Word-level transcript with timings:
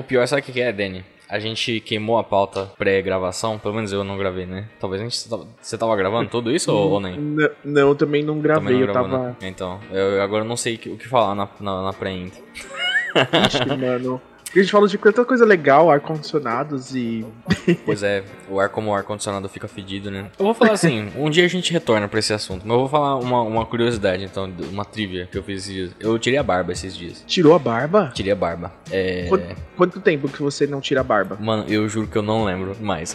o 0.00 0.02
pior, 0.04 0.26
sabe 0.26 0.42
o 0.42 0.44
que 0.44 0.52
que 0.52 0.60
é, 0.60 0.72
Danny? 0.72 1.04
A 1.28 1.38
gente 1.38 1.78
queimou 1.80 2.18
a 2.18 2.24
pauta 2.24 2.72
pré-gravação, 2.76 3.56
pelo 3.56 3.74
menos 3.74 3.92
eu 3.92 4.02
não 4.02 4.18
gravei, 4.18 4.46
né? 4.46 4.66
Talvez 4.80 5.00
a 5.00 5.04
gente. 5.04 5.16
Você 5.62 5.78
tava 5.78 5.94
gravando 5.94 6.28
tudo 6.28 6.50
isso 6.50 6.72
ou, 6.74 6.90
ou 6.92 7.00
nem? 7.00 7.14
N- 7.16 7.50
não, 7.64 7.88
eu 7.90 7.94
também 7.94 8.22
não 8.24 8.40
gravei, 8.40 8.62
Também 8.64 8.80
não 8.80 8.86
eu 8.88 8.92
gravou, 8.92 9.10
tava. 9.10 9.28
né? 9.28 9.36
Então, 9.42 9.78
eu 9.92 10.20
agora 10.20 10.42
não 10.42 10.56
sei 10.56 10.74
o 10.74 10.78
que- 10.78 10.96
que 10.96 11.06
falar 11.06 11.36
na, 11.36 11.48
na, 11.60 11.82
na 11.84 11.92
pré 11.92 12.10
ainda. 12.10 12.34
Ixi, 13.46 13.64
mano. 13.78 14.20
A 14.54 14.58
gente 14.58 14.72
falou 14.72 14.88
de 14.88 14.98
tanta 14.98 15.24
coisa 15.24 15.44
legal, 15.44 15.90
ar-condicionados 15.90 16.94
e. 16.94 17.24
Pois 17.86 18.02
é, 18.02 18.24
o 18.48 18.58
ar 18.58 18.68
como 18.68 18.90
o 18.90 18.94
ar-condicionado 18.94 19.48
fica 19.48 19.68
fedido, 19.68 20.10
né? 20.10 20.28
Eu 20.38 20.44
vou 20.44 20.54
falar 20.54 20.72
assim, 20.72 21.08
um 21.16 21.30
dia 21.30 21.44
a 21.44 21.48
gente 21.48 21.72
retorna 21.72 22.08
pra 22.08 22.18
esse 22.18 22.32
assunto, 22.32 22.62
mas 22.64 22.72
eu 22.72 22.80
vou 22.80 22.88
falar 22.88 23.16
uma, 23.16 23.42
uma 23.42 23.64
curiosidade, 23.64 24.24
então, 24.24 24.52
uma 24.72 24.84
trivia 24.84 25.28
que 25.30 25.38
eu 25.38 25.42
fiz 25.42 25.62
esses 25.62 25.72
dias. 25.72 25.90
Eu 26.00 26.18
tirei 26.18 26.38
a 26.38 26.42
barba 26.42 26.72
esses 26.72 26.96
dias. 26.96 27.24
Tirou 27.26 27.54
a 27.54 27.58
barba? 27.58 28.10
Tirei 28.12 28.32
a 28.32 28.36
barba. 28.36 28.72
É. 28.90 29.26
Quanto, 29.28 29.56
quanto 29.76 30.00
tempo 30.00 30.28
que 30.28 30.42
você 30.42 30.66
não 30.66 30.80
tira 30.80 31.00
a 31.00 31.04
barba? 31.04 31.38
Mano, 31.40 31.64
eu 31.68 31.88
juro 31.88 32.08
que 32.08 32.18
eu 32.18 32.22
não 32.22 32.44
lembro 32.44 32.76
mais. 32.80 33.14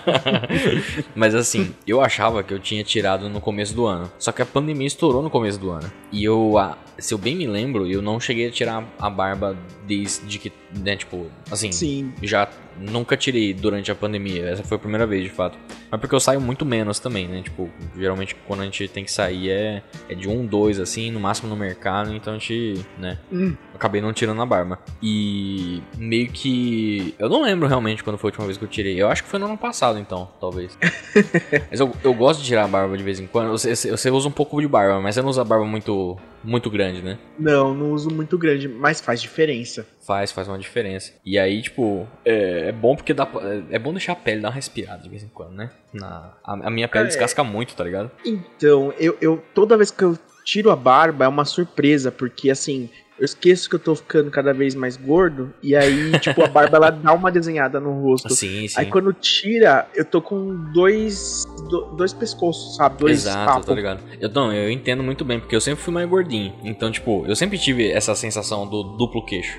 Mas 1.14 1.34
assim, 1.34 1.74
eu 1.86 2.00
achava 2.00 2.42
que 2.42 2.54
eu 2.54 2.58
tinha 2.58 2.82
tirado 2.82 3.28
no 3.28 3.40
começo 3.40 3.74
do 3.74 3.84
ano. 3.84 4.10
Só 4.18 4.32
que 4.32 4.40
a 4.40 4.46
pandemia 4.46 4.86
estourou 4.86 5.22
no 5.22 5.28
começo 5.28 5.58
do 5.58 5.70
ano. 5.70 5.90
E 6.10 6.24
eu, 6.24 6.56
ah, 6.56 6.78
se 6.98 7.12
eu 7.12 7.18
bem 7.18 7.36
me 7.36 7.46
lembro, 7.46 7.86
eu 7.86 8.00
não 8.00 8.18
cheguei 8.18 8.48
a 8.48 8.50
tirar 8.50 8.82
a 8.98 9.10
barba 9.10 9.56
desde 9.86 10.05
que, 10.38 10.52
né, 10.78 10.96
tipo, 10.96 11.26
assim, 11.50 11.72
Sim. 11.72 12.12
já 12.22 12.48
nunca 12.78 13.16
tirei 13.16 13.52
durante 13.54 13.90
a 13.90 13.94
pandemia. 13.94 14.46
Essa 14.46 14.62
foi 14.62 14.76
a 14.76 14.80
primeira 14.80 15.06
vez, 15.06 15.24
de 15.24 15.30
fato. 15.30 15.58
Mas 15.90 16.00
porque 16.00 16.14
eu 16.14 16.20
saio 16.20 16.40
muito 16.40 16.64
menos 16.64 16.98
também, 16.98 17.26
né? 17.28 17.42
Tipo, 17.42 17.70
geralmente 17.96 18.34
quando 18.46 18.60
a 18.60 18.64
gente 18.64 18.88
tem 18.88 19.04
que 19.04 19.10
sair 19.10 19.50
é, 19.50 19.82
é 20.08 20.14
de 20.14 20.28
um, 20.28 20.44
dois, 20.44 20.78
assim, 20.78 21.10
no 21.10 21.20
máximo 21.20 21.48
no 21.48 21.56
mercado. 21.56 22.14
Então 22.14 22.34
a 22.34 22.38
gente, 22.38 22.84
né? 22.98 23.18
Hum. 23.32 23.54
Acabei 23.74 24.00
não 24.00 24.12
tirando 24.12 24.40
a 24.40 24.46
barba. 24.46 24.78
E 25.02 25.82
meio 25.96 26.28
que. 26.28 27.14
Eu 27.18 27.28
não 27.28 27.42
lembro 27.42 27.68
realmente 27.68 28.02
quando 28.02 28.18
foi 28.18 28.28
a 28.28 28.30
última 28.30 28.46
vez 28.46 28.58
que 28.58 28.64
eu 28.64 28.68
tirei. 28.68 29.00
Eu 29.00 29.08
acho 29.08 29.22
que 29.22 29.28
foi 29.28 29.38
no 29.38 29.46
ano 29.46 29.58
passado, 29.58 29.98
então, 29.98 30.28
talvez. 30.40 30.76
mas 31.70 31.80
eu, 31.80 31.92
eu 32.02 32.14
gosto 32.14 32.40
de 32.40 32.46
tirar 32.46 32.64
a 32.64 32.68
barba 32.68 32.96
de 32.96 33.02
vez 33.02 33.20
em 33.20 33.26
quando. 33.26 33.50
Você, 33.50 33.74
você 33.74 34.10
usa 34.10 34.28
um 34.28 34.32
pouco 34.32 34.60
de 34.60 34.68
barba, 34.68 35.00
mas 35.00 35.14
você 35.14 35.22
não 35.22 35.28
usa 35.28 35.44
barba 35.44 35.64
muito, 35.64 36.16
muito 36.42 36.70
grande, 36.70 37.02
né? 37.02 37.18
Não, 37.38 37.74
não 37.74 37.92
uso 37.92 38.10
muito 38.10 38.36
grande, 38.38 38.68
mas 38.68 39.00
faz 39.00 39.20
diferença. 39.20 39.86
Faz, 40.06 40.30
faz 40.30 40.46
uma 40.46 40.58
diferença. 40.58 41.12
E 41.24 41.36
aí, 41.38 41.60
tipo, 41.62 42.06
é, 42.24 42.68
é 42.68 42.72
bom 42.72 42.94
porque 42.94 43.12
dá 43.12 43.28
é 43.70 43.78
bom 43.78 43.92
deixar 43.92 44.12
a 44.12 44.16
pele 44.16 44.40
dar 44.40 44.48
uma 44.48 44.54
respirada 44.54 45.02
de 45.02 45.08
vez 45.08 45.22
em 45.24 45.28
quando, 45.28 45.52
né? 45.52 45.70
Na, 45.92 46.32
a, 46.44 46.52
a 46.68 46.70
minha 46.70 46.86
pele 46.86 47.04
É. 47.04 47.08
descasca 47.08 47.42
muito, 47.42 47.74
tá 47.74 47.82
ligado? 47.82 48.10
Então, 48.24 48.92
eu, 48.98 49.16
eu 49.20 49.42
toda 49.52 49.76
vez 49.76 49.90
que 49.90 50.04
eu 50.04 50.16
tiro 50.44 50.70
a 50.70 50.76
barba 50.76 51.24
é 51.24 51.28
uma 51.28 51.44
surpresa, 51.44 52.12
porque 52.12 52.50
assim, 52.50 52.88
eu 53.18 53.24
esqueço 53.24 53.68
que 53.68 53.74
eu 53.74 53.80
tô 53.80 53.96
ficando 53.96 54.30
cada 54.30 54.52
vez 54.54 54.76
mais 54.76 54.96
gordo, 54.96 55.52
e 55.60 55.74
aí, 55.74 56.16
tipo, 56.20 56.40
a 56.40 56.46
barba 56.46 56.76
ela 56.76 56.90
dá 56.90 57.12
uma 57.12 57.32
desenhada 57.32 57.80
no 57.80 58.00
rosto. 58.00 58.32
Sim, 58.32 58.68
sim. 58.68 58.78
Aí 58.78 58.86
quando 58.86 59.12
tira, 59.12 59.88
eu 59.92 60.04
tô 60.04 60.22
com 60.22 60.54
dois, 60.72 61.44
do- 61.68 61.96
dois 61.96 62.12
pescoços, 62.12 62.76
sabe? 62.76 62.98
Dois 62.98 63.26
Exato, 63.26 63.46
papos. 63.50 63.66
tá 63.66 63.74
ligado? 63.74 64.04
Eu, 64.20 64.28
não, 64.28 64.52
eu 64.52 64.70
entendo 64.70 65.02
muito 65.02 65.24
bem, 65.24 65.40
porque 65.40 65.56
eu 65.56 65.60
sempre 65.60 65.82
fui 65.82 65.92
mais 65.92 66.08
gordinho. 66.08 66.54
Então, 66.62 66.92
tipo, 66.92 67.24
eu 67.26 67.34
sempre 67.34 67.58
tive 67.58 67.90
essa 67.90 68.14
sensação 68.14 68.68
do 68.68 68.84
duplo 68.96 69.24
queixo. 69.26 69.58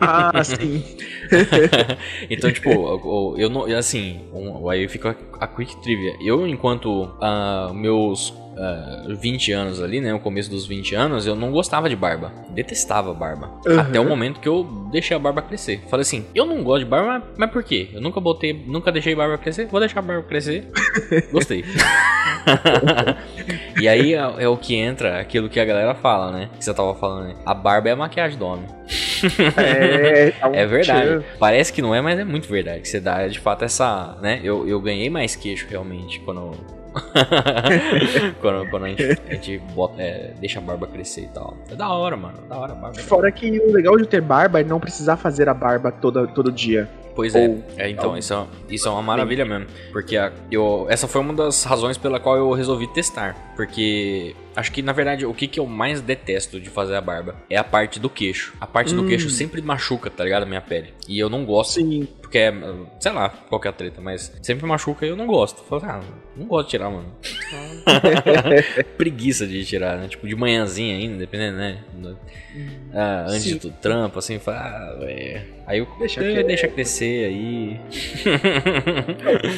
Ah, 0.00 0.42
sim. 0.44 0.82
então, 2.30 2.52
tipo, 2.52 3.36
eu, 3.38 3.48
não. 3.48 3.64
Assim, 3.76 4.20
um, 4.32 4.68
aí 4.68 4.88
fica 4.88 5.16
a 5.40 5.46
quick 5.46 5.76
trivia. 5.82 6.16
Eu, 6.20 6.46
enquanto 6.46 7.10
ah, 7.20 7.70
meus 7.74 8.32
ah, 8.56 9.04
20 9.08 9.52
anos 9.52 9.82
ali, 9.82 10.00
né? 10.00 10.14
O 10.14 10.18
começo 10.18 10.50
dos 10.50 10.66
20 10.66 10.94
anos, 10.94 11.26
eu 11.26 11.34
não 11.34 11.52
gostava 11.52 11.88
de 11.88 11.96
barba. 11.96 12.32
Detestava 12.50 13.12
barba. 13.12 13.50
Uhum. 13.66 13.80
Até 13.80 14.00
o 14.00 14.04
momento 14.04 14.40
que 14.40 14.48
eu 14.48 14.64
deixei 14.90 15.16
a 15.16 15.20
barba 15.20 15.42
crescer. 15.42 15.82
Falei 15.88 16.02
assim, 16.02 16.24
eu 16.34 16.46
não 16.46 16.62
gosto 16.62 16.84
de 16.84 16.90
barba, 16.90 17.22
mas, 17.36 17.50
por 17.50 17.62
quê? 17.62 17.90
Eu 17.92 18.00
nunca 18.00 18.20
botei, 18.20 18.52
nunca 18.66 18.90
deixei 18.90 19.12
a 19.12 19.16
barba 19.16 19.38
crescer, 19.38 19.66
vou 19.66 19.80
deixar 19.80 20.00
a 20.00 20.02
barba 20.02 20.22
crescer. 20.22 20.68
Gostei. 21.30 21.64
e 23.80 23.88
aí 23.88 24.14
é, 24.14 24.18
é 24.38 24.48
o 24.48 24.56
que 24.56 24.74
entra 24.74 25.20
aquilo 25.20 25.48
que 25.48 25.60
a 25.60 25.64
galera 25.64 25.94
fala, 25.94 26.32
né? 26.32 26.50
Que 26.56 26.64
você 26.64 26.72
tava 26.72 26.94
falando, 26.94 27.28
né? 27.28 27.36
A 27.44 27.54
barba 27.54 27.88
é 27.88 27.92
a 27.92 27.96
maquiagem 27.96 28.38
do 28.38 28.46
homem. 28.46 28.66
É, 29.56 30.46
um 30.46 30.54
É 30.54 30.66
verdade. 30.66 31.24
Parece 31.38 31.72
que 31.72 31.80
não 31.80 31.94
é, 31.94 32.02
mas 32.02 32.18
é 32.18 32.24
muito 32.24 32.48
verdade. 32.48 32.82
Que 32.82 32.88
você 32.88 33.00
dá 33.00 33.26
de 33.26 33.40
fato 33.40 33.64
essa. 33.64 34.16
né? 34.20 34.40
Eu, 34.42 34.68
eu 34.68 34.80
ganhei 34.80 35.08
mais 35.08 35.34
queixo 35.34 35.66
realmente 35.68 36.20
quando. 36.20 36.52
quando, 38.40 38.68
quando 38.70 38.84
a 38.84 38.88
gente, 38.88 39.02
a 39.28 39.34
gente 39.34 39.58
bota, 39.74 40.00
é, 40.02 40.32
deixa 40.40 40.58
a 40.58 40.62
barba 40.62 40.86
crescer 40.86 41.22
e 41.22 41.28
tal. 41.28 41.56
É 41.70 41.74
da 41.74 41.88
hora, 41.88 42.16
mano. 42.16 42.38
Da 42.48 42.56
hora 42.58 42.72
a 42.72 42.76
barba. 42.76 42.98
Fora 43.00 43.30
que 43.32 43.58
o 43.58 43.72
legal 43.72 43.96
de 43.96 44.06
ter 44.06 44.20
barba 44.20 44.60
é 44.60 44.64
não 44.64 44.80
precisar 44.80 45.16
fazer 45.16 45.48
a 45.48 45.54
barba 45.54 45.90
toda, 45.92 46.26
todo 46.26 46.50
dia. 46.52 46.88
Pois 47.14 47.34
é. 47.34 47.48
Ou- 47.48 47.64
É, 47.78 47.88
então, 47.88 48.16
isso 48.16 48.34
é, 48.34 48.44
isso 48.68 48.86
é 48.88 48.90
uma 48.90 49.02
maravilha 49.02 49.44
mesmo. 49.44 49.66
Porque 49.92 50.16
a- 50.16 50.32
eu, 50.50 50.86
essa 50.88 51.08
foi 51.08 51.20
uma 51.20 51.32
das 51.32 51.64
razões 51.64 51.96
pela 51.96 52.20
qual 52.20 52.36
eu 52.36 52.52
resolvi 52.52 52.86
testar. 52.92 53.34
Porque 53.56 54.34
acho 54.56 54.72
que, 54.72 54.82
na 54.82 54.92
verdade, 54.92 55.24
o 55.26 55.32
que, 55.34 55.46
que 55.46 55.60
eu 55.60 55.66
mais 55.66 56.00
detesto 56.00 56.58
de 56.58 56.68
fazer 56.70 56.96
a 56.96 57.00
barba 57.00 57.36
é 57.48 57.56
a 57.56 57.62
parte 57.64 58.00
do 58.00 58.08
queixo. 58.10 58.54
A 58.60 58.66
parte 58.66 58.94
do 58.94 59.02
Hum. 59.02 59.06
queixo 59.06 59.28
sempre 59.30 59.60
machuca, 59.62 60.10
tá 60.10 60.24
ligado? 60.24 60.42
A 60.44 60.46
minha 60.46 60.60
pele. 60.60 60.94
E 61.08 61.18
eu 61.18 61.28
não 61.30 61.44
gosto. 61.44 61.74
Sim. 61.74 62.08
Porque 62.20 62.38
é, 62.38 62.52
sei 62.98 63.12
lá, 63.12 63.28
qual 63.28 63.60
que 63.60 63.68
é 63.68 63.72
treta, 63.72 64.00
mas 64.00 64.32
sempre 64.42 64.66
machuca 64.66 65.06
e 65.06 65.08
eu 65.10 65.16
não 65.16 65.26
gosto. 65.28 65.62
Falo, 65.64 65.82
ah, 65.84 66.00
não 66.36 66.46
gosto 66.46 66.66
de 66.66 66.70
tirar, 66.72 66.90
mano. 66.90 67.06
Preguiça 68.98 69.46
de 69.46 69.64
tirar, 69.64 69.96
né? 69.98 70.08
Tipo, 70.08 70.26
de 70.26 70.34
manhãzinha 70.34 70.96
ainda, 70.96 71.18
dependendo, 71.18 71.58
né? 71.58 71.78
Ah, 72.92 73.26
antes 73.28 73.44
Sim. 73.44 73.58
tu 73.58 73.70
trampo, 73.70 74.18
assim, 74.18 74.38
fala, 74.38 74.58
ah, 74.58 74.98
é. 75.02 75.44
Aí 75.66 75.78
eu 75.78 75.86
Deixa 75.98 76.20
deixa, 76.20 76.34
quieto. 76.36 76.46
deixa 76.46 76.68
crescer 76.68 77.26
aí. 77.26 77.80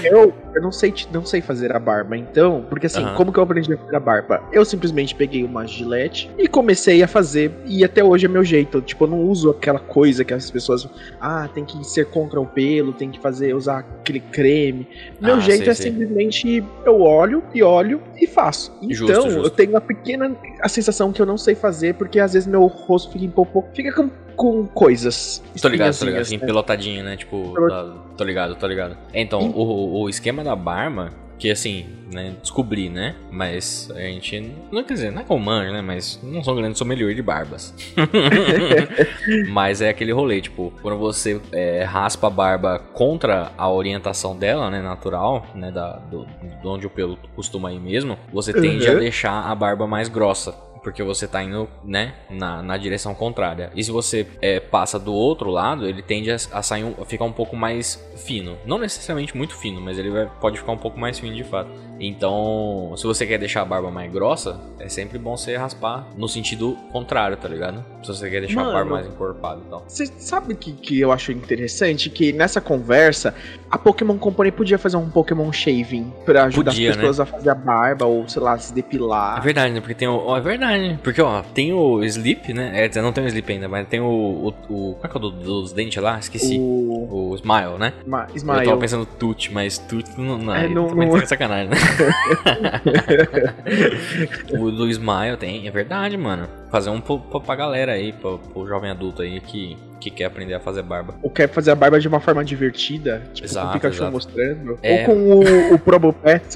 Eu, 0.04 0.34
eu 0.54 0.62
não 0.62 0.72
sei, 0.72 0.92
não 1.12 1.24
sei 1.24 1.40
fazer 1.40 1.70
a 1.74 1.78
barba, 1.78 2.16
então, 2.16 2.64
porque 2.68 2.86
assim, 2.86 3.04
como 3.14 3.32
que 3.32 3.38
eu 3.38 3.42
aprendi 3.42 3.72
a 3.72 3.76
fazer 3.76 3.96
a 3.96 4.00
barba? 4.00 4.42
Eu 4.52 4.64
simplesmente 4.64 4.87
peguei 5.16 5.44
uma 5.44 5.66
gilete 5.66 6.30
e 6.38 6.46
comecei 6.48 7.02
a 7.02 7.08
fazer, 7.08 7.52
e 7.66 7.84
até 7.84 8.02
hoje 8.02 8.26
é 8.26 8.28
meu 8.28 8.44
jeito. 8.44 8.80
Tipo, 8.80 9.04
eu 9.04 9.08
não 9.08 9.20
uso 9.22 9.50
aquela 9.50 9.78
coisa 9.78 10.24
que 10.24 10.32
as 10.34 10.50
pessoas, 10.50 10.86
ah, 11.20 11.48
tem 11.52 11.64
que 11.64 11.82
ser 11.84 12.06
contra 12.06 12.40
o 12.40 12.46
pelo, 12.46 12.92
tem 12.92 13.10
que 13.10 13.18
fazer, 13.20 13.54
usar 13.54 13.78
aquele 13.80 14.20
creme. 14.20 14.86
Meu 15.20 15.36
Ah, 15.36 15.40
jeito 15.40 15.64
sei, 15.64 15.68
é 15.70 15.74
sei. 15.74 15.90
simplesmente 15.90 16.64
eu 16.84 17.00
olho 17.00 17.42
e 17.54 17.62
olho 17.62 18.00
e 18.20 18.26
faço. 18.26 18.72
Então, 18.82 18.94
Justo, 18.94 19.30
justo. 19.30 19.46
eu 19.46 19.50
tenho 19.50 19.70
uma 19.70 19.80
pequena 19.80 20.34
a 20.60 20.68
sensação 20.68 21.12
que 21.12 21.20
eu 21.22 21.26
não 21.26 21.36
sei 21.38 21.54
fazer, 21.54 21.94
porque 21.94 22.18
às 22.20 22.32
vezes 22.32 22.48
meu 22.48 22.66
rosto 22.66 23.12
fica 23.12 23.24
um 23.24 23.30
pouco, 23.30 23.64
fica 23.74 23.92
com, 23.92 24.10
com 24.36 24.66
coisas. 24.66 25.42
Tô 25.60 25.68
ligado, 25.68 25.98
tô 25.98 26.04
ligado. 26.04 26.22
Assim, 26.22 26.36
né? 26.38 26.46
pelotadinho, 26.46 27.04
né? 27.04 27.16
Tipo, 27.16 27.54
da- 27.68 27.96
tô 28.16 28.24
ligado, 28.24 28.54
tô 28.56 28.66
ligado. 28.66 28.96
Então, 29.12 29.50
o, 29.50 30.02
o 30.02 30.08
esquema 30.08 30.42
da 30.44 30.54
barba, 30.56 31.10
que 31.38 31.50
assim, 31.50 31.86
né, 32.12 32.34
descobri, 32.40 32.88
né? 32.88 33.14
Mas 33.30 33.90
a 33.94 34.00
gente. 34.00 34.52
Não 34.72 34.82
quer 34.82 34.94
dizer, 34.94 35.12
não 35.12 35.22
é 35.22 35.24
eu 35.28 35.38
manjo, 35.38 35.72
né? 35.72 35.80
Mas 35.80 36.18
não 36.22 36.42
sou 36.42 36.54
um 36.54 36.56
grande 36.56 36.76
sommelier 36.78 37.14
de 37.14 37.22
barbas. 37.22 37.74
Mas 39.48 39.80
é 39.80 39.88
aquele 39.90 40.12
rolê, 40.12 40.40
tipo, 40.40 40.72
quando 40.82 40.98
você 40.98 41.40
é, 41.52 41.84
raspa 41.84 42.26
a 42.26 42.30
barba 42.30 42.78
contra 42.92 43.52
a 43.56 43.70
orientação 43.70 44.36
dela, 44.36 44.70
né, 44.70 44.80
natural, 44.80 45.46
né, 45.54 45.70
da, 45.70 45.96
do, 46.10 46.26
de 46.26 46.66
onde 46.66 46.86
o 46.86 46.90
pelo 46.90 47.16
costuma 47.34 47.72
ir 47.72 47.80
mesmo, 47.80 48.18
você 48.32 48.52
tende 48.52 48.88
a 48.88 48.92
Uhum. 48.92 48.98
deixar 48.98 49.50
a 49.50 49.54
barba 49.54 49.86
mais 49.86 50.08
grossa. 50.08 50.54
Porque 50.82 51.02
você 51.02 51.26
tá 51.26 51.42
indo, 51.42 51.68
né, 51.84 52.14
na, 52.30 52.62
na 52.62 52.76
direção 52.76 53.14
contrária. 53.14 53.70
E 53.74 53.82
se 53.82 53.90
você 53.90 54.26
é, 54.40 54.60
passa 54.60 54.98
do 54.98 55.12
outro 55.12 55.50
lado, 55.50 55.86
ele 55.86 56.02
tende 56.02 56.30
a, 56.30 56.34
a 56.34 56.62
sair 56.62 56.84
um, 56.84 56.94
a 57.00 57.04
ficar 57.04 57.24
um 57.24 57.32
pouco 57.32 57.56
mais 57.56 58.02
fino. 58.16 58.58
Não 58.64 58.78
necessariamente 58.78 59.36
muito 59.36 59.56
fino, 59.56 59.80
mas 59.80 59.98
ele 59.98 60.10
vai, 60.10 60.30
pode 60.40 60.58
ficar 60.58 60.72
um 60.72 60.78
pouco 60.78 60.98
mais 60.98 61.18
fino 61.18 61.34
de 61.34 61.44
fato. 61.44 61.70
Então, 62.00 62.94
se 62.96 63.04
você 63.04 63.26
quer 63.26 63.38
deixar 63.38 63.62
a 63.62 63.64
barba 63.64 63.90
mais 63.90 64.10
grossa, 64.10 64.60
é 64.78 64.88
sempre 64.88 65.18
bom 65.18 65.36
você 65.36 65.56
raspar 65.56 66.06
no 66.16 66.28
sentido 66.28 66.76
contrário, 66.92 67.36
tá 67.36 67.48
ligado? 67.48 67.84
Se 68.02 68.08
você 68.08 68.30
quer 68.30 68.40
deixar 68.40 68.60
a 68.60 68.64
barba 68.64 68.78
Mano. 68.78 68.90
mais 68.92 69.06
encorpada 69.06 69.60
e 69.66 69.68
tal. 69.70 69.84
Você 69.86 70.06
sabe 70.06 70.54
que, 70.54 70.72
que 70.72 71.00
eu 71.00 71.10
acho 71.12 71.32
interessante? 71.32 72.08
Que 72.10 72.32
nessa 72.32 72.60
conversa, 72.60 73.34
a 73.70 73.76
Pokémon 73.78 74.16
Company 74.18 74.50
podia 74.52 74.78
fazer 74.78 74.96
um 74.96 75.08
Pokémon 75.10 75.52
Shaving 75.52 76.12
pra 76.24 76.44
ajudar 76.44 76.70
Podia, 76.70 76.90
as 76.90 76.96
pessoas 76.96 77.20
a 77.20 77.26
fazer 77.26 77.50
a 77.50 77.54
barba 77.54 78.04
ou, 78.06 78.28
sei 78.28 78.42
lá, 78.42 78.56
se 78.58 78.72
É 78.72 78.74
depilar. 78.74 79.42
verdade, 79.42 79.72
né? 79.74 79.80
Porque 79.80 79.94
tem 79.94 80.08
o. 80.08 80.36
é 80.36 80.40
verdade. 80.40 80.98
Porque, 81.02 81.20
ó, 81.20 81.42
tem 81.42 81.72
o 81.72 82.02
Sleep, 82.04 82.52
né? 82.52 82.84
É, 82.84 82.88
dizer, 82.88 83.02
não 83.02 83.12
tem 83.12 83.24
o 83.24 83.26
Sleep 83.26 83.52
ainda, 83.52 83.68
mas 83.68 83.86
tem 83.88 84.00
o. 84.00 84.06
o, 84.06 84.48
o 84.48 84.94
qual 84.94 85.00
é 85.04 85.08
que 85.08 85.16
é 85.16 85.18
o 85.18 85.20
do- 85.20 85.30
dos 85.30 85.72
dentes 85.72 86.02
lá? 86.02 86.18
Esqueci. 86.18 86.56
O 86.58 87.30
O, 87.30 87.34
Smile, 87.36 87.78
né? 87.78 87.92
Ma- 88.06 88.26
Eu 88.30 88.36
Ismael. 88.36 88.64
tava 88.64 88.76
pensando 88.80 89.06
Tut, 89.06 89.52
mas 89.52 89.78
Tut 89.78 90.08
não. 90.18 90.38
não, 90.38 90.54
É, 90.54 90.68
não- 90.68 90.94
não- 90.94 91.20
tá 91.20 91.26
sacanagem, 91.26 91.68
né? 91.68 91.76
o 94.58 94.70
do 94.70 94.88
Smile 94.88 95.36
tem, 95.38 95.66
é 95.66 95.70
verdade, 95.70 96.16
mano. 96.16 96.48
Fazer 96.70 96.90
um 96.90 97.00
pro, 97.00 97.18
pra 97.18 97.56
galera 97.56 97.92
aí, 97.92 98.12
pro, 98.12 98.38
pro 98.38 98.66
jovem 98.66 98.90
adulto 98.90 99.22
aí 99.22 99.40
que, 99.40 99.76
que 100.00 100.10
quer 100.10 100.24
aprender 100.26 100.54
a 100.54 100.60
fazer 100.60 100.82
barba. 100.82 101.14
Ou 101.22 101.30
quer 101.30 101.48
fazer 101.48 101.70
a 101.70 101.74
barba 101.74 101.98
de 101.98 102.06
uma 102.06 102.20
forma 102.20 102.44
divertida, 102.44 103.22
tipo 103.32 103.48
com 103.48 103.52
Exato, 103.52 103.68
o 103.68 103.72
Pikachu 103.72 103.94
exato. 103.96 104.12
mostrando. 104.12 104.78
É. 104.82 105.00
Ou 105.00 105.04
com 105.06 105.30
o, 105.30 105.74
o 105.74 105.78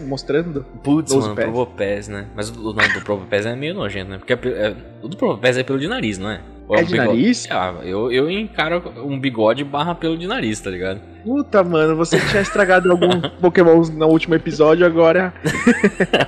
mostrando. 0.06 0.64
Putz, 0.82 1.14
mano, 1.14 1.66
pés. 1.66 2.08
Né? 2.08 2.26
Mas 2.34 2.50
o 2.50 2.72
nome 2.72 2.88
do 2.92 3.00
Probopés 3.00 3.46
é 3.46 3.56
meio 3.56 3.74
nojento, 3.74 4.10
né? 4.10 4.18
Porque 4.18 4.32
é 4.34 4.36
é- 4.52 4.76
o 5.02 5.08
do 5.08 5.16
Probopés 5.16 5.56
é 5.56 5.62
pelo 5.62 5.78
de 5.78 5.88
nariz, 5.88 6.18
não 6.18 6.30
é? 6.30 6.40
Ou 6.68 6.76
É 6.76 6.80
um 6.80 6.84
de 6.84 6.92
bigode? 6.92 7.08
nariz? 7.08 7.48
Ah, 7.50 7.74
eu, 7.82 8.10
eu 8.12 8.30
encaro 8.30 8.82
um 9.04 9.18
bigode 9.18 9.64
barra 9.64 9.94
pelo 9.94 10.16
de 10.16 10.26
nariz, 10.26 10.60
tá 10.60 10.70
ligado? 10.70 11.00
Puta, 11.22 11.62
mano, 11.62 11.96
você 11.96 12.18
tinha 12.18 12.42
estragado 12.42 12.90
algum 12.90 13.20
Pokémon 13.40 13.82
no 13.92 14.06
último 14.06 14.34
episódio, 14.34 14.84
agora. 14.86 15.32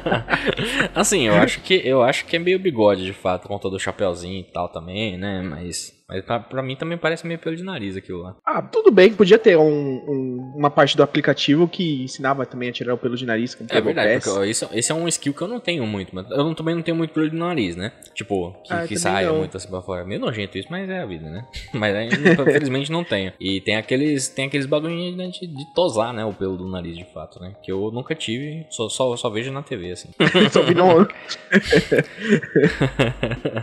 assim, 0.94 1.26
eu 1.26 1.34
acho 1.34 1.60
que 1.60 1.80
eu 1.84 2.02
acho 2.02 2.26
que 2.26 2.36
é 2.36 2.38
meio 2.38 2.58
bigode, 2.58 3.04
de 3.04 3.12
fato, 3.12 3.42
por 3.42 3.48
conta 3.48 3.70
do 3.74 3.80
chapeuzinho 3.80 4.40
e 4.40 4.44
tal 4.44 4.68
também, 4.68 5.18
né? 5.18 5.42
Mas, 5.42 5.93
mas 6.08 6.24
pra, 6.24 6.38
pra 6.40 6.62
mim 6.62 6.76
também 6.76 6.98
parece 6.98 7.26
meio 7.26 7.38
pelo 7.38 7.56
de 7.56 7.62
nariz 7.62 7.96
aquilo 7.96 8.22
lá. 8.22 8.36
Ah, 8.46 8.60
tudo 8.62 8.90
bem, 8.90 9.12
podia 9.14 9.38
ter 9.38 9.56
um, 9.56 9.62
um- 9.64 10.52
uma 10.56 10.70
parte 10.70 10.96
do 10.96 11.02
aplicativo 11.02 11.66
que 11.66 12.04
ensinava 12.04 12.44
também 12.46 12.68
a 12.68 12.72
tirar 12.72 12.94
o 12.94 12.98
pelo 12.98 13.16
de 13.16 13.24
nariz 13.26 13.54
com 13.54 13.64
o 13.64 13.66
É 13.70 13.80
verdade, 13.80 14.14
porque 14.22 14.28
ó, 14.30 14.44
isso, 14.44 14.68
esse 14.72 14.92
é 14.92 14.94
um 14.94 15.08
skill 15.08 15.32
que 15.32 15.42
eu 15.42 15.48
não 15.48 15.58
tenho 15.60 15.86
muito, 15.86 16.14
mas 16.14 16.30
eu 16.30 16.38
não- 16.44 16.54
também 16.54 16.74
não 16.74 16.82
tenho 16.82 16.96
muito 16.96 17.12
pelo 17.12 17.28
de 17.30 17.36
nariz, 17.36 17.76
né? 17.76 17.92
Tipo, 18.14 18.52
que, 18.64 18.72
Ah, 18.74 18.86
que 18.86 18.98
saia 18.98 19.28
não. 19.28 19.38
muito 19.38 19.56
assim 19.56 19.68
pra 19.68 19.80
fora. 19.82 20.04
Meio 20.04 20.20
nojento 20.20 20.58
isso, 20.58 20.68
mas 20.70 20.88
é 20.88 21.00
a 21.00 21.06
vida, 21.06 21.28
né? 21.28 21.44
Mas 21.74 21.94
aí, 21.94 22.08
infelizmente 22.08 22.90
não 22.92 23.02
tenho. 23.04 23.32
E 23.40 23.60
tem 23.60 23.76
aqueles, 23.76 24.28
tem 24.28 24.46
aqueles 24.46 24.66
bagulhinhos 24.66 25.16
né, 25.16 25.26
de, 25.28 25.46
de 25.46 25.74
tosar, 25.74 26.12
né? 26.14 26.24
O 26.24 26.32
pelo 26.32 26.56
do 26.56 26.68
nariz, 26.68 26.96
de 26.96 27.04
fato, 27.12 27.40
né? 27.40 27.54
Que 27.62 27.70
eu 27.72 27.90
nunca 27.92 28.14
tive, 28.14 28.64
só, 28.70 28.88
só, 28.88 29.16
só 29.16 29.28
vejo 29.30 29.50
na 29.52 29.62
TV, 29.62 29.92
assim. 29.92 30.08
Só 30.52 30.62
vi 30.62 30.74
no... 30.74 30.84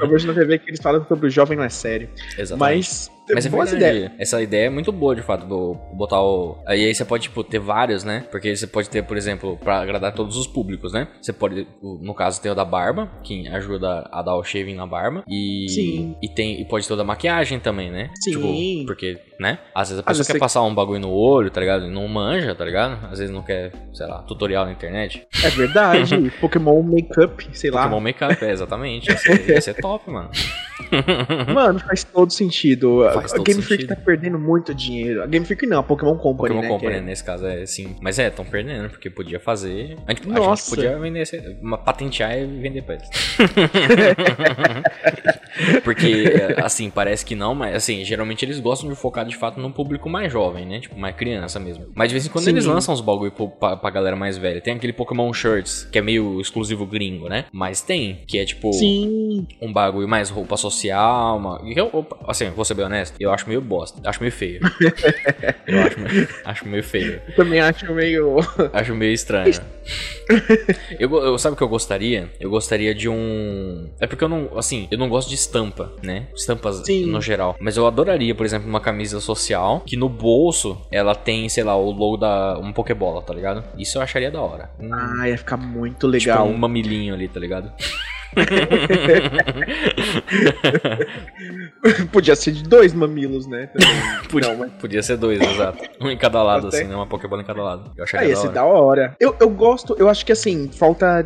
Eu 0.01 0.09
vejo 0.09 0.27
na 0.27 0.33
TV 0.33 0.59
que 0.59 0.69
eles 0.69 0.81
falam 0.81 1.05
sobre 1.07 1.27
o 1.27 1.29
jovem 1.29 1.57
não 1.57 1.63
é 1.63 1.69
sério. 1.69 2.09
Exatamente. 2.41 2.77
Mas, 2.77 3.11
Mas 3.33 3.45
é 3.45 3.50
verdade, 3.50 3.75
ideias. 3.75 4.12
essa 4.19 4.42
ideia 4.42 4.68
é 4.68 4.69
muito 4.69 4.92
boa, 4.92 5.16
de 5.16 5.22
fato, 5.22 5.45
do- 5.45 5.75
botar 5.94 6.22
o... 6.22 6.57
Aí, 6.66 6.86
aí 6.86 6.94
você 6.95 7.06
pode, 7.06 7.24
tipo, 7.24 7.44
ter 7.44 7.60
vários, 7.60 8.04
né? 8.04 8.25
Porque 8.31 8.56
você 8.56 8.68
pode 8.68 8.89
ter, 8.89 9.04
por 9.04 9.18
exemplo, 9.18 9.57
pra 9.57 9.81
agradar 9.81 10.13
todos 10.13 10.38
os 10.38 10.48
públicos, 10.48 10.94
né? 10.94 11.07
Você 11.22 11.31
pode, 11.33 11.68
no 11.81 12.13
caso, 12.13 12.42
ter 12.42 12.50
o 12.50 12.56
da 12.56 12.66
barba, 12.66 13.10
que 13.24 13.48
ajuda 13.48 14.07
a 14.12 14.22
dar 14.22 14.36
o 14.36 14.44
shaving 14.44 14.75
na 14.75 14.86
barba. 14.88 15.24
E... 15.28 15.66
Sim. 15.69 16.16
E, 16.22 16.30
tem, 16.30 16.60
e 16.62 16.66
pode 16.66 16.88
ter 16.88 16.94
o 16.94 16.98
da 16.98 17.04
maquiagem 17.04 17.60
também, 17.60 17.89
né? 17.92 18.10
Sim. 18.22 18.31
Tipo, 18.31 18.86
porque, 18.88 19.18
né? 19.39 19.60
Às 19.74 19.89
vezes 19.89 20.00
a 20.00 20.04
pessoa 20.04 20.25
quer 20.25 20.39
passar 20.39 20.62
um 20.63 20.74
bagulho 20.74 21.00
no 21.00 21.12
olho, 21.12 21.50
tá 21.50 21.60
ligado? 21.62 21.86
E 21.86 21.89
não 21.89 22.07
manja, 22.07 22.54
tá 22.56 22.66
ligado? 22.66 23.04
Às 23.12 23.19
vezes 23.19 23.33
não 23.33 23.42
quer, 23.42 23.72
sei 23.94 24.06
lá, 24.07 24.19
tutorial 24.24 24.66
na 24.66 24.72
internet. 24.72 25.28
É 25.44 25.50
verdade. 25.50 26.31
Pokémon 26.42 26.81
Makeup, 26.81 27.48
sei 27.54 27.72
lá. 27.72 27.83
Pokémon 27.83 28.00
Makeup, 28.01 28.44
é, 28.44 28.51
exatamente. 28.51 29.10
Ia 29.10 29.18
ser, 29.18 29.50
ia 29.50 29.62
ser 29.62 29.74
top, 29.75 30.10
mano. 30.10 30.30
Mano, 31.54 31.80
faz 31.80 32.04
todo 32.04 32.31
sentido. 32.31 33.04
Faz 33.21 33.33
a 33.33 33.38
todo 33.38 33.45
Game 33.45 33.62
Freak 33.62 33.88
tá 33.88 33.95
perdendo 33.95 34.39
muito 34.39 34.73
dinheiro. 34.73 35.23
A 35.23 35.27
Game 35.27 35.45
Freak 35.45 35.65
não, 35.65 35.79
a 35.79 35.83
Pokémon 35.83 36.18
Company, 36.18 36.56
Pokémon 36.56 36.62
né? 36.62 36.68
Company, 36.68 36.95
é- 36.97 37.01
nesse 37.01 37.23
caso, 37.23 37.45
é 37.45 37.65
sim. 37.65 37.95
Mas 38.01 38.19
é, 38.19 38.27
estão 38.27 38.45
perdendo, 38.45 38.89
porque 38.89 39.09
podia 39.09 39.39
fazer. 39.39 39.97
A 40.07 40.13
gente, 40.13 40.29
a 40.29 40.56
gente 40.56 40.69
podia 40.69 40.97
vender, 40.97 41.23
uma, 41.62 41.77
patentear 41.77 42.38
e 42.38 42.45
vender 42.45 42.81
pra 42.83 42.95
eles. 42.95 43.09
porque, 45.83 46.25
assim, 46.63 46.89
parece 46.89 47.25
que 47.25 47.35
não, 47.35 47.53
mas 47.53 47.75
assim, 47.75 48.03
geralmente 48.03 48.44
eles 48.45 48.59
gostam 48.59 48.89
de 48.89 48.95
focar 48.95 49.25
de 49.25 49.35
fato 49.35 49.59
num 49.59 49.71
público 49.71 50.09
mais 50.09 50.31
jovem, 50.31 50.65
né? 50.65 50.79
Tipo, 50.79 50.97
mais 50.97 51.15
criança 51.15 51.59
mesmo. 51.59 51.88
Mas 51.95 52.09
de 52.09 52.15
vez 52.15 52.25
em 52.25 52.29
quando 52.29 52.45
Sim. 52.45 52.51
eles 52.51 52.65
lançam 52.65 52.94
uns 52.94 53.01
bagulho 53.01 53.31
pra, 53.31 53.77
pra 53.77 53.89
galera 53.89 54.15
mais 54.15 54.38
velha. 54.38 54.62
Tem 54.62 54.73
aquele 54.73 54.94
Pokémon 54.94 55.31
Shirts, 55.33 55.88
que 55.91 55.97
é 55.97 56.01
meio 56.01 56.39
exclusivo 56.39 56.85
gringo, 56.85 57.27
né? 57.27 57.45
Mas 57.51 57.81
tem, 57.81 58.21
que 58.27 58.38
é 58.38 58.45
tipo 58.45 58.71
Sim. 58.73 59.47
um 59.62 59.71
bagulho 59.71 60.07
mais 60.07 60.29
roupa 60.29 60.57
social, 60.57 61.38
uma... 61.38 61.62
assim, 62.27 62.50
vou 62.50 62.65
ser 62.65 62.73
bem 62.73 62.85
honesto, 62.85 63.10
eu 63.19 63.31
acho 63.31 63.47
meio 63.47 63.61
bosta, 63.61 63.99
acho 64.07 64.19
meio 64.21 64.31
feio. 64.31 64.59
eu 65.67 65.81
acho, 65.81 65.99
meio- 65.99 66.27
acho 66.45 66.67
meio 66.67 66.83
feio. 66.83 67.21
Eu 67.27 67.35
também 67.35 67.59
acho 67.59 67.91
meio. 67.93 68.37
Acho 68.73 68.95
meio 68.95 69.13
estranho. 69.13 69.53
eu, 70.99 71.13
eu- 71.23 71.37
sabe 71.37 71.53
o 71.53 71.57
que 71.57 71.63
eu 71.63 71.67
gostaria? 71.67 72.29
Eu 72.39 72.49
gostaria 72.49 72.93
de 72.93 73.09
um. 73.09 73.89
É 73.99 74.07
porque 74.07 74.23
eu 74.23 74.29
não. 74.29 74.49
Assim, 74.57 74.87
eu 74.91 74.97
não 74.97 75.09
gosto 75.09 75.29
de 75.29 75.35
estampa, 75.35 75.91
né? 76.01 76.27
Estampas 76.35 76.77
Sim. 76.85 77.05
no 77.05 77.21
geral. 77.21 77.55
Mas 77.59 77.77
eu 77.77 77.85
adoraria, 77.87 78.33
por 78.35 78.45
exemplo, 78.45 78.67
uma 78.69 78.79
camisa 78.79 79.19
social 79.19 79.81
que 79.85 79.95
no 79.97 80.07
bolso 80.09 80.79
ela 80.91 81.13
tem, 81.15 81.47
sei 81.49 81.63
lá, 81.63 81.75
o 81.75 81.91
logo 81.91 82.17
da. 82.17 82.57
Um 82.59 82.71
Pokébola, 82.71 83.21
tá 83.21 83.33
ligado? 83.33 83.63
Isso 83.77 83.97
eu 83.97 84.01
acharia 84.01 84.31
da 84.31 84.41
hora. 84.41 84.69
Ah, 84.91 85.27
ia 85.27 85.37
ficar 85.37 85.57
muito 85.57 85.95
tipo, 86.11 86.29
legal. 86.29 86.47
um 86.47 86.57
mamilinho 86.57 87.13
ali, 87.13 87.27
tá 87.27 87.39
ligado? 87.39 87.71
Podia 92.12 92.36
ser 92.36 92.51
de 92.51 92.63
dois 92.63 92.94
mamilos, 92.94 93.48
né? 93.48 93.69
Podia, 94.30 94.50
Não, 94.50 94.57
mas... 94.57 94.72
podia 94.74 95.01
ser 95.04 95.18
dois, 95.18 95.39
exato. 95.42 95.83
Um 96.00 96.10
em 96.10 96.18
cada 96.18 96.42
lado, 96.44 96.68
Até- 96.68 96.78
assim, 96.80 96.88
né? 96.88 96.95
Uma 96.95 97.07
Pokébola 97.07 97.42
em 97.42 97.45
cada 97.45 97.62
lado. 97.63 97.92
Eu 97.98 98.01
Ah, 98.01 98.04
acharia 98.04 98.30
ia 98.30 98.36
da 98.36 98.42
ser 98.42 98.48
hora. 98.48 98.54
da 98.56 98.66
hora. 98.66 99.16
Eu, 99.19 99.36
eu 99.39 99.50
gosto, 99.50 99.95
eu 99.98 100.10
acho 100.10 100.25
que 100.25 100.31
assim, 100.31 100.69
falta 100.72 101.25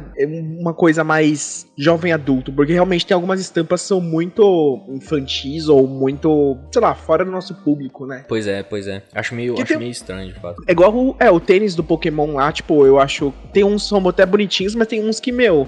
uma 0.60 0.74
coisa 0.74 1.04
mais 1.04 1.68
jovem 1.78 2.12
adulto, 2.12 2.52
porque 2.52 2.74
realmente 2.74 3.06
tem 3.06 3.16
algumas 3.16 3.40
estampas 3.40 3.82
que 3.82 3.88
são 3.88 4.02
muito 4.02 4.84
infantis 4.90 5.68
ou 5.68 5.88
muito, 5.88 6.58
sei 6.72 6.82
lá, 6.82 6.96
fora 6.96 7.24
do 7.26 7.32
nosso 7.32 7.54
público, 7.64 8.06
né? 8.06 8.26
Pois 8.28 8.48
é, 8.48 8.64
pois 8.64 8.88
é. 8.88 9.04
Acho 9.14 9.36
meio, 9.36 9.56
Que 9.56 9.62
acho 9.62 9.70
tem- 9.70 9.78
meio 9.80 9.92
estranho, 9.92 10.34
de 10.34 10.40
fato. 10.40 10.62
É 10.68 10.72
igual 10.72 10.94
o, 10.96 11.16
é, 11.20 11.30
o 11.30 11.40
tênis 11.40 11.76
do 11.76 11.84
Pokémon 11.84 12.34
lá, 12.34 12.52
tipo, 12.52 12.86
eu 12.86 13.00
acho. 13.00 13.34
Tem 13.54 13.64
uns 13.64 13.84
que 13.84 13.90
são 13.90 14.08
até 14.10 14.26
bonitinhos, 14.26 14.76
mas 14.76 14.88
tem 14.88 15.04
uns 15.08 15.20
que, 15.20 15.32
meu, 15.32 15.68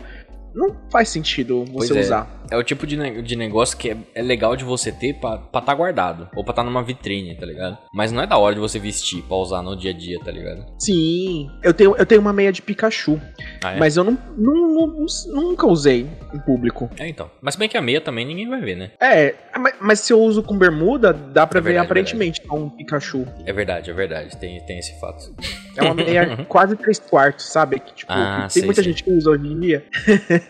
não 0.57 0.75
faz 0.91 1.09
sentido 1.09 1.63
Pois 1.71 1.87
você 1.89 1.97
é. 1.97 2.01
usar. 2.01 2.37
É 2.49 2.57
o 2.57 2.63
tipo 2.63 2.87
de, 2.87 2.95
ne- 2.97 3.21
de 3.21 3.35
negócio 3.35 3.77
que 3.77 3.89
é, 3.91 3.97
é 4.15 4.21
legal 4.21 4.55
de 4.55 4.63
você 4.63 4.89
ter 4.91 5.13
pra 5.15 5.35
estar 5.35 5.61
tá 5.61 5.73
guardado. 5.75 6.29
Ou 6.35 6.43
pra 6.43 6.51
estar 6.51 6.63
numa 6.63 6.81
vitrine, 6.81 7.35
tá 7.35 7.45
ligado? 7.45 7.77
Mas 7.93 8.11
não 8.11 8.21
é 8.23 8.27
da 8.27 8.37
hora 8.37 8.55
de 8.55 8.61
você 8.61 8.79
vestir 8.79 9.21
pra 9.23 9.35
usar 9.37 9.61
no 9.61 9.75
dia 9.75 9.91
a 9.91 9.93
dia, 9.93 10.17
tá 10.23 10.31
ligado? 10.31 10.65
Sim, 10.79 11.49
eu 11.63 11.73
tenho, 11.73 11.95
eu 11.97 12.05
tenho 12.05 12.21
uma 12.21 12.31
meia 12.33 12.51
de 12.51 12.61
Pikachu, 12.61 13.19
Ah, 13.63 13.73
é? 13.73 13.79
mas 13.79 13.97
eu 13.97 14.03
não, 14.05 14.17
não- 14.37 14.87
não- 14.87 15.05
nunca 15.33 15.67
usei 15.67 16.07
em 16.33 16.39
público. 16.39 16.89
É, 16.97 17.07
então. 17.07 17.29
Mas 17.41 17.55
bem 17.57 17.67
que 17.67 17.77
a 17.77 17.81
meia 17.81 17.99
também 17.99 18.25
ninguém 18.25 18.47
vai 18.49 18.61
ver, 18.61 18.75
né? 18.77 18.91
É, 19.01 19.35
mas, 19.59 19.73
mas 19.81 19.99
se 19.99 20.13
eu 20.13 20.19
uso 20.21 20.41
com 20.41 20.57
bermuda, 20.57 21.11
dá 21.11 21.45
pra 21.45 21.59
É 21.59 21.61
ver 21.61 21.65
verdade, 21.71 21.85
aparentemente 21.85 22.41
é 22.49 22.53
um 22.53 22.69
Pikachu. 22.69 23.25
É 23.45 23.51
verdade, 23.51 23.89
é 23.91 23.93
verdade. 23.93 24.37
Tem, 24.37 24.59
tem 24.65 24.79
esse 24.79 24.97
fato. 25.01 25.35
É 25.77 25.83
uma 25.83 25.93
meia 25.93 26.45
quase 26.47 26.75
três 26.75 26.99
quartos, 26.99 27.45
sabe? 27.45 27.79
Que, 27.79 27.93
tipo, 27.93 28.11
Ah, 28.11 28.47
sei, 28.49 28.61
tem 28.61 28.67
muita 28.67 28.81
sei. 28.81 28.91
gente 28.91 29.03
que 29.03 29.11
usa 29.11 29.31
hoje 29.31 29.47
em 29.47 29.59
dia. 29.59 29.85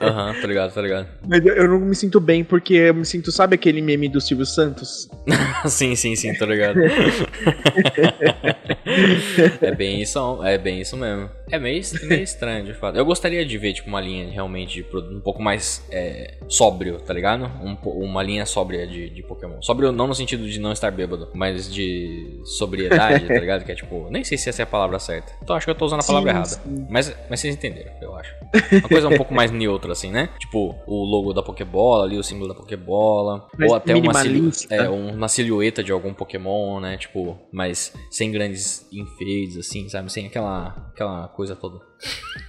Aham, 0.02 0.34
tá 0.40 0.48
ligado, 0.48 0.74
tá 0.74 0.82
ligado. 0.82 1.08
Mas 1.28 1.46
eu, 1.46 1.54
eu 1.54 1.68
não 1.68 1.80
me 1.80 1.96
sinto 1.96 2.20
bem 2.20 2.44
porque 2.44 2.74
eu 2.74 2.94
me 2.94 3.06
sinto, 3.06 3.32
sabe 3.32 3.56
aquele 3.56 3.82
meme 3.82 4.08
do 4.08 4.22
Silvio 4.22 4.46
Santos? 4.46 5.10
sim, 5.68 5.96
sim, 5.96 6.16
sim, 6.16 6.34
tô 6.34 6.46
ligado. 6.46 6.80
é 9.62 9.72
bem 9.72 10.02
isso, 10.02 10.44
é 10.44 10.58
bem 10.58 10.82
isso 10.82 10.96
mesmo. 10.96 11.30
É 11.50 11.58
meio, 11.60 11.82
meio 12.04 12.24
estranho, 12.24 12.66
de 12.66 12.74
fato. 12.74 12.98
Eu 12.98 13.06
gostaria 13.06 13.46
de 13.46 13.58
ver, 13.58 13.74
tipo, 13.74 13.88
uma 13.88 14.02
linha 14.02 14.30
realmente 14.30 14.86
um 14.94 15.20
pouco 15.20 15.42
mais 15.42 15.86
é, 15.92 16.38
sóbrio, 16.48 17.00
tá 17.00 17.14
ligado? 17.14 17.46
Um 17.64 17.78
uma 17.88 18.22
linha 18.22 18.46
sóbria 18.46 18.86
de, 18.86 19.10
de 19.10 19.24
Pokémon. 19.24 19.62
Sóbrio 19.62 19.92
não 19.92 20.08
no 20.08 20.16
sentido 20.16 20.48
de 20.48 20.60
não 20.60 20.72
estar 20.72 20.92
bêbado, 20.92 21.30
mas 21.34 21.72
de 21.72 22.40
sobriedade, 22.44 23.28
tá 23.28 23.40
ligado? 23.40 23.64
Que 23.64 23.72
é 23.72 23.76
tipo, 23.76 24.08
nem 24.10 24.24
sei 24.24 24.38
se 24.38 24.50
essa 24.50 24.62
é 24.62 24.64
a 24.64 24.68
palavra 24.68 25.00
certa. 25.00 25.34
Então 25.42 25.56
acho 25.56 25.66
que 25.66 25.72
eu 25.72 25.76
tô 25.76 25.86
usando 25.86 26.02
a 26.02 26.04
palavra 26.04 26.32
Sim, 26.32 26.36
errada. 26.36 26.50
sim. 26.50 26.88
Mas, 26.90 27.16
mas 27.30 27.40
vocês 27.40 27.56
entenderam, 27.56 27.92
eu 28.02 28.16
acho. 28.16 28.36
Uma 28.72 28.90
coisa 28.90 29.08
um 29.08 29.18
pouco 29.18 29.34
mais 29.34 29.52
neutra, 29.52 29.92
assim, 29.92 30.12
né? 30.12 30.30
Tipo, 30.40 30.76
o 30.86 31.04
logo 31.06 31.34
da 31.34 31.42
Pokébola 31.44 32.06
ali, 32.06 32.18
o 32.18 32.24
símbolo 32.24 32.50
da 32.50 32.56
Pokébola. 32.56 33.48
Ou 33.62 33.76
até 33.76 33.94
uma, 33.94 34.02
minimalista. 34.02 34.74
é, 34.74 34.90
uma 34.90 35.28
silhueta 35.28 35.84
de 35.84 35.92
algum 35.92 36.14
Pokémon, 36.14 36.80
né? 36.80 36.98
Tipo, 36.98 37.38
mas 37.52 37.94
sem 38.10 38.32
grandes 38.32 38.88
enfeites, 38.92 39.58
assim, 39.58 39.88
sabe? 39.90 40.12
Sem 40.12 40.28
aquela, 40.28 40.90
aquela 40.94 41.28
coisa 41.38 41.56
toda 41.56 41.80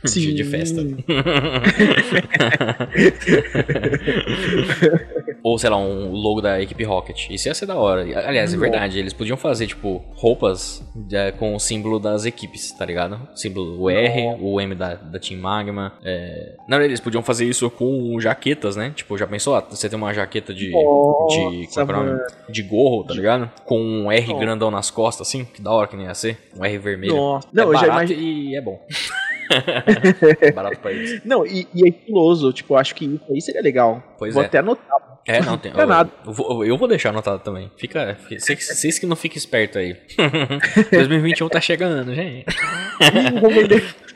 de, 0.04 0.34
de 0.34 0.44
festa. 0.44 0.80
Ou, 5.42 5.58
sei 5.58 5.70
lá, 5.70 5.76
um 5.76 6.10
logo 6.10 6.40
da 6.40 6.60
equipe 6.60 6.84
Rocket. 6.84 7.30
Isso 7.30 7.48
ia 7.48 7.54
ser 7.54 7.66
da 7.66 7.76
hora. 7.76 8.02
Aliás, 8.02 8.52
é 8.52 8.56
Nossa. 8.56 8.70
verdade. 8.70 8.98
Eles 8.98 9.12
podiam 9.12 9.36
fazer, 9.36 9.66
tipo, 9.66 10.04
roupas 10.14 10.84
é, 11.12 11.32
com 11.32 11.54
o 11.54 11.58
símbolo 11.58 11.98
das 11.98 12.24
equipes, 12.24 12.72
tá 12.72 12.84
ligado? 12.84 13.20
O 13.32 13.36
símbolo, 13.36 13.80
o 13.80 13.90
R, 13.90 14.36
o 14.40 14.60
M 14.60 14.74
da, 14.74 14.94
da 14.94 15.18
Team 15.18 15.40
Magma. 15.40 15.92
É... 16.04 16.54
Na 16.68 16.76
verdade, 16.76 16.90
eles 16.90 17.00
podiam 17.00 17.22
fazer 17.22 17.44
isso 17.46 17.70
com 17.70 18.18
jaquetas, 18.20 18.76
né? 18.76 18.92
Tipo, 18.94 19.16
já 19.16 19.26
pensou? 19.26 19.54
Ah, 19.54 19.64
Você 19.70 19.88
tem 19.88 19.96
uma 19.96 20.12
jaqueta 20.12 20.52
de. 20.52 20.66
de, 20.66 20.72
Nossa, 20.72 21.86
como 21.86 22.08
é 22.08 22.24
é 22.48 22.52
de 22.52 22.62
gorro, 22.62 23.04
tá 23.04 23.14
ligado? 23.14 23.50
Com 23.64 23.80
um 23.80 24.12
R 24.12 24.26
Nossa. 24.28 24.40
grandão 24.40 24.70
nas 24.70 24.90
costas, 24.90 25.28
assim. 25.28 25.44
Que 25.44 25.62
da 25.62 25.70
hora 25.72 25.86
que 25.86 25.96
nem 25.96 26.06
ia 26.06 26.14
ser. 26.14 26.36
Um 26.56 26.64
R 26.64 26.78
vermelho. 26.78 27.16
Nossa. 27.16 27.46
é 27.46 27.50
Não, 27.52 27.72
eu 27.72 27.78
já 27.78 27.86
imagino. 27.86 28.20
e 28.20 28.56
é 28.56 28.60
bom. 28.60 28.78
barato 30.54 30.78
pra 30.80 30.92
eles. 30.92 31.20
Não, 31.24 31.46
e, 31.46 31.66
e 31.74 31.86
é 31.86 31.90
estiloso, 31.90 32.52
tipo, 32.52 32.74
eu 32.74 32.78
acho 32.78 32.94
que 32.94 33.04
isso 33.04 33.24
aí 33.30 33.40
seria 33.40 33.62
legal. 33.62 34.02
Pois 34.18 34.34
Vou 34.34 34.42
é. 34.42 34.46
até 34.46 34.58
anotar. 34.58 34.98
É, 35.26 35.42
não, 35.42 35.58
tem. 35.58 35.72
Não 35.72 35.80
é 35.82 35.86
nada. 35.86 36.10
Eu, 36.26 36.32
vou, 36.32 36.64
eu 36.64 36.78
vou 36.78 36.88
deixar 36.88 37.10
anotado 37.10 37.40
também. 37.40 37.70
Fica. 37.76 38.16
fica- 38.28 38.40
Vocês 38.40 38.66
vocês 38.66 38.98
que 38.98 39.04
não 39.04 39.14
fiquem 39.16 39.36
espertos 39.36 39.76
aí. 39.76 39.94
2021 40.90 41.48
tá 41.50 41.60
chegando, 41.60 42.14
gente. 42.14 42.46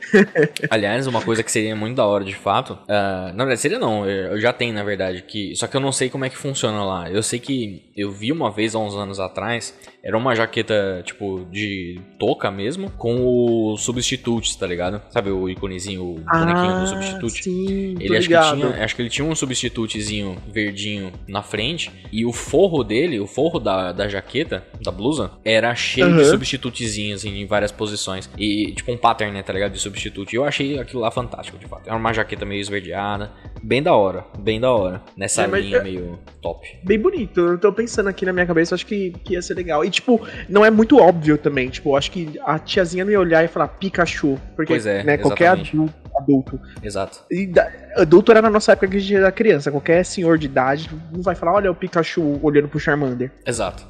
Aliás, 0.69 1.07
uma 1.07 1.21
coisa 1.21 1.43
que 1.43 1.51
seria 1.51 1.75
muito 1.75 1.95
da 1.97 2.05
hora 2.05 2.23
de 2.23 2.35
fato. 2.35 2.77
ah, 2.87 3.31
na 3.33 3.43
verdade, 3.45 3.61
seria 3.61 3.79
não. 3.79 4.07
Eu 4.09 4.33
eu 4.33 4.39
já 4.41 4.51
tenho, 4.53 4.73
na 4.73 4.83
verdade. 4.83 5.21
que 5.23 5.55
Só 5.55 5.67
que 5.67 5.75
eu 5.77 5.81
não 5.81 5.91
sei 5.91 6.09
como 6.09 6.25
é 6.25 6.29
que 6.29 6.37
funciona 6.37 6.83
lá. 6.83 7.09
Eu 7.09 7.21
sei 7.23 7.39
que 7.39 7.91
eu 7.95 8.11
vi 8.11 8.31
uma 8.31 8.51
vez 8.51 8.75
há 8.75 8.79
uns 8.79 8.95
anos 8.95 9.19
atrás. 9.19 9.77
Era 10.03 10.17
uma 10.17 10.35
jaqueta, 10.35 11.01
tipo, 11.05 11.47
de 11.49 11.97
touca 12.19 12.51
mesmo. 12.51 12.89
Com 12.91 13.25
o 13.25 13.77
substitute, 13.77 14.57
tá 14.57 14.67
ligado? 14.67 15.01
Sabe 15.09 15.29
o 15.31 15.47
iconezinho, 15.49 16.03
o 16.03 16.15
bonequinho 16.19 16.79
do 16.81 16.87
substitute? 16.87 17.39
Ah, 17.39 17.43
Sim, 17.43 17.95
tô 17.95 18.01
Ele 18.03 18.17
acho 18.17 18.27
que, 18.27 18.37
tinha, 18.41 18.83
acho 18.83 18.95
que 18.97 19.01
ele 19.01 19.09
tinha 19.09 19.25
um 19.25 19.33
substitutezinho 19.33 20.37
verdinho 20.51 21.11
na 21.25 21.41
frente. 21.41 21.89
E 22.11 22.25
o 22.25 22.33
forro 22.33 22.83
dele, 22.83 23.17
o 23.19 23.25
forro 23.27 23.59
da, 23.59 23.93
da 23.93 24.09
jaqueta, 24.09 24.65
da 24.83 24.91
blusa, 24.91 25.31
era 25.45 25.73
cheio 25.73 26.07
de 26.07 26.21
Aham. 26.21 26.23
substitutezinhos 26.31 27.21
assim, 27.21 27.39
em 27.41 27.45
várias 27.45 27.71
posições. 27.71 28.29
E 28.37 28.73
tipo 28.73 28.91
um 28.91 28.97
pattern, 28.97 29.33
né, 29.33 29.41
tá 29.41 29.53
ligado? 29.53 29.71
De 29.71 29.79
substitute. 29.79 30.33
E 30.33 30.35
eu 30.35 30.43
achei 30.43 30.77
aquilo 30.79 31.01
lá 31.01 31.11
fantástico, 31.11 31.57
de 31.57 31.65
fato. 31.65 31.87
Era 31.87 31.95
uma 31.95 32.11
jaqueta 32.11 32.45
meio 32.45 32.59
esverdeada. 32.59 33.31
Bem 33.63 33.81
da 33.81 33.93
hora, 33.95 34.25
bem 34.37 34.59
da 34.59 34.69
hora. 34.73 35.01
Nessa 35.15 35.43
É, 35.43 35.47
linha 35.61 35.77
é- 35.77 35.83
meio 35.83 36.19
top. 36.41 36.67
Bem 36.83 36.99
bonito. 36.99 37.39
Eu 37.39 37.57
tô 37.57 37.71
pensando 37.71 38.09
aqui 38.09 38.25
na 38.25 38.33
minha 38.33 38.45
cabeça, 38.45 38.75
acho 38.75 38.85
que, 38.85 39.11
que 39.23 39.33
ia 39.35 39.41
ser 39.41 39.53
legal. 39.53 39.85
E, 39.85 39.92
tipo, 39.93 40.21
não 40.49 40.65
é 40.65 40.69
muito 40.69 40.97
óbvio 40.99 41.37
também. 41.37 41.69
Tipo, 41.69 41.91
eu 41.91 41.95
acho 41.95 42.11
que 42.11 42.39
a 42.45 42.59
tiazinha 42.59 43.05
não 43.05 43.11
ia 43.11 43.19
olhar 43.19 43.43
e 43.43 43.47
falar 43.47 43.67
Pikachu. 43.69 44.37
Porque, 44.55 44.73
Pois 44.73 44.85
é, 44.85 45.03
né, 45.03 45.17
qualquer 45.17 45.45
exatamente. 45.45 45.75
adulto, 45.75 45.93
adulto. 46.17 46.59
Exato. 46.81 47.19
E 47.29 47.45
da- 47.47 47.71
adulto 47.97 48.31
era 48.31 48.41
na 48.41 48.49
nossa 48.49 48.71
época 48.73 48.87
que 48.87 48.97
a 48.97 48.99
gente 48.99 49.15
era 49.15 49.31
criança. 49.31 49.71
Qualquer 49.71 50.03
senhor 50.05 50.37
de 50.37 50.45
idade 50.47 50.89
não 51.11 51.21
vai 51.21 51.35
falar, 51.35 51.53
olha 51.53 51.71
o 51.71 51.75
Pikachu 51.75 52.39
olhando 52.41 52.67
pro 52.67 52.79
Charmander. 52.79 53.31
Exato. 53.45 53.85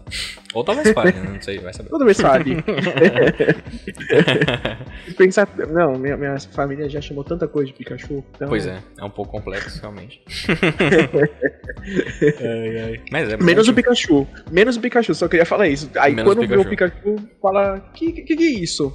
Ou 0.54 0.64
talvez 0.64 0.92
pare, 0.94 1.12
né? 1.14 1.30
Não 1.34 1.42
sei, 1.42 1.58
vai 1.60 1.74
saber. 1.74 1.90
Toda 1.90 2.06
vez 2.06 2.18
sabe. 2.18 2.58
Pensar. 5.18 5.48
Não, 5.70 5.98
minha, 5.98 6.16
minha 6.16 6.40
família 6.40 6.88
já 6.90 7.02
chamou 7.02 7.24
tanta 7.24 7.48
coisa 7.48 7.72
de 7.72 7.78
Pikachu. 7.78 8.24
Então... 8.36 8.48
Pois 8.50 8.68
é, 8.68 8.78
é 9.00 9.04
um 9.04 9.10
pouco 9.10 9.32
complexo, 9.32 9.80
realmente. 9.82 10.22
Ai, 12.40 12.82
ai. 12.82 13.02
Mas 13.12 13.30
é 13.30 13.38
Menos 13.38 13.68
o 13.68 13.72
muito- 13.72 13.76
Pikachu. 13.76 14.28
Menos 14.52 14.78
o 14.78 14.82
Pikachu, 14.82 15.14
só 15.14 15.28
queria 15.28 15.46
falar 15.46 15.68
isso. 15.68 15.90
Aí 15.98 16.16
Menos 16.16 16.32
quando 16.34 16.46
o 16.46 16.48
vê 16.48 16.58
o 16.58 16.66
Pikachu, 16.66 17.16
fala: 17.42 17.80
que, 17.94 18.12
que 18.12 18.36
que 18.36 18.44
é 18.44 18.52
isso? 18.62 18.94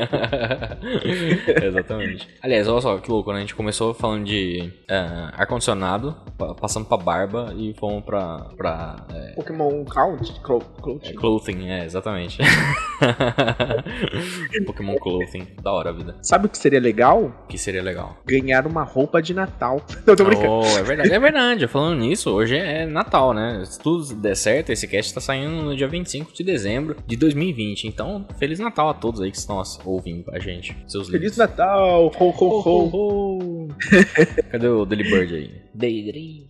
Exatamente. 1.64 2.28
Aliás, 2.42 2.68
olha 2.68 2.80
só 2.80 2.98
que 2.98 3.10
louco, 3.10 3.30
né? 3.32 3.38
A 3.38 3.40
gente 3.40 3.54
começou 3.54 3.94
falando 3.94 4.24
de 4.24 4.70
ah, 4.88 5.32
ar-condicionado, 5.36 6.16
pa- 6.36 6.54
passando 6.54 6.86
pra 6.86 6.96
barba 6.96 7.52
e 7.56 7.74
fomos 7.74 8.04
pra, 8.04 8.46
pra 8.56 8.96
é, 9.12 9.32
Pokémon 9.34 9.84
Count? 9.84 10.40
Clo 10.40 10.60
Cloud? 10.82 11.12
clothing, 11.14 11.68
é, 11.68 11.84
exatamente. 11.84 12.38
Pokémon 14.66 14.96
Clothing, 14.96 15.46
da 15.62 15.72
hora 15.72 15.90
a 15.90 15.92
vida. 15.92 16.16
Sabe 16.22 16.46
o 16.46 16.48
que 16.48 16.58
seria 16.58 16.80
legal? 16.80 17.44
Que 17.48 17.58
seria 17.58 17.82
legal. 17.82 18.16
Ganhar 18.24 18.66
uma 18.66 18.82
roupa 18.82 19.20
de 19.22 19.34
Natal. 19.34 19.80
Não, 20.06 20.16
tô 20.16 20.24
brincando. 20.24 20.50
Oh, 20.50 20.78
é 20.78 20.82
verdade, 20.82 21.12
é 21.12 21.18
verdade. 21.18 21.66
Falando 21.66 22.00
nisso, 22.00 22.30
hoje 22.30 22.56
é 22.56 22.86
Natal, 22.86 23.32
né? 23.32 23.62
Se 23.64 23.78
tudo 23.78 24.14
der 24.14 24.36
certo, 24.36 24.70
esse 24.70 24.86
cast 24.88 25.14
tá 25.14 25.20
saindo 25.20 25.62
no 25.62 25.76
dia 25.76 25.88
25 25.88 26.32
de 26.32 26.44
dezembro 26.44 26.96
de 27.06 27.16
2020. 27.16 27.86
Então, 27.86 28.24
Feliz 28.38 28.58
Natal 28.58 28.88
a 28.88 28.94
todos 28.94 29.20
aí 29.20 29.30
que 29.30 29.36
estão 29.38 29.60
ouvindo 29.86 30.30
a 30.32 30.38
gente. 30.38 30.76
Seus 30.86 31.08
Feliz 31.08 31.22
lindos. 31.32 31.36
Natal! 31.38 32.12
Ho, 32.18 32.18
ho, 32.18 32.30
Ho, 32.30 32.60
ho! 32.60 32.88
ho, 32.88 33.38
ho. 33.68 33.76
Cadê 34.50 34.68
o 34.68 34.84
Daily 34.84 35.04
Bird 35.10 35.34
aí? 35.34 35.50
Daily. 35.74 36.46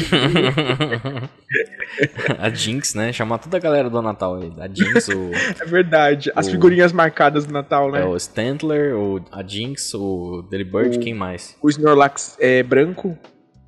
a 2.38 2.48
Jinx, 2.50 2.94
né? 2.94 3.12
Chamar 3.12 3.38
toda 3.38 3.56
a 3.56 3.60
galera 3.60 3.90
do 3.90 4.00
Natal 4.02 4.36
aí. 4.36 4.52
A 4.58 4.68
Jinx, 4.68 5.08
o, 5.08 5.30
É 5.60 5.64
verdade. 5.66 6.30
As 6.34 6.48
O- 6.48 6.50
figurinhas 6.50 6.92
marcadas 6.92 7.46
do 7.46 7.52
Natal, 7.52 7.90
né? 7.90 8.02
é, 8.02 8.04
o 8.04 8.16
Stantler, 8.16 8.96
o, 8.96 9.20
a 9.30 9.42
Jinx, 9.42 9.94
o 9.94 10.42
Daily 10.50 10.64
Bird, 10.64 10.98
O- 10.98 11.00
quem 11.00 11.14
mais? 11.14 11.56
O 11.62 11.68
Snorlax 11.68 12.36
é 12.40 12.62
branco. 12.62 13.16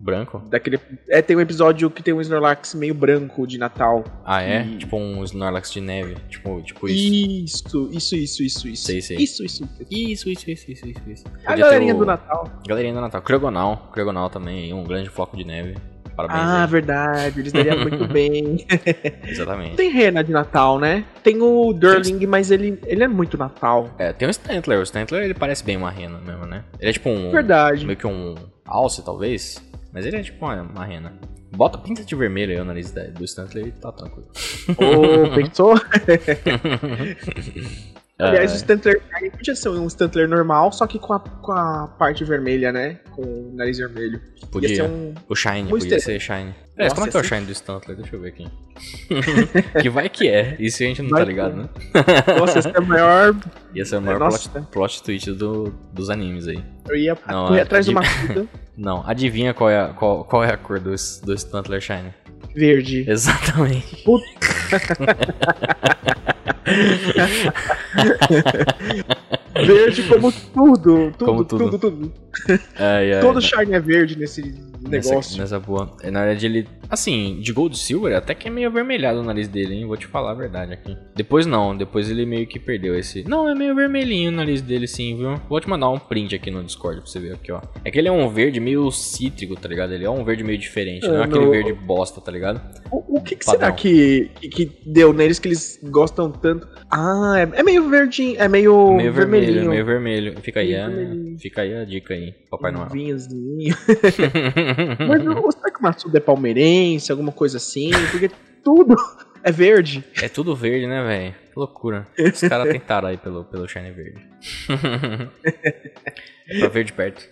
Branco? 0.03 0.43
Daquele... 0.51 0.81
É, 1.09 1.23
tem 1.23 1.37
um 1.37 1.41
episódio 1.41 1.89
que 1.89 2.03
tem 2.03 2.13
um 2.13 2.21
Snorlax 2.21 2.75
meio 2.75 2.93
branco 2.93 3.47
de 3.47 3.57
Natal. 3.57 4.03
Ah, 4.25 4.43
é? 4.43 4.65
E- 4.67 4.79
Tipo 4.79 4.97
um 4.97 5.23
Snorlax 5.23 5.71
de 5.71 5.81
neve. 5.81 6.17
Tipo, 6.29 6.61
tipo 6.63 6.89
isso. 6.89 7.89
Isso, 7.89 7.89
isso, 7.93 8.17
isso, 8.17 8.43
isso, 8.43 8.69
isso. 8.69 8.85
Sei, 8.85 9.01
sei. 9.01 9.17
Isso, 9.19 9.45
isso. 9.45 9.69
Isso, 9.91 10.29
isso, 10.29 10.51
isso, 10.51 10.71
isso, 10.73 10.89
isso. 10.89 11.01
isso. 11.09 11.25
A 11.47 11.55
galerinha 11.55 11.95
o- 11.95 11.99
do 11.99 12.05
Natal. 12.05 12.51
Galerinha 12.67 12.95
do 12.95 13.01
Natal. 13.01 13.23
Cregonal. 13.23 13.91
Cregonal 13.93 14.29
também, 14.29 14.73
um 14.73 14.83
grande 14.83 15.09
floco 15.09 15.37
de 15.37 15.45
neve. 15.45 15.77
Parabéns 16.17 16.41
Ah, 16.43 16.65
aí. 16.65 16.71
verdade. 16.71 17.41
Eles 17.41 17.53
dariam 17.53 17.79
muito 17.81 18.07
bem. 18.13 18.67
Exatamente. 19.25 19.77
Tem 19.77 19.91
rena 19.91 20.23
de 20.23 20.31
Natal, 20.33 20.79
né? 20.79 21.05
Tem 21.23 21.41
o 21.41 21.73
Durling, 21.73 22.27
mas 22.27 22.51
ele, 22.51 22.79
ele 22.87 23.03
é 23.05 23.09
muito 23.09 23.39
Natal. 23.39 23.89
É, 23.99 24.13
tem 24.13 24.29
o 24.29 24.31
Stantler. 24.31 24.79
O 24.79 24.83
Stantler, 24.83 25.23
ele 25.25 25.35
parece 25.35 25.65
bem 25.65 25.77
uma 25.77 25.91
rena 25.91 26.19
mesmo, 26.19 26.45
né? 26.45 26.65
Ele 26.81 26.91
é 26.91 26.93
tipo 26.93 27.09
um... 27.09 27.31
Verdade. 27.31 27.87
Meio 27.87 27.97
que 27.97 28.07
um 28.07 28.35
alce, 28.67 29.03
talvez. 29.05 29.63
Mas 29.93 30.07
ele 30.07 30.17
é 30.17 30.23
tipo 30.23 30.45
uma, 30.45 30.63
uma 30.63 30.85
rena. 30.85 31.13
Bota 31.55 31.77
pinta 31.77 32.03
de 32.03 32.15
vermelho 32.15 32.53
aí 32.53 32.61
o 32.61 32.65
nariz 32.65 32.93
do 32.93 33.25
Stantler 33.25 33.67
e 33.67 33.73
tá 33.73 33.93
tranquilo. 33.93 34.27
Ô, 34.71 35.29
pensou? 35.37 35.75
Aliás, 38.19 38.53
o 38.53 38.57
Stantler 38.57 39.03
podia 39.33 39.55
ser 39.55 39.69
um 39.71 39.87
Stantler 39.87 40.29
normal, 40.29 40.71
só 40.73 40.87
que 40.87 40.99
com 40.99 41.13
a, 41.13 41.21
com 41.21 41.53
a 41.53 41.89
parte 41.99 42.25
vermelha, 42.25 42.71
né? 42.71 43.01
Com 43.11 43.23
o 43.23 43.53
nariz 43.55 43.79
vermelho. 43.79 44.21
Ia 44.41 44.47
podia. 44.47 44.77
ser 44.77 44.83
um. 44.85 45.15
O 45.29 45.35
Shine, 45.35 45.65
um 45.65 45.69
podia 45.69 45.99
ser 45.99 46.21
Shine. 46.21 46.55
É, 46.77 46.85
Nossa, 46.85 46.95
como 46.95 47.07
é 47.07 47.11
que 47.11 47.17
é 47.17 47.21
o 47.21 47.25
Shine 47.25 47.47
do 47.47 47.53
Stantler? 47.53 47.97
Deixa 47.97 48.17
eu 48.17 48.21
ver 48.21 48.29
aqui. 48.29 48.47
que 49.83 49.91
vai 49.91 50.09
que 50.09 50.29
é. 50.29 50.57
Isso 50.59 50.83
a 50.83 50.87
gente 50.87 51.03
não 51.03 51.11
Vai 51.11 51.23
tá 51.23 51.27
ligado, 51.27 51.53
é. 51.53 51.57
né? 51.57 51.69
Nossa, 52.39 52.59
esse 52.61 52.69
é 52.69 52.79
o 52.79 52.87
maior. 52.87 53.35
Ia 53.75 53.85
ser 53.85 53.97
o 53.97 54.03
maior 54.03 54.21
Nossa. 54.21 54.49
plot, 54.49 54.67
plot 54.71 55.03
twist 55.03 55.33
do, 55.33 55.75
dos 55.93 56.09
animes 56.09 56.47
aí. 56.47 56.63
Eu 56.89 56.97
ia 56.97 57.19
Não, 57.27 57.49
correr 57.49 57.59
é- 57.59 57.63
atrás 57.63 57.85
de 57.85 57.91
é 57.91 57.95
uma 57.99 58.03
Não, 58.77 59.03
adivinha 59.07 59.53
qual 59.53 59.71
é 59.71 59.81
a, 59.81 59.89
qual, 59.89 60.25
qual 60.25 60.45
é 60.45 60.53
a 60.53 60.57
cor 60.57 60.81
do, 60.81 60.91
do 60.91 61.35
Stantler 61.35 61.81
Shine? 61.81 62.13
verde. 62.55 63.05
Exatamente. 63.09 64.05
Verde 69.55 70.03
como 70.05 70.33
tudo. 70.33 71.13
Tudo, 71.13 71.25
Como 71.27 71.45
tudo. 71.45 71.71
tudo, 71.71 71.79
tudo. 71.91 72.13
Ai, 72.79 73.13
ai, 73.15 73.21
Todo 73.21 73.41
Shine 73.41 73.75
é 73.75 73.81
verde 73.81 74.19
nesse 74.19 74.43
nessa, 74.89 75.11
negócio. 75.11 75.39
nessa 75.39 75.61
boa. 75.61 75.95
É, 76.03 76.11
Na 76.11 76.25
verdade, 76.25 76.47
ele. 76.47 76.67
Assim, 76.89 77.39
de 77.41 77.53
Gold 77.53 77.77
Silver, 77.79 78.17
até 78.17 78.35
que 78.35 78.49
é 78.49 78.51
meio 78.51 78.69
avermelhado 78.69 79.21
o 79.21 79.23
nariz 79.23 79.49
dele, 79.49 79.75
hein? 79.75 79.87
Vou 79.87 79.97
te 79.97 80.07
falar 80.07 80.33
a 80.33 80.35
verdade 80.35 80.73
aqui. 80.73 80.97
Depois 81.15 81.47
não, 81.47 81.77
depois 81.77 82.11
ele 82.11 82.27
meio 82.27 82.47
que 82.47 82.59
perdeu 82.59 82.99
esse. 82.99 83.27
Não, 83.29 83.49
é 83.49 83.55
meio 83.55 83.75
vermelhinho 83.75 84.31
o 84.31 84.35
nariz 84.35 84.61
dele, 84.61 84.87
sim, 84.87 85.17
viu? 85.17 85.41
Vou 85.49 85.61
te 85.61 85.69
mandar 85.69 85.89
um 85.91 85.99
print 85.99 86.35
aqui 86.35 86.51
no 86.51 86.63
Discord 86.65 87.01
pra 87.01 87.09
você 87.11 87.21
ver 87.21 87.35
aqui, 87.35 87.53
ó. 87.53 87.61
É 87.85 87.91
que 87.91 87.99
ele 87.99 88.09
é 88.09 88.13
um 88.13 88.29
verde 88.29 88.61
meio 88.61 88.91
cítrico, 88.91 89.55
tá 89.57 89.69
ligado? 89.69 89.93
Ele 89.93 90.05
é 90.05 90.11
um 90.11 90.25
verde 90.25 90.43
meio 90.45 90.59
diferente, 90.59 91.07
não 91.07 91.17
é 91.17 91.21
É, 91.21 91.25
aquele 91.25 91.45
no- 91.45 91.51
verde 91.51 91.73
bosta, 91.73 92.21
tá 92.21 92.31
ligado? 92.33 92.61
O, 92.91 93.19
o 93.19 93.23
que, 93.23 93.37
que 93.37 93.45
será 93.45 93.71
que, 93.73 94.31
que 94.41 94.71
deu 94.85 95.13
neles 95.15 95.39
que 95.39 95.49
eles 95.49 95.79
gostam 95.83 96.31
tanto? 96.31 96.52
Ah, 96.91 97.35
é, 97.39 97.61
é 97.61 97.63
meio 97.63 97.89
verdinho, 97.89 98.41
é 98.41 98.49
meio, 98.49 98.95
meio 98.95 99.13
vermelho, 99.13 99.45
vermelhinho. 99.47 99.71
meio 99.71 99.85
vermelho. 99.85 100.41
Fica 100.41 100.61
aí, 100.61 100.75
a, 100.77 100.89
fica 101.39 101.63
aí 101.63 101.75
a 101.75 101.85
dica 101.85 102.15
aí, 102.15 102.33
Papai 102.51 102.71
Um 102.73 102.75
Noel. 102.79 102.89
vinhozinho. 102.91 103.75
Mas 105.09 105.25
não, 105.25 105.51
será 105.51 105.71
que 105.71 105.79
o 105.79 105.83
Matsuda 105.83 106.19
é 106.19 106.21
palmeirense, 106.21 107.11
alguma 107.11 107.33
coisa 107.33 107.57
assim? 107.57 107.91
Porque 108.11 108.31
tudo 108.63 108.95
é 109.43 109.51
verde. 109.53 110.05
É 110.23 110.29
tudo 110.29 110.55
verde, 110.55 110.87
né, 110.87 111.03
velho? 111.05 111.35
Que 111.53 111.59
loucura. 111.59 112.07
Os 112.19 112.41
caras 112.49 112.73
tentaram 112.73 113.09
aí 113.09 113.17
pelo, 113.19 113.45
pelo 113.45 113.69
Shine 113.69 113.91
Verde. 113.93 114.27
é 116.49 116.59
pra 116.61 116.69
ver 116.69 116.85
de 116.85 116.93
perto. 116.93 117.29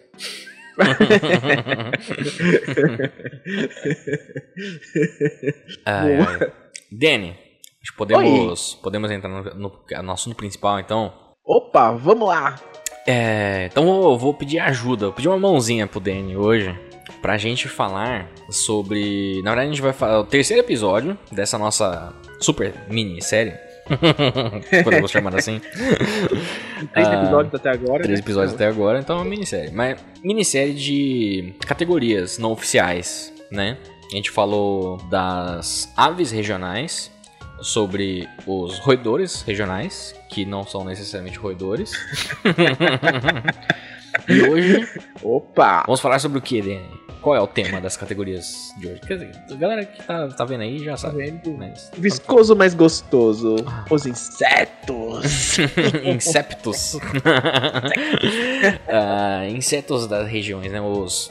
ai, 5.86 6.16
ai. 6.16 6.52
Danny, 6.90 7.36
acho 7.82 7.92
que 7.92 7.96
podemos, 7.98 8.74
podemos 8.82 9.10
entrar 9.10 9.28
no, 9.28 9.42
no, 9.54 9.72
no 10.02 10.12
assunto 10.12 10.36
principal, 10.36 10.78
então. 10.80 11.12
Opa, 11.44 11.92
vamos 11.92 12.28
lá. 12.28 12.58
É, 13.06 13.66
então 13.70 13.84
eu 14.02 14.18
vou 14.18 14.34
pedir 14.34 14.58
ajuda, 14.58 15.06
vou 15.06 15.14
pedir 15.14 15.28
uma 15.28 15.38
mãozinha 15.38 15.86
pro 15.86 15.98
Danny 16.00 16.36
hoje 16.36 16.78
pra 17.22 17.36
gente 17.38 17.68
falar 17.68 18.30
sobre. 18.50 19.40
Na 19.42 19.50
verdade, 19.50 19.68
a 19.68 19.72
gente 19.72 19.82
vai 19.82 19.92
falar 19.92 20.20
o 20.20 20.24
terceiro 20.24 20.62
episódio 20.62 21.18
dessa 21.32 21.58
nossa 21.58 22.12
super 22.38 22.74
minissérie. 22.88 23.54
Podemos 24.84 25.10
chamar 25.10 25.34
assim. 25.34 25.60
Três 26.92 27.08
Ah, 27.08 27.22
episódios 27.22 27.54
até 27.54 27.70
agora. 27.70 28.02
Três 28.02 28.18
né? 28.20 28.24
episódios 28.24 28.54
até 28.54 28.66
agora, 28.66 29.00
então 29.00 29.16
é 29.16 29.18
uma 29.20 29.28
minissérie. 29.28 29.72
Mas 29.72 29.98
minissérie 30.22 30.74
de 30.74 31.54
categorias 31.66 32.38
não 32.38 32.52
oficiais, 32.52 33.32
né? 33.50 33.76
A 34.12 34.14
gente 34.14 34.30
falou 34.30 34.96
das 35.08 35.92
aves 35.96 36.30
regionais, 36.30 37.10
sobre 37.62 38.28
os 38.46 38.78
roedores 38.78 39.42
regionais, 39.42 40.14
que 40.28 40.44
não 40.44 40.66
são 40.66 40.84
necessariamente 40.84 41.38
roedores. 41.38 41.92
e 44.28 44.42
hoje 44.42 44.88
Opa! 45.22 45.84
vamos 45.86 46.00
falar 46.00 46.18
sobre 46.18 46.38
o 46.38 46.42
que, 46.42 46.60
Danny? 46.60 47.00
qual 47.20 47.36
é 47.36 47.40
o 47.40 47.46
tema 47.46 47.80
das 47.80 47.96
categorias 47.96 48.72
de 48.78 48.88
hoje? 48.88 49.00
Quer 49.00 49.14
dizer, 49.14 49.32
a 49.50 49.54
galera 49.54 49.84
que 49.84 50.02
tá, 50.02 50.28
tá 50.28 50.44
vendo 50.44 50.62
aí 50.62 50.78
já 50.82 50.96
sabe. 50.96 51.18
vendo? 51.18 51.52
Mas... 51.56 51.90
Viscoso 51.96 52.56
mais 52.56 52.74
gostoso. 52.74 53.56
Os 53.90 54.06
insetos. 54.06 55.58
Inceptos. 56.04 56.96
Ah, 58.88 59.48
insetos 59.48 60.06
das 60.06 60.28
regiões, 60.28 60.70
né? 60.70 60.80
Os. 60.80 61.30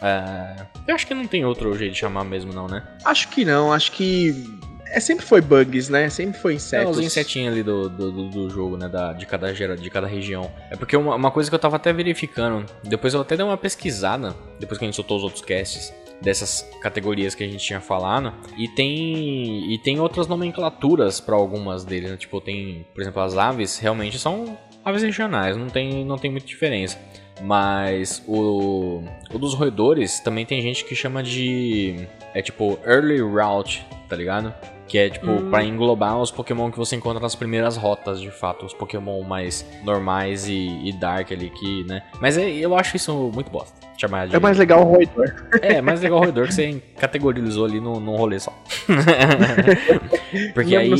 ah, 0.00 0.66
eu 0.86 0.94
acho 0.94 1.06
que 1.06 1.14
não 1.14 1.26
tem 1.26 1.44
outro 1.44 1.76
jeito 1.76 1.92
de 1.92 1.98
chamar 1.98 2.24
mesmo, 2.24 2.52
não, 2.52 2.68
né? 2.68 2.82
acho 3.04 3.28
que 3.28 3.44
não, 3.44 3.72
acho 3.72 3.92
que. 3.92 4.57
É, 4.92 5.00
sempre 5.00 5.24
foi 5.24 5.40
bugs, 5.40 5.88
né? 5.88 6.08
Sempre 6.08 6.38
foi 6.40 6.52
É, 6.52 6.56
insetos. 6.56 6.98
os 6.98 7.04
insetinhos 7.04 7.52
ali 7.52 7.62
do, 7.62 7.88
do, 7.88 8.28
do- 8.28 8.50
jogo, 8.50 8.76
né? 8.76 8.88
Da, 8.88 9.12
de, 9.12 9.26
cada, 9.26 9.52
gera- 9.54 9.76
de 9.76 9.90
cada 9.90 10.06
região. 10.06 10.50
É 10.70 10.76
porque 10.76 10.96
uma, 10.96 11.14
uma 11.14 11.30
coisa 11.30 11.50
que 11.50 11.54
eu 11.54 11.58
tava 11.58 11.76
até 11.76 11.92
verificando, 11.92 12.64
depois 12.84 13.12
eu 13.14 13.20
até 13.20 13.36
dei 13.36 13.44
uma 13.44 13.56
pesquisada, 13.56 14.34
depois 14.58 14.78
que 14.78 14.84
a 14.84 14.88
gente 14.88 14.94
soltou 14.96 15.16
os 15.18 15.22
outros 15.22 15.42
casts, 15.42 15.92
dessas 16.20 16.68
categorias 16.80 17.34
que 17.34 17.44
a 17.44 17.46
gente 17.46 17.64
tinha 17.64 17.80
falado, 17.80 18.32
e 18.56 18.66
tem 18.68 19.72
e 19.72 19.78
tem 19.78 20.00
outras 20.00 20.26
nomenclaturas 20.26 21.20
pra 21.20 21.36
algumas 21.36 21.84
deles, 21.84 22.10
né? 22.10 22.16
Tipo, 22.16 22.40
tem, 22.40 22.84
por 22.94 23.00
exemplo, 23.02 23.22
as 23.22 23.36
aves 23.36 23.78
realmente 23.78 24.18
são 24.18 24.58
aves 24.84 25.02
regionais, 25.02 25.56
não 25.56 25.68
tem, 25.68 26.04
não 26.04 26.16
tem 26.16 26.30
muita 26.30 26.46
diferença. 26.46 26.98
Mas 27.40 28.20
o, 28.26 29.02
o 29.32 29.38
dos 29.38 29.54
roedores 29.54 30.18
também 30.18 30.44
tem 30.44 30.60
gente 30.60 30.84
que 30.84 30.94
chama 30.96 31.22
de. 31.22 32.06
É 32.34 32.42
tipo 32.42 32.78
Early 32.84 33.20
Route, 33.20 33.86
tá 34.08 34.16
ligado? 34.16 34.52
Que 34.86 34.96
é 34.98 35.10
tipo 35.10 35.30
Hum. 35.30 35.50
pra 35.50 35.62
englobar 35.62 36.16
os 36.18 36.30
Pokémon 36.30 36.70
que 36.70 36.78
você 36.78 36.96
encontra 36.96 37.20
nas 37.20 37.34
primeiras 37.34 37.76
rotas, 37.76 38.20
de 38.20 38.30
fato. 38.30 38.64
Os 38.64 38.72
Pokémon 38.72 39.22
mais 39.22 39.64
normais 39.84 40.48
e, 40.48 40.80
e 40.84 40.92
Dark 40.98 41.30
ali, 41.30 41.50
que, 41.50 41.84
né? 41.84 42.02
Mas 42.20 42.38
é- 42.38 42.48
eu 42.50 42.74
acho 42.74 42.96
isso 42.96 43.30
muito 43.34 43.50
bosta. 43.50 43.86
Chamar 44.00 44.28
de. 44.28 44.36
É 44.36 44.38
mais 44.38 44.56
legal 44.56 44.80
o 44.80 44.84
roedor. 44.84 45.34
É, 45.60 45.82
mais 45.82 46.00
legal 46.00 46.18
o 46.18 46.22
roedor 46.22 46.46
que 46.46 46.54
você 46.54 46.80
categorizou 46.98 47.64
ali 47.66 47.80
num, 47.80 47.98
num 48.00 48.16
rolê 48.16 48.38
só. 48.38 48.52
porque, 50.54 50.76
aí, 50.76 50.90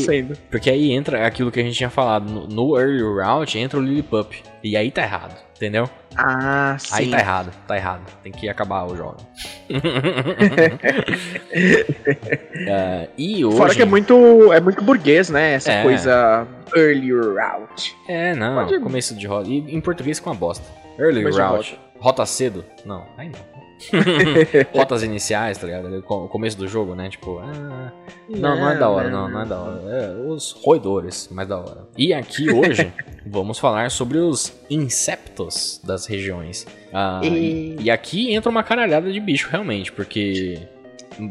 porque 0.49 0.69
aí 0.69 0.91
entra 0.91 1.25
aquilo 1.25 1.51
que 1.51 1.59
a 1.59 1.63
gente 1.63 1.75
tinha 1.77 1.89
falado. 1.89 2.29
No, 2.29 2.47
no 2.47 2.77
Early 2.79 3.01
Route 3.01 3.57
entra 3.57 3.79
o 3.79 3.81
Lillipup. 3.81 4.43
E 4.63 4.75
aí 4.75 4.91
tá 4.91 5.01
errado, 5.03 5.35
entendeu? 5.55 5.89
Ah, 6.21 6.75
sim. 6.79 6.95
Aí 6.95 7.09
tá 7.11 7.19
errado, 7.19 7.51
tá 7.67 7.75
errado. 7.77 8.01
Tem 8.23 8.31
que 8.31 8.47
acabar 8.49 8.83
o 8.85 8.95
jogo. 8.95 9.17
É, 12.67 13.07
e 13.17 13.43
hoje. 13.45 13.57
Fora 13.57 13.73
que 13.75 13.81
é 13.81 13.85
muito, 13.85 14.51
é 14.53 14.59
muito 14.59 14.83
burguês, 14.83 15.29
né? 15.29 15.53
Essa 15.53 15.71
É. 15.71 15.83
coisa 15.83 16.47
early 16.75 17.11
route. 17.13 17.95
É, 18.07 18.35
não, 18.35 18.65
Pode- 18.65 18.79
começo 18.79 19.15
de 19.15 19.25
rota. 19.27 19.47
E 19.49 19.57
em 19.75 19.81
português 19.81 20.19
com 20.19 20.29
uma 20.29 20.35
bosta. 20.35 20.65
Early 20.97 21.21
Começo 21.23 21.41
route. 21.41 21.79
Rota 21.99 22.25
cedo? 22.25 22.63
Não, 22.85 23.05
aí 23.17 23.29
não. 23.29 23.39
Rotas 24.73 25.03
iniciais, 25.03 25.57
tá 25.57 25.65
ligado? 25.67 26.03
O 26.07 26.27
começo 26.27 26.57
do 26.57 26.67
jogo, 26.67 26.95
né? 26.95 27.09
Tipo, 27.09 27.39
ah, 27.39 27.91
não, 28.29 28.55
não 28.57 28.69
é 28.69 28.77
da 28.77 28.89
hora, 28.89 29.09
não, 29.09 29.29
não 29.29 29.41
é 29.41 29.45
da 29.45 29.59
hora. 29.59 29.81
É, 29.87 30.27
os 30.27 30.51
roedores, 30.51 31.27
mais 31.31 31.47
da 31.47 31.57
hora. 31.57 31.87
E 31.97 32.13
aqui 32.13 32.51
hoje 32.51 32.91
vamos 33.25 33.57
falar 33.59 33.89
sobre 33.91 34.17
os 34.17 34.53
inceptos 34.69 35.79
das 35.83 36.05
regiões. 36.05 36.65
Ah, 36.93 37.21
e... 37.23 37.75
E- 37.79 37.89
aqui 37.91 38.33
entra 38.33 38.49
uma 38.49 38.63
caralhada 38.63 39.11
de 39.11 39.19
bicho, 39.19 39.49
realmente, 39.49 39.91
porque 39.91 40.59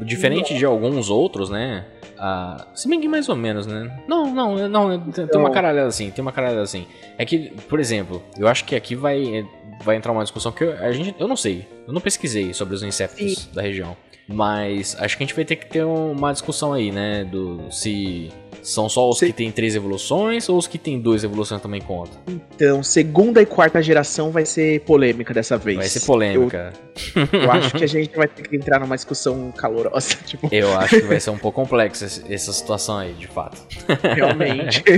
diferente 0.04 0.54
de 0.54 0.64
alguns 0.64 1.08
outros, 1.10 1.50
né? 1.50 1.84
Ah, 2.18 2.66
se 2.74 2.88
bem 2.88 3.00
que 3.00 3.06
mais 3.08 3.28
ou 3.28 3.36
menos, 3.36 3.66
né? 3.66 4.02
Não, 4.08 4.34
não, 4.34 4.68
não, 4.68 5.00
tem 5.12 5.24
uma 5.34 5.44
Não. 5.44 5.52
caralhada 5.52 5.86
assim, 5.86 6.10
tem 6.10 6.20
uma 6.20 6.32
caralhada 6.32 6.62
assim. 6.62 6.84
É 7.16 7.24
que, 7.24 7.50
por 7.68 7.78
exemplo, 7.78 8.22
eu 8.36 8.48
acho 8.48 8.64
que 8.64 8.74
aqui 8.74 8.96
vai, 8.96 9.46
vai 9.80 9.96
entrar 9.96 10.12
uma 10.12 10.22
discussão 10.22 10.50
que 10.52 10.64
eu- 10.64 10.76
a 10.78 10.90
gente, 10.92 11.14
eu 11.18 11.28
não 11.28 11.36
sei, 11.36 11.66
eu 11.86 11.92
não 11.92 12.00
pesquisei 12.00 12.52
sobre 12.54 12.74
os 12.74 12.82
insetos 12.82 13.46
da 13.52 13.62
região, 13.62 13.96
mas 14.26 14.96
acho 15.00 15.16
que 15.16 15.22
a 15.22 15.26
gente 15.26 15.34
vai 15.34 15.44
ter 15.44 15.56
que 15.56 15.66
ter 15.66 15.84
uma 15.84 16.32
discussão 16.32 16.72
aí, 16.72 16.90
né, 16.92 17.24
do 17.24 17.70
se 17.70 18.30
são 18.62 18.88
só 18.88 19.08
os 19.08 19.18
Sim. 19.18 19.26
que 19.28 19.32
tem 19.32 19.50
três 19.50 19.74
evoluções 19.74 20.48
ou 20.48 20.56
os 20.58 20.66
que 20.66 20.78
tem 20.78 21.00
duas 21.00 21.24
evoluções 21.24 21.60
também 21.62 21.80
conta. 21.80 22.12
Então, 22.26 22.82
segunda 22.82 23.40
e 23.42 23.46
quarta 23.46 23.82
geração 23.82 24.30
vai 24.30 24.44
ser 24.44 24.80
polêmica 24.80 25.32
dessa 25.34 25.56
vez. 25.56 25.76
Vai 25.78 25.86
ser 25.88 26.00
polêmica. 26.06 26.72
Eu, 27.32 27.40
eu 27.40 27.50
acho 27.52 27.74
que 27.74 27.84
a 27.84 27.86
gente 27.88 28.16
vai 28.16 28.26
ter 28.28 28.42
que 28.48 28.56
entrar 28.56 28.80
numa 28.80 28.96
discussão 28.96 29.52
calorosa, 29.56 30.16
tipo, 30.26 30.48
Eu 30.52 30.76
acho 30.76 30.96
que 31.00 31.06
vai 31.06 31.20
ser 31.20 31.30
um 31.30 31.38
pouco 31.38 31.60
complexo 31.60 32.04
esse- 32.04 32.32
essa 32.32 32.52
situação 32.52 32.98
aí, 32.98 33.12
de 33.14 33.26
fato. 33.26 33.58
realmente. 34.02 34.82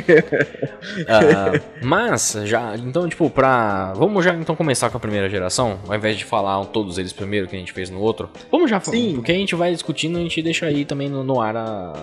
Ah, 1.07 1.61
mas, 1.83 2.33
já, 2.45 2.75
então, 2.77 3.09
tipo, 3.09 3.29
pra. 3.31 3.93
Vamos 3.95 4.25
já 4.25 4.35
então 4.35 4.57
começar 4.57 4.89
com 4.91 4.97
a 4.97 5.01
primeira 5.01 5.29
geração, 5.29 5.79
ao 5.87 5.95
invés 5.95 6.17
de 6.17 6.25
falar 6.25 6.65
todos 6.67 6.97
eles 6.99 7.13
primeiro, 7.13 7.47
que 7.47 7.55
a 7.55 7.59
gente 7.59 7.73
fez 7.73 7.91
no 7.91 8.01
outro. 8.01 8.31
Vamos 8.51 8.71
já 8.71 8.81
falar, 8.81 8.97
Sim. 8.97 9.15
porque 9.17 9.31
a 9.33 9.35
gente 9.35 9.55
vai 9.55 9.73
discutindo 9.73 10.19
a 10.19 10.21
gente 10.21 10.41
deixa 10.43 10.67
aí 10.67 10.85
também 10.85 11.09
no, 11.09 11.23
no 11.23 11.41
ar 11.41 11.57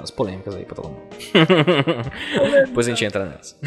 as 0.03 0.11
polêmicas 0.11 0.55
aí 0.55 0.63
pra 0.65 0.75
todo 0.75 0.89
mundo. 0.89 1.01
Depois 2.67 2.87
a 2.87 2.89
gente 2.91 3.05
entra 3.05 3.25
nessa. 3.25 3.55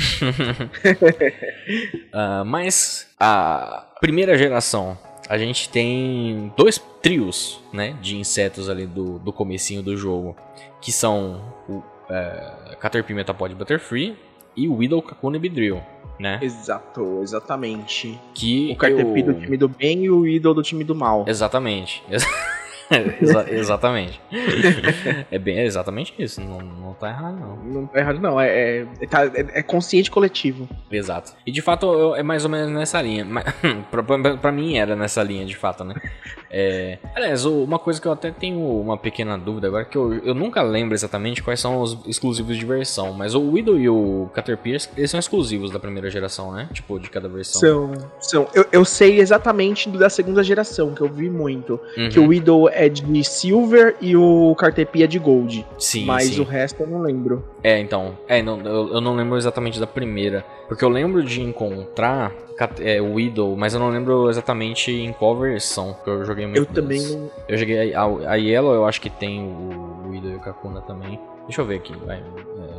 Ah, 2.12 2.42
mas, 2.44 3.06
a 3.18 3.86
primeira 4.00 4.36
geração, 4.36 4.98
a 5.28 5.38
gente 5.38 5.68
tem 5.68 6.52
dois 6.56 6.78
trios, 7.02 7.60
né, 7.72 7.96
de 8.02 8.16
insetos 8.16 8.68
ali 8.68 8.86
do, 8.86 9.18
do 9.20 9.32
comecinho 9.32 9.82
do 9.82 9.96
jogo, 9.96 10.36
que 10.80 10.90
são 10.90 11.40
o 11.68 11.82
é, 12.08 12.76
Caterpie, 12.80 13.14
Metapod 13.14 13.52
e 13.52 13.54
Butterfree 13.54 14.16
e 14.56 14.66
o 14.66 14.74
Widow, 14.76 15.00
Kakuna 15.00 15.36
e 15.36 15.40
Beedrill, 15.40 15.80
né? 16.18 16.38
Exato, 16.42 17.20
exatamente. 17.22 18.18
Que 18.34 18.72
O 18.72 18.76
Cartepi 18.76 19.20
eu- 19.20 19.26
do 19.26 19.34
time 19.34 19.56
do 19.56 19.68
bem 19.68 20.04
e 20.04 20.10
o 20.10 20.26
Idol 20.26 20.54
do 20.54 20.62
time 20.62 20.82
do 20.82 20.94
mal. 20.94 21.24
Exatamente. 21.28 22.02
Exa- 23.20 23.46
exatamente. 23.50 24.20
é 25.30 25.38
bem 25.38 25.58
é 25.58 25.64
exatamente 25.64 26.12
isso. 26.18 26.40
Não, 26.40 26.58
não 26.60 26.92
tá 26.94 27.08
errado, 27.08 27.38
não. 27.38 27.56
Não 27.56 27.86
tá 27.86 27.98
errado, 28.00 28.18
não. 28.20 28.40
É, 28.40 28.86
é, 29.00 29.06
tá- 29.08 29.24
é- 29.26 29.60
é 29.60 29.62
consciente 29.62 30.10
coletivo. 30.10 30.68
Exato. 30.90 31.32
E 31.46 31.52
de 31.52 31.62
fato 31.62 31.86
eu- 31.86 32.16
é 32.16 32.22
mais 32.22 32.44
ou 32.44 32.50
menos 32.50 32.70
nessa 32.72 33.00
linha. 33.00 33.26
Pra, 33.90 34.02
pra- 34.02 34.36
pra 34.36 34.52
mim 34.52 34.76
era 34.76 34.94
nessa 34.96 35.22
linha, 35.22 35.44
de 35.44 35.56
fato, 35.56 35.84
né? 35.84 35.94
É, 36.50 36.98
aliás, 37.14 37.44
uma 37.44 37.78
coisa 37.78 38.00
que 38.00 38.06
eu 38.08 38.12
até 38.12 38.30
tenho 38.30 38.58
uma 38.60 38.96
pequena 38.98 39.38
dúvida 39.38 39.68
agora, 39.68 39.84
que 39.84 39.96
eu, 39.96 40.12
eu 40.24 40.34
nunca 40.34 40.62
lembro 40.62 40.94
exatamente 40.94 41.42
quais 41.42 41.60
são 41.60 41.80
os 41.80 41.96
exclusivos 42.06 42.56
de 42.56 42.64
versão, 42.64 43.12
mas 43.12 43.34
o 43.34 43.50
Widow 43.52 43.78
e 43.78 43.88
o 43.88 44.28
Caterpie, 44.34 44.76
eles 44.96 45.10
são 45.10 45.20
exclusivos 45.20 45.70
da 45.70 45.78
primeira 45.78 46.10
geração, 46.10 46.52
né? 46.52 46.68
Tipo, 46.72 46.98
de 46.98 47.08
cada 47.08 47.28
versão. 47.28 47.60
São. 47.60 47.92
são 48.20 48.48
eu, 48.54 48.64
eu 48.72 48.84
sei 48.84 49.20
exatamente 49.20 49.88
da 49.90 50.10
segunda 50.10 50.42
geração, 50.42 50.92
que 50.94 51.00
eu 51.00 51.08
vi 51.08 51.30
muito. 51.30 51.78
Uhum. 51.96 52.08
Que 52.08 52.18
o 52.18 52.32
Idol 52.32 52.68
é 52.68 52.79
de 52.88 53.24
Silver 53.24 53.96
e 54.00 54.16
o 54.16 54.54
Cartepi 54.56 55.02
é 55.02 55.06
de 55.06 55.18
Gold. 55.18 55.66
Sim, 55.78 56.04
mas 56.06 56.24
sim. 56.24 56.40
o 56.40 56.44
resto 56.44 56.82
eu 56.82 56.86
não 56.86 57.00
lembro. 57.02 57.44
É, 57.62 57.78
então. 57.78 58.16
É, 58.28 58.42
não, 58.42 58.60
eu, 58.60 58.94
eu 58.94 59.00
não 59.00 59.14
lembro 59.14 59.36
exatamente 59.36 59.78
da 59.78 59.86
primeira. 59.86 60.44
Porque 60.68 60.84
eu 60.84 60.88
lembro 60.88 61.22
de 61.22 61.40
encontrar 61.42 62.32
é, 62.78 63.00
o 63.02 63.18
Idol, 63.18 63.56
mas 63.56 63.74
eu 63.74 63.80
não 63.80 63.88
lembro 63.90 64.28
exatamente 64.30 64.90
em 64.92 65.12
qual 65.12 65.36
versão. 65.36 65.94
Porque 65.94 66.10
eu 66.10 66.24
joguei 66.24 66.46
muito. 66.46 66.58
Eu 66.58 66.66
também 66.66 67.00
das- 67.02 67.10
não. 67.14 67.30
Eu 67.48 67.58
joguei 67.58 67.94
a, 67.94 68.02
a 68.04 68.34
Yellow, 68.36 68.74
eu 68.74 68.86
acho 68.86 69.00
que 69.00 69.10
tem 69.10 69.40
o, 69.42 70.08
o 70.08 70.14
Idol 70.14 70.30
e 70.30 70.36
o 70.36 70.40
Kakuna 70.40 70.80
também. 70.82 71.18
Deixa 71.46 71.62
eu 71.62 71.66
ver 71.66 71.76
aqui, 71.76 71.92
vai. 72.06 72.18
É, 72.18 72.22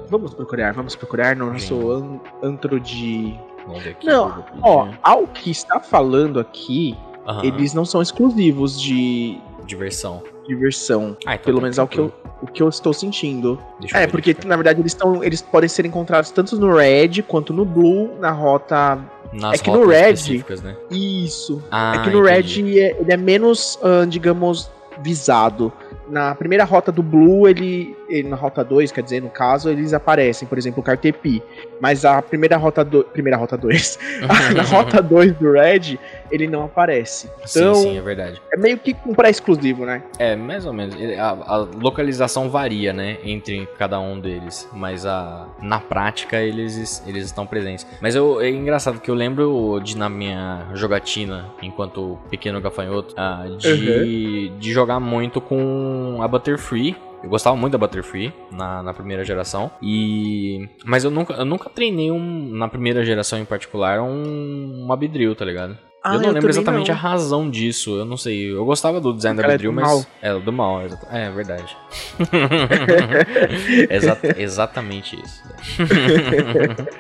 Vamos 0.08 0.34
procurar, 0.34 0.74
vamos 0.74 0.96
procurar 0.96 1.36
no 1.36 1.52
nosso 1.52 1.92
an- 1.92 2.20
antro 2.42 2.80
de. 2.80 3.34
vamos 3.68 3.84
ver 3.84 3.90
aqui. 3.92 4.08
Não, 4.08 4.44
Ó, 4.62 4.84
Pedia. 4.86 5.00
ao 5.04 5.28
que 5.28 5.52
está 5.52 5.80
falando 5.82 6.40
aqui, 6.40 6.96
Aham, 7.28 7.44
eles 7.46 7.74
não 7.74 7.84
são 7.86 8.02
exclusivos 8.02 8.80
de, 8.82 9.38
de 9.66 9.76
versão. 9.76 10.24
de 10.48 10.56
versão. 10.56 11.16
Ah, 11.26 11.36
então 11.36 11.46
Pelo 11.46 11.58
tá 11.58 11.62
menos 11.64 11.78
é 11.78 11.84
o 11.84 11.88
que, 11.88 12.00
eu, 12.00 12.12
o 12.42 12.48
que 12.48 12.62
eu 12.64 12.70
estou 12.70 12.94
sentindo. 12.94 13.60
Deixa 13.80 13.98
É, 13.98 14.08
porque 14.08 14.36
na 14.46 14.56
verdade 14.56 14.80
eles 14.82 14.92
estão. 14.92 15.24
Eles 15.24 15.42
podem 15.42 15.70
ser 15.70 15.86
encontrados 15.86 16.32
tanto 16.32 16.58
no 16.60 16.76
Red 16.76 17.22
quanto 17.28 17.54
no 17.54 17.64
Blue, 17.66 18.12
na 18.20 18.32
rota. 18.32 19.00
Nas 19.32 19.60
é 19.62 19.64
que 19.64 19.72
no 19.72 19.86
Red- 19.88 20.44
né? 20.64 20.76
Isso. 20.90 21.64
Ah, 21.72 21.94
é 21.96 22.04
que 22.04 22.10
no 22.10 22.28
entendi. 22.28 22.74
Red 22.74 22.80
é- 22.80 22.98
ele 23.00 23.14
é 23.14 23.18
menos, 23.18 23.80
ah, 23.82 24.06
digamos, 24.06 24.70
visado. 25.02 25.72
Na 26.10 26.36
primeira 26.36 26.64
rota 26.66 26.92
do 26.92 27.02
Blue, 27.02 27.48
ele, 27.48 27.96
ele- 28.20 28.30
Na 28.30 28.36
rota 28.36 28.64
2, 28.64 28.92
quer 28.92 29.02
dizer, 29.04 29.22
no 29.22 29.30
caso, 29.30 29.70
eles 29.70 29.94
aparecem, 29.94 30.48
por 30.48 30.58
exemplo, 30.58 30.80
o 30.82 30.84
Cartepi. 30.84 31.42
Mas 31.80 32.06
a 32.06 32.22
primeira 32.22 32.58
rota 32.58 32.84
do, 32.86 33.04
Primeira 33.04 33.38
rota 33.38 33.58
2. 33.58 33.98
na 34.56 34.64
rota 34.64 35.02
2 35.04 35.34
do 35.34 35.52
Red, 35.54 35.98
ele 36.32 36.48
não 36.48 36.64
aparece. 36.66 37.28
Então, 37.50 37.74
Sim, 37.76 37.82
sim, 37.84 37.98
é 37.98 38.02
verdade. 38.02 38.42
é 38.54 38.58
meio 38.58 38.78
que 38.78 38.96
um 39.06 39.14
pré-exclusivo, 39.14 39.86
né? 39.86 40.04
É, 40.20 40.36
mais 40.36 40.66
ou 40.66 40.74
menos. 40.74 40.96
A, 41.20 41.30
a 41.30 41.58
localização 41.58 42.50
varia, 42.50 42.94
né, 42.94 43.18
entre 43.24 43.68
cada 43.78 44.00
um 44.00 44.20
deles, 44.20 44.70
mas 44.74 45.06
a, 45.06 45.48
na 45.62 45.80
prática 45.80 46.40
eles, 46.42 47.04
eles 47.08 47.26
estão 47.26 47.46
presentes. 47.48 47.86
Mas 48.00 48.16
eu, 48.16 48.40
é 48.40 48.50
engraçado 48.50 49.00
que 49.00 49.10
eu 49.10 49.16
lembro 49.16 49.80
de 49.84 49.98
na 49.98 50.08
minha 50.10 50.68
jogatina, 50.74 51.46
enquanto 51.62 52.18
pequeno 52.30 52.62
gafanhoto, 52.62 53.14
ah, 53.18 53.46
de, 53.58 54.50
de 54.60 54.72
jogar 54.72 55.00
muito 55.00 55.42
com 55.42 56.20
a 56.22 56.28
Butterfree 56.28 56.96
Eu 57.24 57.30
gostava 57.30 57.56
muito 57.56 57.74
da 57.74 57.78
Butterfree 57.78 58.34
na, 58.52 58.82
na 58.82 58.94
primeira 58.94 59.24
geração. 59.24 59.72
E. 59.82 60.68
Mas 60.84 61.04
eu 61.04 61.12
nunca, 61.12 61.34
eu 61.34 61.46
nunca 61.46 61.70
treinei 61.70 62.12
um. 62.12 62.50
Na 62.52 62.68
primeira 62.68 63.06
geração 63.06 63.38
em 63.40 63.46
particular, 63.46 64.02
um, 64.02 64.84
uma 64.84 64.98
tá 65.36 65.46
ligado? 65.46 65.78
Ah, 66.04 66.16
eu 66.16 66.22
não 66.22 66.32
lembro 66.32 66.50
exatamente 66.50 66.88
não. 66.90 66.96
a 66.96 67.00
razão 67.00 67.48
disso, 67.48 67.96
eu 67.96 68.06
não 68.06 68.18
sei. 68.18 68.52
Eu 68.52 68.66
gostava 68.66 69.00
do 69.00 69.14
design 69.14 69.38
da 69.38 69.44
Ela 69.44 69.54
é 69.54 69.68
mas. 69.68 69.88
mal. 69.88 70.04
É, 70.20 70.34
do 70.34 70.52
mal, 70.52 70.82
exata- 70.82 71.08
é 71.16 71.30
verdade. 71.30 71.78
Exa- 73.88 74.18
exatamente 74.36 75.22
isso. 75.22 75.44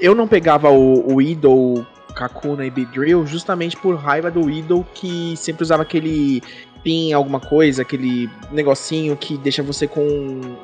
Eu 0.00 0.14
não 0.14 0.26
pegava 0.26 0.70
o, 0.70 1.14
o 1.14 1.20
Idol, 1.20 1.84
Kakuna 2.14 2.64
e 2.64 2.70
Beedrill 2.70 3.26
justamente 3.26 3.76
por 3.76 3.96
raiva 3.96 4.30
do 4.30 4.48
Idol 4.50 4.84
que 4.94 5.36
sempre 5.36 5.62
usava 5.62 5.82
aquele 5.82 6.42
pin, 6.82 7.12
alguma 7.12 7.40
coisa, 7.40 7.82
aquele 7.82 8.28
negocinho 8.50 9.16
que 9.16 9.36
deixa 9.36 9.62
você 9.62 9.86
com 9.86 10.02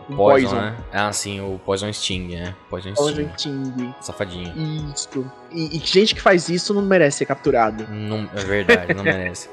com 0.06 0.16
Poison, 0.16 0.48
poison. 0.48 0.56
né? 0.60 0.76
Ah, 0.92 1.12
sim, 1.12 1.40
o 1.40 1.58
Poison 1.64 1.92
Sting, 1.92 2.28
né? 2.36 2.54
Poison 2.68 2.92
Poison 2.94 3.28
Sting. 3.36 3.64
Sting. 3.72 3.94
Safadinho. 4.00 4.52
Isso. 4.94 5.30
E, 5.50 5.76
e 5.76 5.80
gente 5.84 6.14
que 6.14 6.20
faz 6.20 6.48
isso 6.48 6.74
não 6.74 6.82
merece 6.82 7.18
ser 7.18 7.26
capturado. 7.26 7.86
Não, 7.90 8.28
é 8.34 8.44
verdade, 8.44 8.94
não 8.94 9.02
merece. 9.04 9.48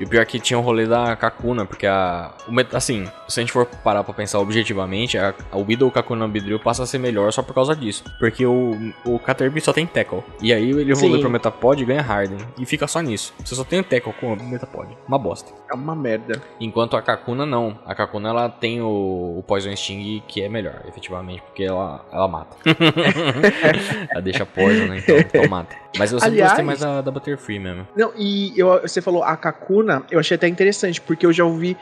E 0.00 0.04
o 0.04 0.08
pior 0.08 0.22
é 0.22 0.24
que 0.24 0.40
tinha 0.40 0.58
o 0.58 0.62
rolê 0.62 0.86
da 0.86 1.14
Kakuna, 1.16 1.64
porque 1.64 1.86
a. 1.86 2.32
o 2.48 2.76
assim, 2.76 3.06
se 3.28 3.40
a 3.40 3.42
gente 3.42 3.52
for 3.52 3.66
parar 3.66 4.04
pra 4.04 4.14
pensar 4.14 4.38
objetivamente, 4.40 5.16
a, 5.18 5.34
a 5.50 5.56
o 5.56 5.64
Beedle 5.64 5.90
Kakuna 5.90 6.26
Beedrill 6.28 6.58
passa 6.58 6.82
a 6.82 6.86
ser 6.86 6.98
melhor 6.98 7.32
só 7.32 7.42
por 7.42 7.54
causa 7.54 7.74
disso. 7.74 8.04
Porque 8.18 8.44
o, 8.44 8.92
o 9.04 9.18
Caterpie 9.18 9.60
só 9.60 9.72
tem 9.72 9.86
Tackle. 9.86 10.22
E 10.40 10.52
aí 10.52 10.70
ele 10.70 10.92
rolê 10.92 11.16
Sim. 11.16 11.20
pro 11.20 11.30
Metapod 11.30 11.80
e 11.80 11.86
ganha 11.86 12.02
Harden. 12.02 12.38
E 12.58 12.66
fica 12.66 12.86
só 12.86 13.00
nisso. 13.00 13.32
Você 13.44 13.54
só 13.54 13.64
tem 13.64 13.80
o 13.80 13.84
Tackle 13.84 14.12
com 14.14 14.32
o 14.34 14.44
Metapod. 14.44 14.88
Uma 15.06 15.18
bosta. 15.18 15.52
É 15.70 15.74
uma 15.74 15.94
merda. 15.94 16.42
Enquanto 16.60 16.96
a 16.96 17.02
Kakuna 17.02 17.46
não. 17.46 17.78
A 17.86 17.94
Kakuna 17.94 18.30
ela 18.30 18.48
tem 18.48 18.80
o, 18.80 19.38
o 19.38 19.44
Poison 19.46 19.74
Sting 19.74 20.22
que 20.26 20.42
é 20.42 20.48
melhor, 20.48 20.82
efetivamente, 20.88 21.42
porque 21.42 21.64
ela, 21.64 22.04
ela 22.12 22.28
mata. 22.28 22.56
ela 24.10 24.20
deixa 24.20 24.44
Poison, 24.44 24.86
né? 24.86 24.98
Então, 24.98 25.16
mata. 25.48 25.76
Mas 25.98 26.12
eu 26.12 26.18
sempre 26.18 26.34
Aliás- 26.34 26.50
gostei 26.52 26.64
mais 26.64 26.80
da, 26.80 27.00
da 27.00 27.10
Butterfree 27.10 27.58
mesmo. 27.58 27.86
Não, 27.96 28.12
e 28.16 28.52
eu, 28.56 28.80
você 28.82 29.00
falou 29.00 29.22
a 29.22 29.36
Kakuna, 29.36 30.02
eu 30.10 30.18
achei 30.18 30.34
até 30.34 30.48
interessante, 30.48 31.00
porque 31.00 31.24
eu 31.26 31.32
já 31.32 31.44
ouvi 31.44 31.76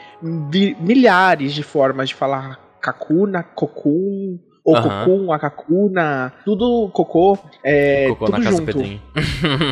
vi- 0.49 0.75
milhares 0.79 1.53
de 1.53 1.63
formas 1.63 2.09
de 2.09 2.15
falar 2.15 2.59
Kakuna, 2.81 3.43
Kokun, 3.43 4.39
ou 4.63 4.75
Aham. 4.75 5.05
Kokun, 5.05 5.31
a 5.33 5.39
Kakuna, 5.39 6.33
tudo 6.45 6.89
cocô, 6.93 7.37
é, 7.63 8.07
Cocô 8.09 8.25
tudo 8.25 8.37
na 8.37 8.43
casa 8.43 8.57
do. 8.59 8.65
Pedrinho. 8.65 9.01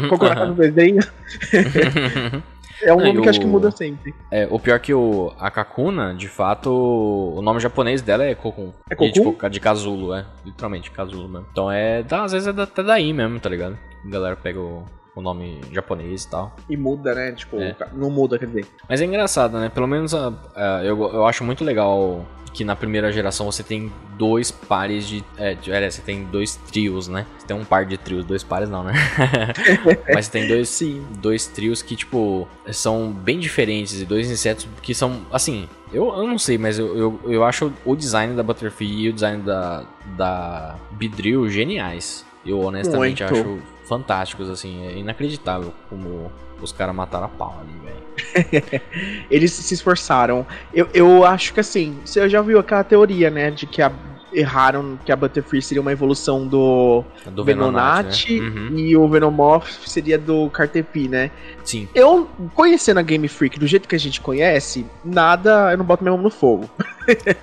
Cocô 0.10 0.28
na 0.30 0.36
casa 0.36 0.48
do 0.52 0.56
Pedrinho. 0.56 1.00
É 2.82 2.94
um 2.94 2.98
Não, 2.98 3.06
nome 3.08 3.20
e 3.20 3.22
que 3.24 3.30
acho 3.30 3.40
que 3.40 3.46
o- 3.46 3.50
muda 3.50 3.72
sempre. 3.72 4.14
É, 4.32 4.48
o 4.50 4.60
pior 4.60 4.80
que 4.80 4.94
o, 4.94 5.34
a 5.40 5.50
Kakuna, 5.52 6.14
de 6.14 6.28
fato, 6.28 6.70
o 6.72 7.42
nome 7.42 7.60
japonês 7.60 8.02
dela 8.02 8.24
é 8.24 8.34
Kokun. 8.36 8.72
É 8.90 8.94
E, 8.94 8.96
Kokun? 8.96 9.12
tipo, 9.12 9.50
de 9.50 9.60
casulo, 9.60 10.14
é. 10.14 10.26
Literalmente, 10.46 10.90
casulo 10.92 11.28
mesmo. 11.28 11.48
Então 11.52 11.72
é, 11.72 12.04
dá, 12.04 12.24
às 12.24 12.32
vezes 12.32 12.48
é 12.48 12.62
até 12.62 12.82
daí 12.84 13.12
mesmo, 13.14 13.40
tá 13.40 13.50
ligado? 13.50 13.78
A 14.06 14.10
galera 14.10 14.36
pega 14.36 14.60
o, 14.60 14.84
o 15.20 15.22
nome 15.22 15.62
japonês 15.72 16.24
e 16.24 16.30
tal. 16.30 16.56
E 16.70 16.76
muda, 16.78 17.14
né? 17.14 17.32
Tipo, 17.34 17.58
É. 17.60 17.76
não 17.94 18.10
muda, 18.10 18.38
quer 18.40 18.48
dizer. 18.48 18.66
Mas 18.88 19.02
é 19.02 19.06
engraçado, 19.06 19.58
né? 19.60 19.70
Pelo 19.70 19.88
menos 19.88 20.14
a- 20.14 20.34
a- 20.56 20.82
eu, 20.84 21.00
eu 21.14 21.26
acho 21.26 21.44
muito 21.44 21.64
legal 21.64 22.26
que 22.52 22.64
na 22.66 22.76
primeira 22.76 23.12
geração 23.12 23.46
você 23.52 23.62
tem 23.62 23.92
dois 24.18 24.50
pares 24.50 25.08
de. 25.08 25.24
É, 25.38 25.54
de- 25.54 25.72
aliás, 25.72 25.94
você 25.94 26.02
tem 26.02 26.24
dois 26.26 26.56
trios, 26.56 27.08
né? 27.08 27.26
Você 27.38 27.46
tem 27.46 27.56
um 27.56 27.64
par 27.64 27.86
de 27.86 27.96
trios, 27.98 28.26
dois 28.26 28.44
pares 28.44 28.68
não, 28.70 28.84
né? 28.84 28.94
Mas 30.14 30.26
você 30.26 30.32
tem 30.32 30.48
dois, 30.48 30.68
Sim. 30.70 31.06
dois 31.20 31.46
trios 31.48 31.82
que, 31.84 31.96
tipo, 31.96 32.48
são 32.72 33.12
bem 33.12 33.40
diferentes 33.40 34.02
e 34.02 34.06
dois 34.06 34.30
insetos 34.30 34.68
que 34.82 34.94
são, 34.96 35.22
assim, 35.32 35.68
eu, 35.94 36.08
eu 36.08 36.28
não 36.28 36.38
sei, 36.40 36.58
mas 36.58 36.78
eu, 36.80 36.98
eu, 36.98 37.20
eu 37.26 37.44
acho 37.44 37.72
o 37.86 37.96
design 37.96 38.36
da 38.36 38.44
Butterfree 38.44 39.06
e 39.06 39.10
o 39.10 39.14
design 39.14 39.42
da, 39.44 39.84
da 40.18 40.76
Beedrill 40.92 41.48
geniais. 41.50 42.26
Eu 42.46 42.62
honestamente 42.62 43.24
Muito. 43.24 43.36
acho 43.36 43.60
fantásticos, 43.90 44.50
assim, 44.50 44.86
é 44.88 44.98
inacreditável 44.98 45.74
como 45.90 46.32
os 46.62 46.72
caras 46.72 46.96
mataram 46.96 47.26
a 47.26 47.30
pau 47.30 47.60
ali, 47.60 47.74
velho. 47.84 48.82
Eles 49.30 49.52
se 49.52 49.74
esforçaram. 49.74 50.46
Eu, 50.74 50.88
eu 50.94 51.26
acho 51.26 51.54
que 51.54 51.60
assim, 51.60 52.00
você 52.06 52.30
já 52.30 52.42
viu 52.42 52.60
aquela 52.60 52.84
teoria, 52.84 53.30
né? 53.30 53.50
De 53.50 53.66
que 53.66 53.82
a- 53.82 53.92
erraram 54.34 54.98
que 55.06 55.12
a 55.12 55.16
Butterfree 55.16 55.62
seria 55.62 55.82
uma 55.82 55.92
evolução 55.92 56.48
do, 56.48 57.04
Do 57.32 57.44
Venonat 57.44 58.30
né? 58.30 58.48
Uhum. 58.48 58.78
e 58.78 58.96
o 58.96 59.08
Venomoth 59.08 59.68
seria 59.86 60.18
do 60.18 60.50
Cartepi, 60.50 61.08
né? 61.08 61.32
Sim. 61.64 61.88
Eu, 61.94 62.28
conhecendo 62.56 63.00
a 63.00 63.04
Game 63.04 63.28
Freak 63.28 63.60
do 63.60 63.68
jeito 63.68 63.88
que 63.88 63.96
a 63.96 64.00
gente 64.00 64.22
conhece, 64.22 64.86
nada, 65.04 65.72
eu 65.72 65.78
não 65.78 65.86
boto 65.86 66.04
minha 66.04 66.14
mão 66.14 66.22
no 66.22 66.30
fogo. 66.30 66.70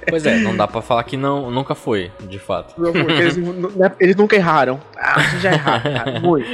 Pois 0.09 0.25
é, 0.25 0.39
não 0.39 0.57
dá 0.57 0.69
pra 0.69 0.81
falar 0.81 1.03
que 1.03 1.17
não, 1.17 1.51
nunca 1.51 1.75
foi, 1.75 2.13
de 2.29 2.39
fato. 2.39 2.75
Eles, 3.19 3.37
né, 3.37 3.91
eles 3.99 4.15
nunca 4.15 4.37
erraram. 4.37 4.81
Ah, 4.97 5.21
vocês 5.21 5.43
já 5.43 5.53
erraram, 5.53 5.93
cara. 5.93 6.21
Muito. 6.23 6.49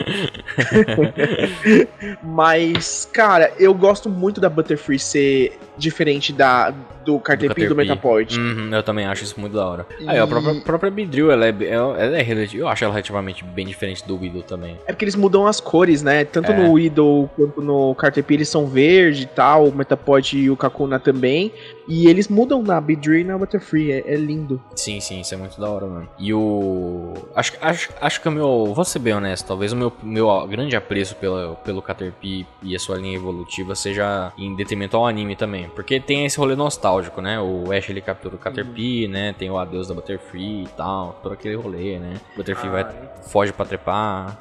Mas, 2.24 3.06
cara, 3.12 3.52
eu 3.58 3.74
gosto 3.74 4.08
muito 4.08 4.40
da 4.40 4.48
Butterfree 4.48 4.98
ser 4.98 5.58
diferente 5.76 6.32
da, 6.32 6.70
do 7.04 7.18
Cartepi 7.18 7.62
e 7.62 7.68
do 7.68 7.74
Caterpie. 7.74 7.74
Metapod. 7.74 8.38
Uhum, 8.38 8.74
eu 8.74 8.82
também 8.82 9.06
acho 9.06 9.24
isso 9.24 9.38
muito 9.40 9.54
da 9.54 9.66
hora. 9.66 9.87
E- 9.98 10.08
Aí, 10.08 10.18
a 10.18 10.26
própria, 10.26 10.58
a 10.58 10.61
própria 10.61 10.92
ela 11.32 11.46
é, 11.46 11.54
ela 11.68 11.98
é 12.18 12.48
eu 12.54 12.68
acho 12.68 12.85
ela 12.85 12.92
relativamente 12.92 13.44
bem 13.44 13.66
diferente 13.66 14.06
do 14.06 14.16
Widow 14.16 14.42
também. 14.42 14.78
É 14.87 14.92
porque 14.92 15.04
eles 15.04 15.14
mudam 15.16 15.46
as 15.46 15.61
cores, 15.61 16.02
né? 16.02 16.24
Tanto 16.24 16.52
É. 16.52 16.56
no 16.56 16.72
Widow 16.72 17.30
quanto 17.37 17.61
no 17.62 17.94
Cartepi 17.94 18.35
eles 18.35 18.48
são 18.48 18.66
verde 18.66 19.22
e 19.22 19.26
tal, 19.26 19.66
o 19.68 19.74
Metapod 19.74 20.37
e 20.38 20.50
o 20.50 20.56
Kakuna 20.56 20.98
também. 20.98 21.52
E 21.88 22.06
eles 22.06 22.28
mudam 22.28 22.62
na 22.62 22.80
Beedrill 22.80 23.20
e 23.20 23.24
na 23.24 23.37
Butterfree, 23.37 23.90
é, 23.92 24.04
é 24.06 24.16
lindo. 24.16 24.61
Sim, 24.76 25.00
sim, 25.00 25.20
isso 25.20 25.35
é 25.35 25.37
muito 25.37 25.61
da 25.61 25.68
hora, 25.68 25.87
mano. 25.87 26.08
E 26.18 26.32
o. 26.32 27.12
Acho, 27.35 27.52
acho, 27.61 27.90
acho 28.00 28.20
que 28.20 28.28
o 28.28 28.32
meu. 28.32 28.72
Vou 28.74 28.85
ser 28.85 28.98
bem 29.00 29.14
honesto, 29.14 29.46
talvez 29.46 29.72
o 29.72 29.76
meu, 29.76 29.92
meu 30.02 30.46
grande 30.46 30.76
apreço 30.76 31.16
pela, 31.16 31.54
pelo 31.56 31.82
Caterpie 31.82 32.46
e 32.62 32.76
a 32.76 32.78
sua 32.78 32.96
linha 32.96 33.16
evolutiva 33.16 33.74
seja 33.74 34.32
em 34.38 34.54
detrimento 34.54 34.96
ao 34.96 35.06
anime 35.06 35.35
também. 35.35 35.62
Porque 35.68 36.01
tem 36.01 36.25
esse 36.25 36.38
rolê 36.38 36.55
nostálgico, 36.55 37.20
né? 37.20 37.40
O 37.40 37.72
Ash 37.72 37.88
ele 37.88 38.01
captura 38.01 38.35
o 38.35 38.38
Caterpie, 38.38 39.09
né? 39.09 39.33
Tem 39.33 39.51
o 39.51 39.59
adeus 39.59 39.88
da 39.88 39.94
Butterfree 39.94 40.64
e 40.64 40.68
tal. 40.77 41.18
Todo 41.22 41.33
aquele 41.33 41.55
rolê, 41.55 41.98
né? 41.98 42.14
Butterfree 42.37 42.70
vai. 42.70 42.85
foge 43.22 43.53
pra 43.53 43.64
trepar. 43.64 44.38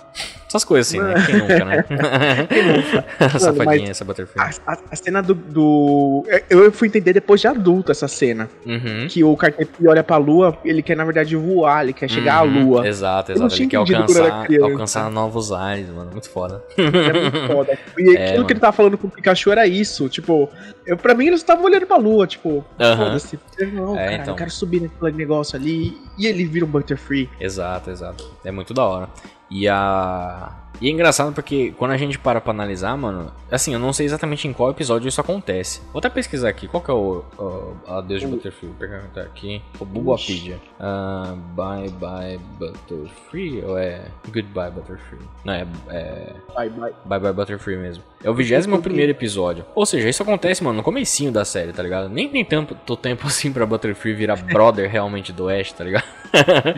Essas 0.51 0.65
coisas 0.65 0.87
assim, 0.93 0.99
né? 1.01 1.13
Quem 1.25 1.35
nunca, 1.37 1.65
né? 1.65 1.83
Quem 2.49 2.63
nunca? 2.63 3.05
Safadinha 3.39 3.79
mas- 3.79 3.89
essa 3.91 4.03
Butterfree. 4.03 4.41
A, 4.43 4.71
a- 4.73 4.77
a 4.91 4.95
cena 4.97 5.21
do, 5.23 5.33
do- 5.33 6.23
Eu 6.49 6.71
fui 6.73 6.89
entender 6.89 7.13
depois 7.13 7.39
de 7.39 7.47
adulto 7.47 7.91
essa 7.91 8.07
cena. 8.07 8.49
Uhum. 8.65 9.07
Que 9.09 9.23
o 9.23 9.35
Cartepi 9.37 9.87
olha 9.87 10.03
pra 10.03 10.17
lua, 10.17 10.57
ele 10.65 10.81
quer, 10.81 10.97
na 10.97 11.05
verdade, 11.05 11.35
voar, 11.37 11.83
ele 11.83 11.93
quer 11.93 12.09
chegar 12.09 12.43
Uhum, 12.45 12.49
à 12.59 12.63
lua. 12.63 12.87
Exato, 12.87 13.31
exato. 13.31 13.55
Ele 13.55 13.67
quer 13.67 13.77
alcançar, 13.77 14.47
alcançar 14.61 15.09
novos 15.09 15.51
ares, 15.53 15.87
mano. 15.89 16.11
Muito 16.11 16.29
foda. 16.29 16.61
É 16.77 17.13
muito 17.13 17.47
foda. 17.47 17.77
E 17.97 18.09
É, 18.17 18.23
aquilo 18.23 18.33
mano. 18.35 18.47
que 18.47 18.53
ele 18.53 18.59
tava 18.59 18.73
falando 18.73 18.97
com 18.97 19.07
o 19.07 19.09
Pikachu 19.09 19.51
era 19.51 19.65
isso. 19.65 20.09
Tipo, 20.09 20.49
eu, 20.85 20.97
pra 20.97 21.13
mim 21.13 21.27
eles 21.27 21.39
estavam 21.39 21.63
olhando 21.63 21.85
pra 21.85 21.95
lua, 21.97 22.27
tipo, 22.27 22.63
Aham. 22.79 23.05
foda-se. 23.05 23.39
Não, 23.73 23.95
É, 23.97 24.03
cara, 24.09 24.15
então. 24.15 24.33
eu 24.33 24.37
quero 24.37 24.51
subir 24.51 24.81
naquele 24.81 25.17
negócio 25.17 25.55
ali. 25.57 25.97
E 26.17 26.27
ele 26.27 26.43
vira 26.45 26.65
um 26.65 26.69
Butterfree. 26.69 27.29
Exato, 27.39 27.89
exato. 27.89 28.29
É 28.43 28.51
muito 28.51 28.73
da 28.73 28.83
hora. 28.85 29.09
E 29.51 29.67
a. 29.67 30.57
E 30.79 30.87
é 30.87 30.91
engraçado 30.91 31.31
porque 31.31 31.75
quando 31.77 31.91
a 31.91 31.97
gente 31.97 32.17
para 32.17 32.41
pra 32.41 32.49
analisar, 32.51 32.97
mano, 32.97 33.31
assim, 33.51 33.71
eu 33.71 33.77
não 33.77 33.93
sei 33.93 34.03
exatamente 34.07 34.47
em 34.47 34.53
qual 34.53 34.71
episódio 34.71 35.07
isso 35.07 35.21
acontece. 35.21 35.79
Vou 35.91 35.99
até 35.99 36.09
pesquisar 36.09 36.49
aqui, 36.49 36.67
qual 36.67 36.81
que 36.81 36.89
é 36.89 36.93
o, 36.93 37.23
o 37.37 37.75
Adeus 37.87 38.21
de 38.21 38.25
O- 38.25 38.29
Butterfree? 38.31 38.69
Vou 38.69 38.77
perguntar 38.79 39.21
aqui. 39.21 39.61
O 39.79 39.85
Bubapedia. 39.85 40.57
Ah, 40.79 41.35
bye 41.55 41.87
bye 41.89 42.39
Butterfree 42.57 43.63
ou 43.63 43.77
é 43.77 44.05
Goodbye 44.33 44.71
Butterfree? 44.71 45.19
Não, 45.45 45.53
é, 45.53 45.67
é 45.89 46.33
Bye, 46.55 46.69
bye. 46.71 46.93
Bye 47.05 47.19
Bye 47.19 47.33
Butterfree 47.33 47.77
mesmo. 47.77 48.03
É 48.23 48.29
o 48.29 48.33
vigésimo 48.33 48.81
primeiro 48.81 49.11
episódio. 49.11 49.63
Ou 49.75 49.85
seja, 49.85 50.09
isso 50.09 50.23
acontece, 50.23 50.63
mano, 50.63 50.77
no 50.77 50.83
comecinho 50.83 51.31
da 51.31 51.45
série, 51.45 51.73
tá 51.73 51.83
ligado? 51.83 52.09
Nem 52.09 52.27
tem 52.27 52.43
tanto 52.43 52.95
tempo 52.97 53.27
assim 53.27 53.53
pra 53.53 53.67
Butterfree 53.67 54.15
virar 54.15 54.35
brother 54.37 54.89
realmente 54.89 55.31
do 55.31 55.47
Ash, 55.47 55.71
tá 55.73 55.83
ligado? 55.83 56.05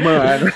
Mano, 0.04 0.52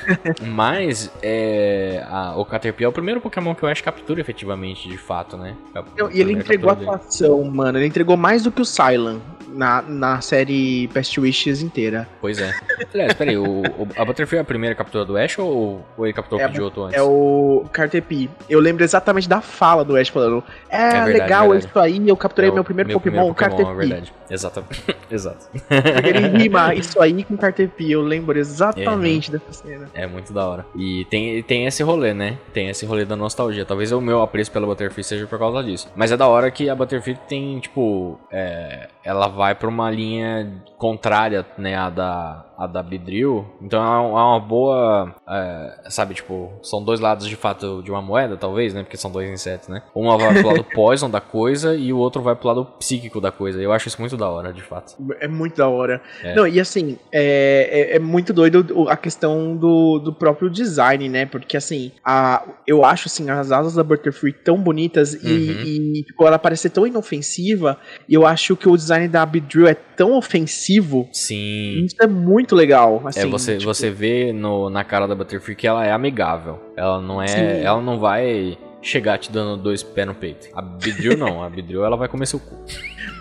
Mas 0.54 1.12
é, 1.22 2.04
a- 2.10 2.34
o 2.38 2.46
Caterpie 2.46 2.84
é 2.84 2.88
o 2.88 2.92
primeiro 2.92 3.22
Pokémon 3.22 3.54
que 3.56 3.64
o 3.64 3.68
Ash 3.68 3.82
captura 3.82 4.20
efetivamente, 4.22 4.88
de 4.90 4.98
fato, 4.98 5.38
né? 5.38 5.56
Não, 5.98 6.12
e 6.12 6.20
ele 6.20 6.34
entregou 6.34 6.70
a 6.70 6.74
atuação, 6.74 7.44
mano. 7.46 7.78
Ele 7.78 7.86
entregou 7.88 8.18
mais 8.18 8.44
do 8.44 8.52
que 8.52 8.62
o 8.62 8.66
Sylan 8.66 9.20
na, 9.50 9.82
na 9.82 10.22
série 10.22 10.88
Past 10.94 11.20
Wishes 11.20 11.62
inteira. 11.62 12.08
Pois 12.22 12.40
é. 12.40 12.52
Aliás, 12.94 13.14
peraí, 13.14 13.38
o, 13.38 13.62
o- 13.62 13.88
a 13.96 14.06
Butterfree 14.06 14.38
é 14.38 14.42
a 14.42 14.46
primeira 14.46 14.76
captura 14.76 15.06
do 15.06 15.18
Ash 15.18 15.38
ou, 15.40 15.86
ou 15.98 16.06
ele 16.06 16.14
capturou 16.14 16.42
É 16.42 16.46
o 16.46 16.50
Pidgeotto 16.50 16.84
antes? 16.84 16.98
É 16.98 17.02
o 17.02 17.66
Cartepi. 17.72 18.30
Eu 18.50 18.60
lembro 18.60 18.84
exatamente 18.84 19.28
da 19.30 19.42
fala 19.42 19.84
do 19.86 19.96
Ash 19.96 20.10
falando: 20.10 20.44
É, 20.70 20.90
verdade, 20.90 21.12
legal 21.12 21.50
verdade. 21.50 21.66
isso 21.68 21.80
aí, 21.80 22.08
eu 22.10 22.18
capturei 22.18 22.50
É 22.50 22.52
o 22.52 22.56
meu 22.56 22.64
primeiro 22.64 22.92
Pokémon, 22.94 23.32
é 23.32 23.34
Cartepi. 23.34 23.74
verdade. 23.76 24.14
Exato. 24.30 24.64
Exato. 25.10 25.48
Porque 25.52 26.10
ele 26.10 26.28
rima 26.28 26.74
isso 26.76 27.02
aí 27.02 27.24
com 27.24 27.38
Cartepi, 27.38 27.92
eu 27.92 28.02
lembro 28.02 28.38
exatamente 28.38 28.87
exatamente 28.88 29.32
dessa 29.32 29.54
cena. 29.54 29.90
É 29.94 30.08
muito 30.08 30.34
da 30.34 30.48
hora. 30.48 30.66
E 30.76 31.06
tem, 31.06 31.42
tem 31.44 31.66
esse 31.66 31.84
rolê, 31.84 32.14
né? 32.14 32.38
Tem 32.54 32.70
esse 32.70 32.86
rolê 32.86 33.06
da 33.06 33.16
nostalgia. 33.16 33.66
Talvez 33.66 33.92
o 33.92 34.02
meu 34.02 34.22
apreço 34.22 34.52
pela 34.52 34.66
Butterfree 34.66 35.04
seja 35.04 35.28
por 35.28 35.40
causa 35.40 35.64
disso. 35.64 35.92
Mas 35.96 36.12
é 36.12 36.18
da 36.18 36.28
hora 36.28 36.50
que 36.52 36.70
a 36.70 36.76
Butterfree 36.76 37.18
tem, 37.28 37.60
tipo, 37.60 38.20
é, 38.32 38.90
ela 39.04 39.28
vai 39.28 39.56
pra 39.56 39.70
uma 39.70 39.90
linha 39.90 40.52
contrária, 40.78 41.46
né, 41.58 41.76
à 41.76 41.90
da, 41.90 42.46
a 42.58 42.66
da 42.66 42.82
Bidril. 42.82 43.46
Então 43.62 43.80
é 43.80 44.24
uma 44.24 44.40
boa. 44.40 45.16
É, 45.28 45.90
sabe, 45.90 46.16
tipo, 46.16 46.52
são 46.64 46.84
dois 46.84 47.00
lados 47.00 47.28
de 47.28 47.36
fato 47.36 47.82
de 47.84 47.92
uma 47.92 48.02
moeda, 48.02 48.36
talvez, 48.36 48.74
né? 48.74 48.84
Porque 48.84 48.98
são 48.98 49.12
dois 49.12 49.30
insetos, 49.30 49.68
né? 49.68 49.84
Uma 49.94 50.18
vai 50.18 50.34
pro 50.34 50.48
lado 50.48 50.64
poison 50.74 51.10
da 51.10 51.22
coisa 51.22 51.76
e 51.76 51.94
o 51.94 51.98
outro 51.98 52.22
vai 52.22 52.36
pro 52.36 52.48
lado 52.48 52.66
psíquico 52.80 53.22
da 53.22 53.32
coisa. 53.32 53.62
Eu 53.62 53.72
acho 53.72 53.88
isso 53.88 54.00
muito 54.00 54.18
da 54.18 54.30
hora, 54.30 54.52
de 54.52 54.64
fato. 54.64 54.96
É 55.20 55.28
muito 55.28 55.58
da 55.58 55.68
hora. 55.68 56.02
É. 56.24 56.34
Não, 56.34 56.48
e 56.48 56.60
assim, 56.60 56.98
é, 57.12 57.92
é, 57.92 57.96
é, 57.98 58.00
muito 58.00 58.34
doido 58.34 58.88
a 58.90 58.98
questão 58.98 59.56
do, 59.56 60.00
do 60.00 60.12
próprio 60.12 60.50
design, 60.50 61.08
né? 61.10 61.26
Porque 61.26 61.56
assim, 61.56 61.92
a, 62.04 62.44
eu 62.66 62.84
acho 62.84 63.08
assim, 63.08 63.30
as 63.30 63.52
asas 63.52 63.76
da 63.76 63.84
Butterfree 63.84 64.34
tão 64.34 64.58
bonitas 64.58 65.14
uhum. 65.14 65.30
e, 65.30 66.00
e 66.00 66.04
tipo, 66.04 66.26
ela 66.26 66.40
parece 66.40 66.70
tão 66.70 66.88
inofensiva. 66.88 67.78
E 68.10 68.14
eu 68.14 68.26
acho 68.26 68.56
que 68.56 68.68
o 68.68 68.76
design 68.76 69.08
da 69.08 69.26
Bidril 69.26 69.68
é 69.68 69.76
tão 69.76 70.14
ofensivo. 70.14 71.08
Sim. 71.12 71.86
Isso 71.86 71.96
é 72.00 72.08
muito 72.08 72.47
legal. 72.56 73.02
Assim, 73.06 73.22
é, 73.22 73.26
você, 73.26 73.58
tipo... 73.58 73.74
você 73.74 73.90
vê 73.90 74.32
no, 74.32 74.70
na 74.70 74.84
cara 74.84 75.08
da 75.08 75.16
Butterfree 75.16 75.56
que 75.56 75.68
ela 75.68 75.86
é 75.86 75.92
amigável. 75.92 76.60
Ela 76.76 77.02
não 77.02 77.22
é. 77.22 77.28
Sim. 77.28 77.64
Ela 77.64 77.82
não 77.82 78.00
vai 78.00 78.58
chegar 78.82 79.18
te 79.18 79.32
dando 79.32 79.62
dois 79.62 79.84
pés 79.84 80.08
no 80.08 80.16
peito. 80.16 80.48
A 80.54 80.62
Bidril 80.62 81.18
não, 81.18 81.44
a 81.44 81.50
Bidril 81.50 81.84
ela 81.84 81.98
vai 81.98 82.08
comer 82.08 82.26
seu 82.26 82.40
cu. 82.40 82.56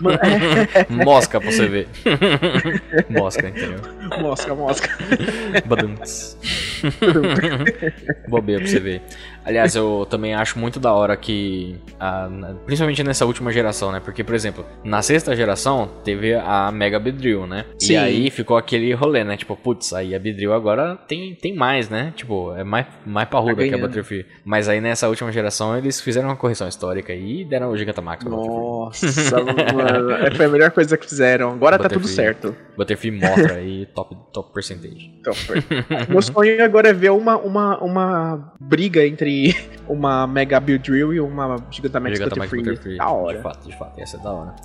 mosca 0.89 1.39
pra 1.39 1.51
você 1.51 1.67
ver. 1.67 1.87
mosca, 3.09 3.49
entendeu? 3.49 3.79
Mosca, 4.19 4.55
mosca. 4.55 4.89
Badunts. 5.65 6.37
Bobeira 8.27 8.61
pra 8.61 8.69
você 8.69 8.79
ver. 8.79 9.01
Aliás, 9.47 9.75
eu 9.77 10.05
também 10.09 10.35
acho 10.35 10.59
muito 10.59 10.77
da 10.77 10.93
hora 10.93 11.15
que, 11.15 11.79
a, 11.97 12.29
principalmente 12.65 13.01
nessa 13.01 13.25
última 13.25 13.49
geração, 13.51 13.93
né? 13.93 14.01
Porque, 14.01 14.21
por 14.21 14.35
exemplo, 14.35 14.65
na 14.83 15.01
sexta 15.01 15.33
geração 15.35 15.89
teve 16.03 16.33
a 16.33 16.69
Mega 16.69 16.99
Bedrill, 16.99 17.47
né? 17.47 17.63
Sim. 17.79 17.93
E 17.93 17.97
aí 17.97 18.29
ficou 18.29 18.57
aquele 18.57 18.93
rolê, 18.93 19.23
né? 19.23 19.37
Tipo, 19.37 19.55
putz, 19.55 19.93
aí 19.93 20.13
a 20.13 20.19
Bedrill 20.19 20.53
agora 20.53 20.97
tem, 21.07 21.33
tem 21.33 21.55
mais, 21.55 21.89
né? 21.89 22.11
Tipo, 22.15 22.53
é 22.55 22.63
mais, 22.65 22.87
mais 23.05 23.29
parruda 23.29 23.63
tá 23.63 23.69
que 23.69 23.73
a 23.73 23.77
Butterfree. 23.77 24.25
Mas 24.43 24.67
aí 24.67 24.81
nessa 24.81 25.07
última 25.07 25.31
geração 25.31 25.77
eles 25.77 26.01
fizeram 26.01 26.27
uma 26.27 26.35
correção 26.35 26.67
histórica 26.67 27.13
e 27.13 27.45
deram 27.45 27.71
o 27.71 27.77
Gigantamax 27.77 28.25
pra 28.25 28.35
Nossa, 28.35 29.07
mano. 29.77 30.11
É, 30.11 30.31
foi 30.31 30.45
a 30.45 30.49
melhor 30.49 30.71
coisa 30.71 30.97
que 30.97 31.07
fizeram. 31.07 31.51
Agora 31.51 31.77
tá 31.77 31.89
tudo 31.89 32.07
certo. 32.07 32.55
Butterfree 32.75 33.11
mostra 33.11 33.55
aí 33.55 33.85
top, 33.87 34.15
top 34.31 34.53
percentage. 34.53 35.11
Top. 35.23 35.37
Meu 36.09 36.21
sonho 36.21 36.63
agora 36.63 36.89
é 36.89 36.93
ver 36.93 37.11
uma, 37.11 37.37
uma, 37.37 37.77
uma 37.79 38.53
briga 38.59 39.05
entre 39.05 39.55
uma 39.87 40.27
Mega 40.27 40.59
Build 40.59 40.83
Drill 40.83 41.13
e 41.13 41.19
uma 41.19 41.57
Gigantamax 41.71 42.19
Butterfree. 42.19 42.63
Butterfree. 42.63 42.97
Da 42.97 43.09
hora. 43.09 43.37
De 43.37 43.43
fato, 43.43 43.67
de 43.67 43.77
fato, 43.77 43.99
essa 43.99 44.17
é 44.17 44.19
da 44.19 44.31
hora. 44.31 44.55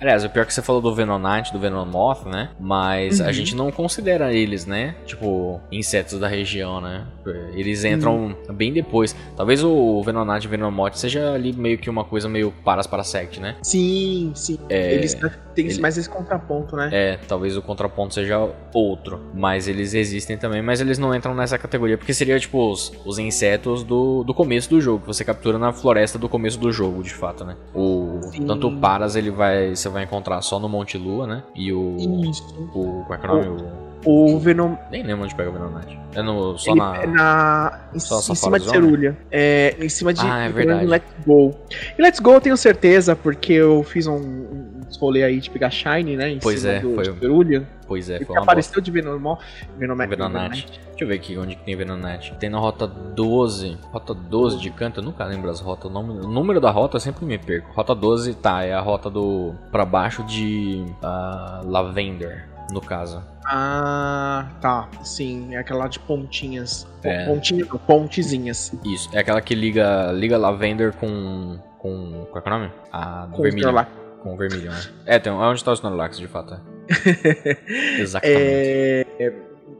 Aliás, 0.00 0.24
o 0.24 0.30
pior 0.30 0.42
é 0.42 0.44
que 0.44 0.54
você 0.54 0.62
falou 0.62 0.82
do 0.82 0.94
Venonite, 0.94 1.52
do 1.52 1.58
Venomoth, 1.58 2.26
né? 2.26 2.50
Mas 2.60 3.20
uhum. 3.20 3.26
a 3.26 3.32
gente 3.32 3.56
não 3.56 3.70
considera 3.70 4.32
eles, 4.32 4.66
né? 4.66 4.94
Tipo, 5.06 5.60
insetos 5.70 6.18
da 6.18 6.28
região, 6.28 6.80
né? 6.80 7.06
Eles 7.54 7.84
entram 7.84 8.34
uhum. 8.48 8.54
bem 8.54 8.72
depois. 8.72 9.16
Talvez 9.36 9.62
o 9.64 10.02
Venonite 10.02 10.44
e 10.44 10.48
o 10.48 10.50
Venomoth 10.50 10.94
seja 10.94 11.32
ali 11.32 11.52
meio 11.52 11.78
que 11.78 11.88
uma 11.88 12.04
coisa 12.04 12.28
meio 12.28 12.52
paras 12.64 12.86
para 12.86 13.02
sect, 13.02 13.40
né? 13.40 13.56
Sim, 13.62 14.32
sim. 14.34 14.58
É... 14.68 14.94
Eles 14.94 15.14
têm 15.54 15.66
ele... 15.66 15.80
mais 15.80 15.96
esse 15.96 16.08
contraponto, 16.08 16.76
né? 16.76 16.90
É, 16.92 17.18
talvez 17.28 17.56
o 17.56 17.62
contraponto 17.62 18.14
seja 18.14 18.50
outro. 18.72 19.20
Mas 19.34 19.68
eles 19.68 19.94
existem 19.94 20.36
também, 20.36 20.62
mas 20.62 20.80
eles 20.80 20.98
não 20.98 21.14
entram 21.14 21.34
nessa 21.34 21.58
categoria, 21.58 21.96
porque 21.96 22.14
seria 22.14 22.38
tipo 22.38 22.70
os, 22.70 22.92
os 23.04 23.18
insetos 23.18 23.82
do 23.82 24.22
do, 24.24 24.34
começo 24.34 24.68
do 24.68 24.80
jogo, 24.80 25.00
que 25.00 25.06
você 25.06 25.24
captura 25.24 25.58
na 25.58 25.72
floresta 25.72 26.18
do 26.18 26.28
começo 26.28 26.58
do 26.58 26.72
jogo, 26.72 27.02
de 27.02 27.12
fato, 27.12 27.44
né? 27.44 27.56
O, 27.74 28.20
tanto 28.46 28.68
o 28.68 28.76
Paras 28.78 29.16
ele 29.16 29.30
vai, 29.30 29.74
você 29.74 29.88
vai 29.88 30.04
encontrar 30.04 30.40
só 30.42 30.58
no 30.58 30.68
Monte 30.68 30.98
Lua, 30.98 31.26
né? 31.26 31.42
E 31.54 31.72
o. 31.72 31.96
Isso. 32.24 32.42
O. 32.74 33.04
Qual 33.06 33.14
é 33.14 33.18
que 33.18 33.26
é 33.26 33.30
o 33.30 33.44
nome? 33.44 33.62
O, 33.62 33.91
o 34.04 34.38
Venom. 34.38 34.76
Nem 34.90 35.02
lembro 35.02 35.24
onde 35.24 35.34
pega 35.34 35.50
o 35.50 35.52
Venonite. 35.52 35.98
É 36.14 36.22
no, 36.22 36.58
só 36.58 36.72
ele, 36.72 36.80
na. 36.80 36.96
É 36.96 37.06
na 37.06 37.80
em, 37.94 37.98
só 37.98 38.32
em 38.32 38.36
cima 38.36 38.58
de 38.58 38.68
Cerulha. 38.68 39.16
É, 39.30 39.76
em 39.78 39.88
cima 39.88 40.12
de. 40.12 40.20
Ah, 40.20 40.44
é 40.44 40.48
verdade. 40.48 40.86
Let's 40.86 41.06
Go. 41.26 41.54
E 41.98 42.02
Let's 42.02 42.20
Go 42.20 42.32
eu 42.32 42.40
tenho 42.40 42.56
certeza, 42.56 43.14
porque 43.16 43.52
eu 43.52 43.82
fiz 43.82 44.06
um, 44.06 44.82
rolê 44.98 45.22
aí 45.22 45.40
de 45.40 45.50
pegar 45.50 45.70
Shine, 45.70 46.16
né? 46.16 46.30
Em 46.30 46.38
pois 46.38 46.60
cima 46.60 46.72
é, 46.72 46.80
do, 46.80 46.94
foi. 46.94 47.04
De 47.04 47.18
Cerulha. 47.18 47.68
Pois 47.86 48.08
é, 48.08 48.24
foi. 48.24 48.36
apareceu 48.38 48.74
bosta. 48.74 48.82
de 48.82 48.90
Venomoth. 48.90 49.40
Venomet. 49.78 50.08
Venonite. 50.08 50.80
Deixa 50.88 51.04
eu 51.04 51.08
ver 51.08 51.14
aqui 51.14 51.36
onde 51.36 51.56
tem 51.56 51.76
Venonite. 51.76 52.34
Tem 52.38 52.48
na 52.48 52.58
rota 52.58 52.86
12. 52.86 53.78
Rota 53.92 54.14
12 54.14 54.58
de 54.58 54.70
canto, 54.70 55.00
eu 55.00 55.04
nunca 55.04 55.24
lembro 55.24 55.50
as 55.50 55.60
rotas. 55.60 55.90
O, 55.90 55.92
nome, 55.92 56.24
o 56.24 56.28
número 56.28 56.60
da 56.60 56.70
rota 56.70 56.96
eu 56.96 57.00
sempre 57.00 57.24
me 57.24 57.38
perco. 57.38 57.72
Rota 57.72 57.94
12, 57.94 58.34
tá, 58.34 58.62
é 58.62 58.72
a 58.72 58.80
rota 58.80 59.10
do. 59.10 59.54
pra 59.70 59.84
baixo 59.84 60.22
de. 60.24 60.84
Uh, 61.02 61.68
Lavender, 61.68 62.48
no 62.70 62.80
caso. 62.80 63.22
Ah, 63.44 64.48
tá. 64.60 64.88
Sim, 65.02 65.54
é 65.54 65.58
aquela 65.58 65.88
de 65.88 65.98
pontinhas. 65.98 66.86
É. 67.02 67.26
Pontinhas, 67.26 67.68
pontezinhas. 67.86 68.72
Isso, 68.84 69.08
é 69.12 69.18
aquela 69.18 69.40
que 69.40 69.54
liga, 69.54 70.12
liga 70.12 70.36
Lavender 70.38 70.92
com. 70.92 71.58
com. 71.78 72.26
Qual 72.30 72.42
é, 72.44 72.48
é 72.48 72.52
o 72.52 72.58
nome? 72.58 72.72
A 72.92 73.28
com 73.30 73.42
vermelho. 73.42 73.86
Com 74.22 74.34
o 74.34 74.36
vermelho, 74.36 74.70
né? 74.70 74.80
É, 75.06 75.18
tem, 75.18 75.32
é 75.32 75.34
onde 75.34 75.64
tá 75.64 75.72
o 75.72 75.74
Snorlax, 75.74 76.18
de 76.18 76.28
fato. 76.28 76.54
É. 76.54 76.60
Exatamente. 78.00 78.36
É, 78.38 79.32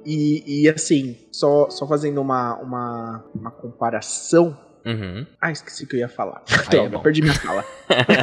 e, 0.05 0.63
e 0.65 0.69
assim, 0.69 1.17
só, 1.31 1.71
só 1.71 1.87
fazendo 1.87 2.21
uma, 2.21 2.57
uma, 2.57 3.25
uma 3.35 3.51
comparação. 3.51 4.57
Uhum. 4.85 5.27
Ah, 5.41 5.53
esqueci 5.53 5.87
que 5.87 5.97
eu 5.97 6.01
ia 6.01 6.09
falar. 6.09 6.43
Droga, 6.71 6.97
é 6.97 7.01
perdi 7.01 7.23
minha 7.23 7.35
fala. 7.35 7.65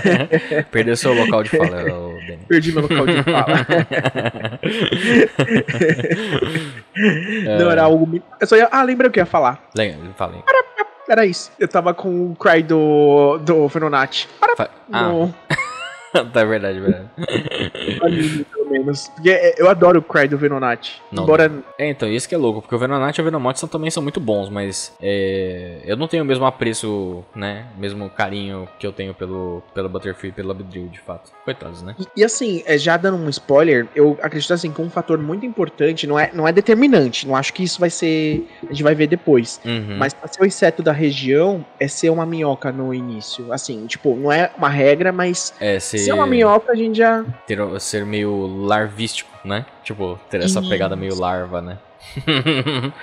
Perdeu 0.72 0.96
seu 0.98 1.14
local 1.14 1.44
de 1.44 1.50
fala, 1.52 1.84
Dani. 2.28 2.46
Perdi 2.48 2.72
meu 2.72 2.82
local 2.82 3.06
de 3.08 3.24
fala. 3.24 3.66
Não, 7.60 7.72
era 7.72 7.84
algo 7.84 8.06
muito. 8.06 8.26
Eu 8.40 8.48
só 8.48 8.56
ia... 8.56 8.68
Ah, 8.72 8.84
lembrei 8.84 9.10
o 9.10 9.12
que 9.12 9.20
eu 9.20 9.24
ia 9.24 9.26
falar. 9.26 9.70
Lembra, 9.76 10.12
falei. 10.18 10.44
Era 11.08 11.26
isso. 11.26 11.52
Eu 11.58 11.68
tava 11.68 11.94
com 11.94 12.32
o 12.32 12.36
cry 12.36 12.62
do, 12.62 13.38
do 13.40 13.68
Fenonati. 13.70 14.28
Fa... 14.56 14.70
Ah. 14.92 15.10
No... 15.10 15.34
tá, 16.34 16.42
é 16.42 16.46
verdade, 16.46 16.78
é 16.78 16.82
verdade. 16.82 18.46
Menos. 18.70 19.08
Porque 19.10 19.30
é, 19.30 19.56
eu 19.58 19.70
adoro 19.70 20.00
o 20.00 20.02
Cry 20.02 20.28
do 20.28 20.38
Venonat. 20.38 21.02
Não, 21.12 21.24
embora. 21.24 21.50
Não. 21.50 21.64
É, 21.78 21.90
então, 21.90 22.08
isso 22.08 22.28
que 22.28 22.36
é 22.36 22.38
louco, 22.38 22.62
porque 22.62 22.76
o 22.76 22.80
Venonat 22.80 23.18
e 23.18 23.22
o 23.22 23.24
Venomote 23.24 23.60
são, 23.60 23.68
também 23.68 23.90
são 23.90 24.04
muito 24.04 24.20
bons, 24.20 24.50
mas 24.50 24.94
é, 25.02 25.82
eu 25.86 25.98
não 25.98 26.08
tenho 26.08 26.24
o 26.24 26.26
mesmo 26.26 26.46
apreço, 26.46 27.24
né? 27.36 27.68
Mesmo 27.78 28.10
carinho 28.10 28.68
que 28.78 28.86
eu 28.86 28.92
tenho 28.92 29.14
pelo, 29.14 29.64
pelo 29.74 29.90
Butterfree 29.90 30.30
e 30.30 30.34
pelo 30.34 30.52
Abdrill, 30.52 30.88
de 30.88 31.00
fato. 31.00 31.32
Coitados, 31.44 31.82
né? 31.82 31.96
E, 32.00 32.22
e, 32.22 32.24
assim, 32.24 32.64
é, 32.66 32.78
já 32.78 32.98
dando 32.98 33.18
um 33.18 33.30
spoiler, 33.30 33.88
eu 33.96 34.18
acredito 34.22 34.54
assim 34.54 34.72
que 34.72 34.82
um 34.82 34.90
fator 34.90 35.18
muito 35.18 35.46
importante, 35.46 36.06
não 36.06 36.20
é, 36.20 36.32
não 36.34 36.48
é 36.48 36.52
determinante, 36.52 37.28
não 37.28 37.36
acho 37.36 37.54
que 37.54 37.64
isso 37.64 37.80
vai 37.80 37.90
ser. 37.90 38.48
A 38.64 38.72
gente 38.72 38.84
vai 38.84 38.96
ver 38.96 39.08
depois. 39.08 39.60
Uhum. 39.66 39.98
Mas 39.98 40.14
pra 40.14 40.28
ser 40.28 40.42
o 40.42 40.46
inseto 40.46 40.84
da 40.84 40.92
região, 40.92 41.66
é 41.80 41.88
ser 41.88 42.10
uma 42.10 42.26
minhoca 42.26 42.72
no 42.72 42.94
início. 42.94 43.52
Assim, 43.52 43.86
tipo, 43.88 44.16
não 44.16 44.32
é 44.32 44.52
uma 44.58 44.70
regra, 44.70 45.12
mas. 45.12 45.54
É, 45.60 45.80
ser 45.80 46.00
se 46.00 46.12
uma 46.12 46.28
minhoca, 46.28 46.72
a 46.72 46.76
gente 46.76 46.98
já. 46.98 47.26
Ter, 47.48 47.60
ser 47.80 48.06
meio 48.06 48.30
larvístico, 48.66 49.30
né? 49.44 49.66
Tipo, 49.84 50.20
ter 50.30 50.42
essa 50.42 50.62
pegada 50.62 50.96
meio 50.96 51.16
larva, 51.16 51.62
né? 51.62 51.78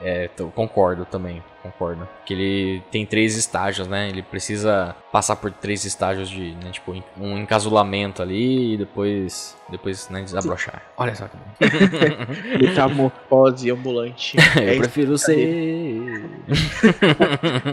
é, 0.00 0.28
tô, 0.28 0.48
concordo 0.48 1.04
também, 1.04 1.42
concordo. 1.62 2.08
Que 2.24 2.34
ele 2.34 2.82
tem 2.90 3.04
três 3.04 3.36
estágios, 3.36 3.86
né? 3.86 4.08
Ele 4.08 4.22
precisa 4.22 4.94
passar 5.10 5.36
por 5.36 5.50
três 5.50 5.84
estágios 5.84 6.28
de, 6.28 6.54
né, 6.54 6.70
tipo, 6.70 6.94
um 7.18 7.38
encasulamento 7.38 8.22
ali 8.22 8.74
e 8.74 8.76
depois, 8.76 9.56
depois, 9.68 10.08
né, 10.08 10.22
desabrochar. 10.22 10.82
Olha 10.96 11.14
só 11.14 11.26
que 11.26 11.36
bom. 11.36 12.58
Metamorfose 12.60 13.70
ambulante. 13.70 14.36
Eu 14.56 14.68
é 14.68 14.76
prefiro 14.78 15.16
ser. 15.18 16.30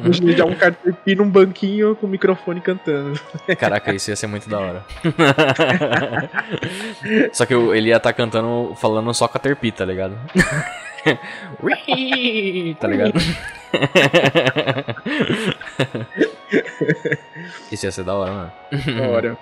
Imagina 0.04 0.32
já 0.32 0.46
um 0.46 0.56
carterpi 0.56 1.16
num 1.16 1.30
banquinho 1.30 1.96
com 1.96 2.08
o 2.08 2.10
microfone 2.10 2.62
cantando. 2.62 3.20
Caraca, 3.58 3.94
isso 3.94 4.10
ia 4.10 4.16
ser 4.16 4.28
muito 4.28 4.50
da 4.50 4.60
hora. 4.60 4.86
só 7.32 7.46
que 7.46 7.54
ele 7.54 7.90
ia 7.90 7.98
estar 7.98 8.12
tá 8.12 8.14
cantando, 8.14 8.74
falando 8.76 9.14
só 9.14 9.28
Caterpie, 9.28 9.72
tá 9.72 9.86
ligado? 9.86 10.18
tá 12.80 12.88
ligado? 12.88 13.14
Isso 17.72 17.86
ia 17.86 17.92
ser 17.92 18.04
da 18.04 18.14
hora, 18.16 18.32
mano. 18.32 18.52
Da 18.98 19.08
hora. 19.10 19.38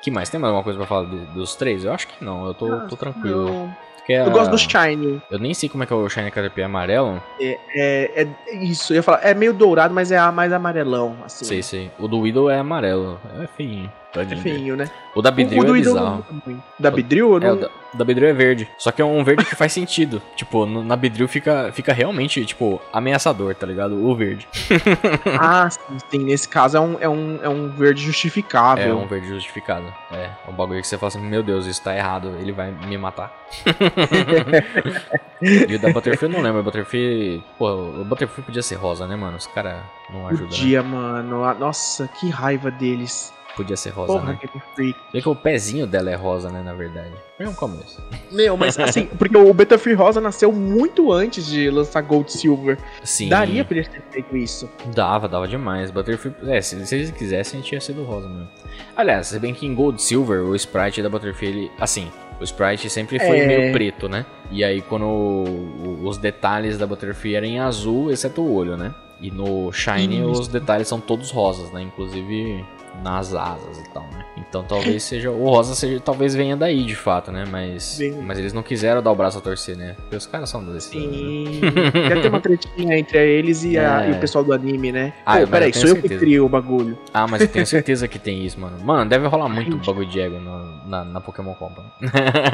que 0.00 0.10
mais? 0.10 0.28
Tem 0.28 0.40
mais 0.40 0.50
alguma 0.50 0.64
coisa 0.64 0.78
pra 0.78 0.86
falar 0.86 1.08
de- 1.08 1.26
dos 1.26 1.54
três? 1.54 1.84
Eu 1.84 1.92
acho 1.92 2.08
que 2.08 2.24
não, 2.24 2.46
eu 2.46 2.54
tô, 2.54 2.80
tô 2.88 2.96
tranquilo. 2.96 3.44
Não. 3.52 3.76
Porque 3.96 4.12
Eu 4.14 4.26
a- 4.26 4.30
gosto 4.30 4.50
do 4.50 4.58
Shine. 4.58 5.22
Eu 5.30 5.38
nem 5.38 5.54
sei 5.54 5.68
como 5.68 5.84
é 5.84 5.86
que 5.86 5.92
é 5.92 5.96
o 5.96 6.08
Shiny 6.08 6.30
Caterpillar 6.30 6.68
amarelo. 6.68 7.22
É, 7.40 7.58
é, 7.74 8.26
é 8.48 8.56
isso, 8.56 8.92
eu 8.92 8.96
ia 8.96 9.02
falar. 9.02 9.20
É 9.22 9.32
meio 9.32 9.52
dourado, 9.52 9.94
mas 9.94 10.10
é 10.10 10.18
mais 10.32 10.52
amarelão, 10.52 11.16
assim. 11.24 11.44
Sei, 11.44 11.62
sei. 11.62 11.90
O 11.98 12.08
do 12.08 12.18
Widow 12.20 12.50
é 12.50 12.58
amarelo. 12.58 13.20
É 13.40 13.46
feinho. 13.56 13.90
É 14.14 14.26
feinho, 14.36 14.76
né? 14.76 14.90
O 15.14 15.22
da 15.22 15.30
Beedrill 15.30 15.62
o 15.62 15.64
do 15.64 15.74
é 15.74 15.78
bizarro. 15.78 16.26
não 16.46 16.52
é. 16.54 16.56
Da 16.78 16.90
Beedrill? 16.90 17.28
eu 17.28 17.34
É, 17.36 17.50
o 17.52 17.54
não... 17.54 17.60
da, 17.62 17.70
o 17.94 17.96
da 17.96 18.04
Beedrill 18.04 18.28
é 18.28 18.32
verde. 18.34 18.68
Só 18.76 18.92
que 18.92 19.00
é 19.00 19.04
um 19.04 19.24
verde 19.24 19.42
que 19.46 19.56
faz 19.56 19.72
sentido. 19.72 20.20
Tipo, 20.36 20.66
no- 20.66 20.84
na 20.84 20.94
Beedrill 20.96 21.26
fica, 21.28 21.70
fica 21.72 21.94
realmente, 21.94 22.44
tipo, 22.44 22.78
ameaçador, 22.92 23.54
tá 23.54 23.66
ligado? 23.66 23.94
O 24.04 24.14
verde. 24.14 24.46
Ah, 25.40 25.68
sim, 25.70 25.80
sim. 26.10 26.18
Nesse 26.24 26.46
caso 26.46 26.76
é 26.76 26.80
um, 26.80 26.96
é 27.00 27.08
um, 27.08 27.38
é 27.42 27.48
um 27.48 27.68
verde 27.70 28.02
É 28.02 28.06
justificável. 28.06 28.98
um 28.98 29.06
verde 29.06 29.28
justificado. 29.28 29.86
É, 30.12 30.28
um 30.46 30.52
bagulho 30.52 30.80
que 30.82 30.86
você 30.86 30.98
fala 30.98 31.08
assim, 31.08 31.20
meu 31.22 31.42
Deus, 31.42 31.64
isso 31.66 31.82
tá 31.82 31.96
errado, 31.96 32.36
ele 32.38 32.52
vai 32.52 32.70
me 32.70 32.98
matar. 32.98 33.32
e 35.42 35.74
o 35.74 35.78
da 35.78 35.92
Butterfree 35.92 36.30
eu 36.30 36.34
não 36.34 36.42
lembro, 36.42 36.60
o 36.60 36.64
Butterfree... 36.64 37.42
Pô, 37.58 37.70
o 37.72 38.04
Butterfree 38.04 38.44
podia 38.44 38.62
ser 38.62 38.76
rosa, 38.76 39.06
né, 39.06 39.16
mano? 39.16 39.36
Os 39.36 39.46
caras 39.46 39.82
não 40.10 40.26
ajudam, 40.28 40.46
né? 40.46 40.56
Podia, 40.56 40.82
mano. 40.82 41.44
Ah, 41.44 41.54
Nossa, 41.54 42.08
que 42.08 42.28
raiva 42.28 42.70
deles. 42.70 43.32
Podia 43.56 43.76
ser 43.76 43.90
rosa, 43.90 44.14
Porra, 44.14 44.32
né? 44.32 44.38
Freak. 44.74 44.98
Vê 45.12 45.20
que 45.20 45.28
o 45.28 45.34
pezinho 45.34 45.86
dela 45.86 46.10
é 46.10 46.14
rosa, 46.14 46.50
né, 46.50 46.62
na 46.62 46.72
verdade. 46.72 47.12
Foi 47.36 47.46
um 47.46 47.52
começo. 47.52 48.02
Meu, 48.30 48.56
mas 48.56 48.78
assim, 48.78 49.06
porque 49.06 49.36
o 49.36 49.52
Beta 49.52 49.76
Free 49.76 49.92
Rosa 49.92 50.20
nasceu 50.20 50.50
muito 50.50 51.12
antes 51.12 51.46
de 51.46 51.68
lançar 51.68 52.00
Gold 52.00 52.32
Silver. 52.32 52.78
Sim. 53.04 53.28
Daria 53.28 53.64
pra 53.64 53.76
eles 53.76 53.88
terem 53.88 54.04
feito 54.10 54.36
isso. 54.36 54.70
Dava, 54.94 55.28
dava 55.28 55.46
demais. 55.46 55.90
Butterfree. 55.90 56.34
É, 56.46 56.62
se, 56.62 56.86
se 56.86 56.94
eles 56.94 57.10
quisessem, 57.10 57.60
tinha 57.60 57.80
sido 57.80 58.04
rosa 58.04 58.28
mesmo. 58.28 58.48
Aliás, 58.96 59.26
se 59.26 59.38
bem 59.38 59.52
que 59.52 59.66
em 59.66 59.74
Gold 59.74 60.00
Silver, 60.00 60.42
o 60.44 60.56
sprite 60.56 61.02
da 61.02 61.10
Butterfree, 61.10 61.48
ele. 61.48 61.72
Assim, 61.78 62.10
o 62.42 62.44
sprite 62.44 62.90
sempre 62.90 63.18
foi 63.18 63.38
É. 63.38 63.46
meio 63.46 63.72
preto, 63.72 64.08
né? 64.08 64.26
E 64.50 64.62
aí, 64.64 64.82
quando 64.82 65.04
o- 65.06 65.98
o- 66.02 66.08
os 66.08 66.18
detalhes 66.18 66.76
da 66.76 66.86
Butterfree 66.86 67.34
eram 67.36 67.46
em 67.46 67.58
azul, 67.60 68.10
exceto 68.10 68.42
o 68.42 68.52
olho, 68.54 68.76
né? 68.76 68.92
E 69.20 69.30
no 69.30 69.72
Shine, 69.72 70.22
os 70.22 70.48
detalhes 70.48 70.88
são 70.88 71.00
todos 71.00 71.30
rosas, 71.30 71.70
né? 71.72 71.80
Inclusive 71.82 72.64
nas 73.02 73.34
asas 73.34 73.78
e 73.78 73.88
tal, 73.90 74.02
né? 74.12 74.24
Então 74.36 74.62
talvez 74.64 75.02
seja. 75.02 75.30
O 75.30 75.44
rosa 75.48 75.74
seja, 75.74 75.98
talvez 76.00 76.34
venha 76.34 76.56
daí 76.56 76.84
de 76.84 76.94
fato, 76.96 77.30
né? 77.32 77.44
Mas. 77.50 77.98
Mas 78.22 78.38
eles 78.38 78.52
não 78.52 78.62
quiseram 78.62 79.02
dar 79.02 79.10
o 79.10 79.14
braço 79.14 79.38
a 79.38 79.40
torcer, 79.40 79.76
né? 79.76 79.94
Porque 79.96 80.16
os 80.16 80.26
caras 80.26 80.50
são 80.50 80.62
desse. 80.64 80.96
né? 80.96 81.02
Sim. 81.02 81.60
Deve 81.92 82.20
ter 82.20 82.28
uma 82.28 82.40
tretinha 82.40 82.98
entre 82.98 83.18
eles 83.18 83.64
e, 83.64 83.78
a- 83.78 84.04
É. 84.04 84.10
e 84.10 84.12
o 84.12 84.18
pessoal 84.20 84.44
do 84.44 84.52
anime, 84.52 84.92
né? 84.92 85.12
Ah, 85.24 85.38
Pô, 85.40 85.46
peraí, 85.48 85.72
sou 85.72 85.88
eu 85.88 85.94
que 85.96 86.00
certeza. 86.02 86.20
crio 86.20 86.44
o 86.46 86.48
bagulho. 86.48 86.98
Ah, 87.14 87.26
mas 87.26 87.40
eu 87.42 87.48
tenho 87.48 87.66
certeza 87.66 88.06
que 88.08 88.18
tem 88.18 88.44
isso, 88.44 88.58
mano. 88.60 88.76
Mano, 88.84 89.08
deve 89.08 89.26
rolar 89.26 89.48
muito 89.48 89.76
bagulho 89.78 90.06
de 90.08 90.20
ego 90.20 90.38
no- 90.38 90.86
na, 90.88 91.04
na 91.04 91.20
Pokémon 91.20 91.54
Company. 91.54 91.86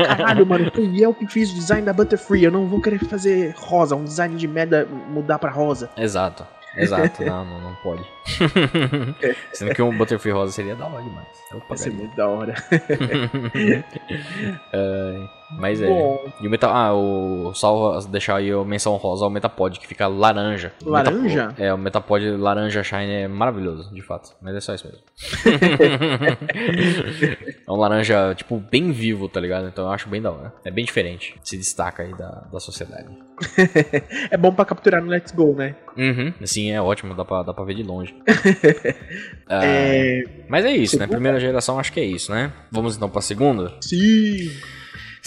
Caralho, 0.07 0.47
mano, 0.47 0.71
fui 0.75 1.05
eu 1.05 1.13
que 1.15 1.27
fiz 1.27 1.51
o 1.51 1.55
design 1.55 1.85
da 1.85 1.93
Butterfree. 1.93 2.45
Eu 2.45 2.51
não 2.53 2.67
vou 2.67 2.81
querer 2.81 2.99
fazer 3.05 3.55
rosa, 3.57 3.97
um 3.97 4.05
design 4.05 4.37
de 4.37 4.47
merda 4.47 4.87
mudar 5.09 5.39
pra 5.39 5.51
rosa. 5.51 5.91
Exato. 5.97 6.47
Exato, 6.83 7.25
não, 7.25 7.45
não, 7.45 7.61
não 7.61 7.75
pode. 7.77 8.05
Sendo 9.53 9.75
que 9.75 9.83
um 9.83 9.97
Butterfree 9.97 10.33
rosa 10.33 10.53
seria 10.53 10.77
da 10.77 10.87
hora 10.87 11.03
demais. 11.03 11.27
Vai 11.69 11.79
ser 11.79 11.91
muito 11.93 12.17
da 12.17 12.29
hora. 12.29 12.55
Ai, 14.73 15.31
mas 15.51 15.81
é. 15.81 15.87
Bom, 15.89 16.31
E 16.41 16.47
o 16.47 16.51
Meta. 16.51 16.69
Ah, 16.69 16.95
o. 16.95 17.53
Só 17.55 17.99
deixar 18.01 18.37
aí 18.37 18.51
a 18.51 18.65
menção 18.65 18.97
rosa 18.97 19.25
ao 19.25 19.31
Metapod, 19.31 19.79
que 19.79 19.87
fica 19.87 20.07
laranja. 20.07 20.73
Laranja? 20.85 21.47
Metapod- 21.47 21.63
é, 21.63 21.75
o 21.75 21.79
Metapod 21.79 22.31
laranja 22.37 22.83
Shine 22.83 23.11
é 23.13 23.29
maravilhoso, 23.29 23.93
de 23.95 24.03
fato. 24.03 24.35
Mas 24.43 24.55
é 24.57 24.61
só 24.61 24.75
isso 24.75 24.87
mesmo. 24.87 25.03
é 27.67 27.71
um 27.73 27.77
laranja, 27.77 28.35
tipo, 28.35 28.59
bem 28.59 28.93
vivo, 28.93 29.29
tá 29.29 29.41
ligado? 29.41 29.69
Então 29.69 29.85
eu 29.87 29.91
acho 29.91 30.09
bem 30.09 30.21
da 30.21 30.31
hora. 30.31 30.53
É 30.65 30.71
bem 30.71 30.85
diferente. 30.85 31.35
Se 31.43 31.57
destaca 31.57 32.03
aí 32.03 32.15
da, 32.17 32.47
da 32.53 32.61
sociedade. 32.61 33.09
é 34.31 34.37
bom 34.37 34.53
pra 34.53 34.65
capturar 34.65 35.03
no 35.03 35.09
Let's 35.11 35.33
Go, 35.33 35.55
né? 35.55 35.75
Uhum. 35.97 36.33
Sim, 36.45 36.73
é 36.73 36.81
ótimo, 36.81 37.15
dá 37.15 37.25
pra, 37.25 37.43
dá 37.43 37.55
pra 37.55 37.65
ver 37.65 37.75
de 37.75 37.83
longe. 37.83 38.15
Ah, 39.49 39.65
É. 39.65 40.23
Mas 40.49 40.65
é 40.65 40.71
isso, 40.73 40.99
né? 40.99 41.07
Primeira 41.07 41.39
geração 41.41 41.79
acho 41.79 41.93
que 41.93 42.01
é 42.01 42.05
isso, 42.05 42.33
né? 42.33 42.53
Vamos 42.71 42.97
então 42.97 43.09
pra 43.09 43.21
segunda? 43.21 43.73
Sim. 43.81 44.51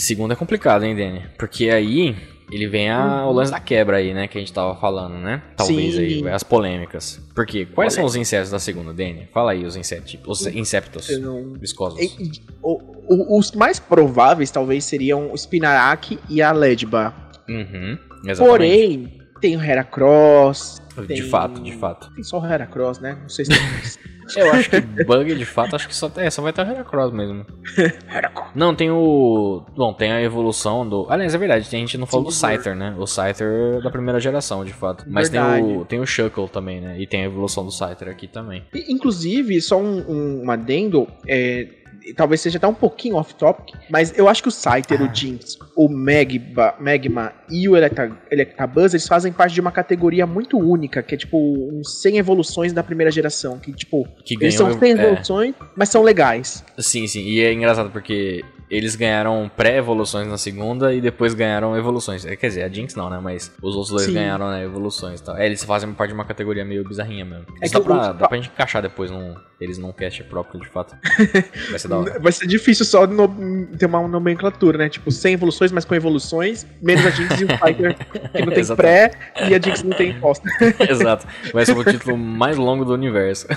Segunda 0.02 0.34
é 0.34 0.38
complicado, 0.38 0.84
hein, 0.84 0.96
Danny? 0.96 1.24
Porque 1.38 1.70
aí 1.70 2.16
ele 2.52 2.68
vem 2.68 2.90
a, 2.90 3.24
Uhum. 3.24 3.30
o 3.30 3.32
lance 3.34 3.52
da 3.52 3.60
quebra 3.60 3.98
aí, 3.98 4.14
né? 4.14 4.28
Que 4.28 4.38
a 4.38 4.42
gente 4.42 4.52
tava 4.52 4.76
falando, 4.76 5.14
né? 5.16 5.42
Talvez 5.56 5.96
Sim. 5.96 6.02
aí, 6.02 6.30
as 6.30 6.44
polêmicas. 6.44 7.22
Porque 7.36 7.66
quais 7.66 7.94
são 7.94 8.04
os 8.04 8.16
insetos 8.16 8.50
da 8.52 8.60
segunda, 8.60 8.92
Danny? 8.94 9.28
Fala 9.34 9.52
aí 9.52 9.64
os 9.64 9.76
insetos, 9.76 10.18
os 10.26 10.46
inceptos 10.48 11.10
Eu 11.10 11.22
não- 11.22 11.54
viscosos. 11.54 12.00
E- 12.00 12.06
e- 12.24 12.32
o- 12.62 12.80
o- 13.08 13.38
os 13.40 13.52
mais 13.54 13.80
prováveis 13.80 14.50
talvez 14.52 14.84
seriam 14.86 15.32
o 15.32 15.38
Spinarak 15.38 16.20
e 16.30 16.42
a 16.42 16.52
Ledba. 16.52 17.14
Uhum, 17.48 17.98
exatamente. 18.26 18.38
Porém, 18.40 19.22
tem 19.40 19.56
o 19.56 19.64
Heracross. 19.64 20.81
De 21.02 21.08
tem- 21.08 21.22
fato, 21.24 21.62
de 21.62 21.72
fato. 21.74 22.12
Tem 22.14 22.24
só 22.24 22.40
o 22.40 22.46
Heracross, 22.46 23.00
né? 23.00 23.18
Não 23.22 23.30
sei 23.30 23.46
se 23.46 23.52
tem 23.52 23.62
mais. 23.72 24.00
Eu 24.34 24.50
acho 24.52 24.70
que 24.70 24.80
bug, 25.04 25.36
de 25.36 25.44
fato, 25.46 25.76
acho 25.76 25.88
que 25.90 25.96
só, 25.96 26.10
é, 26.16 26.30
só 26.30 26.42
vai 26.42 26.54
ter 26.54 26.66
o 26.66 26.70
Heracross 26.72 27.12
mesmo. 27.12 27.46
Heracross. 28.10 28.52
Não, 28.56 28.74
tem 28.74 28.90
o. 28.90 29.64
Bom, 29.76 29.94
tem 29.94 30.10
a 30.12 30.22
evolução 30.22 30.88
do. 30.88 31.06
Aliás, 31.10 31.36
é 31.36 31.38
verdade, 31.38 31.68
a 31.68 31.70
gente 31.70 31.98
não 31.98 32.06
falou 32.06 32.28
do 32.28 32.32
Scyther, 32.32 32.74
né? 32.76 32.96
O 32.98 33.06
Scyther 33.06 33.82
da 33.82 33.90
primeira 33.90 34.20
geração, 34.22 34.64
de 34.64 34.72
fato. 34.72 35.04
Mas 35.08 35.28
tem 35.28 35.42
o, 35.42 35.84
tem 35.84 36.00
o 36.00 36.06
Shuckle 36.06 36.48
também, 36.48 36.80
né? 36.80 36.98
E 37.00 37.06
tem 37.06 37.24
a 37.24 37.26
evolução 37.26 37.66
do 37.66 37.72
Scyther 37.72 38.08
aqui 38.08 38.28
também. 38.28 38.64
E, 38.74 38.94
Inclusive, 38.94 39.60
só 39.62 39.78
um, 39.82 40.00
um, 40.10 40.44
um 40.46 40.52
adendo, 40.52 41.08
é, 41.28 41.68
talvez 42.16 42.42
seja 42.42 42.58
até 42.58 42.68
um 42.68 42.74
pouquinho 42.74 43.16
off-topic, 43.16 43.76
mas 43.90 44.18
eu 44.18 44.28
acho 44.28 44.42
que 44.42 44.50
o 44.50 44.52
Scyther, 44.52 45.02
Ah. 45.02 45.06
o 45.12 45.16
Jinx, 45.16 45.58
o 45.76 45.88
Magma, 45.88 46.74
Magma 46.80 47.34
e 47.50 47.68
o 47.70 47.76
Electa- 47.78 48.12
Electabuzz, 48.32 48.94
eles 48.94 49.08
fazem 49.08 49.32
parte 49.32 49.54
de 49.54 49.62
uma 49.62 49.72
categoria 49.72 50.26
muito 50.26 50.58
única, 50.58 51.02
que 51.04 51.16
é 51.16 51.18
tipo 51.18 51.38
uns 51.38 52.02
100 52.02 52.18
evoluções 52.18 52.74
da 52.74 52.84
primeira 52.84 53.12
geração, 53.12 53.60
que 53.60 53.72
tipo, 53.72 54.08
Que 54.26 54.36
eles 54.36 54.56
ganhou. 54.58 54.72
são 54.72 54.80
100 54.80 54.90
é, 54.92 54.94
evoluções, 54.94 55.56
mas 55.76 55.90
são 55.90 56.02
legais. 56.04 56.64
sim, 56.80 57.08
sim. 57.08 57.22
E 57.24 57.42
é 57.42 57.54
engraçado 57.54 57.90
porque 57.92 58.44
eles 58.72 58.96
ganharam 58.96 59.52
pré-evoluções 59.56 60.28
na 60.28 60.38
segunda 60.38 60.94
e 60.94 61.02
depois 61.02 61.34
ganharam 61.34 61.76
evoluções. 61.78 62.26
É, 62.26 62.36
Quer 62.38 62.48
dizer, 62.48 62.64
a 62.64 62.70
Jinx 62.70 62.96
não, 62.96 63.10
né? 63.10 63.20
Mas 63.22 63.52
os 63.62 63.76
outros 63.76 63.90
dois 63.92 64.04
Sim. 64.06 64.14
ganharam 64.14 64.50
né, 64.50 64.64
evoluções 64.64 65.20
e 65.20 65.24
tal. 65.24 65.38
É, 65.38 65.46
eles 65.46 65.64
fazem 65.64 65.92
parte 65.94 66.12
de 66.12 66.16
uma 66.16 66.24
categoria 66.26 66.64
meio 66.64 66.88
bizarrinha 66.88 67.26
mesmo. 67.26 67.46
É 67.62 67.68
dá, 67.70 67.80
pra, 67.82 67.94
o- 67.94 68.14
dá 68.14 68.28
pra 68.30 68.38
gente 68.38 68.50
encaixar 68.50 68.82
depois 68.82 69.12
num, 69.12 69.36
eles 69.60 69.78
num 69.78 69.92
cast 69.92 70.24
próprio, 70.24 70.62
de 70.62 70.70
fato. 70.70 70.96
Vai 71.70 71.78
ser 71.80 71.88
da 71.90 71.98
hora. 72.00 72.20
Vai 72.20 72.32
ser 72.32 72.48
difícil 72.48 72.86
só 72.86 73.06
no- 73.06 73.68
ter 73.78 73.86
uma 73.88 74.08
nomenclatura, 74.08 74.78
né? 74.78 74.88
Tipo, 74.90 75.12
100 75.12 75.34
evoluções, 75.34 75.72
mas 75.74 75.84
com 75.84 75.94
evoluções, 75.94 76.66
menos 76.82 77.06
a 77.06 77.10
Jinx 77.10 77.42
e 77.42 77.44
o 77.44 77.48
Scyther, 77.58 77.98
que 78.32 78.46
não 78.46 78.54
tem 78.54 78.66
pré, 78.76 79.12
e 79.50 79.54
a 79.54 79.60
Jinx 79.60 79.84
não 79.84 79.96
tem 79.98 80.18
posta. 80.20 80.48
Exato. 80.90 81.28
Vai 81.54 81.66
ser 81.66 81.78
o 81.78 81.84
título 81.84 82.18
mais 82.18 82.56
longo 82.58 82.86
do 82.86 82.94
universo. 82.94 83.48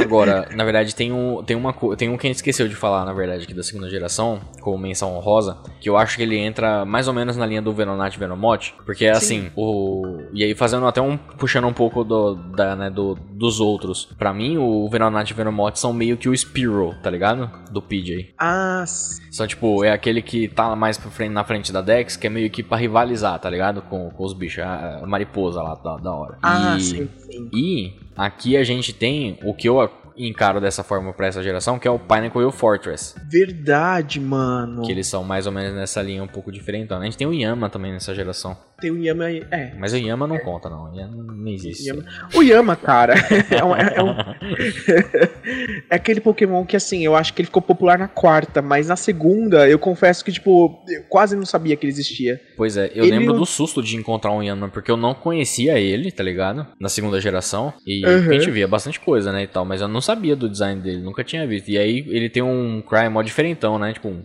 Agora, 0.00 0.48
na 0.54 0.64
verdade, 0.64 0.94
tem 0.94 1.12
um, 1.12 1.42
tem 1.42 1.56
uma 1.56 1.72
tem 1.96 2.08
um 2.08 2.16
que 2.16 2.26
a 2.26 2.28
gente 2.28 2.36
esqueceu 2.36 2.68
de 2.68 2.74
falar, 2.74 3.03
na 3.04 3.12
verdade, 3.12 3.44
aqui 3.44 3.54
da 3.54 3.62
segunda 3.62 3.88
geração, 3.88 4.40
como 4.60 4.78
menção 4.78 5.16
honrosa, 5.16 5.58
que 5.80 5.88
eu 5.88 5.96
acho 5.96 6.16
que 6.16 6.22
ele 6.22 6.36
entra 6.36 6.84
mais 6.84 7.08
ou 7.08 7.14
menos 7.14 7.36
na 7.36 7.46
linha 7.46 7.62
do 7.62 7.72
Venonat 7.72 8.14
e 8.14 8.18
Venomote, 8.18 8.74
porque 8.84 9.04
é 9.04 9.10
assim, 9.10 9.50
o 9.56 10.18
e 10.32 10.42
aí 10.42 10.54
fazendo 10.54 10.86
até 10.86 11.00
um 11.00 11.16
puxando 11.16 11.66
um 11.66 11.72
pouco 11.72 12.04
do 12.04 12.34
da, 12.34 12.76
né, 12.76 12.90
do, 12.90 13.14
dos 13.30 13.60
outros. 13.60 14.08
Pra 14.18 14.32
mim, 14.32 14.56
o 14.58 14.88
Venonat 14.88 15.30
e 15.30 15.34
Venomote 15.34 15.78
são 15.78 15.92
meio 15.92 16.16
que 16.16 16.28
o 16.28 16.36
Spearow, 16.36 16.94
tá 17.02 17.10
ligado? 17.10 17.50
Do 17.70 17.82
PJ. 17.82 18.34
Ah, 18.38 18.84
São 19.30 19.46
tipo, 19.46 19.84
é 19.84 19.90
aquele 19.90 20.22
que 20.22 20.48
tá 20.48 20.74
mais 20.76 20.96
frente, 20.96 21.32
na 21.32 21.44
frente 21.44 21.72
da 21.72 21.80
Dex, 21.80 22.16
que 22.16 22.26
é 22.26 22.30
meio 22.30 22.50
que 22.50 22.62
pra 22.62 22.76
rivalizar, 22.76 23.38
tá 23.38 23.50
ligado? 23.50 23.82
Com, 23.82 24.10
com 24.10 24.24
os 24.24 24.32
bichos, 24.32 24.62
a, 24.62 25.00
a 25.02 25.06
mariposa 25.06 25.62
lá 25.62 25.74
da, 25.74 25.96
da 25.96 26.12
hora. 26.12 26.38
ah 26.42 26.76
e, 26.76 26.80
sim, 26.80 27.08
sim. 27.18 27.50
e 27.52 27.92
aqui 28.16 28.56
a 28.56 28.64
gente 28.64 28.92
tem 28.92 29.38
o 29.42 29.54
que 29.54 29.68
eu 29.68 29.80
encaro 30.16 30.60
dessa 30.60 30.82
forma 30.82 31.12
pra 31.12 31.26
essa 31.26 31.42
geração, 31.42 31.78
que 31.78 31.88
é 31.88 31.90
o 31.90 31.98
Pinnacle 31.98 32.42
e 32.42 32.44
o 32.44 32.50
Fortress. 32.52 33.14
Verdade, 33.28 34.20
mano. 34.20 34.82
Que 34.82 34.92
eles 34.92 35.06
são 35.06 35.24
mais 35.24 35.46
ou 35.46 35.52
menos 35.52 35.74
nessa 35.74 36.00
linha 36.02 36.22
um 36.22 36.28
pouco 36.28 36.52
diferente. 36.52 36.84
Então, 36.84 37.00
a 37.00 37.04
gente 37.04 37.16
tem 37.16 37.26
o 37.26 37.32
Yama 37.32 37.68
também 37.68 37.92
nessa 37.92 38.14
geração. 38.14 38.56
Tem 38.80 38.90
o 38.90 38.98
Yama 39.02 39.24
aí. 39.26 39.44
É. 39.50 39.72
Mas 39.78 39.92
o 39.92 39.96
Yama 39.96 40.26
não 40.26 40.38
conta, 40.38 40.68
não. 40.68 40.90
O 40.92 40.96
Yama 40.96 41.32
não 41.32 41.48
existe. 41.48 41.88
Yama. 41.88 42.04
O 42.34 42.42
Yama, 42.42 42.76
cara, 42.76 43.14
é 43.50 43.64
um. 43.64 43.74
é 43.76 44.02
um- 44.02 44.14
É 45.90 45.96
aquele 45.96 46.20
Pokémon 46.20 46.64
que, 46.64 46.76
assim, 46.76 47.04
eu 47.04 47.14
acho 47.14 47.32
que 47.34 47.42
ele 47.42 47.46
ficou 47.46 47.60
popular 47.62 47.98
na 47.98 48.08
quarta, 48.08 48.60
mas 48.62 48.88
na 48.88 48.96
segunda, 48.96 49.68
eu 49.68 49.78
confesso 49.78 50.24
que, 50.24 50.32
tipo, 50.32 50.82
eu 50.88 51.02
quase 51.08 51.36
não 51.36 51.44
sabia 51.44 51.76
que 51.76 51.84
ele 51.84 51.92
existia. 51.92 52.40
Pois 52.56 52.76
é, 52.76 52.90
eu 52.94 53.04
Ele 53.04 53.18
lembro 53.18 53.34
do 53.34 53.44
susto 53.46 53.82
de 53.82 53.96
encontrar 53.96 54.32
um 54.32 54.42
Yanma, 54.42 54.68
porque 54.68 54.90
eu 54.90 54.96
não 54.96 55.14
conhecia 55.14 55.78
ele, 55.78 56.10
tá 56.10 56.22
ligado? 56.22 56.66
Na 56.80 56.88
segunda 56.88 57.20
geração. 57.20 57.72
E 57.86 58.04
Uhum. 58.06 58.30
a 58.30 58.32
gente 58.34 58.50
via 58.50 58.66
bastante 58.66 58.98
coisa, 58.98 59.30
né, 59.32 59.42
e 59.42 59.46
tal, 59.46 59.64
mas 59.64 59.80
eu 59.80 59.88
não 59.88 60.00
sabia 60.00 60.34
do 60.34 60.48
design 60.48 60.80
dele, 60.80 60.98
nunca 61.02 61.22
tinha 61.22 61.46
visto. 61.46 61.68
E 61.68 61.78
aí 61.78 62.04
ele 62.08 62.28
tem 62.30 62.42
um 62.42 62.82
cry 62.82 63.08
mó 63.08 63.22
diferentão, 63.22 63.78
né, 63.78 63.92
tipo 63.92 64.08
um... 64.08 64.22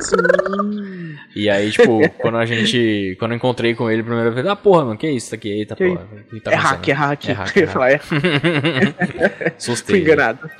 Sim. 0.00 1.16
E 1.36 1.50
aí, 1.50 1.70
tipo, 1.70 2.08
quando 2.20 2.36
a 2.38 2.46
gente... 2.46 3.16
Quando 3.18 3.32
eu 3.32 3.36
encontrei 3.36 3.73
com 3.74 3.90
ele 3.90 4.02
a 4.02 4.04
primeira 4.04 4.30
vez, 4.30 4.46
ah, 4.46 4.56
porra, 4.56 4.84
mano, 4.84 4.98
que 4.98 5.08
isso 5.08 5.34
aqui? 5.34 5.50
Eita, 5.50 5.74
Que 5.74 5.88
porra. 5.88 6.06
que 6.30 6.40
tá 6.40 6.52
é 6.52 6.54
hack, 6.54 6.88
é 6.88 6.92
hack. 6.92 7.28
É 7.28 7.32
hack, 7.32 7.56
é 7.56 7.60
ia 7.60 7.68
falar, 7.68 7.90
é, 7.92 7.98
fui 9.58 10.00
enganado. 10.00 10.50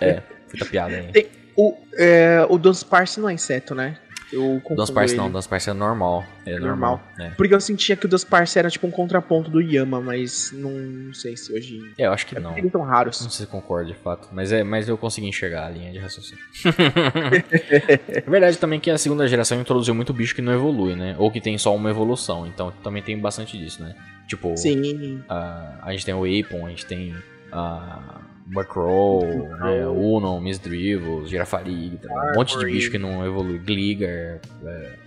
É, 0.00 0.20
puta 0.50 0.64
piada 0.66 0.94
aí. 0.94 1.28
O, 1.56 1.76
é, 1.96 2.46
o 2.48 2.56
Dunsparce 2.56 3.18
não 3.20 3.28
é 3.28 3.32
inseto, 3.32 3.74
né? 3.74 3.96
Eu 4.32 4.60
Dunsparce 4.70 5.14
ele. 5.14 5.22
não, 5.22 5.30
Dunsparce 5.30 5.70
é 5.70 5.72
normal. 5.72 6.24
É 6.44 6.58
normal. 6.58 7.02
É. 7.18 7.30
Porque 7.30 7.54
eu 7.54 7.60
sentia 7.60 7.96
que 7.96 8.06
o 8.06 8.08
Dunsparce 8.08 8.58
era 8.58 8.70
tipo 8.70 8.86
um 8.86 8.90
contraponto 8.90 9.50
do 9.50 9.60
Yama, 9.60 10.00
mas 10.00 10.52
não 10.52 11.12
sei 11.14 11.36
se 11.36 11.52
hoje. 11.52 11.80
É, 11.98 12.06
eu 12.06 12.12
acho 12.12 12.26
que 12.26 12.38
não. 12.38 12.56
Eles 12.56 12.70
são 12.70 12.82
raros. 12.82 13.20
Não 13.22 13.30
sei 13.30 13.46
se 13.46 13.50
concordo 13.50 13.92
de 13.92 13.98
fato, 13.98 14.28
mas, 14.32 14.52
é, 14.52 14.62
mas 14.62 14.88
eu 14.88 14.98
consegui 14.98 15.28
enxergar 15.28 15.66
a 15.66 15.70
linha 15.70 15.92
de 15.92 15.98
raciocínio. 15.98 16.42
é 18.08 18.20
verdade 18.20 18.58
também 18.58 18.78
que 18.78 18.90
a 18.90 18.98
segunda 18.98 19.26
geração 19.26 19.60
introduziu 19.60 19.94
muito 19.94 20.12
bicho 20.12 20.34
que 20.34 20.42
não 20.42 20.52
evolui, 20.52 20.94
né? 20.94 21.16
Ou 21.18 21.30
que 21.30 21.40
tem 21.40 21.56
só 21.56 21.74
uma 21.74 21.90
evolução, 21.90 22.46
então 22.46 22.72
também 22.82 23.02
tem 23.02 23.18
bastante 23.18 23.56
disso, 23.56 23.82
né? 23.82 23.94
Tipo, 24.26 24.54
Sim. 24.56 25.22
a, 25.28 25.78
a 25.82 25.92
gente 25.92 26.04
tem 26.04 26.14
o 26.14 26.24
Apon, 26.24 26.66
a 26.66 26.70
gente 26.70 26.84
tem 26.84 27.14
a 27.50 28.20
Murkrow, 28.50 29.20
né? 29.60 29.86
Uno, 29.86 30.40
Miss 30.40 30.58
Dribble, 30.58 31.26
Girafarig, 31.26 31.98
um 32.32 32.36
monte 32.36 32.58
de 32.58 32.64
bicho 32.66 32.90
que 32.90 32.98
não 32.98 33.24
evolui, 33.24 33.58
Gligar, 33.58 34.40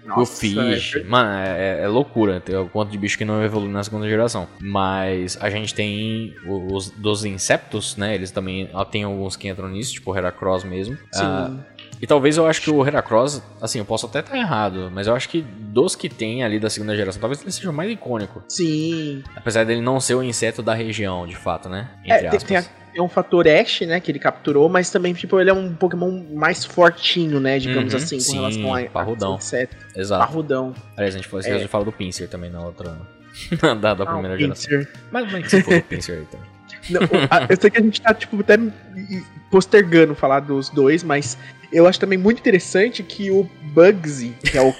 Nossa, 0.05 0.39
Fish. 0.39 0.95
é- 0.95 1.03
Mano, 1.03 1.29
é, 1.31 1.81
é 1.83 1.87
loucura 1.87 2.39
ter 2.39 2.55
o 2.57 2.67
quanto 2.67 2.91
de 2.91 2.97
bicho 2.97 3.17
que 3.17 3.25
não 3.25 3.43
evolui 3.43 3.69
na 3.69 3.83
segunda 3.83 4.07
geração. 4.07 4.47
Mas 4.59 5.37
a 5.41 5.49
gente 5.49 5.73
tem 5.73 6.35
os 6.47 6.89
dos 6.91 7.25
insetos, 7.25 7.95
né? 7.97 8.13
Eles 8.15 8.31
também 8.31 8.69
tem 8.91 9.03
alguns 9.03 9.35
que 9.35 9.47
entram 9.47 9.69
nisso, 9.69 9.93
tipo 9.93 10.15
Heracross 10.15 10.63
mesmo. 10.63 10.95
Sim. 11.11 11.23
Ah, 11.23 11.51
e 12.01 12.07
talvez 12.07 12.35
eu 12.37 12.47
acho 12.47 12.61
que 12.61 12.69
o 12.71 12.85
Heracross, 12.85 13.41
assim, 13.61 13.79
eu 13.79 13.85
posso 13.85 14.05
até 14.07 14.19
estar 14.19 14.37
errado, 14.37 14.89
mas 14.93 15.07
eu 15.07 15.15
acho 15.15 15.29
que 15.29 15.41
dos 15.41 15.95
que 15.95 16.09
tem 16.09 16.43
ali 16.43 16.59
da 16.59 16.69
segunda 16.69 16.95
geração, 16.95 17.19
talvez 17.21 17.41
ele 17.41 17.51
seja 17.51 17.69
o 17.69 17.73
mais 17.73 17.91
icônico. 17.91 18.43
Sim. 18.49 19.23
Apesar 19.35 19.63
dele 19.65 19.81
não 19.81 19.99
ser 19.99 20.15
o 20.15 20.23
inseto 20.23 20.61
da 20.61 20.73
região, 20.73 21.27
de 21.27 21.35
fato, 21.35 21.69
né? 21.69 21.89
É, 22.05 22.15
Entre 22.15 22.19
tem, 22.19 22.27
aspas. 22.29 22.43
tem, 22.43 22.57
a- 22.57 22.63
tem 22.91 23.01
um 23.01 23.07
fator 23.07 23.47
Ash, 23.47 23.81
né, 23.81 23.99
que 24.01 24.11
ele 24.11 24.19
capturou, 24.19 24.67
mas 24.67 24.89
também, 24.89 25.13
tipo, 25.13 25.39
ele 25.39 25.49
é 25.49 25.53
um 25.53 25.73
Pokémon 25.73 26.23
mais 26.33 26.65
fortinho, 26.65 27.39
né, 27.39 27.57
digamos 27.57 27.93
Uhum, 27.93 27.99
assim, 27.99 28.17
com 28.17 28.21
sim, 28.23 28.35
relação 28.35 28.75
a, 28.75 28.83
parrudão. 28.89 29.39
Exato. 29.95 30.25
Parrudão. 30.25 30.73
Aliás, 30.97 31.15
a 31.15 31.17
gente 31.17 31.27
falou, 31.29 31.45
É. 31.45 31.51
a 31.51 31.57
gente 31.59 31.67
fala 31.69 31.85
do 31.85 31.91
Pinsir 31.93 32.27
também 32.27 32.49
na 32.49 32.59
outra. 32.65 32.97
da, 33.79 33.93
da 33.93 34.05
primeira 34.05 34.33
Ah, 34.33 34.35
o 34.35 34.39
geração. 34.39 34.85
Mas 35.09 35.31
mas 35.31 35.43
que 35.43 35.49
se 35.51 35.61
for 35.63 35.73
do 35.75 35.83
Pinsir 35.83 36.15
aí 36.15 36.25
também. 36.25 36.45
Não, 36.89 37.01
a- 37.29 37.47
eu 37.49 37.57
sei 37.59 37.69
que 37.69 37.77
a 37.77 37.81
gente 37.81 38.01
tá, 38.01 38.13
tipo, 38.13 38.39
até 38.39 38.57
postergando 39.49 40.15
falar 40.15 40.39
dos 40.39 40.69
dois, 40.69 41.03
mas 41.03 41.37
eu 41.71 41.87
acho 41.87 41.99
também 41.99 42.17
muito 42.17 42.39
interessante 42.39 43.01
que 43.03 43.31
o 43.31 43.47
Bugsy, 43.73 44.33
que 44.43 44.57
é 44.57 44.61
o 44.61 44.73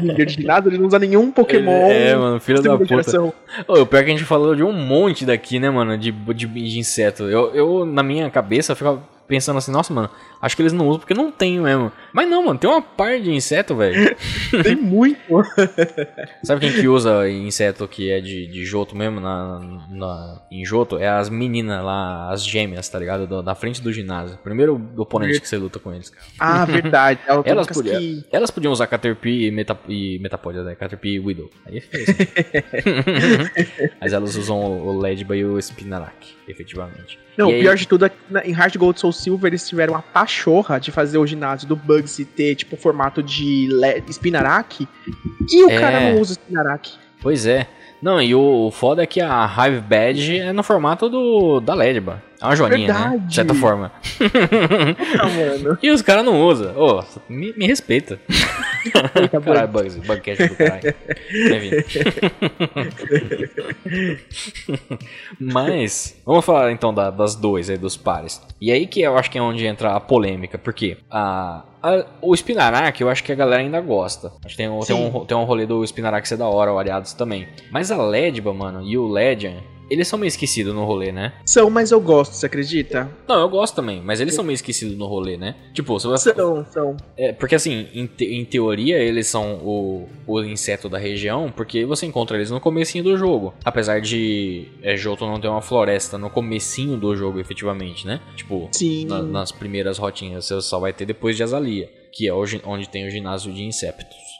líder 0.00 0.26
de 0.26 0.34
ginásio, 0.34 0.70
ele 0.70 0.78
não 0.78 0.86
usa 0.86 0.98
nenhum 0.98 1.30
Pokémon 1.30 1.70
É, 1.90 2.16
mano, 2.16 2.40
filho 2.40 2.60
da 2.62 2.72
puta. 2.76 2.86
geração. 2.86 3.32
Ô, 3.68 3.80
o 3.82 3.86
pior 3.86 4.00
é 4.00 4.04
que 4.04 4.10
a 4.10 4.14
gente 4.14 4.24
falou 4.24 4.54
de 4.56 4.62
um 4.62 4.72
monte 4.72 5.24
daqui, 5.24 5.58
né, 5.60 5.70
mano, 5.70 5.96
de, 5.96 6.10
de, 6.10 6.46
de 6.46 6.78
inseto. 6.78 7.24
Eu, 7.24 7.54
eu, 7.54 7.86
na 7.86 8.02
minha 8.02 8.28
cabeça, 8.30 8.74
ficava 8.74 9.02
pensando 9.26 9.56
assim, 9.58 9.70
nossa, 9.72 9.92
mano, 9.94 10.10
acho 10.40 10.54
que 10.56 10.62
eles 10.62 10.72
não 10.72 10.86
usam 10.88 11.00
porque 11.00 11.14
não 11.14 11.30
tem 11.32 11.58
mesmo. 11.60 11.90
Mas 12.12 12.28
não, 12.28 12.44
mano, 12.44 12.58
tem 12.58 12.68
uma 12.68 12.82
par 12.82 13.18
de 13.20 13.30
inseto, 13.32 13.74
velho. 13.74 14.14
Tem 14.62 14.76
muito. 14.76 15.18
Sabe 16.44 16.60
quem 16.60 16.72
que 16.72 16.86
usa 16.88 17.28
inseto 17.30 17.86
que 17.88 18.10
é 18.10 18.20
de, 18.20 18.46
de 18.46 18.64
Joto 18.64 18.94
mesmo 18.94 19.18
na, 19.20 19.58
na, 19.90 20.42
em 20.50 20.64
Joto? 20.64 20.98
É 20.98 21.08
as 21.08 21.28
meninas 21.30 21.82
lá, 21.84 22.30
as 22.30 22.44
gêmeas, 22.44 22.88
tá 22.88 22.98
ligado? 22.98 23.26
Do- 23.26 23.42
da 23.42 23.54
frente 23.54 23.80
do 23.80 23.92
ginásio. 23.92 24.36
Primeiro 24.42 24.80
oponente 24.96 25.40
que 25.40 25.48
você 25.48 25.56
luta 25.56 25.78
com 25.78 25.92
eles. 25.92 26.12
Ah, 26.38 26.64
verdade. 26.64 27.20
É 27.44 27.50
Elas 27.50 27.66
podiam, 27.68 27.98
que- 27.98 28.24
elas 28.30 28.50
podiam 28.50 28.72
usar 28.72 28.86
Caterpie 28.86 29.46
e, 29.46 29.50
Meta, 29.50 29.78
e 29.88 30.18
Metapod, 30.18 30.56
né? 30.58 30.74
Caterpie 30.74 31.14
e 31.14 31.20
Widow. 31.20 31.48
Aí 31.66 31.80
fica 31.80 31.98
isso. 31.98 32.12
Mas 34.00 34.12
elas 34.12 34.36
usam 34.36 34.58
o 34.60 34.82
o 34.92 34.98
Ledba 35.00 35.36
e 35.36 35.44
o 35.44 35.60
Spinarak, 35.60 36.34
efetivamente. 36.48 37.18
Não, 37.36 37.48
E 37.48 37.52
o 37.52 37.56
aí- 37.56 37.60
pior 37.62 37.76
de 37.76 37.86
tudo 37.88 38.04
é 38.04 38.08
que 38.08 38.16
na- 38.30 38.44
em 38.44 38.52
Hard 38.52 38.76
Gold 38.76 38.98
Soul 39.00 39.12
Silver 39.12 39.48
eles 39.50 39.66
tiveram 39.68 39.94
a 39.94 40.02
pachorra 40.02 40.78
de 40.78 40.90
fazer 40.90 41.18
o 41.18 41.26
ginásio 41.26 41.66
do 41.68 41.74
Bugsy 41.76 42.24
ter, 42.24 42.54
tipo, 42.54 42.76
formato 42.76 43.22
de 43.22 43.68
le- 43.70 44.02
Spinarak. 44.12 44.86
E 45.50 45.64
o 45.64 45.70
É. 45.70 45.78
cara 45.78 46.00
não 46.00 46.20
usa 46.20 46.34
Spinarak. 46.34 46.90
Pois 47.20 47.46
é. 47.46 47.66
Não, 48.02 48.20
e 48.20 48.34
o, 48.34 48.66
o 48.66 48.70
foda 48.72 49.02
é 49.02 49.06
que 49.06 49.20
a 49.20 49.44
Hive 49.46 49.80
Badge 49.80 50.38
é 50.40 50.52
no 50.52 50.62
formato 50.64 51.08
do 51.08 51.60
da 51.60 51.72
Ledba. 51.74 52.20
É 52.42 52.46
uma 52.46 52.56
joaninha, 52.56 52.88
né? 52.88 52.94
Verdade. 52.94 53.26
De 53.28 53.34
certa 53.34 53.54
forma. 53.54 53.92
Ah, 55.20 55.28
mano. 55.28 55.78
E 55.82 55.90
os 55.90 56.02
caras 56.02 56.24
não 56.24 56.42
usam. 56.42 56.74
Ô, 56.76 57.04
me, 57.28 57.52
me 57.56 57.66
respeita. 57.66 58.18
Caralho, 59.44 59.68
Bugs, 59.68 59.96
Bugcat 59.96 60.48
do 60.48 60.56
caralho. 60.56 60.94
Enfim. 61.30 61.70
Mas, 65.40 66.20
vamos 66.24 66.44
falar 66.44 66.72
então 66.72 66.92
da- 66.92 67.10
das 67.10 67.34
duas 67.34 67.68
aí, 67.70 67.76
dos 67.78 67.96
pares. 67.96 68.40
E 68.60 68.70
aí 68.72 68.86
que 68.86 69.00
eu 69.00 69.16
acho 69.16 69.30
que 69.30 69.38
é 69.38 69.42
onde 69.42 69.64
entra 69.66 69.94
a 69.94 70.00
polêmica, 70.00 70.58
porque 70.58 70.98
a, 71.10 71.62
a- 71.82 72.04
o 72.20 72.34
Spinarak 72.36 73.00
eu 73.00 73.08
acho 73.08 73.22
que 73.24 73.32
a 73.32 73.34
galera 73.36 73.62
ainda 73.62 73.80
gosta. 73.80 74.32
Acho 74.44 74.54
que 74.54 74.56
tem, 74.56 74.68
um- 74.68 74.80
tem, 74.80 74.96
um, 74.96 75.24
tem 75.24 75.36
um 75.36 75.44
rolê 75.44 75.66
do 75.66 75.84
Spinarak 75.86 76.26
ser 76.26 76.36
da 76.36 76.46
hora, 76.48 76.72
o 76.72 76.78
Ariados 76.78 77.12
também. 77.12 77.46
Mas 77.70 77.90
a 77.90 77.96
Ledba, 78.02 78.52
mano, 78.52 78.82
e 78.82 78.96
o 78.98 79.06
Legend, 79.08 79.62
eles 79.92 80.08
são 80.08 80.18
meio 80.18 80.28
esquecidos 80.28 80.74
no 80.74 80.84
rolê, 80.84 81.12
né? 81.12 81.32
São, 81.46 81.68
mas 81.70 81.90
eu 81.90 82.00
gosto, 82.00 82.32
você 82.32 82.46
acredita? 82.46 83.10
Não, 83.28 83.40
eu 83.40 83.48
gosto 83.48 83.74
também, 83.74 84.00
mas 84.02 84.20
eles 84.20 84.34
são 84.34 84.44
meio 84.44 84.54
esquecidos 84.54 84.96
no 84.96 85.06
rolê, 85.06 85.36
né? 85.36 85.54
Tipo, 85.74 85.98
você 85.98 86.08
vai 86.08 86.18
São, 86.18 86.64
são. 86.66 86.96
é, 87.16 87.32
porque 87.32 87.54
assim, 87.54 87.86
em, 87.94 88.06
te- 88.06 88.24
em 88.34 88.44
teoria 88.44 88.98
eles 88.98 89.26
são 89.26 89.54
o, 89.56 90.08
o 90.26 90.40
inseto 90.42 90.88
da 90.88 90.98
região, 90.98 91.52
porque 91.54 91.84
você 91.84 92.06
encontra 92.06 92.36
eles 92.36 92.50
no 92.50 92.60
comecinho 92.60 93.04
do 93.04 93.16
jogo. 93.16 93.54
Apesar 93.64 94.00
de 94.00 94.68
é, 94.82 94.94
Johto 94.96 95.26
não 95.26 95.40
ter 95.40 95.48
uma 95.48 95.62
floresta 95.62 96.16
no 96.18 96.30
comecinho 96.30 96.96
do 96.96 97.14
jogo, 97.16 97.38
efetivamente, 97.40 98.06
né? 98.06 98.20
Tipo, 98.36 98.68
Sim. 98.72 99.06
na- 99.06 99.22
nas 99.22 99.52
primeiras 99.52 99.98
rotinhas 99.98 100.44
você 100.46 100.60
só 100.60 100.78
vai 100.78 100.92
ter 100.92 101.04
depois 101.06 101.36
de 101.36 101.42
Azalia, 101.42 101.88
que 102.12 102.26
é 102.28 102.32
onde 102.32 102.88
tem 102.88 103.06
o 103.06 103.10
ginásio 103.10 103.52
de 103.52 103.62
Inceptus. 103.62 104.31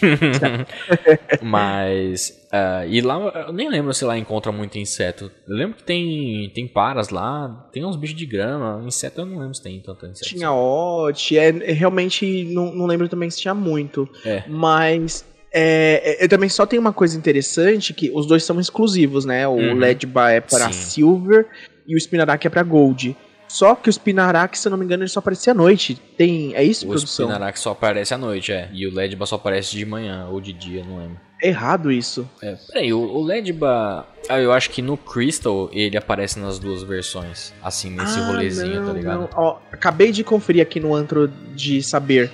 Mas. 1.42 2.46
ah, 2.52 2.84
e 2.86 3.00
lá, 3.00 3.16
eu 3.46 3.52
nem 3.52 3.68
lembro 3.68 3.92
se 3.92 4.04
lá 4.04 4.16
encontra 4.18 4.50
muito 4.52 4.78
inseto. 4.78 5.30
Eu 5.46 5.56
lembro 5.56 5.76
que 5.76 5.84
tem, 5.84 6.50
tem 6.54 6.66
paras 6.66 7.10
lá, 7.10 7.68
tem 7.72 7.84
uns 7.84 7.96
bichos 7.96 8.16
de 8.16 8.26
grama. 8.26 8.82
Inseto 8.86 9.20
eu 9.20 9.26
não 9.26 9.38
lembro 9.38 9.54
se 9.54 9.62
tem 9.62 9.80
tanto 9.80 10.06
inseto. 10.06 10.28
Tinha 10.28 10.52
Ot, 10.52 11.38
é, 11.38 11.48
é, 11.48 11.72
realmente 11.72 12.44
não, 12.44 12.74
não 12.74 12.86
lembro 12.86 13.08
também 13.08 13.30
se 13.30 13.40
tinha 13.40 13.54
muito. 13.54 14.08
É. 14.24 14.44
Mas 14.48 15.24
é, 15.52 16.18
é, 16.20 16.24
eu 16.24 16.28
também 16.28 16.48
só 16.48 16.64
tenho 16.64 16.80
uma 16.80 16.92
coisa 16.92 17.16
interessante, 17.16 17.92
que 17.92 18.10
os 18.14 18.26
dois 18.26 18.44
são 18.44 18.60
exclusivos, 18.60 19.24
né? 19.24 19.46
O 19.46 19.52
Uhum. 19.52 19.74
Ledba 19.74 20.30
é 20.30 20.40
para 20.40 20.66
Sim. 20.72 20.72
Silver 20.72 21.46
e 21.86 21.94
o 21.94 22.00
Spinarak 22.00 22.46
é 22.46 22.50
para 22.50 22.62
Gold. 22.62 23.16
Só 23.52 23.74
que 23.74 23.88
o 23.88 23.92
Spinarak, 23.92 24.56
se 24.56 24.68
eu 24.68 24.70
não 24.70 24.78
me 24.78 24.84
engano, 24.84 25.02
ele 25.02 25.10
só 25.10 25.18
aparecia 25.18 25.52
à 25.52 25.54
noite. 25.56 26.00
Tem, 26.16 26.54
é 26.54 26.62
isso, 26.62 26.86
O 26.86 26.90
produção? 26.90 27.26
Spinarak 27.26 27.58
só 27.58 27.72
aparece 27.72 28.14
à 28.14 28.18
noite, 28.18 28.52
é. 28.52 28.68
E 28.72 28.86
o 28.86 28.94
Ledba 28.94 29.26
só 29.26 29.34
aparece 29.34 29.72
de 29.76 29.84
manhã 29.84 30.28
ou 30.30 30.40
de 30.40 30.52
dia, 30.52 30.84
não 30.84 30.98
lembro. 30.98 31.16
É 31.42 31.48
errado 31.48 31.90
isso. 31.90 32.28
É, 32.40 32.54
peraí, 32.68 32.92
o, 32.92 33.00
o 33.00 33.22
Ledba. 33.24 34.06
Ah, 34.28 34.38
eu 34.40 34.52
acho 34.52 34.70
que 34.70 34.80
no 34.80 34.96
Crystal 34.96 35.68
ele 35.72 35.96
aparece 35.96 36.38
nas 36.38 36.60
duas 36.60 36.84
versões. 36.84 37.52
Assim, 37.60 37.90
nesse 37.90 38.20
Ah, 38.20 38.26
rolezinho, 38.26 38.80
não, 38.80 38.86
tá 38.86 38.92
ligado? 38.92 39.20
não. 39.22 39.28
Ó, 39.34 39.58
acabei 39.72 40.12
de 40.12 40.22
conferir 40.22 40.62
aqui 40.62 40.78
no 40.78 40.94
antro 40.94 41.26
de 41.52 41.82
saber. 41.82 42.30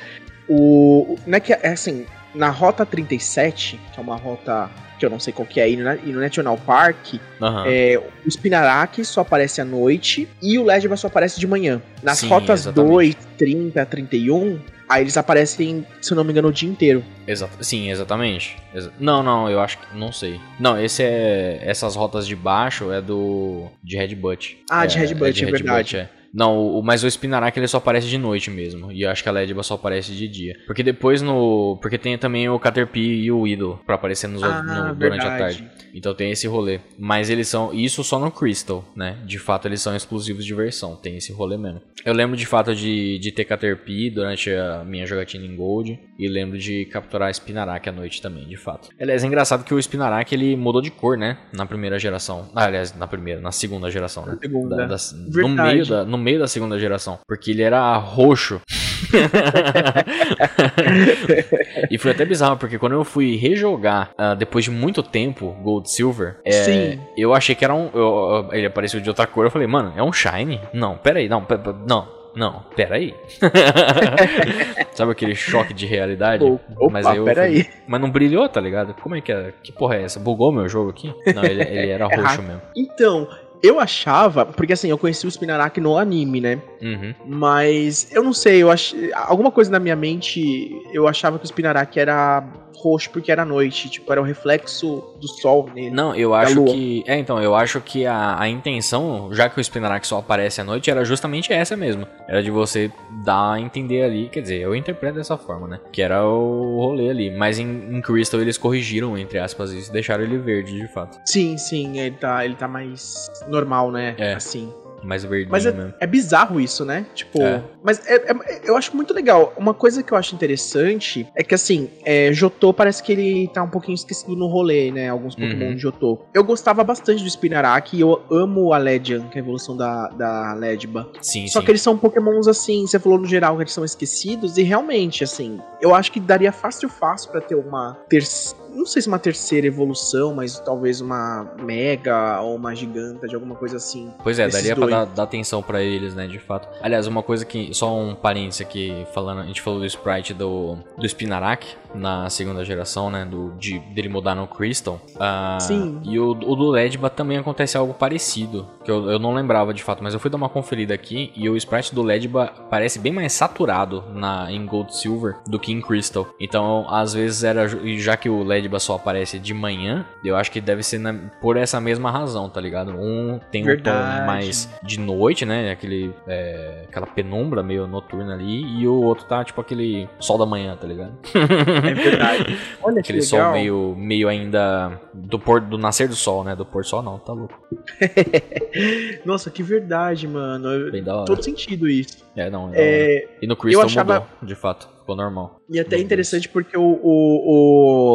O. 0.46 1.14
o- 1.14 1.18
Não 1.26 1.36
é 1.38 1.40
que 1.40 1.52
é 1.54 1.68
assim, 1.68 2.04
na 2.36 2.50
rota 2.50 2.84
37, 2.86 3.80
que 3.92 3.98
é 3.98 4.02
uma 4.02 4.16
rota 4.16 4.70
que 4.98 5.04
eu 5.04 5.10
não 5.10 5.20
sei 5.20 5.30
qual 5.32 5.46
que 5.46 5.60
é, 5.60 5.68
e 5.70 5.76
no, 5.76 5.94
no 5.94 6.20
National 6.20 6.56
Park, 6.56 7.14
Aham. 7.40 7.64
é, 7.66 8.00
o 8.24 8.30
Spinarak 8.30 9.04
só 9.04 9.20
aparece 9.20 9.60
à 9.60 9.64
noite 9.64 10.26
e 10.42 10.58
o 10.58 10.64
Ledba 10.64 10.96
só 10.96 11.06
aparece 11.08 11.38
de 11.38 11.46
manhã. 11.46 11.82
Nas 12.02 12.18
Sim, 12.20 12.28
rotas 12.28 12.60
exatamente. 12.60 12.92
2, 12.92 13.14
30, 13.36 13.84
31, 13.84 14.58
aí 14.88 15.02
eles 15.02 15.16
aparecem, 15.18 15.86
se 16.00 16.12
eu 16.12 16.16
não 16.16 16.24
me 16.24 16.30
engano, 16.30 16.48
o 16.48 16.52
dia 16.52 16.68
inteiro. 16.68 17.04
Exato. 17.26 17.62
Sim, 17.62 17.90
exatamente. 17.90 18.56
Exa- 18.74 18.90
não, 18.98 19.22
não, 19.22 19.50
eu 19.50 19.60
acho 19.60 19.76
que. 19.76 19.94
Não 19.94 20.10
sei. 20.12 20.40
Não, 20.58 20.80
esse 20.82 21.02
é. 21.02 21.58
Essas 21.62 21.94
rotas 21.94 22.26
de 22.26 22.34
baixo 22.34 22.90
é 22.90 23.02
do. 23.02 23.66
De 23.84 23.96
Red 23.98 24.14
Butt. 24.14 24.56
Ah, 24.70 24.86
de 24.86 24.96
Red 24.98 25.12
Butt, 25.14 25.44
é 25.44 25.50
verdade. 25.50 25.96
é. 25.98 26.08
Não, 26.36 26.54
o, 26.58 26.82
mas 26.82 27.02
o 27.02 27.10
Spinarak 27.10 27.58
ele 27.58 27.66
só 27.66 27.78
aparece 27.78 28.06
de 28.08 28.18
noite 28.18 28.50
mesmo. 28.50 28.92
E 28.92 29.02
eu 29.02 29.10
acho 29.10 29.22
que 29.22 29.28
a 29.28 29.32
Ledba 29.32 29.62
só 29.62 29.74
aparece 29.74 30.12
de 30.12 30.28
dia. 30.28 30.54
Porque 30.66 30.82
depois 30.82 31.22
no. 31.22 31.78
Porque 31.80 31.96
tem 31.96 32.18
também 32.18 32.46
o 32.48 32.58
Caterpie 32.58 33.22
e 33.24 33.32
o 33.32 33.46
Idol 33.46 33.80
pra 33.86 33.94
aparecer 33.94 34.26
nos, 34.28 34.42
Ah, 34.42 34.62
no- 34.62 34.94
durante 34.94 35.24
a 35.26 35.30
verdade. 35.30 35.58
tarde. 35.58 35.70
Então 35.96 36.14
tem 36.14 36.30
esse 36.30 36.46
rolê. 36.46 36.80
Mas 36.98 37.30
eles 37.30 37.48
são. 37.48 37.72
Isso 37.74 38.04
só 38.04 38.18
no 38.18 38.30
Crystal, 38.30 38.84
né? 38.94 39.16
De 39.26 39.38
fato, 39.38 39.66
eles 39.66 39.80
são 39.80 39.96
exclusivos 39.96 40.44
de 40.44 40.54
versão. 40.54 40.94
Tem 40.96 41.16
esse 41.16 41.32
rolê 41.32 41.56
mesmo. 41.56 41.80
Eu 42.04 42.12
lembro 42.14 42.36
de 42.36 42.46
fato 42.46 42.74
de, 42.74 43.18
de 43.18 43.32
ter 43.32 43.44
Caterpie 43.44 44.10
durante 44.10 44.50
a 44.50 44.84
minha 44.84 45.06
jogatina 45.06 45.44
em 45.44 45.56
Gold. 45.56 45.98
E 46.18 46.28
lembro 46.28 46.58
de 46.58 46.84
capturar 46.86 47.32
Spinarak 47.34 47.88
à 47.88 47.92
noite 47.92 48.22
também, 48.22 48.46
de 48.46 48.56
fato. 48.56 48.88
Aliás, 49.00 49.22
é 49.22 49.26
engraçado 49.26 49.64
que 49.64 49.74
o 49.74 49.82
Spinarak 49.82 50.34
ele 50.34 50.56
mudou 50.56 50.80
de 50.80 50.90
cor, 50.90 51.16
né? 51.18 51.38
Na 51.52 51.66
primeira 51.66 51.98
geração. 51.98 52.48
Ah, 52.54 52.64
aliás, 52.64 52.94
na 52.96 53.06
primeira, 53.06 53.40
na 53.40 53.52
segunda 53.52 53.90
geração, 53.90 54.24
né? 54.24 54.32
Na 54.32 54.38
segunda. 54.38 54.76
Da- 54.76 54.86
das- 54.86 55.12
no, 55.12 55.48
meio 55.48 55.86
da, 55.86 56.04
no 56.04 56.18
meio 56.18 56.38
da 56.38 56.46
segunda 56.48 56.78
geração. 56.78 57.18
Porque 57.26 57.50
ele 57.50 57.62
era 57.62 57.96
roxo. 57.96 58.60
e 61.90 61.98
foi 61.98 62.10
até 62.12 62.24
bizarro, 62.24 62.56
porque 62.56 62.78
quando 62.78 62.92
eu 62.92 63.04
fui 63.04 63.36
rejogar, 63.36 64.10
ah, 64.16 64.34
depois 64.34 64.64
de 64.64 64.70
muito 64.70 65.02
tempo, 65.02 65.56
Gold 65.62 65.90
Silver, 65.90 66.36
é, 66.44 66.50
Sim. 66.52 67.00
eu 67.16 67.34
achei 67.34 67.54
que 67.54 67.64
era 67.64 67.74
um. 67.74 67.90
eu- 67.94 68.48
ele 68.52 68.66
apareceu 68.66 69.00
de 69.00 69.08
outra 69.08 69.26
cor, 69.26 69.44
eu 69.46 69.50
falei, 69.50 69.66
mano, 69.66 69.92
é 69.96 70.02
um 70.02 70.12
Shine? 70.12 70.60
Não, 70.72 70.96
peraí, 70.96 71.28
não, 71.28 71.44
pe- 71.44 71.58
pe- 71.58 71.74
não, 71.88 72.08
não, 72.34 72.64
peraí. 72.74 73.14
Sabe 74.92 75.12
aquele 75.12 75.34
choque 75.34 75.74
de 75.74 75.86
realidade? 75.86 76.42
Opa, 76.44 76.88
mas 76.90 77.06
aí 77.06 77.16
eu 77.18 77.24
peraí. 77.24 77.66
mas 77.86 78.00
não 78.00 78.10
brilhou, 78.10 78.48
tá 78.48 78.60
ligado? 78.60 78.94
Como 78.94 79.14
é 79.14 79.20
que 79.20 79.30
é? 79.32 79.52
Que 79.62 79.72
porra 79.72 79.96
é 79.96 80.02
essa? 80.04 80.18
Bugou 80.18 80.50
meu 80.52 80.68
jogo 80.68 80.90
aqui? 80.90 81.12
Não, 81.34 81.44
ele, 81.44 81.62
ele 81.62 81.90
era 81.90 82.06
É 82.10 82.16
roxo 82.16 82.42
mesmo. 82.42 82.62
Então, 82.74 83.28
eu 83.62 83.80
achava, 83.80 84.46
porque 84.46 84.72
assim, 84.72 84.88
eu 84.88 84.98
conheci 84.98 85.26
o 85.26 85.30
Spinarak 85.30 85.80
no 85.80 85.96
anime, 85.96 86.40
né? 86.40 86.62
Uhum. 86.80 87.14
Mas 87.26 88.08
eu 88.14 88.22
não 88.22 88.32
sei, 88.32 88.62
eu 88.62 88.70
achei. 88.70 89.10
Alguma 89.14 89.50
coisa 89.50 89.70
na 89.70 89.78
minha 89.78 89.96
mente, 89.96 90.70
eu 90.92 91.08
achava 91.08 91.38
que 91.38 91.44
o 91.44 91.48
Spinarak 91.48 91.98
era 91.98 92.44
roxo 92.90 93.10
porque 93.10 93.30
era 93.30 93.44
noite. 93.44 93.88
Tipo, 93.88 94.12
era 94.12 94.20
o 94.20 94.24
reflexo 94.24 95.02
do 95.20 95.28
sol 95.28 95.68
nele. 95.74 95.90
Não, 95.90 96.14
eu 96.14 96.34
acho 96.34 96.64
que. 96.64 97.04
É, 97.06 97.18
então, 97.18 97.40
eu 97.42 97.54
acho 97.54 97.80
que 97.80 98.06
a, 98.06 98.40
a 98.40 98.48
intenção, 98.48 99.30
já 99.32 99.48
que 99.48 99.60
o 99.60 99.64
Spinarak 99.64 100.06
só 100.06 100.18
aparece 100.18 100.60
à 100.60 100.64
noite, 100.64 100.90
era 100.90 101.04
justamente 101.04 101.52
essa 101.52 101.76
mesmo. 101.76 102.06
Era 102.28 102.42
de 102.42 102.50
você 102.50 102.90
dar 103.24 103.52
a 103.52 103.60
entender 103.60 104.02
ali. 104.02 104.28
Quer 104.28 104.40
dizer, 104.40 104.60
eu 104.60 104.74
interpreto 104.74 105.16
dessa 105.16 105.36
forma, 105.36 105.66
né? 105.66 105.80
Que 105.92 106.02
era 106.02 106.24
o 106.26 106.80
rolê 106.80 107.10
ali. 107.10 107.30
Mas 107.30 107.58
em, 107.58 107.66
em 107.66 108.00
Crystal 108.00 108.40
eles 108.40 108.58
corrigiram, 108.58 109.16
entre 109.16 109.38
aspas, 109.38 109.72
isso 109.72 109.90
e 109.90 109.92
deixaram 109.92 110.24
ele 110.24 110.38
verde, 110.38 110.78
de 110.78 110.88
fato. 110.88 111.18
Sim, 111.24 111.56
sim, 111.58 111.98
ele 111.98 112.16
tá, 112.16 112.44
ele 112.44 112.54
tá 112.54 112.68
mais 112.68 113.30
normal, 113.48 113.90
né? 113.90 114.14
É. 114.18 114.34
Assim. 114.34 114.72
Mais 115.02 115.22
verdinho 115.24 115.50
Mas 115.50 115.66
é, 115.66 115.94
é 116.00 116.06
bizarro 116.06 116.60
isso, 116.60 116.84
né? 116.84 117.06
Tipo. 117.14 117.40
É. 117.42 117.62
Mas 117.82 118.04
é- 118.06 118.32
é- 118.32 118.60
eu 118.64 118.76
acho 118.76 118.94
muito 118.96 119.12
legal. 119.14 119.52
Uma 119.56 119.72
coisa 119.74 120.02
que 120.02 120.12
eu 120.12 120.16
acho 120.18 120.34
interessante 120.34 121.26
é 121.34 121.42
que, 121.42 121.54
assim, 121.54 121.88
é, 122.04 122.32
Jotô 122.32 122.72
parece 122.72 123.02
que 123.02 123.12
ele 123.12 123.48
tá 123.52 123.62
um 123.62 123.68
pouquinho 123.70 123.94
esquecido 123.94 124.34
no 124.34 124.46
rolê, 124.46 124.90
né? 124.90 125.08
Alguns 125.08 125.34
Pokémon 125.34 125.66
Uhum. 125.68 125.74
de 125.74 125.80
Jotô. 125.82 126.20
Eu 126.34 126.42
gostava 126.44 126.82
bastante 126.82 127.22
do 127.22 127.30
Spinarak 127.30 127.96
e 127.96 128.00
eu 128.00 128.22
amo 128.30 128.72
a 128.72 128.78
Ledian, 128.78 129.22
que 129.28 129.38
é 129.38 129.40
a 129.40 129.44
evolução 129.44 129.76
da, 129.76 130.08
da 130.08 130.54
Ledba. 130.54 131.08
Sim, 131.20 131.46
Só 131.48 131.60
sim. 131.60 131.64
que 131.64 131.70
eles 131.72 131.82
são 131.82 131.96
pokémons 131.96 132.48
assim, 132.48 132.86
você 132.86 132.98
falou 132.98 133.18
no 133.18 133.26
geral 133.26 133.56
que 133.56 133.62
eles 133.62 133.72
são 133.72 133.84
esquecidos, 133.84 134.56
e 134.58 134.62
realmente, 134.62 135.22
assim, 135.22 135.60
eu 135.80 135.94
acho 135.94 136.10
que 136.10 136.18
daria 136.20 136.50
fácil 136.52 136.88
fácil 136.88 137.30
pra 137.30 137.40
ter 137.40 137.54
uma 137.54 137.96
terceira. 138.08 138.65
Não 138.76 138.84
sei 138.86 139.00
se 139.00 139.08
uma 139.08 139.18
terceira 139.18 139.66
evolução, 139.66 140.34
mas 140.34 140.58
talvez 140.60 141.00
uma 141.00 141.50
mega 141.60 142.40
ou 142.42 142.56
uma 142.56 142.74
giganta 142.74 143.26
de 143.26 143.34
alguma 143.34 143.54
coisa 143.54 143.78
assim. 143.78 144.12
Pois 144.22 144.38
é, 144.38 144.46
daria 144.48 144.74
pra 144.74 144.86
dois. 144.86 144.94
dar, 144.94 145.04
dar 145.06 145.22
atenção 145.22 145.62
pra 145.62 145.82
eles, 145.82 146.14
né, 146.14 146.26
de 146.26 146.38
fato. 146.38 146.68
Aliás, 146.82 147.06
uma 147.06 147.22
coisa 147.22 147.44
que. 147.44 147.74
Só 147.74 147.96
um 147.96 148.14
parênteses 148.14 148.60
aqui, 148.60 149.06
falando. 149.14 149.40
A 149.40 149.44
gente 149.44 149.62
falou 149.62 149.80
do 149.80 149.86
sprite 149.86 150.34
do, 150.34 150.76
do 150.96 151.08
Spinarak 151.08 151.66
na 151.94 152.28
segunda 152.28 152.64
geração, 152.64 153.10
né? 153.10 153.24
Do, 153.24 153.52
de, 153.58 153.78
dele 153.78 154.08
mudar 154.08 154.34
no 154.34 154.46
Crystal. 154.46 155.00
Ah, 155.18 155.58
Sim. 155.60 156.00
E 156.04 156.18
o, 156.18 156.30
o 156.30 156.54
do 156.54 156.68
Ledba 156.68 157.08
também 157.08 157.38
acontece 157.38 157.76
algo 157.76 157.94
parecido. 157.94 158.68
Que 158.84 158.90
eu, 158.90 159.10
eu 159.10 159.18
não 159.18 159.34
lembrava 159.34 159.72
de 159.72 159.82
fato, 159.82 160.02
mas 160.02 160.14
eu 160.14 160.20
fui 160.20 160.30
dar 160.30 160.36
uma 160.36 160.48
conferida 160.48 160.94
aqui 160.94 161.32
e 161.34 161.48
o 161.48 161.56
sprite 161.56 161.94
do 161.94 162.02
Ledba 162.02 162.52
parece 162.70 162.98
bem 162.98 163.12
mais 163.12 163.32
saturado 163.32 164.04
na, 164.12 164.50
em 164.52 164.64
Gold 164.66 164.94
Silver 164.94 165.36
do 165.46 165.58
que 165.58 165.72
em 165.72 165.80
Crystal. 165.80 166.26
Então, 166.38 166.86
às 166.88 167.14
vezes 167.14 167.42
era. 167.42 167.66
Já 167.98 168.16
que 168.16 168.28
o 168.28 168.42
Ledba 168.42 168.65
só 168.78 168.96
aparece 168.96 169.38
de 169.38 169.52
manhã, 169.54 170.04
eu 170.24 170.36
acho 170.36 170.50
que 170.50 170.60
deve 170.60 170.82
ser 170.82 170.98
na- 170.98 171.14
por 171.40 171.56
essa 171.56 171.80
mesma 171.80 172.10
razão, 172.10 172.48
tá 172.48 172.60
ligado? 172.60 172.90
Um 172.92 173.38
tem 173.50 173.62
um 173.62 173.66
Verdade. 173.66 174.20
tom 174.20 174.26
mais 174.26 174.68
de 174.82 174.98
noite, 175.00 175.44
né? 175.44 175.70
Aquele, 175.70 176.12
é, 176.26 176.84
aquela 176.88 177.06
penumbra 177.06 177.62
meio 177.62 177.86
noturna 177.86 178.34
ali. 178.34 178.62
E 178.80 178.86
o 178.86 178.94
outro 179.02 179.24
tá 179.26 179.44
tipo 179.44 179.60
aquele 179.60 180.08
sol 180.20 180.38
da 180.38 180.46
manhã, 180.46 180.76
tá 180.76 180.86
ligado? 180.86 181.12
É 181.34 181.94
verdade. 181.94 182.58
Olha 182.82 182.94
que 182.96 183.00
Aquele 183.12 183.22
sol 183.22 183.38
legal. 183.38 183.52
meio, 183.52 183.94
meio 183.96 184.28
ainda 184.28 185.00
do 185.12 185.38
pôr 185.38 185.60
do 185.60 185.78
nascer 185.78 186.08
do 186.08 186.16
sol, 186.16 186.42
né? 186.44 186.54
Do 186.56 186.64
pôr 186.66 186.82
do 186.82 186.88
sol 186.88 187.02
não, 187.02 187.18
tá 187.18 187.32
louco. 187.32 187.54
Nossa, 189.24 189.50
que 189.50 189.62
verdade, 189.62 190.26
mano. 190.26 190.68
Eu- 190.68 190.90
Bem 190.92 191.02
da 191.02 191.16
hora. 191.16 191.26
Todo 191.26 191.42
sentido 191.42 191.88
isso. 191.88 192.24
É, 192.36 192.50
não, 192.50 192.70
é. 192.72 192.78
É, 192.78 193.28
E 193.42 193.46
no 193.46 193.56
Crystal 193.56 193.84
achava- 193.86 194.14
mudou, 194.20 194.28
de 194.42 194.54
fato. 194.54 194.88
Ficou 195.06 195.14
normal. 195.16 195.60
E 195.70 195.78
até 195.78 195.94
é 195.96 196.00
interessante 196.00 196.48
porque 196.48 196.76
o. 196.76 196.82
o, 196.82 197.52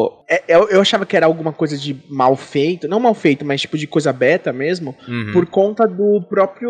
o- 0.09 0.23
é- 0.29 0.43
eu, 0.49 0.67
eu 0.69 0.81
achava 0.81 1.05
que 1.05 1.15
era 1.15 1.25
alguma 1.25 1.53
coisa 1.53 1.77
de 1.77 1.95
mal 2.09 2.35
feito. 2.35 2.85
Não 2.85 2.99
mal 2.99 3.13
feito, 3.13 3.45
mas 3.45 3.61
tipo 3.61 3.77
de 3.77 3.87
coisa 3.87 4.11
beta 4.11 4.51
mesmo. 4.51 4.93
Uhum. 5.07 5.31
Por 5.31 5.45
conta 5.45 5.87
do 5.87 6.21
próprio. 6.21 6.69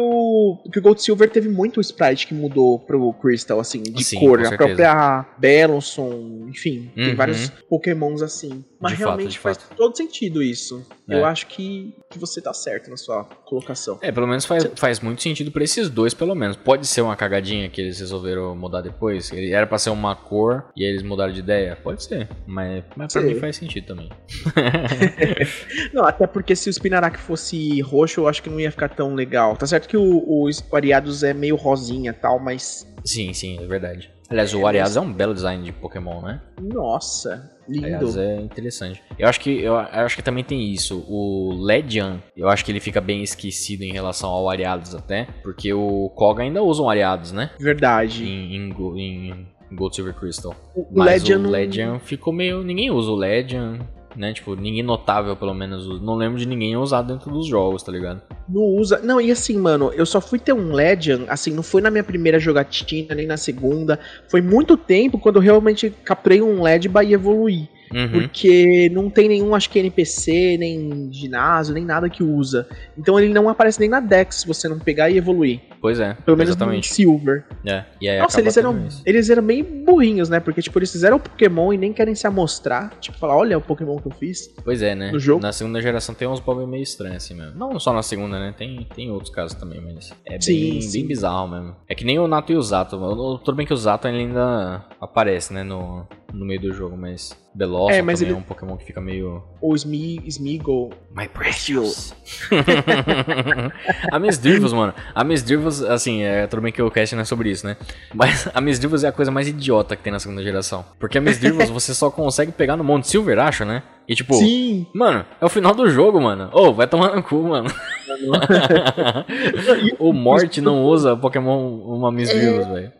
Que 0.71 0.77
o 0.77 0.81
Gold 0.81 1.01
Silver 1.01 1.27
teve 1.29 1.49
muito 1.49 1.81
sprite 1.81 2.27
que 2.27 2.35
mudou 2.35 2.77
pro 2.77 3.11
Crystal, 3.13 3.59
assim, 3.59 3.81
de 3.81 4.03
Sim, 4.03 4.19
cor. 4.19 4.45
A 4.45 4.55
própria 4.55 5.25
Bellonson, 5.39 6.45
enfim, 6.49 6.91
tem 6.95 7.09
Uhum. 7.09 7.15
vários 7.15 7.49
Pokémons 7.67 8.21
assim. 8.21 8.63
Mas 8.81 8.93
De 8.93 8.97
fato, 8.97 9.07
realmente 9.09 9.31
de 9.33 9.39
faz 9.39 9.57
fato. 9.57 9.75
todo 9.75 9.95
sentido 9.95 10.41
isso. 10.41 10.83
É. 11.07 11.19
Eu 11.19 11.25
acho 11.25 11.45
que, 11.47 11.95
que 12.09 12.17
você 12.17 12.41
tá 12.41 12.51
certo 12.51 12.89
na 12.89 12.97
sua 12.97 13.23
colocação. 13.23 13.99
É, 14.01 14.11
pelo 14.11 14.25
menos 14.27 14.43
faz, 14.43 14.67
faz 14.75 14.99
muito 14.99 15.21
sentido 15.21 15.51
pra 15.51 15.63
esses 15.63 15.87
dois, 15.89 16.13
pelo 16.15 16.33
menos. 16.33 16.55
Pode 16.57 16.87
ser 16.87 17.01
uma 17.01 17.15
cagadinha 17.15 17.69
que 17.69 17.79
eles 17.79 17.99
resolveram 17.99 18.55
mudar 18.55 18.81
depois. 18.81 19.31
Ele 19.31 19.51
era 19.51 19.67
pra 19.67 19.77
ser 19.77 19.91
uma 19.91 20.15
cor 20.15 20.65
e 20.75 20.83
eles 20.83 21.03
mudaram 21.03 21.31
de 21.31 21.39
ideia. 21.39 21.75
Pode 21.75 22.03
ser, 22.03 22.27
mas, 22.47 22.83
mas 22.95 23.13
pra 23.13 23.21
mim 23.21 23.35
faz 23.35 23.55
sentido 23.55 23.85
também. 23.85 24.09
Não, 25.93 26.03
até 26.05 26.25
porque 26.25 26.55
se 26.55 26.69
o 26.69 26.73
Spinarak 26.73 27.19
fosse 27.19 27.79
roxo, 27.81 28.21
eu 28.21 28.27
acho 28.27 28.41
que 28.41 28.49
não 28.49 28.59
ia 28.59 28.71
ficar 28.71 28.89
tão 28.89 29.13
legal. 29.13 29.55
Tá 29.55 29.67
certo 29.67 29.87
que 29.87 29.97
o, 29.97 30.23
o 30.25 30.49
Ariados 30.75 31.23
é 31.23 31.33
meio 31.33 31.55
rosinha 31.55 32.11
e 32.11 32.13
tal, 32.13 32.39
mas. 32.39 32.87
Sim, 33.03 33.33
sim, 33.33 33.61
é 33.61 33.67
verdade. 33.67 34.11
Aliás, 34.29 34.53
o 34.53 34.65
Ariados 34.65 34.95
é 34.95 35.01
um 35.01 35.11
belo 35.11 35.33
design 35.33 35.61
de 35.63 35.73
Pokémon, 35.73 36.21
né? 36.21 36.41
Nossa, 36.61 37.51
lindo. 37.71 37.85
Aliás, 37.85 38.17
é 38.17 38.35
interessante. 38.41 39.01
Eu 39.17 39.27
acho 39.27 39.39
que 39.39 39.49
eu, 39.49 39.73
eu 39.73 40.05
acho 40.05 40.15
que 40.15 40.23
também 40.23 40.43
tem 40.43 40.71
isso. 40.71 41.05
O 41.07 41.53
Ledian, 41.63 42.21
eu 42.35 42.49
acho 42.49 42.63
que 42.65 42.71
ele 42.71 42.79
fica 42.79 42.99
bem 42.99 43.23
esquecido 43.23 43.83
em 43.83 43.91
relação 43.91 44.29
ao 44.29 44.49
Ariados 44.49 44.93
até, 44.93 45.27
porque 45.43 45.73
o 45.73 46.09
Koga 46.15 46.43
ainda 46.43 46.61
usa 46.61 46.81
um 46.81 46.89
Ariados, 46.89 47.31
né? 47.31 47.51
Verdade. 47.59 48.23
Em, 48.23 48.55
em, 48.55 49.47
em 49.71 49.75
Gold 49.75 49.95
Silver 49.95 50.13
Crystal. 50.13 50.55
O 50.75 50.87
Mas 50.91 51.23
Legend 51.23 51.47
o 51.47 51.51
Ledian 51.51 51.99
ficou 51.99 52.33
meio. 52.33 52.63
Ninguém 52.63 52.91
usa 52.91 53.09
o 53.09 53.15
Ledian, 53.15 53.79
né? 54.15 54.33
Tipo, 54.33 54.55
ninguém 54.55 54.83
notável, 54.83 55.35
pelo 55.35 55.53
menos. 55.53 56.01
Não 56.01 56.15
lembro 56.15 56.37
de 56.37 56.45
ninguém 56.45 56.75
usar 56.75 57.01
dentro 57.01 57.31
dos 57.31 57.47
jogos, 57.47 57.83
tá 57.83 57.91
ligado? 57.91 58.21
não 58.51 58.63
usa. 58.63 58.99
Não, 58.99 59.19
e 59.19 59.31
assim, 59.31 59.57
mano, 59.57 59.91
eu 59.93 60.05
só 60.05 60.19
fui 60.19 60.37
ter 60.37 60.53
um 60.53 60.73
Legend, 60.73 61.25
assim, 61.27 61.51
não 61.51 61.63
foi 61.63 61.81
na 61.81 61.89
minha 61.89 62.03
primeira 62.03 62.39
jogatina, 62.39 63.15
nem 63.15 63.25
na 63.25 63.37
segunda. 63.37 63.99
Foi 64.27 64.41
muito 64.41 64.75
tempo 64.75 65.17
quando 65.17 65.37
eu 65.37 65.41
realmente 65.41 65.89
capturei 66.03 66.41
um 66.41 66.61
Ledba 66.61 67.03
e 67.03 67.13
evoluí. 67.13 67.69
Uhum. 67.93 68.09
Porque 68.11 68.89
não 68.93 69.09
tem 69.09 69.27
nenhum, 69.27 69.53
acho 69.53 69.69
que 69.69 69.79
NPC, 69.79 70.57
nem 70.57 71.09
ginásio, 71.11 71.73
nem 71.73 71.83
nada 71.83 72.09
que 72.09 72.23
usa. 72.23 72.67
Então 72.97 73.19
ele 73.19 73.33
não 73.33 73.49
aparece 73.49 73.79
nem 73.79 73.89
na 73.89 73.99
Dex 73.99 74.41
se 74.41 74.47
você 74.47 74.67
não 74.67 74.79
pegar 74.79 75.09
e 75.09 75.17
evoluir. 75.17 75.59
Pois 75.81 75.99
é, 75.99 76.13
Pelo 76.13 76.37
menos 76.37 76.51
exatamente. 76.51 76.89
no 76.89 76.95
Silver. 76.95 77.43
É. 77.65 77.83
E 77.99 78.07
aí 78.07 78.19
Nossa, 78.19 78.39
eles 78.39 78.55
eram, 78.55 78.85
isso. 78.85 79.01
eles 79.05 79.29
eram 79.29 79.41
bem 79.43 79.63
burrinhos, 79.63 80.29
né? 80.29 80.39
Porque, 80.39 80.61
tipo, 80.61 80.77
eles 80.77 80.91
fizeram 80.91 81.17
o 81.17 81.19
Pokémon 81.19 81.73
e 81.73 81.77
nem 81.77 81.91
querem 81.91 82.13
se 82.13 82.27
amostrar. 82.27 82.91
Tipo, 82.99 83.17
falar, 83.17 83.35
olha 83.35 83.57
o 83.57 83.61
Pokémon 83.61 83.97
que 83.97 84.07
eu 84.07 84.11
fiz. 84.11 84.47
Pois 84.63 84.81
é, 84.83 84.93
né? 84.93 85.11
no 85.11 85.19
jogo. 85.19 85.41
Na 85.41 85.51
segunda 85.51 85.81
geração 85.81 86.13
tem 86.13 86.27
uns 86.27 86.39
bagulho 86.39 86.67
meio 86.67 86.83
estranhos 86.83 87.23
assim 87.23 87.33
mesmo. 87.33 87.57
Não 87.57 87.79
só 87.79 87.91
na 87.93 88.03
segunda, 88.03 88.39
né? 88.39 88.53
Tem, 88.55 88.87
tem 88.93 89.09
outros 89.11 89.33
casos 89.33 89.57
também, 89.57 89.81
mas 89.81 90.13
é 90.25 90.39
Sim, 90.39 90.71
bem, 90.71 90.81
sim. 90.81 90.99
bem 90.99 91.07
bizarro 91.07 91.47
mesmo. 91.47 91.75
É 91.89 91.95
que 91.95 92.05
nem 92.05 92.19
o 92.19 92.27
Nato 92.27 92.51
e 92.51 92.55
o 92.55 92.61
Zato. 92.61 93.39
Tudo 93.43 93.55
bem 93.55 93.65
que 93.65 93.73
o 93.73 93.77
Zato 93.77 94.07
ainda 94.07 94.85
aparece, 94.99 95.51
né? 95.53 95.63
No, 95.63 96.05
no 96.31 96.45
meio 96.45 96.61
do 96.61 96.71
jogo, 96.73 96.95
mas 96.95 97.35
Belosson 97.53 97.91
É, 97.91 98.01
mas 98.01 98.19
também 98.19 98.31
ele- 98.33 98.39
é 98.39 98.41
um 98.41 98.45
Pokémon 98.47 98.77
que 98.77 98.85
fica 98.85 99.01
meio... 99.01 99.43
Ou 99.59 99.75
Sme 99.75 100.21
Smeagol. 100.27 100.91
My 101.15 101.27
precious. 101.27 102.13
a 104.11 104.19
Miss 104.19 104.39
mano. 104.73 104.93
A 105.13 105.23
Miss 105.23 105.43
Drivos, 105.71 105.83
assim, 105.83 106.23
é, 106.23 106.45
tudo 106.47 106.61
bem 106.61 106.71
que 106.71 106.81
o 106.81 106.91
cast 106.91 107.15
não 107.15 107.21
é 107.21 107.25
sobre 107.25 107.49
isso, 107.49 107.65
né? 107.65 107.77
Mas 108.13 108.47
a 108.53 108.59
Miss 108.59 108.79
Drivos 108.79 109.03
é 109.03 109.07
a 109.07 109.11
coisa 109.11 109.31
mais 109.31 109.47
idiota 109.47 109.95
que 109.95 110.03
tem 110.03 110.11
na 110.11 110.19
segunda 110.19 110.43
geração. 110.43 110.85
Porque 110.99 111.17
a 111.17 111.21
Miss 111.21 111.37
Drivos 111.37 111.69
você 111.71 111.93
só 111.93 112.09
consegue 112.09 112.51
pegar 112.51 112.75
no 112.75 112.83
Monte 112.83 113.07
Silver, 113.07 113.39
acho, 113.39 113.63
né? 113.63 113.83
E 114.07 114.15
tipo, 114.15 114.33
Sim, 114.33 114.85
mano, 114.93 115.25
é 115.39 115.45
o 115.45 115.49
final 115.49 115.73
do 115.73 115.89
jogo, 115.89 116.19
mano. 116.19 116.49
Ô, 116.53 116.73
vai 116.73 116.87
tomar 116.87 117.15
no 117.15 117.23
cu, 117.23 117.43
mano. 117.43 117.69
o 119.99 120.11
Morte 120.13 120.59
não 120.61 120.83
usa 120.83 121.15
Pokémon 121.15 121.77
uma 121.85 122.11
Miss 122.11 122.31
Vivos, 122.33 122.67
velho. 122.67 122.91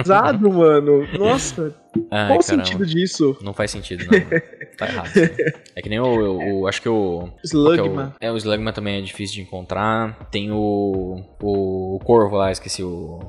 usado, 0.00 0.50
mano. 0.50 1.06
Nossa, 1.18 1.74
Ai, 2.10 2.26
qual 2.28 2.38
o 2.38 2.42
sentido 2.42 2.84
disso? 2.84 3.36
Não 3.42 3.52
faz 3.52 3.70
sentido, 3.70 4.04
não. 4.06 4.18
mano. 4.18 4.42
Tá 4.76 4.86
errado. 4.88 5.10
É 5.76 5.82
que 5.82 5.88
nem 5.88 6.00
o, 6.00 6.04
o- 6.06 6.60
o- 6.62 6.66
Acho 6.66 6.82
que 6.82 6.88
o. 6.88 7.28
Slugma. 7.44 8.16
é, 8.20 8.26
o, 8.28 8.30
é, 8.30 8.32
o 8.32 8.36
Slugma 8.36 8.72
também 8.72 8.98
é 8.98 9.00
difícil 9.00 9.36
de 9.36 9.42
encontrar. 9.42 10.18
Tem 10.30 10.50
o. 10.50 11.20
O, 11.40 11.96
o 11.96 11.98
Corvo 12.04 12.36
lá, 12.36 12.50
esqueci 12.50 12.82
o. 12.82 13.20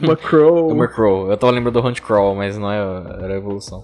Macrow. 0.00 0.68
O 0.70 0.74
Murkrow. 0.74 1.30
Eu 1.30 1.36
tava 1.36 1.52
lembrando 1.52 1.80
do 1.80 1.88
Hunt 1.88 2.00
Crawl, 2.00 2.34
mas 2.36 2.56
não 2.56 2.70
é, 2.70 2.78
era 3.24 3.34
a 3.34 3.36
evolução. 3.36 3.82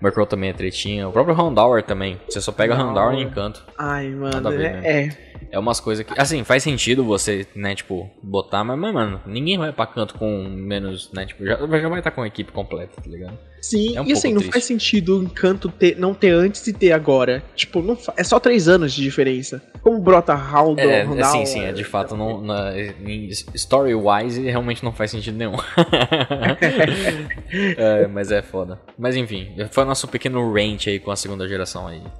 Murkrow 0.00 0.26
também 0.26 0.50
é 0.50 0.52
tretinha. 0.52 1.08
O 1.08 1.12
próprio 1.12 1.36
Houndour 1.36 1.82
também. 1.82 2.20
Você 2.28 2.40
só 2.40 2.52
pega 2.52 2.76
Não. 2.76 2.88
Houndour 2.88 3.14
e 3.14 3.22
encanto. 3.22 3.64
Ai, 3.76 4.08
mano, 4.10 4.50
ver, 4.50 4.84
é, 4.84 5.02
é. 5.02 5.28
É 5.50 5.58
umas 5.58 5.80
coisas 5.80 6.04
que. 6.04 6.20
Assim, 6.20 6.44
faz 6.44 6.62
sentido 6.62 7.04
você, 7.04 7.46
né, 7.54 7.74
tipo, 7.74 8.10
botar, 8.22 8.62
mas, 8.64 8.78
mas, 8.78 8.92
mano, 8.92 9.20
ninguém 9.26 9.56
vai 9.56 9.72
pra 9.72 9.86
canto 9.86 10.14
com 10.14 10.44
menos, 10.48 11.10
né? 11.12 11.26
Tipo, 11.26 11.44
já, 11.44 11.56
já 11.56 11.88
vai 11.88 12.00
estar 12.00 12.10
com 12.10 12.22
a 12.22 12.26
equipe 12.26 12.52
completa, 12.52 13.00
tá 13.00 13.08
ligado? 13.08 13.38
Sim, 13.60 13.96
É 13.96 14.00
um 14.00 14.06
e 14.06 14.12
assim, 14.12 14.28
não 14.28 14.36
triste. 14.38 14.52
faz 14.52 14.64
sentido 14.64 15.18
o 15.18 15.22
encanto 15.22 15.68
ter, 15.68 15.98
não 15.98 16.14
ter 16.14 16.30
antes 16.30 16.66
e 16.66 16.72
ter 16.72 16.92
agora. 16.92 17.42
Tipo, 17.56 17.82
não 17.82 17.98
é 18.16 18.22
só 18.24 18.38
três 18.38 18.68
anos 18.68 18.92
de 18.92 19.02
diferença. 19.02 19.60
Como 19.82 20.00
brota 20.00 20.32
Haldor, 20.34 20.84
É, 20.84 21.04
Houndour, 21.04 21.24
sim, 21.24 21.46
sim, 21.46 21.60
é 21.64 21.72
de 21.72 21.84
fato, 21.84 22.16
não, 22.16 22.40
na, 22.42 22.72
story-wise, 23.54 24.42
realmente 24.42 24.84
não 24.84 24.92
faz 24.92 25.10
sentido 25.10 25.36
nenhum. 25.36 25.56
É, 27.76 28.06
mas 28.06 28.30
é 28.30 28.42
foda. 28.42 28.78
Mas 28.98 29.16
enfim, 29.16 29.48
foi 29.70 29.84
o 29.84 29.86
nosso 29.86 30.06
pequeno 30.08 30.52
rant 30.52 30.86
aí 30.86 30.98
com 30.98 31.10
a 31.10 31.16
segunda 31.16 31.48
geração 31.48 31.86
aí. 31.86 32.02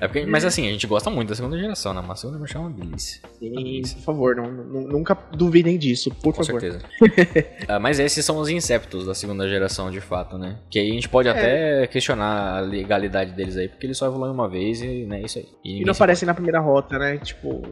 É 0.00 0.06
porque- 0.08 0.26
mas 0.26 0.44
assim, 0.44 0.66
a 0.66 0.70
gente 0.72 0.86
gosta 0.86 1.10
muito 1.10 1.28
da 1.28 1.34
segunda 1.34 1.58
geração, 1.58 1.92
né? 1.92 2.02
Mas 2.06 2.18
a 2.18 2.20
segunda 2.22 2.38
geração 2.38 2.62
é 2.62 2.66
uma 2.68 2.72
delícia. 2.76 3.20
Sim, 3.38 3.82
por 3.82 4.02
favor, 4.02 4.36
não, 4.36 4.50
não- 4.50 4.86
nunca 4.88 5.16
duvidem 5.32 5.78
disso, 5.78 6.10
por 6.22 6.34
Com 6.34 6.44
favor. 6.44 6.60
certeza. 6.60 6.84
Ah, 7.68 7.78
mas 7.78 7.98
esses 7.98 8.24
são 8.24 8.38
os 8.38 8.48
Inceptos 8.48 9.06
da 9.06 9.14
segunda 9.14 9.43
geração, 9.48 9.90
de 9.90 10.00
fato, 10.00 10.36
né? 10.38 10.58
Que 10.70 10.78
aí 10.78 10.90
a 10.90 10.94
gente 10.94 11.08
pode 11.08 11.28
É. 11.28 11.30
até 11.32 11.86
questionar 11.86 12.56
a 12.56 12.60
legalidade 12.60 13.32
deles 13.32 13.56
aí, 13.56 13.68
porque 13.68 13.86
eles 13.86 13.96
só 13.98 14.06
evoluem 14.06 14.32
uma 14.32 14.48
vez 14.48 14.80
e 14.82 15.04
né, 15.06 15.20
é 15.20 15.24
isso 15.24 15.38
aí. 15.38 15.46
E 15.64 15.68
ninguém 15.70 15.86
não 15.86 15.92
aparecem 15.92 16.26
na 16.26 16.34
primeira 16.34 16.60
rota, 16.60 16.98
né? 16.98 17.18
Tipo, 17.18 17.62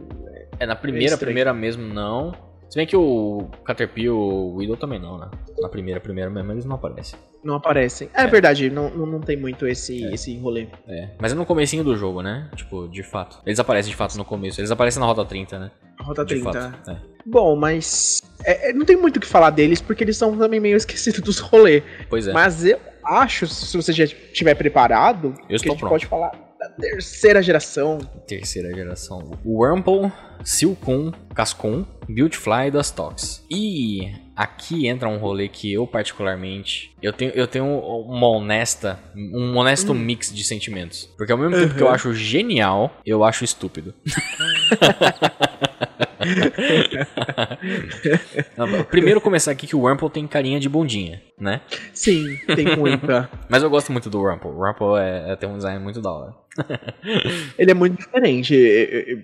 É, 0.59 0.65
na 0.65 0.75
primeira, 0.75 1.13
estranho. 1.13 1.27
primeira 1.27 1.53
mesmo 1.53 1.83
não. 1.93 2.31
Se 2.69 2.77
bem 2.77 2.87
que 2.87 2.95
o 2.97 3.47
Caterpie 3.63 4.03
e 4.05 4.09
o 4.09 4.55
Widow 4.55 4.75
também 4.75 4.97
não, 4.99 5.17
né? 5.19 5.29
Na 5.59 5.69
primeira, 5.69 5.99
primeira 5.99 6.27
mesmo 6.31 6.51
eles 6.51 6.65
não 6.65 6.75
aparecem. 6.75 7.19
não 7.43 7.55
aparecem. 7.55 8.09
É, 8.15 8.23
É. 8.23 8.27
verdade, 8.27 8.69
não, 8.69 8.89
não, 8.89 9.19
tem 9.19 9.35
muito 9.37 9.67
esse, 9.67 10.03
esse 10.05 10.35
rolê. 10.39 10.67
É, 10.87 11.09
mas 11.19 11.33
é 11.33 11.35
no 11.35 11.45
comecinho 11.45 11.83
do 11.83 11.95
jogo, 11.95 12.21
né? 12.23 12.49
Tipo, 12.55 12.87
de 12.87 13.03
fato. 13.03 13.37
Eles 13.45 13.59
aparecem 13.59 13.91
de 13.91 13.95
fato 13.97 14.17
no 14.17 14.23
começo. 14.25 14.59
Eles 14.61 14.71
aparecem 14.71 14.99
na 14.99 15.05
Rota 15.05 15.23
30, 15.25 15.59
né? 15.59 15.71
Rota 16.03 16.25
De 16.25 16.35
30. 16.39 16.51
fato. 16.51 16.91
É. 16.91 16.97
Bom, 17.25 17.55
mas 17.55 18.21
é, 18.43 18.69
é, 18.69 18.73
não 18.73 18.85
tem 18.85 18.97
muito 18.97 19.17
o 19.17 19.19
que 19.19 19.27
falar 19.27 19.49
deles, 19.49 19.81
porque 19.81 20.03
eles 20.03 20.17
são 20.17 20.37
também 20.37 20.59
meio 20.59 20.75
esquecidos 20.77 21.21
dos 21.21 21.39
rolês. 21.39 21.83
Pois 22.09 22.27
é. 22.27 22.33
Mas 22.33 22.65
eu 22.65 22.79
acho, 23.03 23.47
se 23.47 23.75
você 23.75 23.93
já 23.93 24.03
estiver 24.03 24.55
preparado, 24.55 25.33
que 25.47 25.55
estou 25.55 25.71
a 25.71 25.73
gente 25.73 25.79
pronto. 25.79 25.89
pode 25.91 26.05
falar 26.05 26.31
da 26.59 26.69
terceira 26.69 27.41
geração. 27.41 27.99
Terceira 28.27 28.73
geração. 28.73 29.37
O 29.43 29.61
Wurmple, 29.61 30.11
Silcoon, 30.43 31.11
Cascoon, 31.33 31.85
Beautyfly 32.07 32.67
e 32.67 32.71
Dustox. 32.71 33.43
E 33.49 34.11
aqui 34.35 34.87
entra 34.87 35.09
um 35.09 35.17
rolê 35.17 35.47
que 35.49 35.71
eu 35.73 35.85
particularmente... 35.85 36.95
Eu 37.01 37.11
tenho, 37.11 37.31
eu 37.31 37.47
tenho 37.47 37.65
uma 37.65 38.27
honesta... 38.27 38.99
Um 39.15 39.57
honesto 39.57 39.93
mix 39.93 40.33
de 40.33 40.43
sentimentos. 40.43 41.09
Porque 41.17 41.31
ao 41.31 41.37
mesmo 41.37 41.55
tempo 41.55 41.75
que 41.75 41.83
eu 41.83 41.89
acho 41.89 42.13
genial, 42.13 42.95
eu 43.05 43.23
acho 43.23 43.43
estúpido. 43.43 43.93
Não, 48.57 48.83
Primeiro 48.85 49.21
começar 49.21 49.51
aqui 49.51 49.67
que 49.67 49.75
o 49.75 49.81
Wurmple 49.81 50.09
tem 50.09 50.27
carinha 50.27 50.59
de 50.59 50.69
bundinha, 50.69 51.21
né? 51.39 51.61
Sim, 51.93 52.37
tem 52.55 52.75
muita. 52.75 53.29
Mas 53.49 53.63
eu 53.63 53.69
gosto 53.69 53.91
muito 53.91 54.09
do 54.09 54.19
Wurmple. 54.21 54.49
O 54.49 54.59
Wurmple 54.59 54.97
é, 54.99 55.31
é, 55.31 55.35
tem 55.35 55.49
um 55.49 55.57
design 55.57 55.81
muito 55.83 56.01
da 56.01 56.11
hora. 56.11 56.33
ele 57.57 57.71
é 57.71 57.73
muito 57.73 57.97
diferente. 57.97 58.53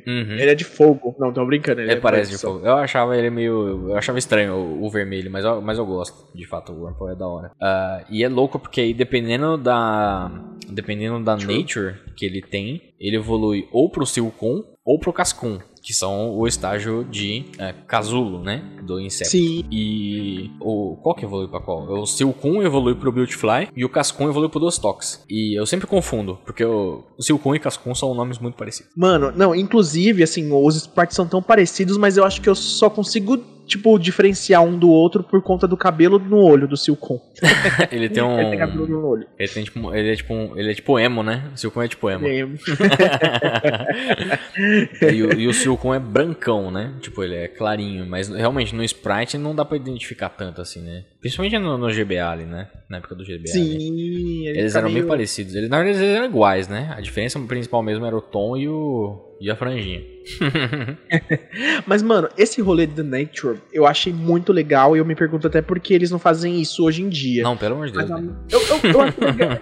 Uhum. 0.08 0.32
Ele 0.34 0.50
é 0.50 0.56
de 0.56 0.64
fogo. 0.64 1.16
Não, 1.20 1.32
tô 1.32 1.46
brincando. 1.46 1.82
Ele 1.82 1.92
Ele 1.92 2.00
é 2.00 2.02
parece 2.02 2.32
de 2.32 2.38
só- 2.38 2.54
fogo. 2.54 2.66
Eu 2.66 2.76
achava 2.78 3.16
ele 3.16 3.30
meio. 3.30 3.90
Eu 3.90 3.98
achava 3.98 4.18
estranho 4.18 4.54
o, 4.56 4.86
o 4.86 4.90
vermelho, 4.90 5.30
mas 5.30 5.46
eu, 5.46 5.62
mas 5.62 5.78
eu 5.78 5.86
gosto. 5.86 6.28
De 6.36 6.48
fato, 6.48 6.72
o 6.72 6.84
Wurmple 6.84 7.12
é 7.12 7.16
da 7.16 7.28
hora. 7.28 7.52
Ah, 7.62 8.04
e 8.10 8.24
é 8.24 8.30
louco 8.30 8.58
porque 8.60 8.82
aí, 8.82 8.94
dependendo 8.94 9.58
da. 9.58 10.32
Dependendo 10.72 11.24
da 11.24 11.36
nature 11.36 11.96
que 12.16 12.24
ele 12.26 12.42
tem, 12.44 12.94
ele 13.00 13.16
evolui 13.16 13.68
ou 13.72 13.90
pro 13.90 14.06
Silcoon 14.06 14.64
ou 14.90 14.98
pro 14.98 15.14
Cascoon. 15.14 15.60
Que 15.84 15.94
são 15.94 16.36
o 16.36 16.48
estágio 16.48 17.06
de 17.10 17.46
é, 17.58 17.74
casulo, 17.88 18.44
né? 18.44 18.64
Do 18.84 19.00
inseto. 19.00 19.30
Sim, 19.30 19.64
E 19.72 20.52
o 20.60 20.98
qual 21.02 21.16
que 21.16 21.24
evolui 21.24 21.48
pra 21.48 21.60
qual? 21.62 21.88
O 22.02 22.06
Silcoon 22.06 22.64
evolui 22.64 22.96
pro 22.96 23.12
Beautyfly 23.12 23.70
e 23.76 23.86
o 23.86 23.90
Cascoon 23.90 24.30
evolui 24.30 24.50
pro 24.50 24.60
Dustox. 24.60 25.24
E 25.30 25.58
eu 25.58 25.66
sempre 25.66 25.88
confundo, 25.88 26.40
porque 26.44 26.66
o, 26.66 27.04
o 27.18 27.24
Silcoon 27.24 27.56
e 27.56 27.60
Cascoon 27.60 27.94
são 27.96 28.14
nomes 28.14 28.40
muito 28.40 28.56
parecidos. 28.56 28.92
mano, 28.96 29.32
não, 29.36 29.56
inclusive, 29.56 30.24
assim, 30.24 30.52
os 30.52 30.76
sprites 30.76 31.16
são 31.16 31.28
tão 31.28 31.42
parecidos, 31.42 31.96
mas 31.98 32.18
eu 32.18 32.26
acho 32.26 32.42
que 32.42 32.50
eu 32.50 32.56
só 32.56 32.90
consigo, 32.90 33.38
tipo, 33.70 33.98
diferenciar 33.98 34.64
um 34.64 34.78
do 34.78 34.90
outro 34.90 35.24
por 35.24 35.42
conta 35.42 35.66
do 35.68 35.78
cabelo 35.78 36.20
no 36.20 36.38
olho 36.44 36.68
do 36.68 36.76
Silcon. 36.76 37.22
Ele 37.92 38.10
tem 38.10 38.22
um. 38.22 38.38
Ele 38.40 38.50
tem 38.50 38.60
cabelo 38.60 38.88
no 38.88 39.08
olho. 39.08 39.28
Ele 39.38 39.48
tem 39.48 39.64
tipo, 39.64 39.96
ele 39.96 40.12
é 40.12 40.16
tipo, 40.16 40.34
um- 40.34 40.58
ele 40.58 40.72
é 40.72 40.74
tipo 40.74 41.00
emo, 41.00 41.24
né? 41.24 41.50
O 41.54 41.58
Silcon 41.58 41.84
é 41.84 41.88
tipo 41.88 42.10
emo. 42.10 42.28
É, 42.28 42.40
e, 45.14 45.24
o, 45.24 45.34
e 45.40 45.48
o 45.48 45.54
Silcon 45.54 45.94
é 45.94 46.00
brancão, 46.00 46.70
né? 46.72 46.94
Tipo, 47.02 47.24
ele 47.24 47.36
é 47.36 47.48
clarinho, 47.48 48.06
mas 48.06 48.28
realmente 48.30 48.76
no 48.76 48.84
sprite 48.84 49.38
não 49.38 49.56
dá 49.56 49.64
pra 49.64 49.78
identificar 49.78 50.30
tanto 50.30 50.62
assim, 50.62 50.82
né? 50.82 51.04
Principalmente 51.22 51.58
no, 51.58 51.78
no 51.78 51.88
GBA 51.94 52.30
ali, 52.30 52.46
né? 52.46 52.68
Na 52.90 52.98
época 52.98 53.16
do 53.16 53.24
GBA. 53.24 53.36
ali. 53.36 53.48
Sim, 53.48 54.48
ele 54.48 54.60
Eles 54.60 54.72
fica 54.74 54.80
eram 54.80 54.90
meio- 54.90 55.04
bem 55.04 55.08
parecidos. 55.10 55.56
Eles, 55.56 55.70
na 55.70 55.78
verdade, 55.82 56.04
eles 56.04 56.16
eram 56.16 56.26
iguais, 56.26 56.68
né? 56.68 56.94
A 56.96 57.02
diferença 57.02 57.40
principal 57.40 57.82
mesmo 57.84 58.06
era 58.06 58.16
o 58.16 58.22
tom 58.22 58.58
e 58.58 58.68
o. 58.68 59.26
e 59.40 59.50
a 59.50 59.56
franjinha. 59.56 60.02
Mas, 61.88 62.04
mano, 62.04 62.30
esse 62.38 62.62
rolê 62.62 62.86
do 62.86 63.04
Nature 63.04 63.58
eu 63.72 63.86
achei 63.86 64.12
muito 64.12 64.52
legal 64.52 64.96
e 64.96 65.00
eu 65.00 65.06
me 65.06 65.16
pergunto 65.16 65.48
até 65.48 65.62
por 65.62 65.80
que 65.80 65.94
eles 65.94 66.12
não 66.12 66.20
fazem 66.20 66.60
isso 66.62 66.84
hoje 66.84 67.02
em 67.02 67.10
dia. 67.10 67.44
Não, 67.44 67.56
pelo 67.56 67.76
amor 67.76 67.88
de 67.88 67.94
Deus. 67.94 68.10
Mas, 68.10 68.22
né? 68.22 68.34
eu, 68.52 68.60
eu, 68.60 68.92
eu 68.92 69.02
acho 69.02 69.22
legal. 69.22 69.58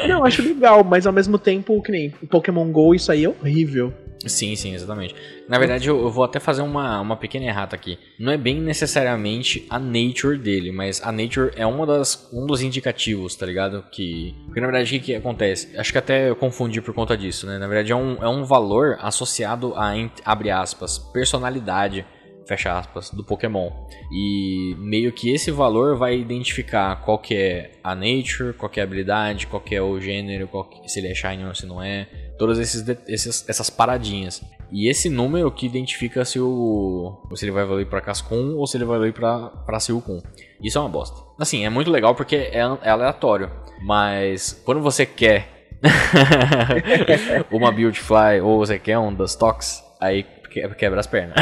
não, 0.08 0.18
eu 0.18 0.24
acho 0.24 0.42
legal, 0.42 0.84
mas 0.84 1.06
ao 1.06 1.12
mesmo 1.12 1.38
tempo, 1.38 1.82
que 1.82 1.90
nem 1.90 2.14
o 2.22 2.26
Pokémon 2.26 2.70
GO, 2.70 2.94
isso 2.94 3.10
aí 3.10 3.24
é 3.24 3.28
horrível. 3.28 3.92
Sim, 4.26 4.54
sim, 4.54 4.74
exatamente. 4.74 5.14
Na 5.48 5.58
verdade, 5.58 5.88
eu, 5.88 5.98
eu 5.98 6.10
vou 6.10 6.22
até 6.24 6.38
fazer 6.38 6.60
uma, 6.60 7.00
uma 7.00 7.16
pequena 7.16 7.46
errata 7.46 7.74
aqui. 7.74 7.98
Não 8.18 8.30
é 8.30 8.36
bem 8.36 8.60
necessariamente 8.60 9.66
a 9.70 9.78
nature 9.78 10.36
dele, 10.36 10.70
mas 10.70 11.00
a 11.02 11.10
nature 11.10 11.50
é 11.56 11.64
uma 11.64 11.86
das, 11.86 12.28
um 12.32 12.46
dos 12.46 12.60
indicativos, 12.60 13.34
tá 13.34 13.46
ligado? 13.46 13.82
Que. 13.90 14.34
Porque 14.44 14.60
na 14.60 14.66
verdade, 14.66 14.84
o 14.94 14.98
que, 15.00 15.06
que 15.06 15.14
acontece? 15.14 15.74
Acho 15.76 15.90
que 15.92 15.98
até 15.98 16.28
eu 16.28 16.36
confundi 16.36 16.82
por 16.82 16.92
conta 16.92 17.16
disso, 17.16 17.46
né? 17.46 17.56
Na 17.58 17.66
verdade, 17.66 17.92
é 17.92 17.96
um, 17.96 18.22
é 18.22 18.28
um 18.28 18.44
valor 18.44 18.98
associado 19.00 19.72
a, 19.74 19.92
abre 20.24 20.50
aspas, 20.50 20.98
personalidade, 20.98 22.04
fecha 22.46 22.78
aspas, 22.78 23.10
do 23.10 23.24
Pokémon. 23.24 23.70
E 24.12 24.74
meio 24.78 25.12
que 25.12 25.30
esse 25.32 25.50
valor 25.50 25.96
vai 25.96 26.18
identificar 26.18 26.96
qual 26.96 27.18
que 27.18 27.34
é 27.34 27.70
a 27.82 27.94
nature, 27.94 28.52
qual 28.52 28.68
que 28.68 28.80
é 28.80 28.82
a 28.82 28.84
habilidade, 28.86 29.46
qual 29.46 29.62
que 29.62 29.74
é 29.74 29.80
o 29.80 29.98
gênero, 29.98 30.46
que- 30.68 30.88
se 30.90 30.98
ele 31.00 31.08
é 31.08 31.14
shiny 31.14 31.44
ou 31.44 31.54
se 31.54 31.64
não 31.64 31.82
é. 31.82 32.06
Todas 32.40 32.58
esses, 32.58 32.82
esses- 33.06 33.46
essas 33.46 33.68
paradinhas. 33.68 34.42
E 34.72 34.88
esse 34.88 35.10
número 35.10 35.50
que 35.50 35.66
identifica 35.66 36.24
se 36.24 36.40
o 36.40 37.20
se 37.34 37.44
ele 37.44 37.52
vai 37.52 37.64
evoluir 37.64 37.86
pra 37.86 38.00
Cascun 38.00 38.54
ou 38.56 38.66
se 38.66 38.78
ele 38.78 38.84
vai 38.86 38.96
evoluir 38.96 39.12
pra, 39.12 39.48
pra 39.66 39.78
Silcun. 39.78 40.22
Isso 40.62 40.78
é 40.78 40.80
uma 40.80 40.88
bosta. 40.88 41.20
Assim, 41.38 41.66
é 41.66 41.70
muito 41.70 41.90
legal 41.90 42.14
porque 42.14 42.36
é, 42.36 42.60
é 42.82 42.90
aleatório. 42.90 43.50
Mas 43.82 44.58
quando 44.64 44.80
você 44.80 45.04
quer 45.04 45.68
uma 47.50 47.70
Beautyfly 47.70 48.40
ou 48.42 48.58
você 48.58 48.78
quer 48.78 48.98
um 48.98 49.12
Dustox, 49.12 49.84
aí 50.00 50.22
que- 50.50 50.66
quebra 50.76 51.00
as 51.00 51.06
pernas. 51.06 51.36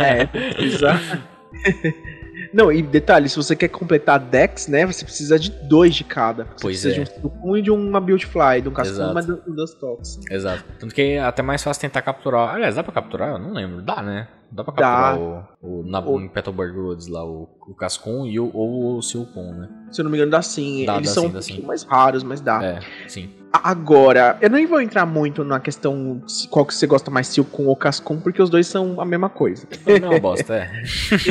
É, 0.00 0.62
exato. 0.64 1.22
Não, 2.52 2.70
e 2.72 2.82
detalhe, 2.82 3.28
se 3.28 3.36
você 3.36 3.54
quer 3.56 3.68
completar 3.68 4.18
Dex, 4.18 4.68
né, 4.68 4.86
você 4.86 5.04
precisa 5.04 5.38
de 5.38 5.50
dois 5.50 5.94
de 5.94 6.04
cada. 6.04 6.44
Você 6.44 6.50
Pois 6.62 6.80
precisa 6.82 6.90
é. 6.90 6.92
de 6.94 7.00
um 7.00 7.06
Silcoon 7.06 7.56
e 7.56 7.62
de 7.62 7.70
uma 7.70 8.00
Beautyfly, 8.00 8.60
de 8.62 8.68
um 8.68 8.72
e 8.72 9.22
de 9.24 9.32
um 9.50 9.54
Dustox. 9.54 10.20
Exato. 10.30 10.64
Tanto 10.78 10.94
que 10.94 11.02
é 11.02 11.20
até 11.20 11.42
mais 11.42 11.62
fácil 11.62 11.80
tentar 11.80 12.02
capturar. 12.02 12.54
Aliás, 12.54 12.74
dá 12.76 12.82
pra 12.82 12.92
capturar? 12.92 13.30
Eu 13.30 13.38
não 13.38 13.52
lembro. 13.52 13.82
Dá, 13.82 14.02
né? 14.02 14.28
Dá 14.50 14.62
pra 14.62 14.72
capturar 14.72 15.18
o, 15.18 15.44
o, 15.60 15.82
na, 15.82 15.98
O- 16.00 16.28
Petalburg 16.30 16.78
Woods 16.78 17.08
lá, 17.08 17.24
o, 17.24 17.48
o 17.68 17.74
Cascun 17.74 18.26
e 18.26 18.38
o, 18.38 18.48
ou 18.54 18.96
o 18.98 19.02
Silcon, 19.02 19.52
né? 19.52 19.68
Se 19.90 20.00
eu 20.00 20.04
não 20.04 20.10
me 20.10 20.16
engano, 20.16 20.30
dá 20.30 20.40
sim. 20.40 20.84
Dá, 20.86 20.96
Eles 20.96 21.08
dá 21.08 21.14
são 21.14 21.22
sim, 21.24 21.28
um 21.28 21.32
dá 21.32 21.38
pouquinho 21.40 21.60
sim. 21.62 21.66
mais 21.66 21.82
raros, 21.82 22.22
mas 22.22 22.40
dá. 22.40 22.64
É, 22.64 22.78
sim. 23.08 23.28
Agora, 23.62 24.36
eu 24.40 24.50
nem 24.50 24.66
vou 24.66 24.80
entrar 24.80 25.06
muito 25.06 25.44
na 25.44 25.60
questão 25.60 26.22
se- 26.26 26.48
qual 26.48 26.64
que 26.66 26.74
você 26.74 26.86
gosta 26.86 27.10
mais, 27.10 27.28
Silcon 27.28 27.66
ou 27.66 27.76
Cascun, 27.76 28.20
porque 28.20 28.42
os 28.42 28.50
dois 28.50 28.66
são 28.66 29.00
a 29.00 29.04
mesma 29.04 29.28
coisa. 29.28 29.66
Não, 30.00 30.12
é 30.12 30.20
bosta, 30.20 30.54
é. 30.56 30.82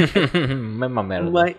Mesma 0.55 1.03
merda. 1.03 1.29
Mas, 1.31 1.55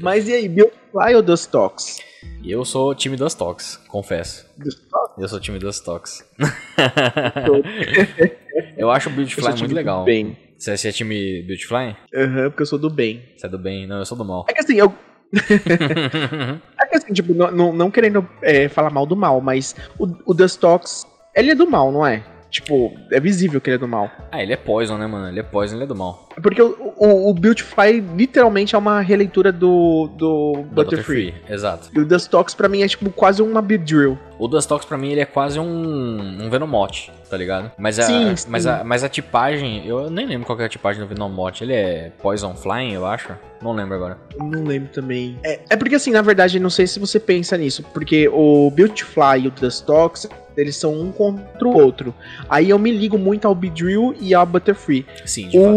mas 0.00 0.28
e 0.28 0.34
aí, 0.34 0.48
Beautyfly 0.48 1.14
ou 1.14 1.22
Dustox? 1.22 1.98
E 2.42 2.50
eu 2.50 2.64
sou 2.64 2.94
time 2.94 3.16
Dustox, 3.16 3.80
confesso. 3.88 4.46
Dustox? 4.56 5.14
Eu 5.18 5.28
sou 5.28 5.40
time 5.40 5.58
Dustox. 5.58 6.24
eu 8.76 8.90
acho 8.90 9.08
o 9.08 9.12
sou 9.12 9.58
muito 9.58 9.74
legal. 9.74 10.04
bem. 10.04 10.36
Você, 10.58 10.76
é 10.88 10.92
time 10.92 11.42
Beautyfly? 11.42 11.96
Aham, 12.14 12.50
porque 12.50 12.62
eu 12.62 12.66
sou 12.66 12.78
do 12.78 12.90
bem. 12.90 13.22
Você 13.36 13.46
é 13.46 13.48
do 13.48 13.58
bem? 13.58 13.86
Não, 13.86 13.98
eu 13.98 14.04
sou 14.04 14.18
do 14.18 14.24
mal. 14.24 14.44
É 14.48 14.52
que 14.52 14.60
assim, 14.60 14.76
eu. 14.76 14.92
É 15.32 16.86
que 16.86 16.96
assim, 16.96 17.12
tipo, 17.12 17.34
não, 17.34 17.72
não, 17.72 17.90
querendo 17.90 18.26
é, 18.42 18.68
falar 18.68 18.90
mal 18.90 19.04
do 19.04 19.16
mal, 19.16 19.40
mas 19.40 19.74
o, 19.98 20.06
o 20.26 20.34
Dustox, 20.34 21.06
ele 21.34 21.50
é 21.50 21.54
do 21.54 21.68
mal, 21.68 21.92
não 21.92 22.06
é? 22.06 22.22
Tipo, 22.50 22.92
é 23.12 23.20
visível 23.20 23.60
que 23.60 23.68
ele 23.68 23.76
é 23.76 23.78
do 23.78 23.88
mal. 23.88 24.10
ah, 24.32 24.42
ele 24.42 24.52
é 24.52 24.56
Poison, 24.56 24.96
né, 24.96 25.06
mano? 25.06 25.28
Ele 25.28 25.40
é 25.40 25.42
Poison, 25.42 25.76
ele 25.76 25.84
é 25.84 25.86
do 25.86 25.94
mal. 25.94 26.27
Porque 26.42 26.60
o, 26.60 26.94
o, 26.96 27.30
o 27.30 27.34
Beautify 27.34 28.00
literalmente 28.14 28.74
é 28.74 28.78
uma 28.78 29.00
releitura 29.00 29.52
do, 29.52 30.08
do 30.16 30.64
Da 30.70 30.82
Butterfree. 30.82 31.34
Exato. 31.48 31.88
E 31.94 32.00
o 32.00 32.04
Dustox 32.04 32.54
pra 32.54 32.68
mim 32.68 32.82
é 32.82 32.88
tipo 32.88 33.10
quase 33.10 33.42
uma 33.42 33.60
Beedrill. 33.60 34.18
O 34.38 34.46
Dustox 34.46 34.84
pra 34.84 34.96
mim 34.96 35.10
ele 35.10 35.20
é 35.20 35.24
quase 35.24 35.58
um, 35.58 36.44
um 36.44 36.48
Venomote, 36.48 37.10
tá 37.28 37.36
ligado? 37.36 37.72
Mas 37.76 37.98
a, 37.98 38.04
Sim, 38.04 38.36
sim. 38.36 38.48
Mas, 38.48 38.66
a, 38.66 38.84
mas 38.84 39.02
a 39.02 39.08
tipagem, 39.08 39.84
eu 39.86 40.08
nem 40.08 40.26
lembro 40.26 40.46
qual 40.46 40.56
que 40.56 40.62
é 40.62 40.66
a 40.66 40.68
tipagem 40.68 41.02
do 41.02 41.08
Venomote. 41.08 41.64
Ele 41.64 41.74
é 41.74 42.12
Poison 42.22 42.54
Flying, 42.54 42.92
eu 42.92 43.04
acho. 43.04 43.32
Não 43.60 43.72
lembro 43.72 43.96
agora. 43.96 44.18
Não 44.38 44.62
lembro 44.62 44.88
também. 44.92 45.36
É, 45.42 45.58
é 45.70 45.76
porque 45.76 45.96
assim, 45.96 46.12
na 46.12 46.22
verdade, 46.22 46.60
não 46.60 46.70
sei 46.70 46.86
se 46.86 47.00
você 47.00 47.18
pensa 47.18 47.56
nisso, 47.56 47.82
porque 47.92 48.28
o 48.28 48.70
Beautifly 48.70 49.44
e 49.44 49.48
o 49.48 49.50
Dustox, 49.50 50.28
eles 50.56 50.76
são 50.76 50.92
um 50.92 51.10
contra 51.10 51.66
o 51.66 51.76
outro. 51.76 52.14
Aí 52.48 52.70
eu 52.70 52.78
me 52.78 52.92
ligo 52.92 53.18
muito 53.18 53.48
ao 53.48 53.54
Beedrill 53.54 54.14
e 54.20 54.34
ao 54.34 54.46
Butterfree. 54.46 55.06
Sim, 55.24 55.48
de 55.48 55.58
fato. 55.58 55.72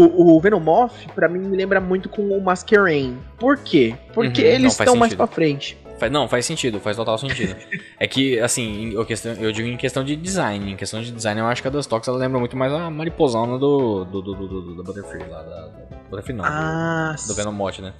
O, 0.00 0.36
o 0.36 0.40
Venomoth, 0.40 0.92
pra 1.14 1.28
mim, 1.28 1.40
me 1.40 1.56
lembra 1.56 1.80
muito 1.80 2.08
com 2.08 2.22
o 2.22 2.40
Masquerain. 2.42 3.18
Por 3.38 3.58
quê? 3.58 3.94
Porque 4.12 4.42
Uhum, 4.42 4.48
eles 4.48 4.72
estão 4.72 4.96
mais 4.96 5.14
pra 5.14 5.26
frente. 5.26 5.76
Não, 6.08 6.28
faz 6.28 6.46
sentido, 6.46 6.80
faz 6.80 6.96
total 6.96 7.18
sentido. 7.18 7.56
é 7.98 8.06
que, 8.06 8.38
assim, 8.40 8.92
eu, 8.94 9.04
questão, 9.04 9.32
eu 9.34 9.50
digo 9.52 9.68
em 9.68 9.76
questão 9.76 10.02
de 10.04 10.16
design. 10.16 10.72
Em 10.72 10.76
questão 10.76 11.02
de 11.02 11.10
design, 11.10 11.40
eu 11.40 11.46
acho 11.46 11.60
que 11.60 11.68
a 11.68 11.70
Dustox 11.70 12.06
ela 12.08 12.16
lembra 12.16 12.38
muito 12.38 12.56
mais 12.56 12.72
a 12.72 12.88
mariposona 12.90 13.58
do, 13.58 14.04
do, 14.04 14.22
do, 14.22 14.34
do, 14.34 14.48
do, 14.48 14.74
do 14.76 14.82
Butterfree 14.84 15.28
lá. 15.28 15.42
Da, 15.42 15.66
da- 15.66 16.00
Butterfree 16.10 16.34
não. 16.36 16.44
Ah, 16.44 17.14
do 17.28 17.34
Venomote, 17.34 17.82
né? 17.82 17.92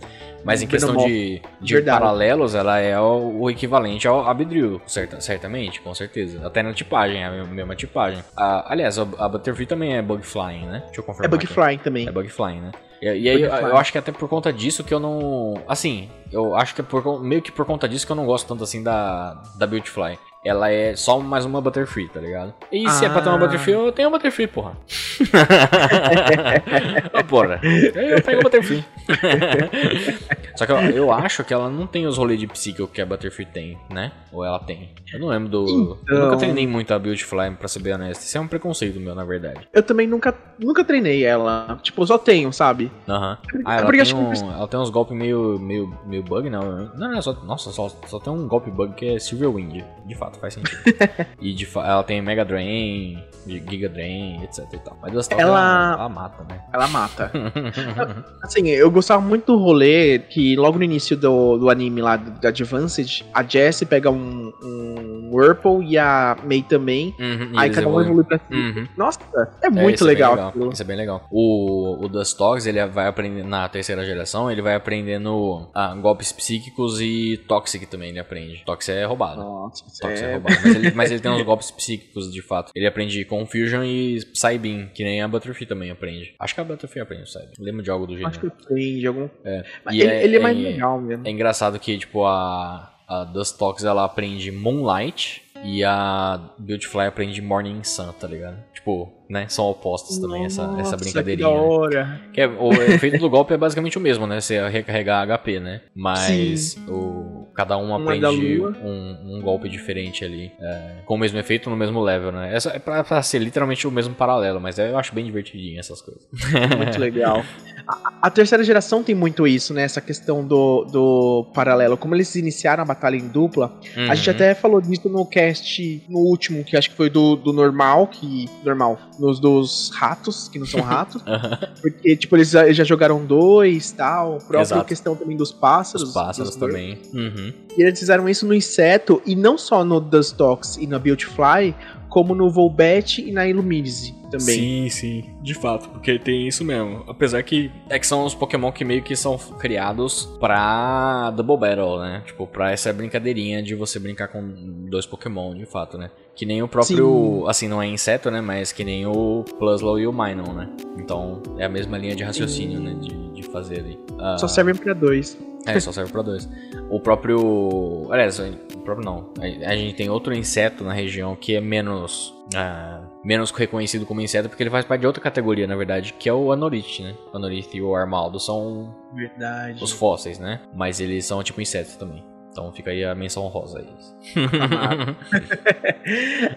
Mas 0.45 0.63
em 0.63 0.67
Do 0.67 0.71
questão 0.71 0.97
de, 0.97 1.41
de 1.61 1.75
verdade. 1.75 2.01
paralelos, 2.01 2.55
ela 2.55 2.79
é 2.79 2.99
o, 2.99 3.41
o 3.43 3.51
equivalente 3.51 4.09
ao 4.09 4.27
Abedril, 4.29 4.81
certa, 4.87 5.21
certamente, 5.21 5.81
com 5.81 5.95
certeza. 5.95 6.45
Até 6.47 6.63
na 6.63 6.73
tipagem, 6.73 7.23
é 7.23 7.27
a 7.27 7.45
mesma 7.45 7.77
tipagem. 7.77 8.25
A- 8.37 8.73
aliás, 8.73 8.99
a, 8.99 9.03
a 9.19 9.29
Butterfree 9.29 9.67
também 9.67 9.97
é 9.97 10.03
Bug 10.03 10.25
Flying, 10.25 10.67
né? 10.67 10.83
Deixa 10.87 11.01
eu 11.01 11.05
confirmar. 11.05 11.27
é 11.27 11.29
Bug 11.29 11.45
aqui. 11.45 11.55
Flying 11.55 11.79
também. 11.79 12.09
É 12.09 12.11
Bug 12.11 12.29
Flying, 12.29 12.61
né? 12.61 12.71
E, 13.01 13.07
e 13.07 13.29
aí 13.29 13.43
eu, 13.43 13.51
eu 13.51 13.77
acho 13.77 13.93
que 13.93 13.99
até 13.99 14.13
por 14.13 14.29
conta 14.29 14.53
disso 14.53 14.85
que 14.85 14.93
eu 14.93 15.01
não. 15.01 15.55
Assim, 15.67 16.09
eu 16.33 16.55
acho 16.55 16.75
que 16.75 16.81
é 16.81 16.85
por, 16.85 17.23
meio 17.23 17.43
que 17.43 17.53
por 17.53 17.65
conta 17.65 17.89
disso 17.89 18.07
que 18.07 18.13
eu 18.13 18.17
não 18.17 18.27
gosto 18.27 18.47
tanto 18.47 18.65
assim 18.65 18.83
da, 18.83 19.35
da 19.57 19.67
Beautyfly. 19.67 20.19
Ela 20.43 20.70
é 20.72 20.97
só 20.97 21.20
mais 21.20 21.45
uma 21.45 21.61
Butterfree, 21.61 22.09
tá 22.09 22.18
ligado? 22.18 22.55
E 22.72 22.88
se 22.88 23.05
é 23.05 23.11
pra 23.11 23.20
ter 23.20 23.28
uma 23.28 23.36
Ah. 23.36 23.41
Butterfree, 23.41 23.74
eu 23.74 23.93
tenho 23.93 24.09
uma 24.09 24.16
Butterfree, 24.16 24.47
porra. 24.47 24.74
Ô, 27.12 27.24
porra. 27.24 27.61
Eu 27.62 28.22
tenho 28.22 28.38
uma 28.38 28.43
Butterfree. 28.45 28.82
Só 30.57 30.64
que 30.66 30.72
eu, 30.72 30.78
eu 30.78 31.12
acho 31.12 31.45
que 31.45 31.53
ela 31.53 31.68
não 31.68 31.86
tem 31.86 32.07
os 32.07 32.16
rolês 32.16 32.38
de 32.41 32.47
Psycho 32.47 32.86
que 32.86 33.01
a 33.03 33.07
Butterfree 33.07 33.47
tem, 33.47 33.78
né? 33.91 34.12
Ou 34.32 34.45
ela 34.45 34.59
tem. 34.59 34.91
Eu 35.12 35.20
não 35.20 35.28
lembro 35.28 35.49
do. 35.51 35.66
Eu 35.66 35.99
Então. 36.05 36.24
nunca 36.26 36.36
treinei 36.38 36.66
muito 36.66 36.93
a 36.95 36.99
Beautyfly, 36.99 37.51
pra 37.59 37.68
ser 37.68 37.80
bem 37.80 37.93
honesto. 37.95 38.22
Isso 38.22 38.36
é 38.38 38.41
um 38.41 38.47
preconceito 38.49 38.99
meu, 39.01 39.14
na 39.14 39.24
verdade. 39.24 39.68
Eu 39.74 39.82
também 39.82 40.07
nunca, 40.07 40.34
nunca 40.59 40.84
treinei 40.84 41.24
ela. 41.24 41.78
Tipo, 41.82 42.03
eu 42.03 42.07
só 42.07 42.16
tenho, 42.18 42.53
sabe? 42.53 42.91
Aham. 43.09 43.38
É 43.55 43.59
Ah, 43.64 43.74
ela 43.76 43.84
porque 43.86 44.03
tem, 44.03 44.14
que- 44.14 44.18
um, 44.45 44.53
ela 44.53 44.68
tem 44.68 44.80
uns 44.80 44.91
golpes 44.91 45.16
meio, 45.16 45.59
meio, 45.59 45.99
meio 46.07 46.22
bug, 46.22 46.49
não. 46.49 46.91
Não, 46.95 47.11
não, 47.12 47.20
só, 47.22 47.32
nossa, 47.45 47.70
só, 47.72 47.88
só 48.07 48.18
tem 48.18 48.32
um 48.32 48.47
golpe 48.47 48.70
bug 48.70 48.95
que 48.95 49.07
é 49.07 49.18
Silver 49.18 49.51
Wind. 49.51 49.82
De 50.07 50.14
fato, 50.14 50.30
faz 50.39 50.55
sentido. 50.55 50.78
e 51.41 51.53
de 51.55 51.68
ela 51.76 52.03
tem 52.03 52.20
Mega 52.22 52.45
Drain, 52.45 53.22
Giga 53.47 53.89
Drain, 53.89 54.43
etc 54.45 54.64
e 54.72 54.78
tal. 54.78 54.99
Mas 55.01 55.12
Dust 55.12 55.33
Ela- 55.33 55.43
ela, 55.43 55.93
ela 55.95 56.09
mata, 56.09 56.45
né? 56.49 56.61
Ela 56.72 56.89
mata. 56.89 57.33
Assim, 58.43 58.68
eu 58.68 58.91
gostava 58.91 59.20
muito 59.20 59.47
do 59.47 59.59
rolê 59.59 60.18
que 60.18 60.57
logo 60.57 60.78
no 60.78 60.85
início 60.85 61.16
do, 61.16 61.59
do 61.59 61.70
anime 61.70 62.01
lá 62.03 62.16
do, 62.16 62.47
Advanced, 62.47 63.24
a 63.33 63.43
Jessie 63.43 63.87
pega 63.87 64.11
um, 64.11 64.53
um 64.62 65.31
Whirlpool 65.33 65.83
e 65.83 65.97
a 65.99 66.37
Mei 66.45 66.62
também. 66.62 67.14
Uhum, 67.18 67.53
aí 67.57 67.70
cada 67.70 67.89
um 67.89 68.01
evolui 68.01 68.24
pra 68.24 68.39
cima. 68.39 68.61
Uhum. 68.61 68.89
Nossa, 68.97 69.20
é 69.62 69.66
É, 69.66 69.70
muito 69.70 70.03
é 70.05 70.07
legal, 70.07 70.33
legal. 70.33 70.49
aquilo. 70.49 70.72
Isso 70.72 70.83
é 70.83 70.85
bem 70.85 70.97
legal. 70.97 71.26
O, 71.31 72.05
o 72.05 72.09
Dustox, 72.09 72.66
ele 72.66 72.85
vai 72.87 73.07
aprender 73.07 73.45
na 73.45 73.68
terceira 73.68 74.05
geração, 74.05 74.51
ele 74.51 74.62
vai 74.62 74.74
aprendendo 74.74 75.68
ah, 75.74 75.95
golpes 75.95 76.33
psíquicos 76.33 77.01
e 77.01 77.37
Toxic 77.49 77.87
também 77.87 78.11
ele 78.11 78.18
aprende. 78.18 78.62
Toxic 78.64 78.91
é 78.97 79.05
roubado. 79.05 79.41
Nossa, 79.41 79.85
Toxic 80.01 80.20
é 80.21 80.31
é... 80.31 80.33
roubado. 80.35 80.57
Mas 80.62 80.75
ele, 80.75 80.91
mas 80.95 81.11
ele 81.11 81.21
tem 81.21 81.31
uns 81.31 81.43
golpes 81.43 81.71
psíquicos 81.71 82.33
de 82.33 82.43
fato. 82.43 82.73
Ele 82.75 82.87
aprende 82.87 83.25
Confusion 83.25 83.83
e 83.85 84.18
Psybeam, 84.33 84.89
que 84.95 85.03
nem 85.05 85.23
a 85.23 85.29
Butterfree 85.29 85.66
também 85.66 85.91
aprende. 85.91 86.35
Acho 86.39 86.55
que 86.55 86.61
a 86.61 86.64
Butterfree 86.64 87.03
aprende 87.03 87.23
o 87.23 87.27
Psybeam. 87.27 87.53
Lembro 87.59 87.83
de 87.83 87.91
algo 87.91 88.07
do 88.07 88.14
Acho 88.14 88.23
gênero. 88.23 88.41
que 88.41 88.47
aprende 88.64 89.07
algum. 89.07 89.29
É. 89.45 89.64
Mas 89.85 89.95
ele, 89.95 90.11
é- 90.11 90.25
ele 90.25 90.37
é 90.37 90.41
mais 90.41 90.57
é- 90.57 90.61
legal 90.61 91.01
mesmo. 91.01 91.27
É 91.27 91.31
engraçado 91.31 91.79
que, 91.79 91.99
tipo, 91.99 92.25
a, 92.25 92.93
a 93.09 93.25
Dustox 93.25 93.85
ela 93.85 94.05
aprende 94.05 94.51
Moonlight 94.51 95.43
e 95.62 95.85
a 95.85 96.41
Beautyfly 96.59 97.07
aprende 97.07 97.43
Morning 97.43 97.83
Sun, 97.85 98.12
tá 98.12 98.27
ligado? 98.27 98.57
Tipo, 98.73 99.12
né? 99.29 99.47
São 99.49 99.66
opostos 99.66 100.18
também, 100.18 100.45
essa, 100.47 100.62
essa 100.62 100.73
Nossa, 100.73 100.97
brincadeirinha. 100.97 101.47
Que 101.49 101.55
da 101.55 101.61
né? 101.61 101.66
hora. 101.68 102.21
Que 102.33 102.41
é, 102.41 102.47
o 102.47 102.73
efeito 102.73 103.18
do 103.18 103.29
golpe 103.29 103.53
é 103.53 103.59
basicamente 103.59 103.99
o 103.99 104.01
mesmo, 104.01 104.27
né? 104.27 104.41
Você 104.41 104.66
recarregar 104.68 105.27
HP, 105.27 105.61
né? 105.61 105.83
Mas 105.95 106.77
o, 106.89 107.39
cada 107.61 107.77
um 107.77 107.93
é 107.95 108.03
aprende 108.03 108.61
um, 108.61 109.37
um 109.37 109.41
golpe 109.43 109.69
diferente 109.69 110.25
ali. 110.25 110.51
é, 110.61 111.03
com 111.05 111.15
o 111.15 111.19
mesmo 111.19 111.39
efeito 111.39 111.69
no 111.69 111.77
mesmo 111.77 112.01
level, 112.01 112.33
né? 112.33 112.55
Essa 112.55 112.71
é 112.71 112.79
pra, 112.79 113.05
pra 113.05 113.23
ser 113.23 113.39
literalmente 113.41 113.87
o 113.87 113.91
mesmo 113.91 114.15
paralelo, 114.15 114.61
mas 114.61 114.79
eu 114.79 114.97
acho 114.97 115.15
bem 115.15 115.25
divertidinho 115.25 115.79
essas 115.79 116.01
coisas. 116.01 116.23
Muito 116.77 116.99
legal. 116.99 117.45
A, 117.87 118.13
a 118.23 118.31
terceira 118.31 118.63
geração 118.65 119.03
tem 119.03 119.15
muito 119.15 119.47
isso, 119.47 119.75
né? 119.75 119.83
Essa 119.83 120.01
questão 120.01 120.47
do, 120.47 120.85
do 120.85 121.47
paralelo. 121.53 121.97
Como 121.97 122.15
eles 122.15 122.35
iniciaram 122.37 122.83
a 122.83 122.87
batalha 122.87 123.17
em 123.17 123.27
dupla, 123.29 123.73
a 124.09 124.15
gente 124.15 124.29
Uhum. 124.31 124.35
até 124.37 124.55
falou 124.55 124.81
disso 124.81 125.09
no 125.09 125.27
cast, 125.27 126.03
no 126.09 126.19
último, 126.21 126.63
que 126.65 126.77
acho 126.77 126.91
que 126.91 126.97
foi 126.97 127.11
do, 127.11 127.37
do 127.37 127.53
normal, 127.53 128.07
que. 128.07 128.49
Normal. 128.65 128.99
Nos 129.19 129.41
dos 129.41 129.91
ratos, 129.95 130.49
que 130.49 130.59
não 130.59 130.67
são 130.67 130.81
ratos. 130.83 131.23
Aham. 131.27 131.59
porque, 131.83 132.17
tipo, 132.17 132.37
eles 132.37 132.51
já, 132.51 132.65
eles 132.65 132.77
já 132.77 132.85
jogaram 132.85 133.25
dois 133.25 133.91
tal. 133.93 134.35
A 134.37 134.39
própria 134.39 134.61
Exato. 134.61 134.85
questão 134.85 135.17
também 135.17 135.37
dos 135.37 135.51
pássaros. 135.53 136.09
Os 136.09 136.15
pássaros 136.15 136.57
também. 136.57 136.99
Uhum. 137.13 137.50
E 137.77 137.83
eles 137.83 137.99
fizeram 137.99 138.29
isso 138.29 138.47
no 138.47 138.55
inseto, 138.55 139.23
e 139.25 139.37
não 139.37 139.57
só 139.57 139.85
no 139.85 140.01
Dustox 140.01 140.77
e 140.77 140.87
na 140.87 140.99
Beautyfly, 140.99 141.75
como 142.11 142.35
no 142.35 142.51
Volbet 142.51 143.23
e 143.27 143.33
na 143.33 143.47
Illuminise 143.49 144.15
também. 144.31 144.41
Sim, 144.41 144.89
sim, 144.91 145.25
de 145.43 145.55
fato, 145.55 145.89
porque 145.89 146.19
tem 146.19 146.47
isso 146.47 146.65
mesmo. 146.65 147.03
Apesar 147.09 147.43
que 147.43 147.71
é 147.89 147.99
que 147.99 148.07
são 148.07 148.25
os 148.25 148.35
Pokémon 148.35 148.71
que 148.71 148.85
meio 148.85 149.03
que 149.03 149.17
são 149.17 149.37
criados 149.59 150.25
pra 150.39 151.31
Double 151.31 151.57
Battle, 151.57 151.99
né? 152.01 152.23
Tipo, 152.27 152.47
pra 152.47 152.71
essa 152.71 152.93
brincadeirinha 152.93 153.63
de 153.63 153.75
você 153.75 153.99
brincar 153.99 154.29
com 154.29 154.41
dois 154.89 155.07
Pokémon, 155.07 155.55
de 155.55 155.67
fato, 155.67 155.97
né? 155.99 156.11
Que 156.35 156.47
nem 156.47 156.63
o 156.63 156.69
próprio, 156.69 157.45
assim, 157.49 157.67
não 157.69 157.83
é 157.83 157.87
inseto, 157.89 158.31
né? 158.31 158.41
Mas 158.41 158.73
que 158.73 158.85
nem 158.85 159.05
o 159.07 159.45
Pluslow 159.59 159.99
e 159.99 160.07
o 160.07 160.13
Minun, 160.13 160.53
né? 160.55 160.69
Então, 160.99 161.43
é 161.59 161.65
a 161.65 161.69
mesma 161.69 161.99
linha 161.99 162.15
de 162.15 162.23
raciocínio, 162.23 162.79
né? 162.81 162.95
De, 163.01 163.31
de 163.33 163.43
fazer 163.43 163.81
ali. 163.81 163.99
Ah, 164.19 164.37
Só 164.39 164.47
servem 164.47 164.75
pra 164.75 164.95
dois. 164.95 165.37
é, 165.67 165.79
só 165.81 165.91
serve 165.93 166.11
pra 166.13 166.23
dois. 166.23 166.49
O 166.89 167.01
próprio. 167.01 168.07
Aliás, 168.11 168.41
próprio 168.81 169.05
não. 169.05 169.33
A, 169.39 169.70
a 169.70 169.76
gente 169.76 169.95
tem 169.95 170.09
outro 170.11 170.35
inseto 170.35 170.85
na 170.85 170.93
região 170.93 171.37
que 171.37 171.55
é 171.55 171.61
menos. 171.61 172.35
ah, 172.55 173.03
menos 173.24 173.51
reconhecido 173.51 174.07
como 174.07 174.20
inseto 174.20 174.49
porque 174.49 174.62
ele 174.62 174.70
faz 174.70 174.85
parte 174.85 175.01
de 175.01 175.07
outra 175.07 175.22
categoria, 175.22 175.66
na 175.66 175.76
verdade, 175.76 176.14
que 176.14 176.28
é 176.28 176.33
o 176.33 176.53
Anorith, 176.53 177.01
né? 177.01 177.14
O 177.33 177.37
Anorith 177.37 177.74
e 177.74 177.83
o 177.83 177.95
Armaldo 177.95 178.41
são 178.41 178.95
Verdade. 179.14 179.83
os 179.83 179.93
fósseis, 179.93 180.39
né? 180.39 180.61
Mas 180.74 181.01
eles 181.01 181.24
são 181.24 181.43
tipo 181.43 181.61
insetos 181.61 181.97
também. 181.97 182.24
Então 182.51 182.72
fica 182.72 182.91
aí 182.91 183.05
a 183.05 183.14
menção 183.14 183.45
honrosa 183.45 183.78
aí. 183.78 183.87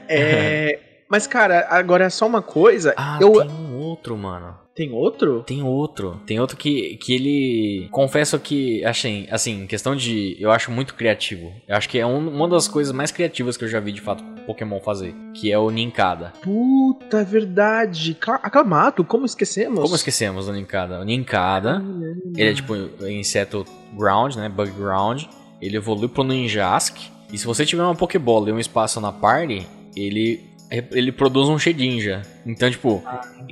É, 0.07 0.79
mas, 1.13 1.27
cara, 1.27 1.67
agora 1.69 2.09
só 2.09 2.25
uma 2.25 2.41
coisa. 2.41 2.93
ah, 2.97 3.19
eu... 3.21 3.33
tem 3.33 3.51
outro, 3.93 4.17
mano. 4.17 4.55
Tem 4.75 4.91
outro? 4.91 5.43
Tem 5.43 5.61
outro. 5.61 6.19
Tem 6.25 6.39
outro 6.39 6.57
que, 6.57 6.97
que 6.97 7.13
ele. 7.13 7.87
Confesso 7.91 8.39
que, 8.39 8.83
achei, 8.83 9.27
assim, 9.29 9.67
questão 9.67 9.95
de. 9.95 10.35
Eu 10.39 10.51
acho 10.51 10.71
muito 10.71 10.95
criativo. 10.95 11.51
Eu 11.67 11.75
acho 11.75 11.87
que 11.87 11.99
é 11.99 12.05
um- 12.05 12.27
uma 12.27 12.47
das 12.47 12.67
coisas 12.67 12.91
mais 12.91 13.11
criativas 13.11 13.55
que 13.55 13.63
eu 13.63 13.67
já 13.69 13.79
vi 13.79 13.91
de 13.91 14.01
fato 14.01 14.23
Pokémon 14.47 14.79
fazer. 14.79 15.13
Que 15.35 15.51
é 15.51 15.59
o 15.59 15.69
Ninkada. 15.69 16.33
Puta, 16.41 17.19
é 17.19 17.23
verdade. 17.23 18.15
Ca- 18.15 18.39
Aclamato, 18.41 19.03
como 19.03 19.25
esquecemos? 19.25 19.79
Como 19.79 19.95
esquecemos 19.95 20.47
do 20.47 20.53
Ninkada? 20.53 20.99
O 20.99 21.03
Ninkada, 21.03 21.83
ele 22.35 22.49
é 22.49 22.53
tipo 22.53 22.75
inseto 23.07 23.63
ground, 23.95 24.35
né? 24.35 24.49
Bug 24.49 24.71
ground. 24.71 25.25
Ele 25.61 25.77
evolui 25.77 26.07
pro 26.07 26.23
Ninjask. 26.23 26.97
E 27.31 27.37
se 27.37 27.45
você 27.45 27.63
tiver 27.65 27.83
uma 27.83 27.95
Pokébola 27.95 28.49
e 28.49 28.53
um 28.53 28.59
espaço 28.59 28.99
na 28.99 29.11
party, 29.11 29.67
ele 29.95 30.41
ele 30.91 31.11
produz 31.11 31.49
um 31.49 31.59
Shedinja. 31.59 32.23
Então, 32.45 32.69
tipo, 32.69 33.03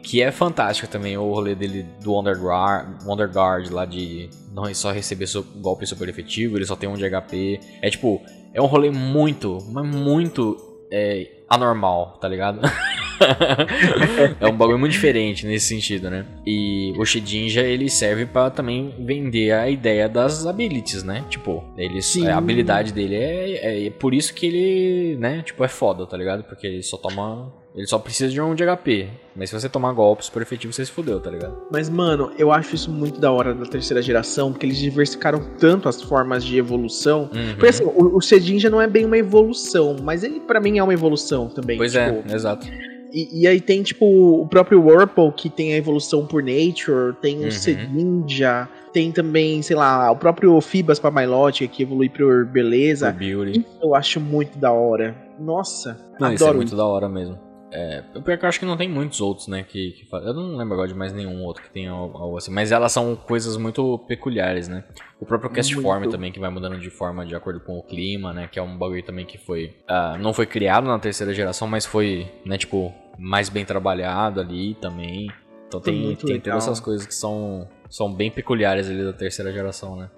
que 0.03 0.21
é 0.21 0.31
fantástico 0.31 0.87
também 0.87 1.17
o 1.17 1.31
rolê 1.31 1.53
dele 1.53 1.85
do 2.01 2.13
Wonder 2.13 2.39
Guard, 2.39 3.69
lá 3.69 3.85
de 3.85 4.29
não 4.51 4.73
só 4.73 4.91
receber 4.91 5.27
golpe 5.57 5.85
super 5.85 6.09
efetivo, 6.09 6.57
ele 6.57 6.65
só 6.65 6.75
tem 6.75 6.89
um 6.89 6.95
de 6.95 7.07
HP. 7.07 7.59
É 7.81 7.89
tipo, 7.89 8.21
é 8.53 8.61
um 8.61 8.65
rolê 8.65 8.89
muito, 8.89 9.59
mas 9.69 9.85
muito 9.85 10.57
é, 10.91 11.27
anormal, 11.47 12.17
tá 12.19 12.27
ligado? 12.27 12.61
é 14.39 14.47
um 14.47 14.55
bagulho 14.55 14.79
muito 14.79 14.91
diferente 14.91 15.45
nesse 15.45 15.67
sentido, 15.67 16.09
né? 16.09 16.25
E 16.45 16.93
o 16.97 17.05
Shedinja, 17.05 17.61
ele 17.61 17.89
serve 17.89 18.25
para 18.25 18.49
também 18.49 18.93
vender 18.99 19.51
a 19.51 19.69
ideia 19.69 20.07
das 20.07 20.45
abilities, 20.45 21.03
né? 21.03 21.25
Tipo, 21.29 21.63
ele, 21.77 21.99
a 22.27 22.37
habilidade 22.37 22.93
dele 22.93 23.15
é, 23.15 23.51
é, 23.51 23.87
é 23.87 23.89
por 23.89 24.13
isso 24.13 24.33
que 24.33 24.45
ele, 24.45 25.17
né, 25.17 25.41
tipo, 25.43 25.63
é 25.63 25.67
foda, 25.67 26.05
tá 26.05 26.17
ligado? 26.17 26.43
Porque 26.43 26.67
ele 26.67 26.83
só 26.83 26.97
toma 26.97 27.51
ele 27.75 27.87
só 27.87 27.97
precisa 27.97 28.31
de 28.31 28.41
um 28.41 28.53
de 28.53 28.63
HP. 28.65 29.07
Mas 29.33 29.49
se 29.49 29.59
você 29.59 29.69
tomar 29.69 29.93
golpes 29.93 30.29
por 30.29 30.41
efetivo, 30.41 30.73
você 30.73 30.85
se 30.85 30.91
fudeu, 30.91 31.19
tá 31.21 31.31
ligado? 31.31 31.57
Mas, 31.71 31.89
mano, 31.89 32.31
eu 32.37 32.51
acho 32.51 32.75
isso 32.75 32.91
muito 32.91 33.19
da 33.19 33.31
hora 33.31 33.53
da 33.53 33.65
terceira 33.65 34.01
geração, 34.01 34.51
porque 34.51 34.65
eles 34.65 34.77
diversificaram 34.77 35.41
tanto 35.57 35.87
as 35.87 36.01
formas 36.01 36.43
de 36.43 36.57
evolução. 36.57 37.29
Uhum. 37.33 37.53
Porque 37.53 37.67
assim, 37.67 37.85
o, 37.85 38.17
o 38.17 38.21
Sedin 38.21 38.59
já 38.59 38.69
não 38.69 38.81
é 38.81 38.87
bem 38.87 39.05
uma 39.05 39.17
evolução, 39.17 39.95
mas 40.03 40.23
ele 40.23 40.41
para 40.41 40.59
mim 40.59 40.79
é 40.79 40.83
uma 40.83 40.93
evolução 40.93 41.47
também. 41.47 41.77
Pois 41.77 41.95
é, 41.95 42.11
tipo, 42.11 42.29
é, 42.29 42.35
exato. 42.35 42.67
E, 43.13 43.41
e, 43.41 43.47
aí 43.47 43.59
tem, 43.59 43.83
tipo, 43.83 44.05
o 44.05 44.47
próprio 44.47 44.81
Whirlpool, 44.81 45.31
que 45.31 45.49
tem 45.49 45.73
a 45.73 45.77
evolução 45.77 46.25
por 46.25 46.41
Nature, 46.41 47.13
tem 47.21 47.39
o 47.39 47.43
uhum. 47.43 47.51
Sedinja, 47.51 48.69
tem 48.93 49.11
também, 49.11 49.61
sei 49.61 49.75
lá, 49.75 50.09
o 50.11 50.15
próprio 50.15 50.59
Fibas 50.61 50.99
pra 50.99 51.11
Milotic, 51.11 51.69
que 51.71 51.83
evolui 51.83 52.09
por 52.09 52.45
Beleza. 52.45 53.11
Por 53.11 53.19
Beauty. 53.19 53.65
Eu 53.81 53.95
acho 53.95 54.19
muito 54.19 54.57
da 54.57 54.71
hora. 54.71 55.15
Nossa, 55.39 55.97
Não, 56.19 56.27
adoro 56.27 56.35
isso 56.35 56.45
é 56.45 56.53
muito 56.53 56.75
da 56.75 56.85
hora 56.85 57.09
mesmo. 57.09 57.50
É, 57.71 58.03
eu 58.13 58.21
pior 58.21 58.37
que 58.37 58.43
eu 58.43 58.49
acho 58.49 58.59
que 58.59 58.65
não 58.65 58.75
tem 58.75 58.89
muitos 58.89 59.21
outros, 59.21 59.47
né, 59.47 59.63
que, 59.63 59.91
que 59.91 60.07
Eu 60.13 60.33
não 60.33 60.57
lembro 60.57 60.73
agora 60.73 60.89
de 60.89 60.93
mais 60.93 61.13
nenhum 61.13 61.41
outro 61.43 61.63
que 61.63 61.69
tenha 61.69 61.91
algo 61.91 62.37
assim, 62.37 62.51
mas 62.51 62.71
elas 62.71 62.91
são 62.91 63.15
coisas 63.15 63.55
muito 63.55 63.97
peculiares, 63.99 64.67
né. 64.67 64.83
O 65.19 65.25
próprio 65.25 65.49
Castform 65.49 66.09
também, 66.09 66.31
que 66.31 66.39
vai 66.39 66.49
mudando 66.49 66.77
de 66.77 66.89
forma 66.89 67.25
de 67.25 67.33
acordo 67.33 67.61
com 67.61 67.77
o 67.77 67.83
clima, 67.83 68.33
né, 68.33 68.49
que 68.51 68.59
é 68.59 68.61
um 68.61 68.77
bagulho 68.77 69.03
também 69.03 69.25
que 69.25 69.37
foi... 69.37 69.75
Uh, 69.89 70.17
não 70.19 70.33
foi 70.33 70.45
criado 70.45 70.85
na 70.85 70.99
terceira 70.99 71.33
geração, 71.33 71.67
mas 71.67 71.85
foi, 71.85 72.29
né, 72.45 72.57
tipo, 72.57 72.93
mais 73.17 73.47
bem 73.47 73.63
trabalhado 73.63 74.41
ali 74.41 74.75
também. 74.75 75.31
Então 75.67 75.79
tem, 75.79 76.15
tem 76.15 76.41
todas 76.41 76.63
essas 76.63 76.81
coisas 76.81 77.07
que 77.07 77.15
são, 77.15 77.69
são 77.89 78.13
bem 78.13 78.29
peculiares 78.29 78.89
ali 78.89 79.03
da 79.03 79.13
terceira 79.13 79.53
geração, 79.53 79.95
né. 79.95 80.09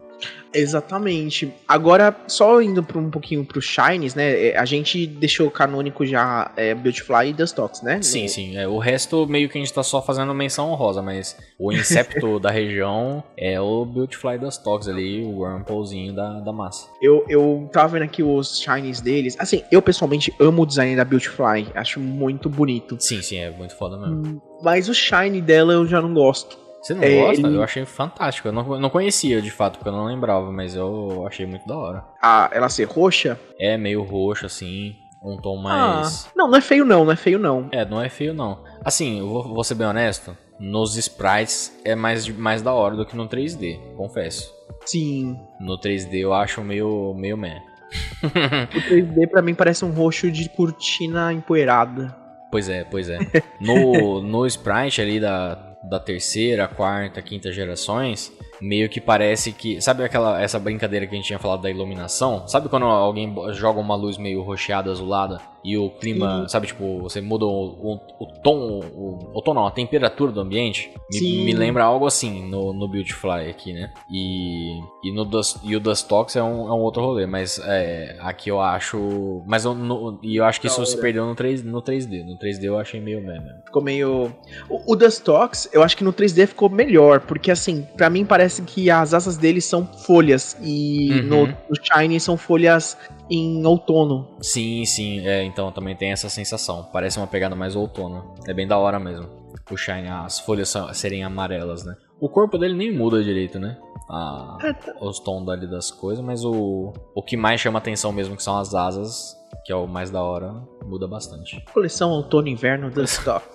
Exatamente. 0.53 1.51
Agora, 1.67 2.15
só 2.27 2.61
indo 2.61 2.83
pra 2.83 2.99
um 2.99 3.09
pouquinho 3.09 3.43
pro 3.43 3.61
Shines, 3.61 4.13
né? 4.13 4.49
É, 4.49 4.57
a 4.57 4.65
gente 4.65 5.07
deixou 5.07 5.49
canônico 5.49 6.05
já 6.05 6.51
é, 6.55 6.75
Beautifly 6.75 7.29
e 7.29 7.33
Dustox, 7.33 7.81
né? 7.81 8.01
Sim, 8.01 8.27
sim. 8.27 8.55
É, 8.55 8.67
o 8.67 8.77
resto 8.77 9.25
meio 9.27 9.49
que 9.49 9.57
a 9.57 9.61
gente 9.61 9.73
tá 9.73 9.81
só 9.81 10.01
fazendo 10.01 10.33
menção 10.33 10.69
honrosa, 10.69 11.01
mas 11.01 11.35
o 11.57 11.71
Incepto 11.71 12.37
da 12.39 12.51
região 12.51 13.23
é 13.35 13.59
o 13.59 13.83
Beautifly 13.83 14.35
e 14.35 14.37
Dustox 14.37 14.87
ali, 14.87 15.23
o 15.23 15.39
Whirlpoolzinho 15.39 16.13
da, 16.13 16.39
da 16.39 16.53
massa. 16.53 16.87
Eu, 17.01 17.25
eu 17.27 17.67
tava 17.71 17.93
vendo 17.93 18.03
aqui 18.03 18.21
os 18.21 18.59
Shines 18.59 19.01
deles. 19.01 19.35
Assim, 19.39 19.63
eu 19.71 19.81
pessoalmente 19.81 20.33
amo 20.39 20.61
o 20.61 20.65
design 20.65 20.95
da 20.95 21.03
Beautifly. 21.03 21.67
Acho 21.73 21.99
muito 21.99 22.49
bonito. 22.49 22.95
Sim, 22.99 23.21
sim, 23.21 23.37
é 23.37 23.49
muito 23.49 23.75
foda 23.75 23.97
mesmo. 23.97 24.41
Mas 24.61 24.87
o 24.87 24.93
Shine 24.93 25.41
dela 25.41 25.73
eu 25.73 25.87
já 25.87 26.01
não 26.01 26.13
gosto. 26.13 26.62
Você 26.83 26.93
não 26.93 27.03
é, 27.03 27.15
gosta? 27.15 27.47
Ele... 27.47 27.55
Eu 27.55 27.63
achei 27.63 27.85
fantástico. 27.85 28.49
Eu 28.49 28.51
não, 28.51 28.77
não 28.77 28.89
conhecia 28.89 29.41
de 29.41 29.49
fato, 29.49 29.77
porque 29.77 29.87
eu 29.87 29.93
não 29.93 30.05
lembrava, 30.05 30.51
mas 30.51 30.75
eu 30.75 31.25
achei 31.25 31.45
muito 31.45 31.65
da 31.65 31.77
hora. 31.77 32.03
Ah, 32.21 32.49
ela 32.51 32.67
ser 32.67 32.83
roxa? 32.83 33.39
É, 33.57 33.77
meio 33.77 34.03
roxo 34.03 34.45
assim. 34.45 34.95
Um 35.23 35.37
tom 35.37 35.55
mais. 35.55 36.25
Ah, 36.25 36.31
não, 36.35 36.49
não 36.49 36.57
é 36.57 36.61
feio 36.61 36.83
não, 36.83 37.05
não 37.05 37.13
é 37.13 37.15
feio 37.15 37.39
não. 37.39 37.69
É, 37.71 37.85
não 37.85 38.01
é 38.01 38.09
feio 38.09 38.33
não. 38.33 38.61
Assim, 38.83 39.19
eu 39.19 39.29
vou, 39.29 39.53
vou 39.53 39.63
ser 39.63 39.75
bem 39.75 39.87
honesto. 39.87 40.37
Nos 40.59 40.97
sprites 40.97 41.73
é 41.85 41.95
mais, 41.95 42.27
mais 42.27 42.61
da 42.61 42.73
hora 42.73 42.95
do 42.95 43.05
que 43.05 43.15
no 43.15 43.29
3D, 43.29 43.79
confesso. 43.95 44.53
Sim. 44.85 45.39
No 45.61 45.79
3D 45.79 46.15
eu 46.15 46.33
acho 46.33 46.61
meio, 46.61 47.13
meio 47.13 47.37
meh. 47.37 47.61
o 48.21 48.27
3D 48.27 49.29
pra 49.29 49.41
mim 49.41 49.55
parece 49.55 49.85
um 49.85 49.91
roxo 49.91 50.29
de 50.29 50.49
cortina 50.49 51.31
empoeirada. 51.31 52.13
Pois 52.51 52.67
é, 52.67 52.83
pois 52.83 53.09
é. 53.09 53.17
No, 53.59 54.21
no 54.21 54.45
sprite 54.45 55.01
ali 55.01 55.19
da, 55.19 55.72
da 55.83 55.99
terceira, 55.99 56.67
quarta, 56.67 57.21
quinta 57.21 57.51
gerações, 57.51 58.31
meio 58.61 58.89
que 58.89 59.01
parece 59.01 59.51
que. 59.51 59.81
Sabe 59.81 60.03
aquela 60.03 60.41
essa 60.41 60.59
brincadeira 60.59 61.05
que 61.05 61.13
a 61.13 61.17
gente 61.17 61.27
tinha 61.27 61.39
falado 61.39 61.61
da 61.61 61.69
iluminação? 61.69 62.47
Sabe 62.47 62.69
quando 62.69 62.85
alguém 62.85 63.33
joga 63.51 63.79
uma 63.79 63.95
luz 63.95 64.17
meio 64.17 64.41
roxeada, 64.41 64.89
azulada? 64.91 65.52
E 65.63 65.77
o 65.77 65.89
clima, 65.89 66.41
Sim. 66.41 66.49
sabe, 66.49 66.67
tipo, 66.67 66.99
você 66.99 67.21
muda 67.21 67.45
o, 67.45 67.49
o, 67.49 67.99
o 68.19 68.27
tom, 68.43 68.81
o, 68.93 69.37
o, 69.37 69.41
tom 69.41 69.53
não, 69.53 69.65
a 69.65 69.71
temperatura 69.71 70.31
do 70.31 70.41
ambiente, 70.41 70.91
me, 71.09 71.45
me, 71.45 71.53
lembra 71.53 71.85
algo 71.85 72.05
assim 72.05 72.45
no, 72.49 72.73
no 72.73 72.87
Beautyfly 72.87 73.49
aqui, 73.49 73.71
né? 73.71 73.91
E, 74.11 74.77
e, 75.03 75.13
no 75.13 75.23
Dust, 75.23 75.57
e 75.63 75.75
o 75.75 75.79
Dustox 75.79 76.35
é 76.35 76.43
um, 76.43 76.67
é 76.67 76.73
um 76.73 76.79
outro 76.79 77.01
rolê, 77.01 77.25
mas 77.25 77.59
é, 77.63 78.17
aqui 78.19 78.49
eu 78.49 78.59
acho. 78.59 79.41
Mas 79.47 79.63
eu, 79.63 79.73
no, 79.73 80.19
e 80.21 80.35
eu 80.35 80.43
acho 80.43 80.59
que 80.59 80.67
isso 80.67 80.85
se 80.85 80.99
perdeu 80.99 81.25
no, 81.25 81.33
3, 81.33 81.63
no 81.63 81.81
3D. 81.81 82.25
No 82.25 82.37
3D 82.37 82.63
eu 82.63 82.77
achei 82.77 82.99
meio 82.99 83.21
meme. 83.21 83.49
Ficou 83.65 83.81
meio. 83.81 84.33
O, 84.69 84.93
o 84.93 84.95
Dustox, 84.97 85.69
eu 85.71 85.81
acho 85.81 85.95
que 85.95 86.03
no 86.03 86.11
3D 86.11 86.47
ficou 86.47 86.69
melhor, 86.69 87.21
porque 87.21 87.49
assim, 87.49 87.87
para 87.95 88.09
mim 88.09 88.25
parece 88.25 88.61
que 88.63 88.89
as 88.89 89.13
asas 89.13 89.37
dele 89.37 89.61
são 89.61 89.85
folhas 89.85 90.57
e 90.61 91.09
uhum. 91.11 91.23
no, 91.23 91.47
no 91.47 91.75
Shiny 91.81 92.19
são 92.19 92.35
folhas 92.35 92.97
em 93.29 93.65
outono. 93.65 94.35
Sim, 94.41 94.85
sim, 94.85 95.25
é, 95.25 95.43
então 95.43 95.71
também 95.71 95.95
tem 95.95 96.11
essa 96.11 96.29
sensação. 96.29 96.87
Parece 96.91 97.17
uma 97.17 97.27
pegada 97.27 97.55
mais 97.55 97.75
outono. 97.75 98.33
É 98.47 98.53
bem 98.53 98.67
da 98.67 98.77
hora 98.77 98.99
mesmo. 98.99 99.43
Shine, 99.75 100.07
as 100.07 100.39
folhas 100.39 100.73
serem 100.93 101.23
amarelas, 101.23 101.83
né? 101.83 101.95
O 102.19 102.29
corpo 102.29 102.57
dele 102.57 102.75
nem 102.75 102.95
muda 102.95 103.23
direito, 103.23 103.59
né? 103.59 103.77
A, 104.09 104.57
é, 104.61 104.73
tá. 104.73 104.93
os 105.01 105.19
tons 105.19 105.45
dali 105.45 105.65
das 105.67 105.89
coisas, 105.89 106.23
mas 106.23 106.43
o, 106.45 106.93
o 107.15 107.23
que 107.23 107.35
mais 107.35 107.59
chama 107.59 107.79
atenção 107.79 108.11
mesmo 108.11 108.35
que 108.35 108.43
são 108.43 108.57
as 108.57 108.75
asas, 108.75 109.35
que 109.65 109.71
é 109.71 109.75
o 109.75 109.87
mais 109.87 110.11
da 110.11 110.21
hora, 110.21 110.53
muda 110.85 111.07
bastante. 111.07 111.63
Coleção 111.73 112.11
outono 112.11 112.47
inverno 112.47 112.91
do 112.91 113.01
Stock. 113.05 113.45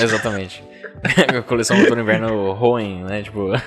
Exatamente. 0.00 0.62
a 1.38 1.42
coleção 1.42 1.78
outono 1.78 2.02
inverno 2.02 2.52
Hoenn, 2.52 3.04
né? 3.04 3.22
Tipo. 3.22 3.52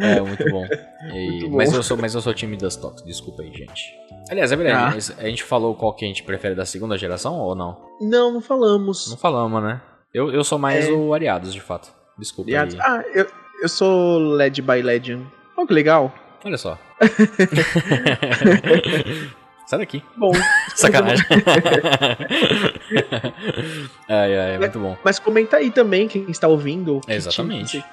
é, 0.00 0.20
muito 0.20 0.50
bom. 0.50 0.66
E... 1.12 1.30
muito 1.30 1.50
bom. 1.50 1.56
Mas, 1.56 1.72
eu 1.72 1.82
sou, 1.82 1.96
mas 1.96 2.14
eu 2.14 2.20
sou 2.20 2.34
time 2.34 2.56
das 2.56 2.74
Stocks, 2.74 3.04
desculpa 3.04 3.42
aí, 3.42 3.52
gente. 3.52 3.94
Aliás, 4.30 4.52
é 4.52 4.56
verdade, 4.56 5.12
ah. 5.12 5.22
a 5.22 5.28
gente 5.28 5.44
falou 5.44 5.74
qual 5.74 5.94
que 5.94 6.04
a 6.04 6.08
gente 6.08 6.22
prefere 6.22 6.54
da 6.54 6.64
segunda 6.64 6.96
geração 6.96 7.38
ou 7.38 7.54
não? 7.54 7.76
Não, 8.00 8.32
não 8.32 8.40
falamos. 8.40 9.10
Não 9.10 9.16
falamos, 9.16 9.62
né? 9.62 9.80
Eu, 10.12 10.32
eu 10.32 10.44
sou 10.44 10.58
mais 10.58 10.88
é... 10.88 10.92
o 10.92 11.12
Ariados, 11.12 11.52
de 11.52 11.60
fato. 11.60 11.92
Desculpa 12.18 12.50
Ariados. 12.50 12.74
aí. 12.74 12.80
Ah, 12.80 13.04
eu, 13.14 13.26
eu 13.62 13.68
sou 13.68 14.18
LED 14.18 14.62
by 14.62 14.80
Legend. 14.80 15.26
Olha 15.56 15.66
que 15.66 15.74
legal. 15.74 16.12
Olha 16.44 16.58
só. 16.58 16.78
Sai 19.66 19.78
daqui. 19.78 20.02
Bom. 20.16 20.32
Sacanagem. 20.74 21.24
ai, 24.08 24.38
ai, 24.38 24.58
muito 24.58 24.78
bom. 24.78 24.96
Mas 25.02 25.18
comenta 25.18 25.56
aí 25.56 25.70
também 25.70 26.06
quem 26.06 26.30
está 26.30 26.46
ouvindo. 26.48 27.00
Exatamente. 27.08 27.84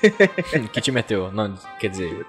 que 0.72 0.80
time 0.80 1.00
é 1.00 1.02
teu? 1.02 1.30
Não, 1.30 1.54
quer 1.78 1.88
dizer. 1.88 2.26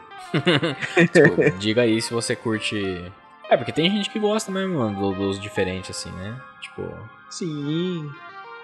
diga 1.57 1.83
aí 1.83 2.01
se 2.01 2.13
você 2.13 2.35
curte. 2.35 3.11
É, 3.49 3.55
porque 3.55 3.71
tem 3.71 3.89
gente 3.89 4.09
que 4.09 4.19
gosta 4.19 4.51
mesmo, 4.51 4.79
mano, 4.79 5.13
dos 5.13 5.39
diferentes, 5.39 5.91
assim, 5.91 6.11
né? 6.11 6.35
Tipo. 6.61 6.91
Sim. 7.29 8.11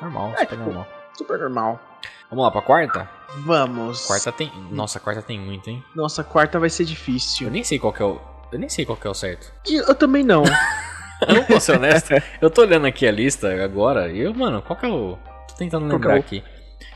Normal, 0.02 0.34
é, 0.34 0.38
super 0.40 0.48
tipo, 0.48 0.64
normal. 0.64 0.88
Super 1.14 1.40
normal. 1.40 1.80
Vamos 2.30 2.46
lá 2.46 2.52
pra 2.52 2.62
quarta? 2.62 3.10
Vamos. 3.46 4.08
Quarta 4.08 4.32
tem. 4.32 4.52
Nossa, 4.72 5.00
quarta 5.00 5.22
tem 5.22 5.40
muito, 5.40 5.70
hein? 5.70 5.84
Nossa, 5.94 6.24
quarta 6.24 6.60
vai 6.60 6.70
ser 6.70 6.86
difícil. 6.86 7.48
Eu 7.48 7.52
nem 7.52 7.64
sei 7.64 7.78
qual 7.78 7.94
que 7.94 8.02
é 8.02 8.06
o. 8.06 8.20
Eu 8.52 8.60
nem 8.60 8.70
sei 8.70 8.86
qual 8.86 8.98
que 8.98 9.08
é 9.08 9.10
o 9.10 9.14
certo. 9.14 9.52
Eu 9.70 9.96
também 9.96 10.24
não. 10.24 10.44
eu 11.28 11.36
não 11.36 11.44
vou 11.44 11.60
ser 11.60 11.78
honesto. 11.78 12.14
Eu 12.42 12.50
tô 12.50 12.62
olhando 12.62 12.86
aqui 12.86 13.08
a 13.08 13.12
lista 13.12 13.64
agora 13.64 14.12
e 14.12 14.20
eu, 14.20 14.34
mano, 14.34 14.62
qual 14.62 14.78
que 14.78 14.86
é 14.86 14.90
o. 14.90 15.18
Tô 15.48 15.56
tentando 15.58 15.88
é 15.90 15.94
lembrar 15.94 16.16
aqui. 16.16 16.44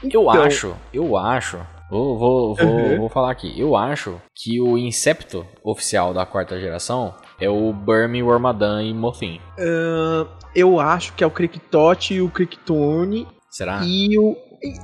Eu 0.03 0.21
então... 0.21 0.29
acho, 0.29 0.75
eu 0.93 1.17
acho. 1.17 1.59
Vou, 1.89 2.17
vou, 2.17 2.55
vou, 2.55 2.67
uhum. 2.67 2.97
vou 2.97 3.09
falar 3.09 3.31
aqui. 3.31 3.57
Eu 3.59 3.75
acho 3.75 4.19
que 4.35 4.59
o 4.59 4.77
Incepto 4.77 5.45
oficial 5.63 6.13
da 6.13 6.25
quarta 6.25 6.59
geração 6.59 7.13
é 7.39 7.47
o 7.47 7.71
Burmy, 7.71 8.23
o 8.23 8.31
Armadan 8.31 8.83
e 8.83 8.93
Mothin. 8.93 9.39
Uh, 9.57 10.27
eu 10.55 10.79
acho 10.79 11.13
que 11.13 11.23
é 11.23 11.27
o 11.27 11.31
Cricktot 11.31 12.13
e 12.13 12.21
o 12.21 12.29
Cricktone. 12.29 13.27
Será? 13.49 13.81
E 13.85 14.17
o. 14.17 14.35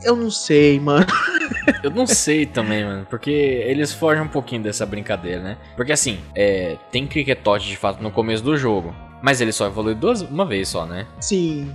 Eu 0.04 0.16
não 0.16 0.30
sei, 0.30 0.80
mano. 0.80 1.06
Eu 1.84 1.92
não 1.92 2.06
sei 2.08 2.46
também, 2.46 2.84
mano. 2.84 3.06
Porque 3.10 3.32
eles 3.32 3.94
fogem 3.94 4.24
um 4.24 4.28
pouquinho 4.28 4.64
dessa 4.64 4.86
brincadeira, 4.86 5.42
né? 5.42 5.58
Porque 5.76 5.92
assim, 5.92 6.20
é, 6.36 6.78
tem 6.92 7.08
Cricketot 7.08 7.68
de 7.68 7.78
fato 7.78 8.02
no 8.02 8.12
começo 8.12 8.44
do 8.44 8.58
jogo. 8.58 8.94
Mas 9.22 9.40
ele 9.40 9.52
só 9.52 9.68
evolui 9.68 9.94
duas, 9.94 10.22
uma 10.22 10.46
vez 10.46 10.68
só, 10.70 10.86
né? 10.86 11.06
Sim. 11.20 11.72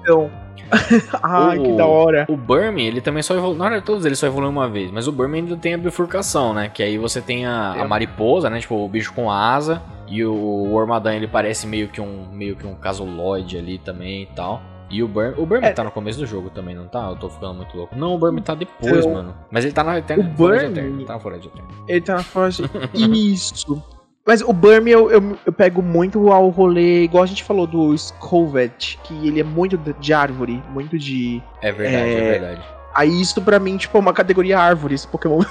Então. 0.00 0.30
Ai, 1.22 1.58
o, 1.58 1.62
que 1.62 1.72
da 1.72 1.86
hora. 1.86 2.26
O 2.28 2.36
Burmy, 2.36 2.86
ele 2.86 3.00
também 3.00 3.22
só 3.22 3.34
evolui. 3.34 3.56
Na 3.56 3.64
hora 3.66 3.82
todos 3.82 4.04
eles 4.04 4.18
só 4.18 4.26
evoluem 4.26 4.50
uma 4.50 4.68
vez. 4.68 4.90
Mas 4.90 5.08
o 5.08 5.12
Burmy 5.12 5.38
ainda 5.38 5.56
tem 5.56 5.74
a 5.74 5.78
bifurcação, 5.78 6.52
né? 6.52 6.68
Que 6.68 6.82
aí 6.82 6.98
você 6.98 7.20
tem 7.20 7.46
a, 7.46 7.72
a 7.72 7.88
mariposa, 7.88 8.50
né? 8.50 8.60
Tipo, 8.60 8.76
o 8.76 8.88
bicho 8.88 9.12
com 9.12 9.30
asa. 9.30 9.82
E 10.06 10.24
o 10.24 10.34
Wormadan 10.34 11.14
ele 11.14 11.26
parece 11.26 11.66
meio 11.66 11.88
que 11.88 12.00
um 12.00 12.26
meio 12.30 12.56
que 12.56 12.66
um 12.66 12.74
casuloide 12.74 13.56
ali 13.56 13.78
também 13.78 14.22
e 14.22 14.26
tal. 14.26 14.62
E 14.90 15.02
o 15.02 15.08
Burm, 15.08 15.34
o 15.38 15.46
Burm 15.46 15.64
É. 15.64 15.72
tá 15.72 15.82
no 15.82 15.90
começo 15.90 16.18
do 16.18 16.26
jogo 16.26 16.50
também, 16.50 16.74
não 16.74 16.86
tá? 16.86 17.08
Eu 17.08 17.16
tô 17.16 17.28
ficando 17.30 17.54
muito 17.54 17.76
louco. 17.76 17.96
Não, 17.96 18.14
o 18.14 18.18
Burm 18.18 18.38
tá 18.38 18.54
depois, 18.54 19.04
mano. 19.06 19.34
Mas 19.50 19.64
ele 19.64 19.72
tá 19.74 19.82
na 19.82 19.98
Eterna. 19.98 20.22
o 20.32 20.36
Fora 20.36 20.58
de 20.58 20.64
Burm- 20.66 20.78
Eterna, 20.78 21.04
Tá 21.06 21.18
fora 21.18 21.38
de 21.38 21.48
Eterna. 21.48 21.68
Ele 21.88 22.00
tá 22.00 22.14
na 22.16 22.22
forja. 22.22 22.70
Isso. 22.94 23.82
Mas 24.26 24.40
o 24.40 24.52
Burm 24.52 24.86
eu, 24.88 25.10
eu, 25.10 25.38
eu 25.44 25.52
pego 25.52 25.82
muito 25.82 26.30
ao 26.32 26.48
rolê, 26.48 27.02
igual 27.04 27.24
a 27.24 27.26
gente 27.26 27.42
falou 27.44 27.66
do 27.66 27.96
Scovet, 27.96 28.98
que 29.04 29.26
ele 29.26 29.40
é 29.40 29.44
muito 29.44 29.76
de 29.76 30.12
árvore, 30.14 30.62
muito 30.70 30.98
de. 30.98 31.42
É 31.60 31.70
verdade, 31.72 32.04
é, 32.10 32.18
É, 32.18 32.30
verdade. 32.38 32.62
Aí 32.94 33.20
isso 33.20 33.42
pra 33.42 33.58
mim, 33.58 33.76
tipo, 33.76 33.98
é 33.98 34.00
uma 34.00 34.12
categoria 34.12 34.58
árvores. 34.58 35.04
Pokémon, 35.04 35.42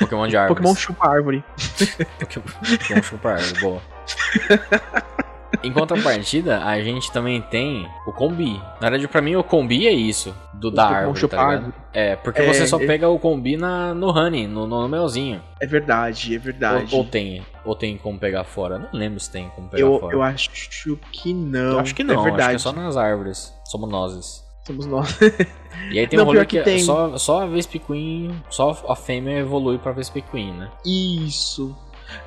Pokémon 0.00 0.26
de 0.26 0.36
árvores. 0.36 0.58
Pokémon 0.58 0.74
chupa 0.74 1.08
árvore. 1.08 1.44
Pokémon, 2.18 2.44
Pokémon 2.78 3.02
chupa 3.02 3.30
árvore, 3.32 3.60
boa. 3.60 3.80
Em 5.62 5.72
contrapartida, 5.72 6.62
a 6.64 6.80
gente 6.82 7.10
também 7.12 7.40
tem 7.40 7.88
o 8.06 8.12
combi. 8.12 8.54
Na 8.80 8.90
verdade, 8.90 9.08
pra 9.08 9.20
mim, 9.20 9.36
o 9.36 9.44
combi 9.44 9.86
é 9.86 9.92
isso, 9.92 10.34
do 10.54 10.70
da 10.70 10.86
árvore, 10.86 11.28
tá 11.28 11.36
ligado? 11.50 11.74
É, 11.92 12.16
porque 12.16 12.42
É, 12.42 12.46
você 12.46 12.66
só 12.66 12.80
é- 12.80 12.86
pega 12.86 13.08
o 13.08 13.18
combi 13.18 13.56
na, 13.56 13.94
no 13.94 14.10
honey, 14.10 14.46
no, 14.46 14.66
no 14.66 14.88
melzinho. 14.88 15.42
É 15.60 15.66
verdade, 15.66 16.34
é 16.34 16.38
verdade. 16.38 16.94
Ou, 16.94 17.00
ou 17.00 17.06
tem, 17.06 17.44
ou 17.64 17.74
tem 17.74 17.96
como 17.96 18.18
pegar 18.18 18.44
fora. 18.44 18.78
Não 18.78 18.88
lembro 18.92 19.18
se 19.20 19.30
tem 19.30 19.48
como 19.54 19.68
pegar 19.68 19.82
eu, 19.82 19.98
fora. 19.98 20.14
eu 20.14 20.22
acho 20.22 20.50
que 21.12 21.32
não. 21.32 21.72
Eu 21.72 21.78
acho 21.80 21.94
que 21.94 22.04
não, 22.04 22.14
É 22.20 22.22
verdade. 22.24 22.40
acho 22.42 22.48
que 22.50 22.54
é 22.56 22.58
só 22.58 22.72
nas 22.72 22.96
árvores. 22.96 23.54
Somos 23.64 23.88
nós. 23.90 24.44
Somos 24.66 24.86
nós. 24.86 25.16
E 25.92 25.98
aí 25.98 26.06
tem 26.06 26.16
Não, 26.16 26.24
um 26.24 26.28
rolê 26.28 26.44
que, 26.46 26.56
que 26.56 26.64
tem. 26.64 26.78
Só, 26.80 27.18
só 27.18 27.42
a 27.42 27.46
Vesp 27.46 27.74
Queen, 27.78 28.42
só 28.48 28.82
a 28.88 28.96
fêmea 28.96 29.38
evolui 29.40 29.76
pra 29.76 29.92
Vesp 29.92 30.16
Queen, 30.32 30.52
né? 30.54 30.70
Isso. 30.86 31.76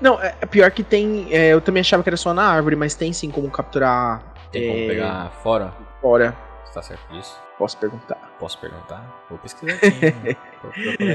Não, 0.02 0.20
é 0.22 0.36
é 0.42 0.46
pior 0.46 0.70
que 0.72 0.84
tem. 0.84 1.28
é, 1.32 1.50
eu 1.54 1.62
também 1.62 1.82
achava 1.82 2.04
que 2.04 2.10
era 2.10 2.18
só 2.18 2.34
na 2.34 2.44
árvore, 2.44 2.76
mas 2.76 2.96
tem 2.96 3.12
sim 3.14 3.30
como 3.32 3.50
capturar 3.50 4.22
Tem 4.52 4.68
como 4.68 4.80
É. 4.80 4.88
pegar 4.88 5.30
fora? 5.44 5.74
fora. 6.02 6.36
Você 6.66 6.74
tá 6.74 6.82
certo 6.82 7.12
disso? 7.14 7.36
Posso 7.58 7.78
perguntar. 7.78 8.16
Posso 8.40 8.58
perguntar? 8.60 9.04
Vou 9.30 9.38
pesquisar 9.40 9.74
aqui. 9.74 10.38
Vou. 10.64 10.72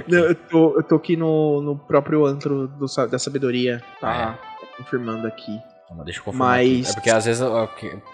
Não, 0.08 0.18
eu, 0.26 0.34
tô, 0.34 0.76
eu 0.76 0.82
tô 0.82 0.96
aqui 0.96 1.16
no, 1.16 1.60
no 1.62 1.76
próprio 1.76 2.24
antro 2.26 2.66
do 2.68 2.86
da 3.08 3.18
sabedoria. 3.18 3.82
Tá 4.00 4.36
Ah, 4.38 4.66
confirmando 4.76 5.26
aqui. 5.26 5.58
Deixa 6.04 6.20
eu 6.20 6.24
confirmar 6.24 6.56
Mas- 6.58 6.80
aqui. 6.82 6.90
É 6.90 6.92
porque 6.94 7.10
às 7.10 7.24
vezes... 7.24 7.46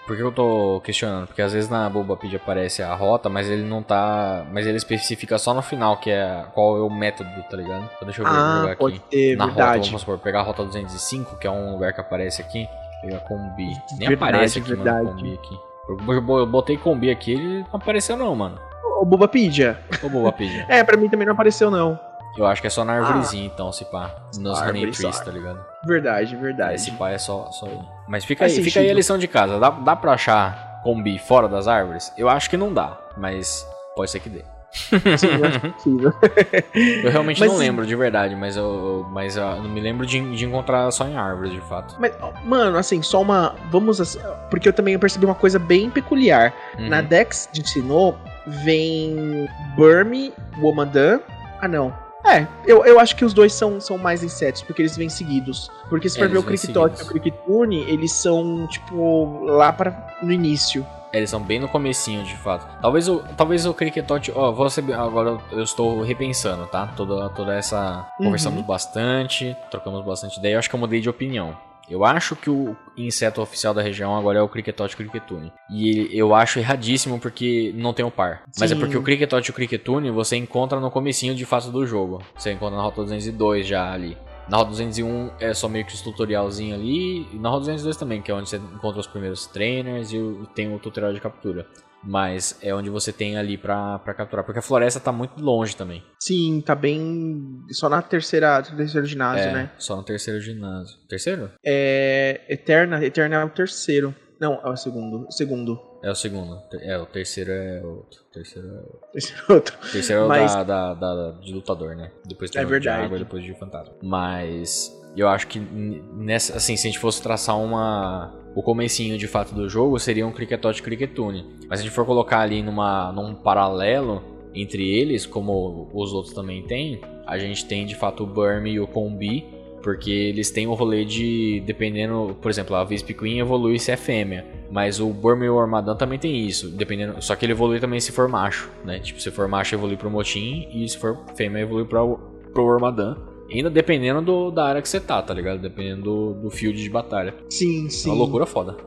Por 0.05 0.15
que 0.15 0.21
eu 0.21 0.31
tô 0.31 0.81
questionando? 0.83 1.25
Porque 1.27 1.41
às 1.41 1.51
vezes 1.53 1.69
na 1.69 1.89
Bulbapedia 1.89 2.37
aparece 2.37 2.83
a 2.83 2.93
rota, 2.93 3.27
mas 3.29 3.49
ele 3.49 3.63
não 3.63 3.81
tá... 3.81 4.45
Mas 4.51 4.67
ele 4.67 4.77
especifica 4.77 5.37
só 5.37 5.53
no 5.53 5.61
final, 5.61 5.97
que 5.97 6.09
é 6.11 6.45
qual 6.53 6.77
é 6.77 6.81
o 6.81 6.89
método, 6.89 7.29
tá 7.49 7.57
ligado? 7.57 7.83
Então 7.95 8.05
deixa 8.05 8.21
eu 8.21 8.25
ver, 8.25 8.31
Ah, 8.31 8.59
jogar 8.61 8.75
pode 8.77 8.95
aqui. 8.97 9.05
ter, 9.09 9.35
na 9.37 9.45
rota, 9.45 9.55
verdade. 9.55 9.87
vamos 9.89 10.01
supor, 10.01 10.17
pegar 10.19 10.39
a 10.41 10.43
rota 10.43 10.63
205, 10.63 11.37
que 11.37 11.47
é 11.47 11.51
um 11.51 11.71
lugar 11.73 11.91
que 11.93 12.01
aparece 12.01 12.41
aqui. 12.41 12.67
Pegar 13.01 13.19
combi. 13.21 13.65
Nem 13.97 14.09
Verdade, 14.09 14.13
aparece 14.15 14.59
aqui, 14.59 14.67
verdade. 14.75 15.03
mano, 15.05 15.17
combi 15.17 15.33
aqui. 15.33 15.59
Eu, 15.89 16.45
botei 16.47 16.77
combi 16.77 17.09
aqui, 17.09 17.33
ele 17.33 17.59
não 17.61 17.65
apareceu 17.73 18.15
não, 18.15 18.35
mano. 18.35 18.59
O 19.01 19.05
Bulbapedia. 19.05 19.79
Ô, 20.03 20.07
Bulbapedia. 20.09 20.65
É, 20.69 20.83
pra 20.83 20.95
mim 20.97 21.09
também 21.09 21.25
não 21.25 21.33
apareceu, 21.33 21.71
não. 21.71 21.99
Eu 22.37 22.45
acho 22.45 22.61
que 22.61 22.67
é 22.67 22.69
só 22.69 22.85
na 22.85 22.93
árvorezinha, 22.93 23.45
então, 23.45 23.71
se 23.71 23.83
pá. 23.85 24.09
Nos 24.37 24.57
Só 24.57 24.65
honey 24.65 24.89
trees, 24.91 25.19
tá 25.19 25.31
ligado? 25.31 25.59
Verdade, 25.85 26.35
Ah, 26.35 26.39
verdade. 26.41 26.75
esse 26.75 26.91
pá 26.91 27.09
é 27.09 27.17
só, 27.17 27.51
só 27.51 27.65
aí. 27.65 27.79
Mas 28.07 28.23
fica 28.23 28.45
Faz 28.45 28.57
aí, 28.57 28.63
fica 28.63 28.79
aí 28.79 28.85
a 28.85 28.87
sentido. 28.89 28.97
lição 28.97 29.17
de 29.17 29.27
casa. 29.27 29.59
Dá, 29.59 29.69
dá 29.69 29.95
pra 29.95 30.13
achar 30.13 30.79
combi 30.83 31.19
fora 31.19 31.47
das 31.47 31.67
árvores? 31.67 32.11
Eu 32.17 32.29
acho 32.29 32.49
que 32.49 32.55
não 32.57 32.73
dá, 32.73 32.97
mas 33.17 33.67
pode 33.95 34.09
ser 34.11 34.19
que 34.19 34.29
dê. 34.29 34.43
Sim, 34.73 35.27
eu 35.37 35.45
acho 35.45 35.65
é 35.65 35.69
possível. 35.69 36.13
Eu 37.03 37.11
realmente 37.11 37.41
Mas 37.41 37.51
não 37.51 37.57
lembro 37.57 37.85
de 37.85 37.93
verdade, 37.93 38.33
mas 38.37 38.55
eu, 38.55 39.05
mas 39.11 39.35
eu 39.35 39.45
não 39.57 39.69
me 39.69 39.81
lembro 39.81 40.05
de, 40.05 40.21
de 40.33 40.45
encontrar 40.45 40.89
só 40.91 41.05
em 41.05 41.17
árvores, 41.17 41.51
de 41.51 41.59
fato. 41.59 41.97
Mas, 41.99 42.13
mano, 42.45 42.77
assim, 42.77 43.01
só 43.01 43.21
uma. 43.21 43.53
Vamos. 43.69 43.99
assim, 43.99 44.19
Porque 44.49 44.69
eu 44.69 44.71
também 44.73 44.97
percebi 44.97 45.25
uma 45.25 45.35
coisa 45.35 45.59
bem 45.59 45.89
peculiar. 45.89 46.53
Uhum. 46.79 46.87
Na 46.87 47.01
Dex 47.01 47.49
de 47.51 47.67
Sinnoh 47.69 48.15
vem 48.47 49.45
Burmy, 49.75 50.33
Womadan. 50.59 51.19
Ah, 51.61 51.67
não. 51.67 51.93
É, 52.23 52.45
eu, 52.65 52.85
eu 52.85 52.99
acho 52.99 53.15
que 53.15 53.25
os 53.25 53.33
dois 53.33 53.53
são, 53.53 53.81
são 53.81 53.97
mais 53.97 54.23
insetos, 54.23 54.61
porque 54.61 54.81
eles 54.81 54.95
vêm 54.95 55.09
seguidos. 55.09 55.69
Porque 55.89 56.07
se 56.07 56.19
for 56.19 56.29
ver 56.29 56.37
o 56.37 56.41
vêm 56.41 56.49
Kriktot 56.49 56.99
e 56.99 57.03
o. 57.03 57.07
Krikitune, 57.07 57.79
eles 57.89 58.11
são, 58.13 58.67
tipo, 58.67 59.43
lá 59.45 59.73
para 59.73 60.15
no 60.21 60.31
início. 60.31 60.85
É, 61.11 61.17
Eles 61.17 61.29
são 61.29 61.41
bem 61.41 61.59
no 61.59 61.67
comecinho, 61.67 62.23
de 62.23 62.37
fato. 62.37 62.65
Talvez 62.81 63.09
o, 63.09 63.19
talvez 63.35 63.65
o 63.65 63.73
Cricketote, 63.73 64.31
ó, 64.33 64.69
ser, 64.69 64.93
agora 64.93 65.37
eu 65.51 65.63
estou 65.63 66.01
repensando, 66.01 66.65
tá? 66.67 66.87
Toda, 66.95 67.29
toda 67.31 67.53
essa 67.53 68.07
Uhum. 68.19 68.25
conversamos 68.27 68.61
bastante, 68.65 69.55
trocamos 69.69 70.05
bastante 70.05 70.39
ideia. 70.39 70.53
Eu 70.53 70.59
acho 70.59 70.69
que 70.69 70.75
eu 70.75 70.79
mudei 70.79 71.01
de 71.01 71.09
opinião. 71.09 71.57
Eu 71.91 72.05
acho 72.05 72.37
que 72.37 72.49
o 72.49 72.73
inseto 72.95 73.41
oficial 73.41 73.73
da 73.73 73.81
região 73.81 74.17
agora 74.17 74.39
é 74.39 74.41
o 74.41 74.47
Cricketote 74.47 74.95
Cricketune. 74.95 75.51
E 75.69 76.07
eu 76.11 76.33
acho 76.33 76.57
erradíssimo 76.57 77.19
porque 77.19 77.73
não 77.75 77.93
tem 77.93 78.05
o 78.05 78.09
par. 78.09 78.43
Mas 78.57 78.71
é 78.71 78.75
Sim. 78.75 78.79
porque 78.79 78.95
o 78.95 79.03
Cricketote 79.03 79.49
e 79.49 79.51
o 79.51 79.53
Cricketune 79.53 80.09
você 80.09 80.37
encontra 80.37 80.79
no 80.79 80.89
comecinho 80.89 81.35
de 81.35 81.45
fato 81.45 81.69
do 81.69 81.85
jogo. 81.85 82.21
Você 82.33 82.53
encontra 82.53 82.77
na 82.77 82.83
Rota 82.83 83.03
202 83.03 83.67
já 83.67 83.91
ali. 83.91 84.17
Na 84.47 84.57
Rota 84.57 84.69
201 84.69 85.31
é 85.39 85.53
só 85.53 85.67
meio 85.67 85.85
que 85.85 85.93
esse 85.93 86.03
tutorialzinho 86.03 86.75
ali. 86.75 87.27
E 87.33 87.37
na 87.37 87.49
Rota 87.49 87.65
202 87.65 87.97
também, 87.97 88.21
que 88.21 88.31
é 88.31 88.33
onde 88.33 88.47
você 88.47 88.55
encontra 88.55 89.01
os 89.01 89.07
primeiros 89.07 89.45
trainers 89.47 90.13
e 90.13 90.19
tem 90.55 90.73
o 90.73 90.79
tutorial 90.79 91.13
de 91.13 91.19
captura. 91.19 91.67
Mas 92.03 92.57
é 92.61 92.73
onde 92.73 92.89
você 92.89 93.11
tem 93.13 93.37
ali 93.37 93.57
pra, 93.57 93.99
pra 93.99 94.13
capturar. 94.13 94.43
Porque 94.45 94.59
a 94.59 94.61
floresta 94.63 94.99
tá 94.99 95.11
muito 95.11 95.39
longe 95.41 95.75
também. 95.75 96.03
Sim, 96.19 96.61
tá 96.65 96.73
bem. 96.73 97.61
Só 97.71 97.87
na 97.89 98.01
terceira, 98.01 98.61
terceiro 98.63 99.05
ginásio, 99.05 99.49
é, 99.49 99.53
né? 99.53 99.71
só 99.77 99.95
no 99.95 100.03
terceiro 100.03 100.39
ginásio. 100.41 100.97
Terceiro? 101.07 101.51
É. 101.63 102.41
Eterna. 102.49 103.03
Eterna 103.05 103.35
é 103.35 103.43
o 103.45 103.49
terceiro. 103.49 104.15
Não, 104.39 104.55
é 104.65 104.69
o 104.69 104.75
segundo. 104.75 105.27
Segundo. 105.31 105.79
É 106.03 106.09
o 106.09 106.15
segundo. 106.15 106.59
É, 106.81 106.97
o 106.97 107.05
terceiro 107.05 107.51
é 107.51 107.79
outro. 107.83 108.19
Terceiro 108.33 108.67
é 108.69 108.71
outro. 108.81 108.99
Esse 109.13 109.33
é 109.33 109.53
outro. 109.53 109.77
Terceiro 109.91 110.21
é 110.23 110.25
o 110.25 110.27
Mas- 110.27 110.55
da, 110.55 110.63
da, 110.63 110.93
da- 110.95 111.31
de 111.39 111.53
lutador, 111.53 111.95
né? 111.95 112.11
Depois 112.25 112.49
tem 112.49 112.59
É 112.59 112.65
o 112.65 112.67
verdade. 112.67 112.97
de 113.01 113.05
água, 113.05 113.19
depois 113.19 113.43
de 113.43 113.53
fantasma. 113.53 113.93
Mas 114.01 114.91
eu 115.15 115.27
acho 115.27 115.47
que 115.47 115.59
nessa, 115.59 116.57
assim, 116.57 116.75
se 116.75 116.87
a 116.87 116.91
gente 116.91 116.99
fosse 116.99 117.21
traçar 117.21 117.57
uma 117.57 118.33
o 118.53 118.61
comecinho 118.61 119.17
de 119.17 119.27
fato 119.27 119.55
do 119.55 119.69
jogo, 119.69 119.97
seria 119.97 120.27
um 120.27 120.31
Cricketote 120.31 120.81
Cricketune. 120.81 121.45
Mas 121.69 121.79
se 121.79 121.85
a 121.85 121.87
gente 121.87 121.95
for 121.95 122.05
colocar 122.05 122.39
ali 122.39 122.61
numa 122.61 123.11
num 123.11 123.33
paralelo 123.33 124.23
entre 124.53 124.87
eles, 124.89 125.25
como 125.25 125.89
os 125.93 126.13
outros 126.13 126.33
também 126.33 126.61
têm, 126.63 126.99
a 127.25 127.37
gente 127.37 127.65
tem 127.65 127.85
de 127.85 127.95
fato 127.95 128.23
o 128.23 128.27
Burm 128.27 128.67
e 128.67 128.79
o 128.79 128.87
Combi, 128.87 129.45
porque 129.81 130.11
eles 130.11 130.51
têm 130.51 130.67
o 130.67 130.73
rolê 130.73 131.05
de 131.05 131.63
dependendo, 131.65 132.37
por 132.41 132.51
exemplo, 132.51 132.75
a 132.75 132.83
Visp 132.83 133.13
Queen 133.13 133.39
evolui 133.39 133.79
se 133.79 133.91
é 133.91 133.97
fêmea, 133.97 134.45
mas 134.69 134.99
o 134.99 135.07
Burm 135.07 135.43
e 135.43 135.49
o 135.49 135.59
Armadan 135.59 135.95
também 135.95 136.19
tem 136.19 136.45
isso, 136.45 136.69
dependendo, 136.69 137.21
só 137.21 137.35
que 137.35 137.45
ele 137.45 137.53
evolui 137.53 137.79
também 137.79 137.99
se 137.99 138.11
for 138.11 138.27
macho, 138.27 138.69
né? 138.83 138.99
Tipo, 138.99 139.21
se 139.21 139.31
for 139.31 139.47
macho 139.47 139.73
evolui 139.73 139.95
pro 139.95 140.11
Motim 140.11 140.67
e 140.73 140.87
se 140.87 140.97
for 140.97 141.17
fêmea 141.35 141.61
evolui 141.61 141.85
pro 141.85 142.19
pro 142.53 142.69
Armadan. 142.69 143.15
Ainda 143.53 143.69
dependendo 143.69 144.21
do, 144.21 144.51
da 144.51 144.65
área 144.65 144.81
que 144.81 144.87
você 144.89 144.99
tá, 144.99 145.21
tá 145.21 145.33
ligado? 145.33 145.59
Dependendo 145.59 146.01
do, 146.03 146.33
do 146.43 146.49
field 146.49 146.81
de 146.81 146.89
batalha. 146.89 147.33
Sim, 147.49 147.87
É 147.87 147.89
sim. 147.89 148.09
uma 148.09 148.17
loucura 148.17 148.45
foda. 148.45 148.77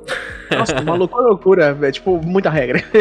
Nossa, 0.51 0.81
uma 0.81 0.95
loucura, 0.97 1.29
loucura. 1.29 1.79
É 1.83 1.93
tipo, 1.93 2.21
muita 2.25 2.51
regra. 2.51 2.83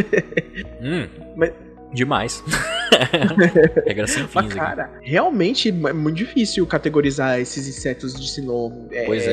Hum, 0.82 1.08
Mas- 1.38 1.54
demais. 1.94 2.44
Regra 3.86 4.06
sem 4.08 4.24
Mas, 4.24 4.32
fins 4.32 4.38
aqui. 4.52 4.56
cara, 4.56 4.92
realmente 5.02 5.70
é 5.70 5.94
muito 5.94 6.18
difícil 6.18 6.66
categorizar 6.68 7.40
esses 7.40 7.68
insetos 7.68 8.14
de 8.14 8.30
Sinnoh. 8.30 8.72
Pois 9.06 9.24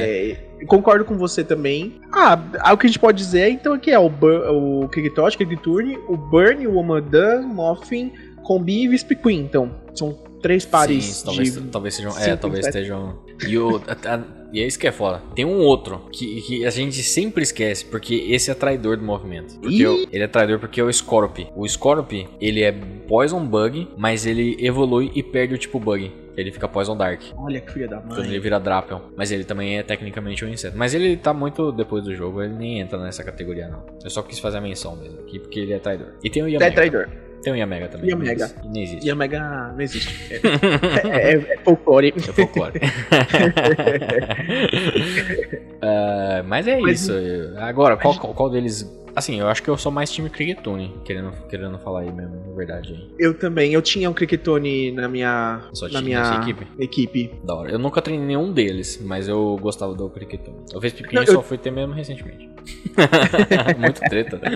Concordo 0.66 1.04
com 1.04 1.16
você 1.16 1.42
também. 1.42 2.00
Ah, 2.12 2.38
ah, 2.60 2.72
o 2.72 2.78
que 2.78 2.86
a 2.86 2.88
gente 2.88 2.98
pode 2.98 3.18
dizer 3.18 3.48
então 3.50 3.74
é 3.74 3.78
que 3.78 3.90
é 3.90 3.98
o, 3.98 4.06
o 4.08 4.88
Kriktot, 4.88 5.36
Krikturne, 5.36 5.98
o 6.08 6.16
Burn, 6.16 6.66
o 6.66 6.76
Omadan, 6.76 7.42
Moffin, 7.42 8.12
Combi 8.44 8.84
e 8.84 8.88
Visp 8.88 9.10
Queen. 9.16 9.40
Então, 9.40 9.74
são 9.94 10.16
três 10.40 10.64
pares 10.64 11.04
Sim, 11.04 11.24
talvez, 11.24 11.54
de... 11.54 11.60
talvez 11.68 11.94
sejam. 11.94 12.18
É, 12.18 12.36
talvez 12.36 12.66
estejam. 12.66 13.18
E, 13.46 13.58
o, 13.58 13.76
a- 13.86 14.14
a- 14.14 14.40
e 14.52 14.60
é 14.60 14.66
isso 14.66 14.78
que 14.78 14.86
é 14.88 14.92
foda. 14.92 15.22
Tem 15.34 15.44
um 15.44 15.58
outro 15.60 16.08
que, 16.12 16.40
que 16.42 16.66
a 16.66 16.70
gente 16.70 17.02
sempre 17.04 17.42
esquece, 17.42 17.84
porque 17.84 18.14
esse 18.30 18.50
é 18.50 18.54
traidor 18.54 18.96
do 18.96 19.04
movimento. 19.04 19.58
Porque 19.60 19.86
o- 19.86 20.08
ele 20.10 20.24
é 20.24 20.26
traidor 20.26 20.58
porque 20.58 20.80
é 20.80 20.84
o 20.84 20.92
Scorp. 20.92 21.38
O 21.54 21.66
Scorp, 21.68 22.10
ele 22.40 22.62
é 22.62 22.72
Poison 23.06 23.44
Bug, 23.44 23.88
mas 23.96 24.26
ele 24.26 24.56
evolui 24.58 25.10
e 25.14 25.22
perde 25.22 25.54
o 25.54 25.58
tipo 25.58 25.78
Bug. 25.78 26.10
Ele 26.36 26.50
fica 26.52 26.66
Poison 26.66 26.96
Dark. 26.96 27.20
Olha 27.36 27.60
que 27.60 27.70
filha 27.72 27.86
da 27.86 27.98
Quando 27.98 28.20
ele 28.20 28.28
mãe. 28.30 28.40
vira 28.40 28.58
Drapion. 28.58 29.00
Mas 29.16 29.30
ele 29.30 29.44
também 29.44 29.76
é 29.78 29.82
tecnicamente 29.82 30.42
um 30.44 30.48
inseto. 30.48 30.76
Mas 30.78 30.94
ele 30.94 31.16
tá 31.16 31.34
muito 31.34 31.70
depois 31.70 32.02
do 32.02 32.14
jogo, 32.14 32.42
ele 32.42 32.54
nem 32.54 32.80
entra 32.80 32.98
nessa 32.98 33.22
categoria, 33.22 33.68
não. 33.68 33.84
Eu 34.02 34.08
só 34.08 34.22
quis 34.22 34.38
fazer 34.38 34.56
a 34.58 34.60
menção 34.60 34.96
mesmo 34.96 35.20
aqui, 35.20 35.38
porque 35.38 35.60
ele 35.60 35.72
é 35.74 35.78
traidor. 35.78 36.14
E 36.24 36.30
tem 36.30 36.42
o 36.42 36.46
É 36.46 36.52
Yamega. 36.52 36.74
traidor. 36.74 37.08
Tem 37.42 37.52
o 37.52 37.56
Yamega 37.56 37.88
também. 37.88 38.10
Yamega. 38.10 38.50
Não 38.64 38.80
existe. 38.80 39.06
E 39.06 39.10
a 39.10 39.14
Mega 39.14 39.72
não 39.72 39.80
existe. 39.80 40.34
É, 40.34 41.32
é, 41.32 41.32
é 41.54 41.56
folclore. 41.64 42.12
É 42.16 42.20
folclore. 42.20 42.80
Ah, 45.82 46.42
mas 46.46 46.66
é 46.66 46.78
Mas- 46.78 47.02
isso. 47.02 47.12
Agora, 47.58 47.96
qual, 47.96 48.14
qual, 48.18 48.50
deles 48.50 48.86
assim, 49.16 49.40
eu 49.40 49.48
acho 49.48 49.62
que 49.62 49.68
eu 49.70 49.76
sou 49.78 49.90
mais 49.90 50.10
time 50.10 50.28
Cricketune, 50.30 50.94
querendo, 51.04 51.32
querendo 51.48 51.78
falar 51.78 52.00
aí 52.00 52.12
mesmo, 52.12 52.36
na 52.48 52.54
verdade. 52.54 53.08
Eu 53.18 53.32
também. 53.34 53.72
Eu 53.72 53.80
tinha 53.82 54.08
um 54.08 54.12
Cricketone 54.12 54.92
na 54.92 55.08
minha, 55.08 55.62
Só 55.72 55.88
na 55.88 56.00
minha 56.02 56.40
equipe? 56.42 56.66
equipe. 56.78 57.34
Da 57.44 57.54
hora. 57.54 57.70
Eu 57.70 57.78
nunca 57.78 58.02
treinei 58.02 58.26
nenhum 58.26 58.52
deles, 58.52 59.00
mas 59.02 59.26
eu 59.26 59.58
gostava 59.60 59.94
do 59.94 60.08
Cricketune. 60.10 60.58
Eu 60.72 60.80
fiz 60.80 60.92
pipinho 60.92 61.14
Não, 61.20 61.26
só 61.26 61.32
eu- 61.32 61.42
fui 61.42 61.56
ter 61.58 61.70
mesmo 61.70 61.94
recentemente. 61.94 62.50
Muito 63.78 64.00
treta. 64.00 64.40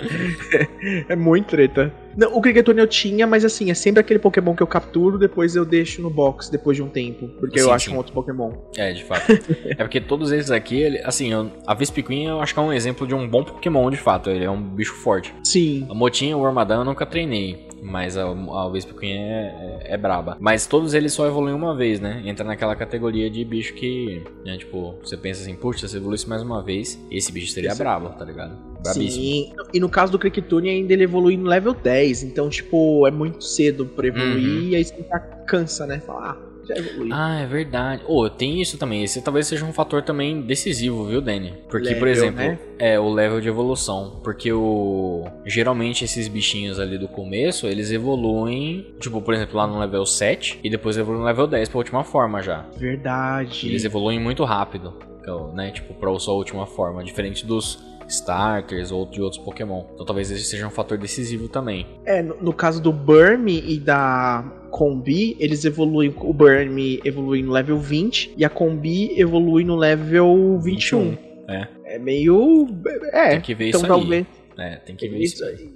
É 1.08 1.16
muito 1.16 1.46
treta. 1.48 1.92
Não, 2.16 2.36
o 2.36 2.40
Cricketone 2.40 2.78
eu 2.80 2.86
tinha, 2.86 3.26
mas 3.26 3.44
assim, 3.44 3.70
é 3.70 3.74
sempre 3.74 4.00
aquele 4.00 4.18
Pokémon 4.18 4.54
que 4.54 4.62
eu 4.62 4.66
capturo, 4.66 5.18
depois 5.18 5.56
eu 5.56 5.64
deixo 5.64 6.00
no 6.02 6.10
box 6.10 6.50
depois 6.50 6.76
de 6.76 6.82
um 6.82 6.88
tempo. 6.88 7.28
Porque 7.40 7.58
eu 7.58 7.64
Sim, 7.66 7.70
acho 7.72 7.86
sim. 7.86 7.94
um 7.94 7.96
outro 7.96 8.12
Pokémon. 8.12 8.52
É, 8.76 8.92
de 8.92 9.02
fato. 9.02 9.32
É 9.66 9.74
porque 9.76 10.00
todos 10.00 10.30
esses 10.30 10.50
aqui, 10.50 10.98
assim, 11.04 11.32
eu- 11.32 11.50
a 11.66 11.74
Vespiquen 11.74 12.26
eu 12.26 12.40
acho 12.40 12.52
que 12.54 12.60
é 12.60 12.62
um 12.62 12.72
exemplo 12.72 13.06
de 13.06 13.14
um 13.14 13.26
bom 13.28 13.42
Pokémon, 13.42 13.90
de 13.90 13.96
fato. 13.96 14.30
Ele 14.30 14.44
é 14.44 14.50
um 14.50 14.60
bicho 14.62 14.94
forte. 14.94 15.34
Sim. 15.42 15.86
A 15.90 15.94
Motinha, 15.94 16.36
o 16.36 16.44
Armadan 16.44 16.76
eu 16.80 16.84
nunca 16.84 17.04
treinei, 17.06 17.66
mas 17.84 18.16
a, 18.16 18.24
a 18.24 18.68
Vespiquen 18.70 19.12
é, 19.12 19.80
é, 19.84 19.94
é 19.94 19.96
braba. 19.98 20.36
Mas 20.40 20.66
todos 20.66 20.94
eles 20.94 21.12
só 21.12 21.26
evoluem 21.26 21.54
uma 21.54 21.76
vez, 21.76 22.00
né? 22.00 22.22
Entra 22.24 22.44
naquela 22.44 22.74
categoria 22.74 23.28
de 23.30 23.44
bicho 23.44 23.74
que, 23.74 24.22
né, 24.44 24.56
tipo, 24.56 24.94
você 25.02 25.16
pensa 25.18 25.42
assim, 25.42 25.54
puxa, 25.54 25.86
se 25.86 25.96
evoluísse 25.96 26.26
mais 26.28 26.40
uma 26.42 26.62
vez, 26.62 26.98
esse 27.10 27.30
bicho 27.30 27.52
seria 27.52 27.68
Esse- 27.68 27.78
brabo, 27.78 28.08
tá 28.10 28.24
ligado? 28.24 28.56
Brabíssimo. 28.82 29.10
Sim. 29.10 29.52
E 29.72 29.80
no 29.80 29.88
caso 29.88 30.12
do 30.12 30.18
Cricketune 30.18 30.68
ainda 30.70 30.92
ele 30.92 31.04
evolui 31.04 31.36
no 31.36 31.44
level 31.46 31.74
10. 31.74 32.22
Então, 32.22 32.48
tipo, 32.48 33.06
é 33.06 33.10
muito 33.10 33.44
cedo 33.44 33.86
pra 33.86 34.06
evoluir. 34.06 34.62
Uhum. 34.62 34.68
E 34.68 34.76
aí 34.76 34.84
você 34.84 35.06
já 35.08 35.18
cansa, 35.18 35.86
né? 35.86 36.00
Fala, 36.00 36.30
ah, 36.32 36.53
já 36.66 36.76
evolui. 36.76 37.10
Ah, 37.12 37.40
é 37.40 37.46
verdade. 37.46 38.02
Ô, 38.06 38.28
tem 38.28 38.60
isso 38.60 38.78
também. 38.78 39.02
Esse 39.02 39.22
talvez 39.22 39.46
seja 39.46 39.64
um 39.64 39.72
fator 39.72 40.02
também 40.02 40.42
decisivo, 40.42 41.04
viu, 41.04 41.20
Danny? 41.20 41.54
Porque, 41.68 41.94
por 41.94 42.06
Level, 42.06 42.08
exemplo, 42.08 42.44
né? 42.44 42.58
é 42.78 42.98
o 42.98 43.08
level 43.08 43.40
de 43.40 43.48
evolução. 43.48 44.20
Porque 44.22 44.52
o. 44.52 45.24
Geralmente 45.44 46.04
esses 46.04 46.28
bichinhos 46.28 46.78
ali 46.78 46.98
do 46.98 47.08
começo, 47.08 47.66
eles 47.66 47.90
evoluem. 47.90 48.94
Tipo, 49.00 49.20
por 49.20 49.34
exemplo, 49.34 49.56
lá 49.56 49.66
no 49.66 49.78
level 49.78 50.06
7 50.06 50.60
e 50.62 50.70
depois 50.70 50.96
evoluem 50.96 51.20
no 51.20 51.26
level 51.26 51.46
10 51.46 51.68
pra 51.68 51.78
última 51.78 52.04
forma 52.04 52.42
já. 52.42 52.66
Verdade. 52.76 53.68
Eles 53.68 53.84
evoluem 53.84 54.20
muito 54.20 54.44
rápido, 54.44 54.94
então, 55.20 55.52
né? 55.52 55.70
Tipo, 55.70 55.94
pra 55.94 56.18
sua 56.18 56.34
última 56.34 56.66
forma. 56.66 57.02
Diferente 57.04 57.44
dos 57.46 57.82
starters 58.08 58.90
ou 58.92 59.06
de 59.06 59.20
outros 59.20 59.42
Pokémon. 59.42 59.84
Então 59.94 60.04
talvez 60.04 60.30
esse 60.30 60.44
seja 60.44 60.66
um 60.66 60.70
fator 60.70 60.98
decisivo 60.98 61.48
também. 61.48 61.86
É, 62.04 62.22
no, 62.22 62.36
no 62.40 62.52
caso 62.52 62.80
do 62.82 62.92
Burm 62.92 63.48
e 63.48 63.78
da 63.78 64.44
Combi, 64.74 65.36
eles 65.38 65.64
evoluem. 65.64 66.12
O 66.18 66.32
Burm 66.32 66.76
evolui 67.04 67.44
no 67.44 67.52
level 67.52 67.78
20 67.78 68.34
e 68.36 68.44
a 68.44 68.48
Combi 68.48 69.12
evolui 69.16 69.62
no 69.62 69.76
level 69.76 70.58
21. 70.58 71.16
É. 71.46 71.68
É 71.84 71.96
meio. 72.00 72.66
É, 73.12 73.28
Tem 73.30 73.40
que 73.40 73.54
ver 73.54 73.68
então 73.68 73.78
isso 73.78 73.86
talvez. 73.86 74.26
aí. 74.58 74.64
É, 74.72 74.76
tem 74.76 74.94
que 74.96 75.08
Tem 75.08 75.16
ver 75.16 75.24
isso. 75.24 75.44
isso 75.44 75.46
aí. 75.46 75.70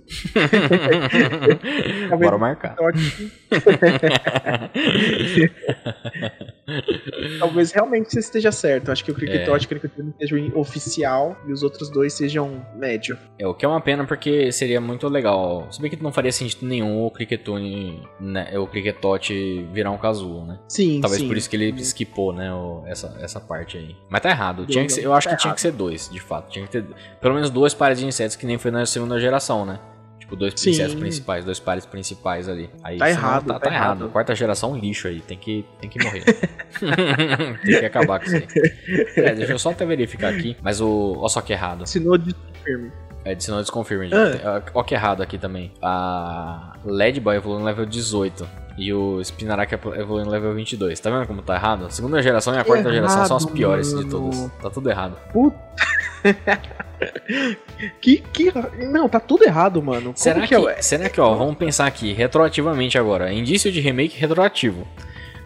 Bora 2.19 2.39
marcar. 2.39 2.75
Talvez 7.39 7.73
realmente 7.73 8.11
você 8.13 8.21
esteja 8.21 8.53
certo. 8.53 8.91
Acho 8.91 9.05
que 9.05 9.11
o 9.11 9.15
Cricketote 9.15 9.51
É. 9.51 9.63
e 9.63 9.67
o 9.67 9.69
Cricketune 9.69 10.15
sejam 10.19 10.53
oficial 10.59 11.37
e 11.47 11.53
os 11.53 11.63
outros 11.63 11.91
dois 11.91 12.13
sejam 12.13 12.65
médio. 12.77 13.17
É, 13.39 13.47
o 13.47 13.55
que 13.55 13.65
é 13.65 13.69
uma 13.69 13.81
pena 13.81 14.05
porque 14.07 14.51
seria 14.53 14.81
muito 14.81 15.09
legal. 15.09 15.67
Se 15.71 15.81
bem 15.81 15.91
que 15.91 16.03
não 16.03 16.13
faria 16.13 16.33
sentido 16.33 16.67
nenhum 16.67 17.05
o 17.05 17.11
Cricketune, 17.11 18.03
né, 18.21 18.59
o 18.59 18.67
Cricketote 18.67 19.67
virar 19.73 19.91
um 19.91 19.99
Kazuo, 19.99 20.45
né? 20.47 20.59
Sim, 20.69 21.01
Talvez 21.01 21.23
sim. 21.23 21.29
por 21.29 21.37
isso 21.37 21.49
que 21.49 21.57
ele 21.57 21.73
skipou, 21.83 22.33
né, 22.33 22.53
o- 22.53 22.83
essa, 22.87 23.17
essa 23.21 23.41
parte 23.41 23.79
aí. 23.79 23.97
Mas 24.09 24.21
tá 24.21 24.31
errado. 24.31 24.67
Tinha 24.67 24.85
que 24.85 24.93
ser- 24.93 25.05
eu 25.05 25.11
Tá 25.11 25.17
acho 25.17 25.29
que 25.29 25.37
tinha 25.37 25.55
que 25.55 25.61
ser 25.61 25.73
dois, 25.73 26.09
de 26.11 26.21
fato. 26.21 26.51
Tinha 26.51 26.65
que 26.67 26.71
ter 26.73 26.85
pelo 27.21 27.35
menos 27.35 27.51
duas 27.51 27.75
pares 27.75 27.99
de 27.99 28.07
insetos 28.07 28.37
que 28.37 28.47
nem 28.47 28.59
foi 28.59 28.71
na 28.71 28.85
segunda 28.87 29.19
geração, 29.19 29.65
né? 29.65 29.79
Tipo, 30.29 30.37
dois 30.37 30.53
Sim. 30.57 30.71
insetos 30.71 30.95
principais, 30.95 31.43
dois 31.43 31.59
pares 31.59 31.87
principais 31.87 32.51
ali. 32.51 32.69
Aí, 32.85 32.99
Tá 32.99 33.07
senão 33.07 33.19
errado, 33.19 33.47
Tá, 33.47 33.55
tá 33.55 33.61
tá 33.61 33.75
errado. 33.75 34.01
errado. 34.01 34.13
Quarta 34.13 34.35
geração, 34.35 34.77
lixo 34.77 35.09
aí. 35.09 35.21
Tem 35.21 35.39
que, 35.39 35.65
tem 35.81 35.89
que 35.89 36.05
morrer. 36.05 36.23
tem 37.65 37.81
que 37.81 37.87
acabar 37.87 38.19
com 38.21 38.27
isso 38.27 38.37
aí. 38.37 38.47
É, 39.17 39.35
deixa 39.35 39.53
eu 39.53 39.59
só 39.59 39.71
até 39.71 39.87
verificar 39.87 40.29
aqui. 40.35 40.55
Mas 40.63 40.83
o. 40.83 41.17
Ó, 41.19 41.29
só 41.29 41.41
que 41.41 41.55
errado. 41.55 41.85
Ensinou 41.85 42.19
de 42.19 42.35
firme. 42.63 42.93
É, 43.25 43.35
de 43.35 43.49
não 43.51 43.59
desconfirme. 43.61 44.11
Ah. 44.13 44.63
Ó 44.75 44.83
que 44.83 44.95
errado 44.95 45.23
aqui 45.23 45.39
também. 45.39 45.73
A 45.83 46.75
Led 46.85 47.19
Boy 47.21 47.37
evoluiu 47.37 47.61
no 47.61 47.65
level 47.67 47.87
18. 47.87 48.47
E 48.77 48.93
o 48.93 49.25
Spinarak 49.25 49.73
evoluiu 49.75 50.25
no 50.27 50.31
level 50.31 50.55
22. 50.55 51.01
Tá 51.01 51.11
vendo 51.11 51.27
como 51.27 51.41
tá 51.43 51.55
errado? 51.57 51.87
A 51.87 51.91
segunda 51.91 52.23
geração 52.23 52.55
e 52.55 52.59
a 52.59 52.65
quarta 52.65 52.83
Errado, 52.89 52.95
geração 52.95 53.25
são 53.27 53.37
as 53.39 53.47
piores 53.47 53.93
de 53.93 54.05
todas. 54.09 54.51
Tá 54.63 54.69
tudo 54.71 54.89
errado. 54.91 55.17
Puta. 55.33 55.57
que, 58.01 58.19
que. 58.19 58.53
Não, 58.91 59.09
tá 59.09 59.21
tudo 59.21 59.45
errado, 59.45 59.83
mano. 59.83 60.07
Como 60.07 60.19
Será 60.19 60.41
que, 60.47 60.49
que 60.49 60.69
é? 60.69 60.83
será 60.83 61.09
que, 61.09 61.21
ó, 61.21 61.35
vamos 61.35 61.57
pensar 61.57 61.87
aqui, 61.87 62.13
retroativamente 62.13 62.99
agora. 62.99 63.33
Indício 63.33 63.71
de 63.71 63.81
remake 63.81 64.19
retroativo. 64.19 64.87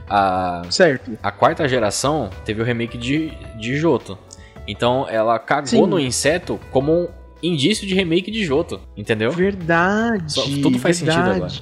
A, 0.08 0.62
Certo. 0.70 1.16
a 1.22 1.30
quarta 1.30 1.66
geração 1.68 2.28
teve 2.44 2.60
o 2.60 2.64
remake 2.64 2.98
de, 2.98 3.30
de 3.58 3.76
Joto. 3.76 4.18
Então 4.66 5.06
ela 5.08 5.38
cagou 5.38 5.66
Sim. 5.66 5.86
no 5.86 5.98
inseto 5.98 6.60
como 6.70 6.92
um 6.92 7.08
indício 7.43 7.86
de 7.86 7.95
remake 7.95 8.30
de 8.30 8.45
Joto. 8.45 8.80
Entendeu? 8.97 9.30
Verdade. 9.32 10.32
Só- 10.32 10.43
tudo 10.45 10.78
faz 10.78 10.97
sentido 10.99 11.22
verdade. 11.24 11.61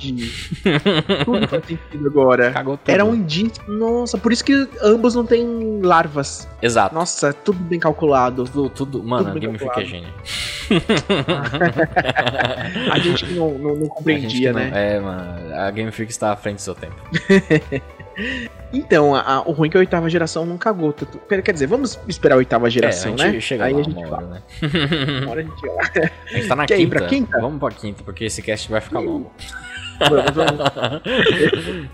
tudo 1.25 1.49
faz 1.49 1.65
sentido 1.67 2.07
agora. 2.07 2.51
Cagou 2.61 2.77
tudo. 2.77 2.91
Era 2.93 3.05
um 3.05 3.15
indício. 3.15 3.63
Nossa, 3.69 4.19
por 4.19 4.33
isso 4.33 4.45
que 4.45 4.69
ambos 4.83 5.15
não 5.15 5.25
têm 5.25 5.81
larvas. 5.83 6.47
Exato. 6.63 6.95
Nossa, 6.95 7.33
tudo 7.33 7.59
bem 7.61 7.79
calculado. 7.81 8.45
Tudo, 8.45 8.69
tudo, 8.71 9.03
mano, 9.03 9.29
Tudo 9.29 9.41
Game 9.41 9.59
Freak 9.59 9.81
é 9.81 9.85
gênio. 9.85 10.09
A 12.93 12.99
gente 12.99 13.27
não, 13.33 13.51
não, 13.59 13.77
não 13.77 13.89
compreendia, 13.89 14.53
não- 14.53 14.61
né? 14.61 14.71
É, 14.97 15.01
mano, 15.01 15.55
a 15.55 15.71
Game 15.71 15.91
Freak 15.91 16.11
está 16.13 16.33
à 16.33 16.37
frente 16.37 16.57
do 16.57 16.63
seu 16.63 16.75
tempo. 16.75 16.95
Então, 18.73 19.15
a- 19.15 19.43
o 19.47 19.53
ruim 19.53 19.69
é 19.69 19.71
que 19.73 19.77
a 19.77 19.81
oitava 19.81 20.09
geração 20.09 20.47
não 20.47 20.57
cagou. 20.57 20.93
tanto- 20.93 21.19
Quer 21.43 21.53
dizer, 21.53 21.67
vamos 21.67 21.99
esperar 22.07 22.35
a 22.37 22.39
oitava 22.39 22.69
geração, 22.71 23.13
é, 23.13 23.15
a 23.15 23.19
gente 23.27 23.35
né? 23.35 23.41
chega 23.41 23.65
Aí 23.65 23.73
lá 23.73 23.81
a 23.81 23.83
gente 23.83 23.97
uma 23.97 24.07
fala. 24.09 24.17
hora, 24.17 24.27
né? 24.27 24.43
Uma 25.23 25.31
hora 25.33 25.41
a 25.41 25.45
gente 25.45 25.67
lá. 25.67 25.83
A 26.31 26.33
gente 26.37 26.49
tá 26.49 26.57
na 26.57 26.67
Quer 26.67 26.77
quinta. 26.77 26.97
pra 26.99 27.07
quinta? 27.09 27.41
Vamos 27.41 27.59
pra 27.59 27.71
quinta, 27.71 28.03
porque 28.05 28.25
esse 28.25 28.43
cast 28.43 28.71
vai 28.71 28.81
ficar 28.81 29.01
longo. 29.01 29.33
A 30.01 31.01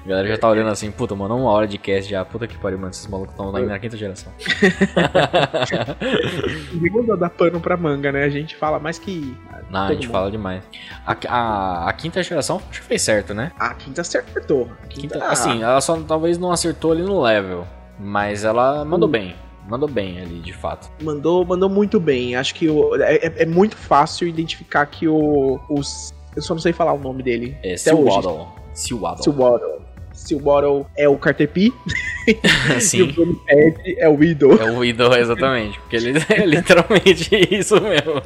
galera 0.08 0.28
já 0.28 0.38
tá 0.38 0.48
olhando 0.48 0.70
assim, 0.70 0.90
puta, 0.90 1.14
mano, 1.14 1.36
uma 1.36 1.50
hora 1.50 1.66
de 1.66 1.78
cast 1.78 2.10
já. 2.10 2.24
Puta 2.24 2.46
que 2.46 2.56
pariu, 2.58 2.78
mano, 2.78 2.90
esses 2.90 3.06
malucos 3.06 3.32
estão 3.32 3.52
na 3.52 3.78
quinta 3.78 3.96
geração. 3.96 4.32
Ninguém 6.72 7.04
dá 7.06 7.16
dar 7.16 7.30
pano 7.30 7.60
pra 7.60 7.76
manga, 7.76 8.10
né? 8.12 8.24
A 8.24 8.28
gente 8.28 8.56
fala 8.56 8.78
mais 8.78 8.98
que. 8.98 9.36
Não, 9.70 9.80
a 9.86 9.92
gente 9.92 10.06
mundo. 10.06 10.12
fala 10.12 10.30
demais. 10.30 10.62
A, 11.04 11.16
a, 11.28 11.88
a 11.88 11.92
quinta 11.92 12.22
geração 12.22 12.60
acho 12.70 12.80
que 12.80 12.86
fez 12.86 13.02
certo, 13.02 13.34
né? 13.34 13.50
A 13.58 13.74
quinta 13.74 14.00
acertou. 14.00 14.70
A 14.82 14.86
quinta, 14.86 15.14
Quinta, 15.14 15.26
assim, 15.26 15.62
ela 15.62 15.80
só 15.80 15.96
talvez 16.02 16.38
não 16.38 16.52
acertou 16.52 16.92
ali 16.92 17.02
no 17.02 17.20
level. 17.20 17.66
Mas 17.98 18.44
ela 18.44 18.84
mandou 18.84 19.08
Hum. 19.08 19.12
bem. 19.12 19.34
Mandou 19.68 19.88
bem 19.88 20.20
ali, 20.20 20.38
de 20.38 20.52
fato. 20.52 20.88
mandou, 21.02 21.44
mandou 21.44 21.68
muito 21.68 21.98
bem. 21.98 22.36
Acho 22.36 22.54
que 22.54 22.68
o- 22.68 22.94
é, 23.02 23.16
é- 23.16 23.42
é 23.42 23.46
muito 23.46 23.76
fácil 23.76 24.28
identificar 24.28 24.86
que 24.86 25.08
o. 25.08 25.58
Os, 25.68 26.14
eu 26.36 26.42
só 26.42 26.54
não 26.54 26.60
sei 26.60 26.72
falar 26.72 26.92
o 26.92 26.98
nome 26.98 27.22
dele. 27.22 27.56
É. 27.62 27.76
Seawaddle. 27.76 28.48
Seawaddle. 28.74 29.24
Silwaddle. 29.24 29.86
Silwaddle 30.12 30.86
é 30.96 31.06
o 31.08 31.16
Cartepi 31.18 31.72
e 32.26 32.76
o 32.76 32.80
Sim. 32.80 33.06
Bruniped 33.12 33.98
é 33.98 34.08
o 34.08 34.14
Widow. 34.14 34.54
É 34.56 34.70
o 34.70 34.84
Idol, 34.84 35.14
exatamente. 35.14 35.78
Porque 35.80 35.96
ele 35.96 36.12
é 36.30 36.46
literalmente 36.46 37.30
isso 37.50 37.80
mesmo. 37.80 38.22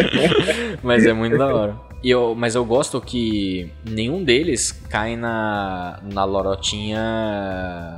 mas 0.82 1.06
é 1.06 1.12
muito 1.12 1.38
da 1.38 1.54
hora. 1.54 1.85
E 2.06 2.10
eu, 2.10 2.36
mas 2.36 2.54
eu 2.54 2.64
gosto 2.64 3.00
que 3.00 3.68
nenhum 3.84 4.22
deles 4.22 4.70
cai 4.70 5.16
na, 5.16 5.98
na 6.04 6.22
lorotinha, 6.24 7.00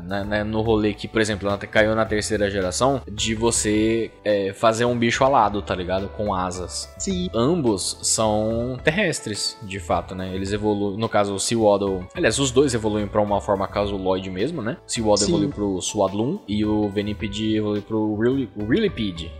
na- 0.07 0.25
na- 0.25 0.45
no 0.45 0.63
rolê 0.63 0.95
que, 0.95 1.07
por 1.07 1.21
exemplo, 1.21 1.47
na- 1.47 1.59
caiu 1.59 1.95
na 1.95 2.07
terceira 2.07 2.51
geração, 2.51 3.03
de 3.07 3.35
você 3.35 4.11
é, 4.25 4.55
fazer 4.55 4.87
um 4.87 4.99
bicho 4.99 5.23
alado, 5.25 5.61
tá 5.61 5.75
ligado? 5.75 6.09
Com 6.09 6.33
asas. 6.33 6.91
Sim. 6.99 7.29
Ambos 7.35 7.99
são 8.03 8.79
terrestres, 8.83 9.59
de 9.63 9.79
fato, 9.79 10.15
né? 10.15 10.35
Eles 10.35 10.55
evoluem, 10.55 10.97
no 10.97 11.07
caso 11.07 11.35
o 11.35 11.39
Seawaddle, 11.39 12.07
aliás, 12.15 12.39
os 12.39 12.51
dois 12.51 12.73
evoluem 12.73 13.07
pra 13.07 13.21
uma 13.21 13.43
forma 13.43 13.69
casuloide 13.69 14.31
mesmo, 14.31 14.63
né? 14.63 14.79
O 14.87 14.91
Seawaddle 14.91 15.27
Sim. 15.27 15.33
evolui 15.35 15.49
pro 15.49 15.83
Swadloon 15.83 16.39
e 16.49 16.65
o 16.65 16.89
Venipede 16.89 17.57
evolui 17.57 17.83
pro 17.83 17.99
o 17.99 18.15
Willipede. 18.19 19.31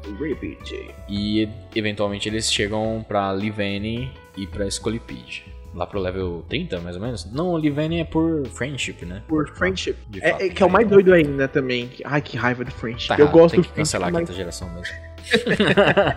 E 1.09 1.49
eventualmente 1.75 2.29
eles 2.29 2.53
chegam 2.53 3.03
pra 3.09 3.33
Livene 3.33 4.11
e 4.43 4.47
pra 4.47 4.69
Scolipede. 4.71 5.45
Lá 5.75 5.87
pro 5.87 6.01
level 6.01 6.45
30, 6.49 6.81
mais 6.81 6.97
ou 6.97 7.03
menos? 7.03 7.31
Não, 7.31 7.51
o 7.53 7.59
Livene 7.59 8.01
é 8.01 8.05
por 8.05 8.47
friendship, 8.49 9.05
né? 9.05 9.23
Por 9.29 9.49
friendship. 9.55 9.97
É, 10.21 10.31
fato, 10.31 10.43
é 10.43 10.49
que 10.49 10.63
é 10.63 10.67
o 10.67 10.71
mais 10.71 10.89
doido 10.89 11.13
ainda 11.13 11.47
também. 11.47 11.91
Ai, 12.05 12.23
que 12.23 12.37
raiva 12.39 12.65
do 12.65 12.71
friendship. 12.73 13.09
Tá 13.09 13.15
eu 13.17 13.25
errado, 13.27 13.33
gosto 13.35 13.55
tem 13.55 13.63
que 13.63 13.69
cancelar 13.71 14.09
a 14.09 14.13
friendship, 14.13 14.33
quinta 14.33 14.37
geração 14.39 14.69
mesmo. 14.71 15.09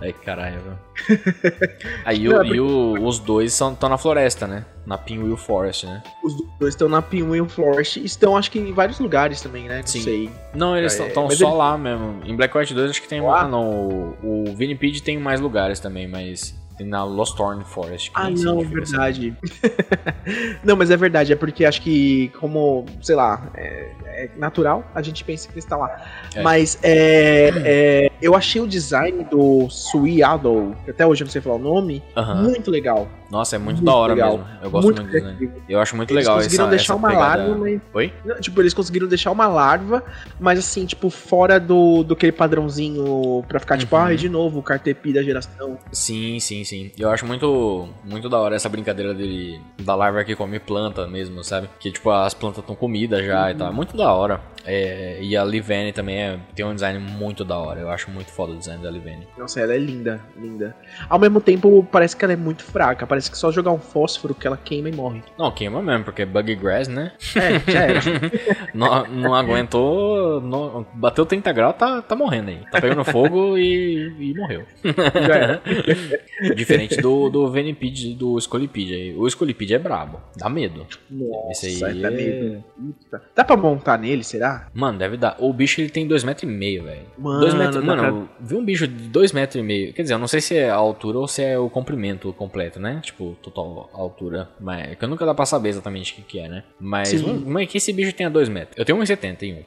Ai, 0.00 0.12
caralho, 0.12 0.60
velho. 0.60 0.78
Aí 2.04 2.28
o- 2.28 2.44
e 2.44 2.60
o- 2.60 3.04
os 3.06 3.18
dois 3.18 3.52
estão 3.52 3.76
na 3.88 3.98
floresta, 3.98 4.46
né? 4.46 4.64
Na 4.86 4.96
Pinwheel 4.98 5.36
Forest, 5.36 5.86
né? 5.86 6.02
Os 6.22 6.34
dois 6.58 6.74
estão 6.74 6.88
na 6.88 7.00
Pinwheel 7.02 7.48
Forest 7.48 7.98
e 8.00 8.04
estão, 8.04 8.36
acho 8.36 8.50
que, 8.50 8.58
em 8.58 8.72
vários 8.72 8.98
lugares 9.00 9.40
também, 9.40 9.64
né? 9.66 9.78
Não 9.80 9.86
Sim. 9.86 10.02
sei. 10.02 10.30
Não, 10.54 10.76
eles 10.76 10.98
É, 10.98 11.08
estão 11.08 11.24
mas 11.26 11.38
só 11.38 11.48
ele- 11.48 11.56
lá 11.56 11.78
mesmo. 11.78 12.20
Em 12.24 12.36
Black 12.36 12.56
White 12.56 12.74
2 12.74 12.90
acho 12.90 13.02
que 13.02 13.08
tem? 13.08 13.20
Ah, 13.26 13.48
não. 13.48 14.14
O, 14.22 14.44
o 14.50 14.56
Vinipede 14.56 15.02
tem 15.02 15.18
mais 15.18 15.40
lugares 15.40 15.80
também, 15.80 16.06
mas 16.06 16.54
na 16.80 17.04
Lost 17.04 17.36
Thorn 17.36 17.62
Forest. 17.64 18.10
que 18.10 18.20
Ah, 18.20 18.30
não, 18.30 18.60
essa- 18.60 18.68
verdade. 18.70 19.36
não, 20.64 20.76
mas 20.76 20.90
é 20.90 20.96
verdade, 20.96 21.32
é 21.32 21.36
porque 21.36 21.64
acho 21.64 21.80
que, 21.82 22.28
como, 22.40 22.84
sei 23.00 23.14
lá, 23.14 23.50
é, 23.54 23.90
é 24.06 24.30
natural, 24.36 24.84
a 24.94 25.02
gente 25.02 25.22
pensa 25.24 25.46
que 25.46 25.54
ele 25.54 25.60
está 25.60 25.76
lá. 25.76 25.88
É. 26.34 26.42
Mas 26.42 26.78
é, 26.82 27.52
é, 27.64 28.10
eu 28.20 28.34
achei 28.34 28.60
o 28.60 28.66
design 28.66 29.24
do 29.24 29.68
Suiado, 29.70 30.74
que 30.84 30.90
até 30.90 31.06
hoje 31.06 31.22
eu 31.22 31.26
não 31.26 31.32
sei 31.32 31.40
falar 31.40 31.56
o 31.56 31.58
nome, 31.58 32.02
Aham. 32.16 32.42
muito 32.42 32.70
legal. 32.70 33.08
Nossa, 33.34 33.56
é 33.56 33.58
muito, 33.58 33.78
Muito 33.78 33.84
da 33.86 33.94
hora 33.94 34.14
legal. 34.14 34.38
mesmo. 34.38 34.46
Eu 34.62 34.70
gosto 34.70 34.84
muito, 34.86 35.02
do 35.02 35.08
design. 35.10 35.36
criativo. 35.36 35.62
Eu 35.68 35.80
acho 35.80 35.96
muito 35.96 36.10
Eles 36.12 36.24
legal 36.24 36.36
conseguiram 36.36 36.64
essa, 36.64 36.70
deixar 36.70 36.92
essa 36.92 36.94
uma 36.94 37.08
pegada... 37.08 37.26
larva, 37.42 37.56
mas. 37.58 37.80
Oi? 37.92 38.12
Não, 38.24 38.40
tipo, 38.40 38.60
eles 38.62 38.72
conseguiram 38.74 39.08
deixar 39.08 39.30
uma 39.32 39.46
larva, 39.48 40.02
mas 40.38 40.58
assim, 40.58 40.86
tipo, 40.86 41.10
fora 41.10 41.58
do, 41.58 42.02
do 42.04 42.14
aquele 42.14 42.32
padrãozinho 42.32 43.44
pra 43.48 43.58
ficar, 43.60 43.76
tipo, 43.78 43.94
Uhum. 43.96 44.02
ai, 44.02 44.16
de 44.16 44.28
novo, 44.28 44.58
o 44.60 44.62
Cartepi 44.62 45.12
da 45.12 45.22
geração. 45.22 45.78
Sim, 45.92 46.38
sim, 46.40 46.64
sim. 46.64 46.90
Eu 46.98 47.10
acho 47.10 47.26
muito, 47.26 47.88
muito 48.04 48.28
da 48.28 48.38
hora 48.38 48.54
essa 48.56 48.68
brincadeira 48.68 49.12
dele, 49.14 49.60
da 49.82 49.94
larva 49.94 50.24
que 50.24 50.34
come 50.36 50.58
planta 50.58 51.06
mesmo, 51.06 51.42
sabe? 51.44 51.68
Que 51.80 51.90
tipo, 51.90 52.10
as 52.10 52.34
plantas 52.34 52.58
estão 52.60 52.74
comidas 52.74 53.24
já 53.26 53.50
e 53.50 53.54
tal. 53.54 53.68
É 53.68 53.72
muito 53.72 53.96
da 53.96 54.12
hora. 54.12 54.40
É, 54.66 55.18
e 55.20 55.36
a 55.36 55.44
Livene 55.44 55.92
também 55.92 56.16
é, 56.18 56.38
tem 56.54 56.64
um 56.64 56.74
design 56.74 56.98
muito 56.98 57.44
da 57.44 57.58
hora. 57.58 57.80
Eu 57.80 57.90
acho 57.90 58.10
muito 58.10 58.30
foda 58.30 58.52
o 58.52 58.56
design 58.56 58.82
da 58.82 58.90
Livene. 58.90 59.26
Nossa, 59.36 59.60
ela 59.60 59.74
é 59.74 59.78
linda, 59.78 60.20
linda. 60.38 60.74
Ao 61.08 61.18
mesmo 61.18 61.38
tempo, 61.40 61.86
parece 61.92 62.16
que 62.16 62.24
ela 62.24 62.32
é 62.32 62.36
muito 62.36 62.62
fraca. 62.64 63.06
Parece 63.06 63.23
que 63.30 63.38
só 63.38 63.50
jogar 63.52 63.70
um 63.72 63.78
fósforo 63.78 64.34
que 64.34 64.46
ela 64.46 64.56
queima 64.56 64.88
e 64.88 64.92
morre. 64.94 65.22
Não, 65.38 65.50
queima 65.50 65.82
mesmo, 65.82 66.04
porque 66.04 66.22
é 66.22 66.26
Bug 66.26 66.54
Grass, 66.56 66.88
né? 66.88 67.12
É, 67.36 67.70
já 67.72 67.80
era. 67.82 68.00
não, 68.74 69.06
não 69.08 69.34
aguentou, 69.34 70.40
não- 70.40 70.86
bateu 70.94 71.24
30 71.26 71.52
graus, 71.52 71.76
tá, 71.76 72.02
tá 72.02 72.14
morrendo 72.16 72.50
aí. 72.50 72.58
Tá 72.70 72.80
pegando 72.80 73.04
fogo 73.04 73.56
e, 73.58 74.12
e 74.18 74.34
morreu. 74.34 74.64
já 74.84 75.34
era. 75.34 75.62
Diferente 76.54 76.96
do, 77.00 77.28
do 77.28 77.50
Venipede 77.50 78.14
do 78.14 78.38
Scolipede. 78.40 79.14
O 79.16 79.28
Scolipede 79.28 79.74
é 79.74 79.78
brabo, 79.78 80.20
dá 80.36 80.48
medo. 80.48 80.86
Nossa, 81.10 81.66
Esse 81.66 81.84
aí 81.84 82.00
dá 82.00 82.08
é- 82.08 82.10
medo. 82.10 82.64
Dá 83.34 83.44
pra 83.44 83.56
montar 83.56 83.98
nele, 83.98 84.24
será? 84.24 84.68
Mano, 84.74 84.98
deve 84.98 85.16
dar. 85.16 85.36
O 85.38 85.52
bicho 85.52 85.80
ele 85.80 85.90
tem 85.90 86.06
2,5 86.08 86.24
metros, 86.26 86.42
e 86.42 86.46
meio, 86.46 86.82
velho. 86.84 87.00
Mano, 87.18 87.40
Dois 87.40 87.54
metros, 87.54 87.84
mano, 87.84 88.28
vi 88.40 88.54
um 88.56 88.64
bicho 88.64 88.86
de 88.86 89.08
2,5 89.10 89.34
metros. 89.34 89.56
e 89.56 89.62
meio. 89.62 89.92
Quer 89.92 90.02
dizer, 90.02 90.14
eu 90.14 90.18
não 90.18 90.26
sei 90.28 90.40
se 90.40 90.56
é 90.56 90.70
a 90.70 90.74
altura 90.74 91.18
ou 91.18 91.28
se 91.28 91.42
é 91.42 91.58
o 91.58 91.68
comprimento 91.70 92.32
completo, 92.32 92.80
né? 92.80 93.00
Tipo, 93.04 93.36
total 93.42 93.90
altura. 93.92 94.48
Mas 94.60 94.92
é 94.92 94.94
que 94.94 95.06
nunca 95.06 95.26
dá 95.26 95.34
pra 95.34 95.46
saber 95.46 95.68
exatamente 95.68 96.12
o 96.12 96.16
que, 96.16 96.22
que 96.22 96.38
é, 96.38 96.48
né? 96.48 96.64
Mas, 96.80 97.08
Sim. 97.08 97.44
mano, 97.44 97.60
é 97.60 97.66
que 97.66 97.78
esse 97.78 97.92
bicho 97.92 98.12
tenha 98.14 98.30
2 98.30 98.48
metros? 98.48 98.76
Eu 98.78 98.84
tenho 98.84 98.98
1,70 98.98 99.42
em 99.42 99.54
um. 99.54 99.64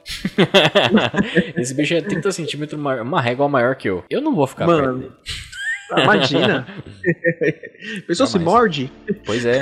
esse 1.60 1.74
bicho 1.74 1.94
é 1.94 2.00
30 2.00 2.32
centímetros 2.32 2.80
maior, 2.80 3.02
uma 3.02 3.20
régua 3.20 3.48
maior 3.48 3.76
que 3.76 3.88
eu. 3.88 4.04
Eu 4.10 4.20
não 4.20 4.34
vou 4.34 4.46
ficar 4.46 4.66
perto 4.66 4.82
Mano. 4.82 4.98
dele. 4.98 5.12
Ah, 5.90 6.02
Imagina. 6.02 6.66
Pessoa 8.06 8.26
se 8.26 8.38
morde? 8.38 8.90
Pois 9.24 9.44
é. 9.46 9.60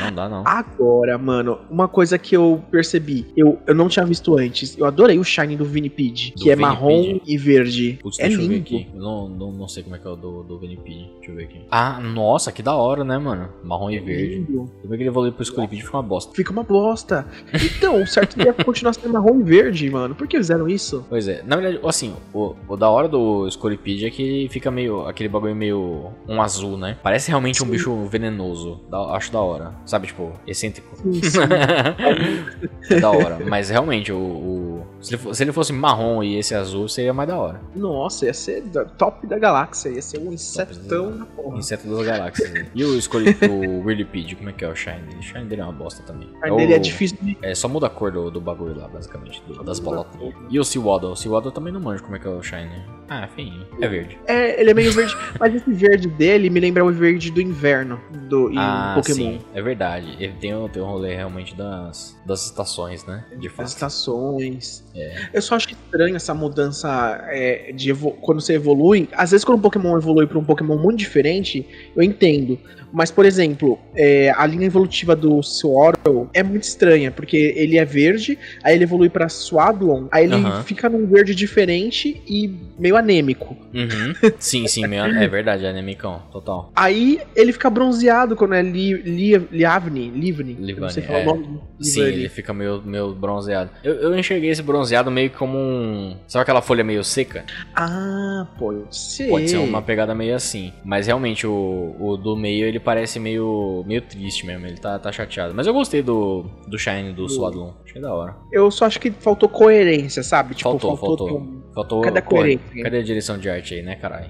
Não 0.00 0.12
dá, 0.12 0.28
não. 0.28 0.42
Agora, 0.46 1.16
mano, 1.16 1.58
uma 1.70 1.88
coisa 1.88 2.18
que 2.18 2.36
eu 2.36 2.62
percebi, 2.70 3.26
eu, 3.36 3.58
eu 3.66 3.74
não 3.74 3.88
tinha 3.88 4.04
visto 4.04 4.36
antes. 4.36 4.76
Eu 4.76 4.84
adorei 4.86 5.18
o 5.18 5.24
Shine 5.24 5.56
do 5.56 5.64
Vinipede, 5.64 6.32
Do 6.36 6.42
que 6.44 6.50
é 6.50 6.56
Vinipede. 6.56 6.60
marrom 6.60 7.20
e 7.26 7.38
verde. 7.38 7.98
Putz, 8.02 8.18
é 8.18 8.24
deixa 8.28 8.42
eu 8.42 8.48
ver 8.48 8.54
lindo. 8.54 8.62
aqui. 8.66 8.86
Eu 8.94 9.00
não, 9.00 9.28
não, 9.28 9.52
não 9.52 9.68
sei 9.68 9.82
como 9.82 9.96
é 9.96 9.98
que 9.98 10.06
é 10.06 10.10
o 10.10 10.16
do, 10.16 10.42
do 10.42 10.58
Venipede. 10.58 11.10
Deixa 11.18 11.30
eu 11.30 11.36
ver 11.36 11.44
aqui. 11.44 11.60
Ah, 11.70 12.00
nossa, 12.00 12.52
que 12.52 12.62
da 12.62 12.74
hora, 12.74 13.04
né, 13.04 13.16
mano? 13.18 13.48
Marrom 13.64 13.90
e 13.90 13.98
verde. 13.98 14.34
Lindo. 14.36 14.70
Eu 14.82 14.90
vi 14.90 14.96
que 14.96 15.02
ele 15.02 15.08
evoluiu 15.08 15.32
pro 15.32 15.44
Scolipede 15.44 15.82
e 15.82 15.84
ficou 15.84 16.00
uma 16.00 16.06
bosta. 16.06 16.34
Fica 16.34 16.52
uma 16.52 16.62
bosta. 16.62 17.26
Então, 17.54 18.02
o 18.02 18.06
certo 18.06 18.34
seria 18.34 18.52
continuar 18.52 18.92
sendo 18.92 19.12
marrom 19.12 19.40
e 19.40 19.42
verde, 19.44 19.88
mano. 19.90 20.14
Por 20.14 20.26
que 20.26 20.36
fizeram 20.36 20.68
isso? 20.68 21.04
Pois 21.08 21.26
é, 21.28 21.42
na 21.46 21.56
verdade, 21.56 21.80
assim, 21.86 22.14
o, 22.34 22.54
o 22.68 22.76
da 22.76 22.88
hora 22.90 23.08
do 23.08 23.48
Scolipede 23.50 24.06
é 24.06 24.10
que 24.10 24.48
fica 24.50 24.70
meio. 24.70 25.06
aquele 25.06 25.28
bagulho 25.40 25.56
meio. 25.56 26.10
um 26.28 26.40
azul, 26.42 26.76
né? 26.76 26.96
Parece 27.02 27.28
realmente 27.28 27.62
um 27.62 27.66
Sim. 27.66 27.72
bicho 27.72 28.04
venenoso. 28.06 28.80
Da- 28.90 29.14
acho 29.16 29.32
da 29.32 29.40
hora. 29.40 29.72
Sabe, 29.86 30.06
tipo, 30.08 30.32
excêntrico. 30.46 30.96
Sim, 30.96 31.22
sim. 31.22 31.38
é 32.90 33.00
da 33.00 33.10
hora. 33.10 33.38
Mas 33.46 33.70
realmente, 33.70 34.12
o. 34.12 34.16
o- 34.18 34.86
se, 35.00 35.14
ele 35.14 35.34
se 35.34 35.42
ele 35.44 35.52
fosse 35.52 35.72
marrom 35.72 36.22
e 36.22 36.36
esse 36.38 36.54
azul, 36.54 36.88
seria 36.88 37.12
mais 37.12 37.28
da 37.28 37.36
hora. 37.36 37.60
Nossa, 37.74 38.26
ia 38.26 38.34
ser 38.34 38.62
da- 38.62 38.84
top 38.84 39.26
da 39.26 39.38
galáxia. 39.38 39.90
Ia 39.90 40.02
ser 40.02 40.18
um 40.18 40.32
insetão 40.32 41.10
na 41.10 41.24
porra. 41.26 41.58
Inseto 41.58 41.88
das 41.88 42.06
galáxias. 42.06 42.66
e 42.74 42.84
o 42.84 43.00
Scolipede, 43.00 43.52
o 43.52 43.84
Whirlipede, 43.84 44.36
como 44.36 44.50
é 44.50 44.52
que 44.52 44.64
é 44.64 44.68
o 44.68 44.74
Shine 44.74 45.00
dele? 45.02 45.18
O 45.18 45.22
Shine 45.22 45.44
dele 45.44 45.60
é 45.60 45.64
uma 45.64 45.72
bosta 45.72 46.02
também. 46.02 46.28
A 46.42 46.50
dele 46.50 46.74
é 46.74 46.76
o- 46.76 46.80
difícil 46.80 47.16
de. 47.22 47.38
É, 47.42 47.54
só 47.54 47.68
muda 47.68 47.86
a 47.86 47.90
cor 47.90 48.10
do, 48.10 48.30
do 48.30 48.40
bagulho 48.40 48.76
lá, 48.78 48.88
basicamente, 48.88 49.42
do- 49.46 49.62
das 49.62 49.78
bolotas. 49.78 50.20
E 50.50 50.58
o 50.58 50.64
Seawaddle? 50.64 51.12
O 51.12 51.16
Seawaddle 51.16 51.52
também 51.52 51.72
não 51.72 51.80
manjo 51.80 52.02
como 52.02 52.16
é 52.16 52.18
que 52.18 52.26
é 52.26 52.30
o 52.30 52.42
Shine. 52.42 52.82
Ah, 53.08 53.24
é 53.24 53.28
feinho. 53.28 53.66
É 53.80 53.88
verde. 53.88 54.18
É, 54.26 54.60
ele 54.60 54.70
é 54.70 54.74
meio 54.74 54.92
verde. 54.92 55.16
mas 55.40 55.54
esse 55.54 55.72
verde 55.72 56.08
dele 56.08 56.50
me 56.50 56.60
lembra 56.60 56.84
o 56.84 56.90
verde 56.92 57.30
do 57.30 57.40
inverno 57.40 57.98
do, 58.28 58.50
em 58.50 58.58
ah, 58.58 58.92
Pokémon. 58.96 59.16
sim, 59.16 59.40
é 59.54 59.62
verdade. 59.62 60.14
Ele 60.18 60.34
tem, 60.34 60.54
o- 60.54 60.68
tem 60.68 60.82
um 60.82 60.86
rolê 60.86 61.14
realmente 61.14 61.54
das, 61.54 62.17
das 62.28 62.44
estações, 62.44 63.04
né? 63.06 63.24
De 63.40 63.48
fato. 63.48 63.66
estações. 63.66 64.84
É. 64.94 65.30
Eu 65.32 65.40
só 65.40 65.56
acho 65.56 65.70
estranho 65.70 66.14
essa 66.14 66.34
mudança 66.34 67.18
é, 67.28 67.72
de 67.72 67.92
quando 68.20 68.40
você 68.40 68.54
evolui. 68.54 69.08
Às 69.12 69.30
vezes, 69.30 69.44
quando 69.44 69.58
um 69.58 69.62
Pokémon 69.62 69.96
evolui 69.96 70.26
para 70.26 70.38
um 70.38 70.44
Pokémon 70.44 70.76
muito 70.76 70.98
diferente, 70.98 71.66
eu 71.96 72.02
entendo. 72.02 72.58
Mas, 72.92 73.10
por 73.10 73.24
exemplo, 73.24 73.78
é, 73.94 74.30
a 74.36 74.46
linha 74.46 74.66
evolutiva 74.66 75.14
do 75.14 75.42
Swirl 75.42 76.26
é 76.32 76.42
muito 76.42 76.64
estranha, 76.64 77.10
porque 77.10 77.54
ele 77.56 77.78
é 77.78 77.84
verde, 77.84 78.38
aí 78.62 78.74
ele 78.74 78.84
evolui 78.84 79.08
pra 79.08 79.28
Swadlon, 79.28 80.06
aí 80.10 80.24
ele 80.24 80.34
Aham. 80.34 80.62
fica 80.62 80.88
num 80.88 81.06
verde 81.06 81.34
diferente 81.34 82.22
e 82.26 82.54
meio 82.78 82.96
anêmico. 82.96 83.56
Uhum. 83.74 84.14
Sim, 84.38 84.66
sim, 84.66 84.86
meu, 84.86 85.04
é 85.04 85.28
verdade, 85.28 85.64
é 85.64 85.68
anemicão, 85.68 86.22
total. 86.32 86.72
Aí 86.74 87.20
ele 87.36 87.52
fica 87.52 87.68
bronzeado 87.68 88.34
quando 88.34 88.54
é 88.54 88.62
li, 88.62 88.94
li, 88.94 89.36
Liavni, 89.50 90.10
Livni, 90.10 90.56
eu 90.58 90.76
não 90.80 90.88
sei 90.88 91.02
Livani, 91.02 91.06
falar 91.06 91.18
é. 91.18 91.22
o 91.22 91.40
nome. 91.40 91.60
Sim, 91.80 92.02
ele 92.02 92.28
fica 92.28 92.52
meio, 92.52 92.82
meio 92.82 93.12
bronzeado. 93.14 93.70
Eu, 93.84 93.94
eu 93.94 94.18
enxerguei 94.18 94.50
esse 94.50 94.62
bronzeado 94.62 95.10
meio 95.10 95.30
como 95.30 95.56
um. 95.56 96.16
Sabe 96.26 96.42
aquela 96.42 96.60
folha 96.62 96.82
meio 96.82 97.04
seca? 97.04 97.44
Ah, 97.74 98.46
pode 98.58 98.96
ser. 98.96 99.28
Pode 99.28 99.48
ser 99.48 99.58
uma 99.58 99.80
pegada 99.82 100.14
meio 100.14 100.34
assim. 100.34 100.72
Mas 100.84 101.06
realmente 101.06 101.46
o, 101.46 101.94
o 101.98 102.16
do 102.16 102.36
meio 102.36 102.66
ele 102.66 102.80
parece 102.80 103.18
meio, 103.20 103.84
meio 103.86 104.02
triste 104.02 104.44
mesmo. 104.46 104.66
Ele 104.66 104.78
tá, 104.78 104.98
tá 104.98 105.12
chateado. 105.12 105.54
Mas 105.54 105.66
eu 105.66 105.72
gostei 105.72 106.02
do, 106.02 106.44
do 106.66 106.78
Shine 106.78 107.12
do 107.12 107.28
Swadloon. 107.28 107.72
Achei 107.84 108.00
da 108.00 108.12
hora. 108.12 108.36
Eu 108.52 108.70
só 108.70 108.86
acho 108.86 108.98
que 109.00 109.10
faltou 109.10 109.48
coerência, 109.48 110.22
sabe? 110.22 110.54
Tipo, 110.54 110.70
Faltou, 110.70 110.96
faltou. 110.96 111.38
um- 111.38 111.62
Faltou. 111.78 112.00
Cadê 112.00 112.18
a 112.18 112.22
coerência? 112.22 112.82
cadê 112.82 112.98
a 112.98 113.02
direção 113.02 113.38
de 113.38 113.48
arte 113.48 113.74
aí, 113.74 113.82
né, 113.82 113.94
caralho? 113.94 114.26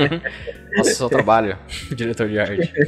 Nossa, 0.74 0.94
seu 0.94 1.08
trabalho, 1.10 1.58
diretor 1.94 2.28
de 2.28 2.38
arte. 2.38 2.72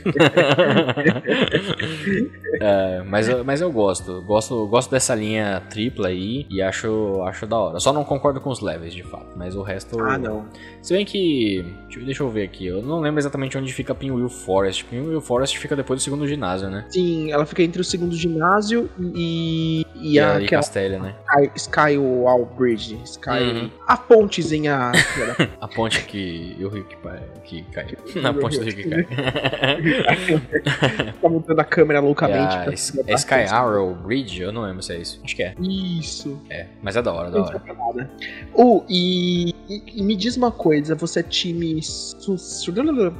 É, 2.61 3.02
mas, 3.02 3.28
eu- 3.28 3.44
mas 3.44 3.61
eu 3.61 3.70
gosto. 3.70 4.23
Gosto, 4.23 4.66
gosto 4.69 4.89
dessa 4.90 5.12
linha 5.15 5.61
tripla 5.69 6.09
aí 6.09 6.47
e 6.48 6.62
acho, 6.62 7.20
acho 7.27 7.47
da 7.47 7.59
hora. 7.59 7.81
Só 7.81 7.93
não 7.93 8.05
concordo 8.05 8.40
com 8.40 8.48
os 8.48 8.61
levels, 8.61 8.94
de 8.94 9.02
fato. 9.02 9.27
Mas 9.36 9.56
o 9.56 9.62
resto. 9.62 10.01
Ah, 10.01 10.16
não. 10.16 10.47
Se 10.81 10.94
bem 10.94 11.05
que. 11.05 11.65
deixa 11.86 11.98
eu- 12.01 12.05
Deixa 12.05 12.23
eu 12.23 12.31
ver 12.31 12.44
aqui. 12.44 12.65
Eu 12.66 12.81
não 12.81 13.01
lembro 13.01 13.19
exatamente 13.20 13.59
onde 13.59 13.73
fica 13.73 13.93
Pinwheel 13.94 14.28
Forest. 14.28 14.85
Pinwheel 14.85 15.20
Forest 15.20 15.59
fica 15.59 15.74
depois 15.74 15.98
do 16.01 16.05
segundo 16.05 16.28
ginásio, 16.28 16.70
né? 16.70 16.85
Sim, 16.90 17.32
ela 17.32 17.44
fica 17.44 17.62
entre 17.62 17.81
o 17.81 17.85
segundo 17.85 18.15
ginásio 18.15 18.89
e, 19.01 19.85
e, 19.97 20.12
E, 20.15 20.20
a, 20.20 20.36
aí 20.36 20.44
aquela 20.44 20.62
né? 21.01 21.15
Sky, 21.27 21.51
Skywall 21.56 22.47
Bridge. 22.56 22.97
Sky, 23.05 23.31
Uhum. 23.31 23.70
A 23.86 23.96
pontezinha. 23.96 24.92
A 25.60 25.68
ponte 25.68 26.02
que 26.05 26.56
o 26.60 26.68
rio 26.68 26.84
que, 26.84 26.96
que 27.44 27.62
cai. 27.70 27.86
Na 28.22 28.32
ponte 28.32 28.59
do 28.59 28.64
rio 28.64 28.74
que 28.74 28.88
cai. 28.88 29.05
tá 31.20 31.28
montando 31.28 31.60
a 31.60 31.64
câmera 31.64 31.98
É, 31.98 32.02
loucamente. 32.02 32.56
a, 32.56 32.64
pra- 32.64 32.72
é 33.12 33.14
Sky 33.14 33.34
Arrow 33.51 33.94
Bridge? 33.94 34.40
Eu 34.40 34.52
não 34.52 34.62
lembro 34.62 34.82
se 34.82 34.92
é 34.94 34.98
isso. 34.98 35.20
Acho 35.22 35.36
que 35.36 35.42
é. 35.42 35.55
Isso. 35.60 36.40
É, 36.48 36.66
mas 36.82 36.96
é 36.96 37.02
da 37.02 37.12
hora, 37.12 37.30
da 37.30 37.42
hora. 37.42 37.62
nada. 37.66 38.10
Oh, 38.55 38.82
e, 38.88 39.51
e- 39.68 39.82
e 39.96 40.02
me 40.02 40.16
diz 40.16 40.36
uma 40.36 40.51
coisa, 40.51 40.94
você 40.94 41.20
é 41.20 41.22
time 41.22 41.80
sururu 41.82 43.14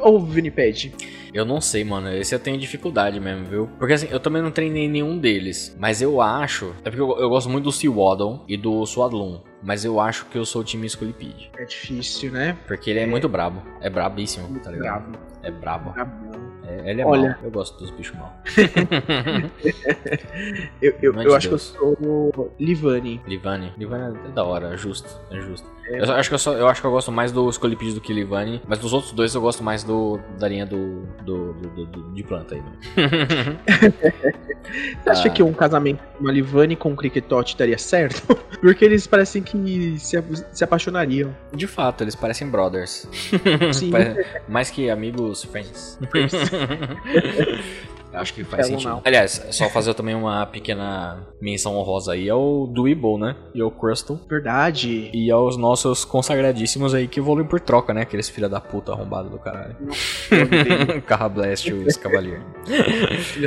ou 0.00 0.20
Winnipeg? 0.24 0.92
Eu 1.32 1.44
não 1.44 1.60
sei, 1.60 1.84
mano. 1.84 2.12
Esse 2.12 2.34
eu 2.34 2.38
tenho 2.38 2.58
dificuldade 2.58 3.20
mesmo, 3.20 3.44
viu? 3.46 3.70
Porque 3.78 3.94
assim, 3.94 4.08
eu 4.10 4.20
também 4.20 4.42
não 4.42 4.50
treinei 4.50 4.88
nenhum 4.88 5.18
deles. 5.18 5.76
Mas 5.78 6.02
eu 6.02 6.20
acho. 6.20 6.74
É 6.84 6.90
porque 6.90 7.00
eu, 7.00 7.18
eu 7.18 7.28
gosto 7.28 7.48
muito 7.48 7.64
do 7.64 7.72
Seawaddle 7.72 8.44
e 8.48 8.56
do 8.56 8.84
Swadloon. 8.84 9.40
Mas 9.62 9.84
eu 9.84 10.00
acho 10.00 10.24
que 10.26 10.38
eu 10.38 10.44
sou 10.44 10.62
o 10.62 10.64
time 10.64 10.88
Scolipede. 10.88 11.50
É 11.58 11.64
difícil, 11.64 12.32
né? 12.32 12.56
Porque 12.66 12.90
ele 12.90 13.00
é, 13.00 13.06
muito 13.06 13.28
brabo. 13.28 13.62
É 13.80 13.90
brabíssimo, 13.90 14.58
tá 14.60 14.70
ligado? 14.70 15.10
Bravo. 15.10 15.30
É 15.42 15.50
brabo. 15.50 15.94
É, 16.66 16.90
ele 16.90 17.00
é 17.02 17.06
Olha. 17.06 17.30
mau. 17.30 17.38
Eu 17.44 17.50
gosto 17.50 17.78
dos 17.78 17.90
bichos 17.90 18.16
mal. 18.16 18.34
Eu, 20.80 20.94
eu, 21.02 21.12
é 21.14 21.24
eu 21.24 21.28
de 21.28 21.34
acho 21.34 21.48
Deus. 21.48 21.70
que 21.70 21.84
eu 21.84 22.32
sou 22.32 22.54
Livani. 22.58 23.20
Livani. 23.26 23.72
Livani 23.76 24.18
é 24.26 24.28
da 24.32 24.44
hora, 24.44 24.72
é 24.72 24.76
justo. 24.76 25.08
É 25.30 25.40
justo. 25.40 25.68
Eu, 25.92 26.12
acho 26.14 26.28
que 26.28 26.34
eu, 26.34 26.38
só, 26.38 26.52
eu 26.54 26.68
acho 26.68 26.80
que 26.80 26.86
eu 26.86 26.90
gosto 26.90 27.10
mais 27.10 27.32
do 27.32 27.50
Scolipede 27.52 27.94
do 27.94 28.00
que 28.00 28.12
Livani, 28.12 28.62
mas 28.66 28.78
dos 28.78 28.92
outros 28.92 29.12
dois 29.12 29.34
eu 29.34 29.40
gosto 29.40 29.62
mais 29.62 29.82
do 29.82 30.20
da 30.38 30.46
linha 30.48 30.64
do, 30.64 31.02
do, 31.24 31.52
do- 31.54 31.68
do- 31.70 31.86
do- 31.86 32.12
de 32.14 32.22
planta 32.22 32.54
aí. 32.54 32.60
Né? 32.62 32.76
Você 35.02 35.10
acha 35.10 35.28
Ah. 35.28 35.30
que 35.30 35.42
um 35.42 35.52
casamento 35.52 36.00
com 36.16 36.20
uma 36.24 36.30
Livani 36.32 36.76
com 36.76 36.90
um 36.90 36.96
Cricketote 36.96 37.56
daria 37.56 37.76
certo? 37.78 38.36
Porque 38.60 38.84
eles 38.84 39.06
parecem 39.06 39.42
que 39.42 39.98
se, 39.98 40.22
se 40.52 40.62
apaixonariam. 40.62 41.34
De 41.52 41.66
fato, 41.66 42.04
eles 42.04 42.14
parecem 42.14 42.48
brothers. 42.48 43.08
Sim. 43.72 43.90
Mais 44.48 44.70
que 44.70 44.88
amigos, 44.90 45.42
friends. 45.44 45.98
Eu 48.12 48.18
acho 48.20 48.34
que 48.34 48.42
faz 48.44 48.66
Pelo 48.66 48.78
sentido. 48.80 48.94
não. 48.94 49.02
Aliás, 49.04 49.46
só 49.50 49.68
fazer 49.68 49.94
também 49.94 50.14
uma 50.14 50.44
pequena 50.46 51.18
menção 51.40 51.76
honrosa 51.76 52.12
aí 52.12 52.28
ao 52.28 52.66
Dweeble, 52.66 53.18
né? 53.18 53.36
E 53.54 53.60
ao 53.62 53.70
Crustle. 53.70 54.18
Verdade. 54.28 55.10
E 55.14 55.30
aos 55.30 55.56
nossos 55.56 56.04
consagradíssimos 56.04 56.94
aí 56.94 57.06
que 57.06 57.20
evoluem 57.20 57.46
por 57.46 57.60
troca, 57.60 57.94
né? 57.94 58.02
Aqueles 58.02 58.28
filha 58.28 58.48
da 58.48 58.60
puta 58.60 58.92
arrombado 58.92 59.28
do 59.30 59.38
caralho. 59.38 59.76
Carra 61.06 61.28
Blast 61.28 61.68
e 61.68 61.72
o 61.72 61.86
Escavalier. 61.86 62.40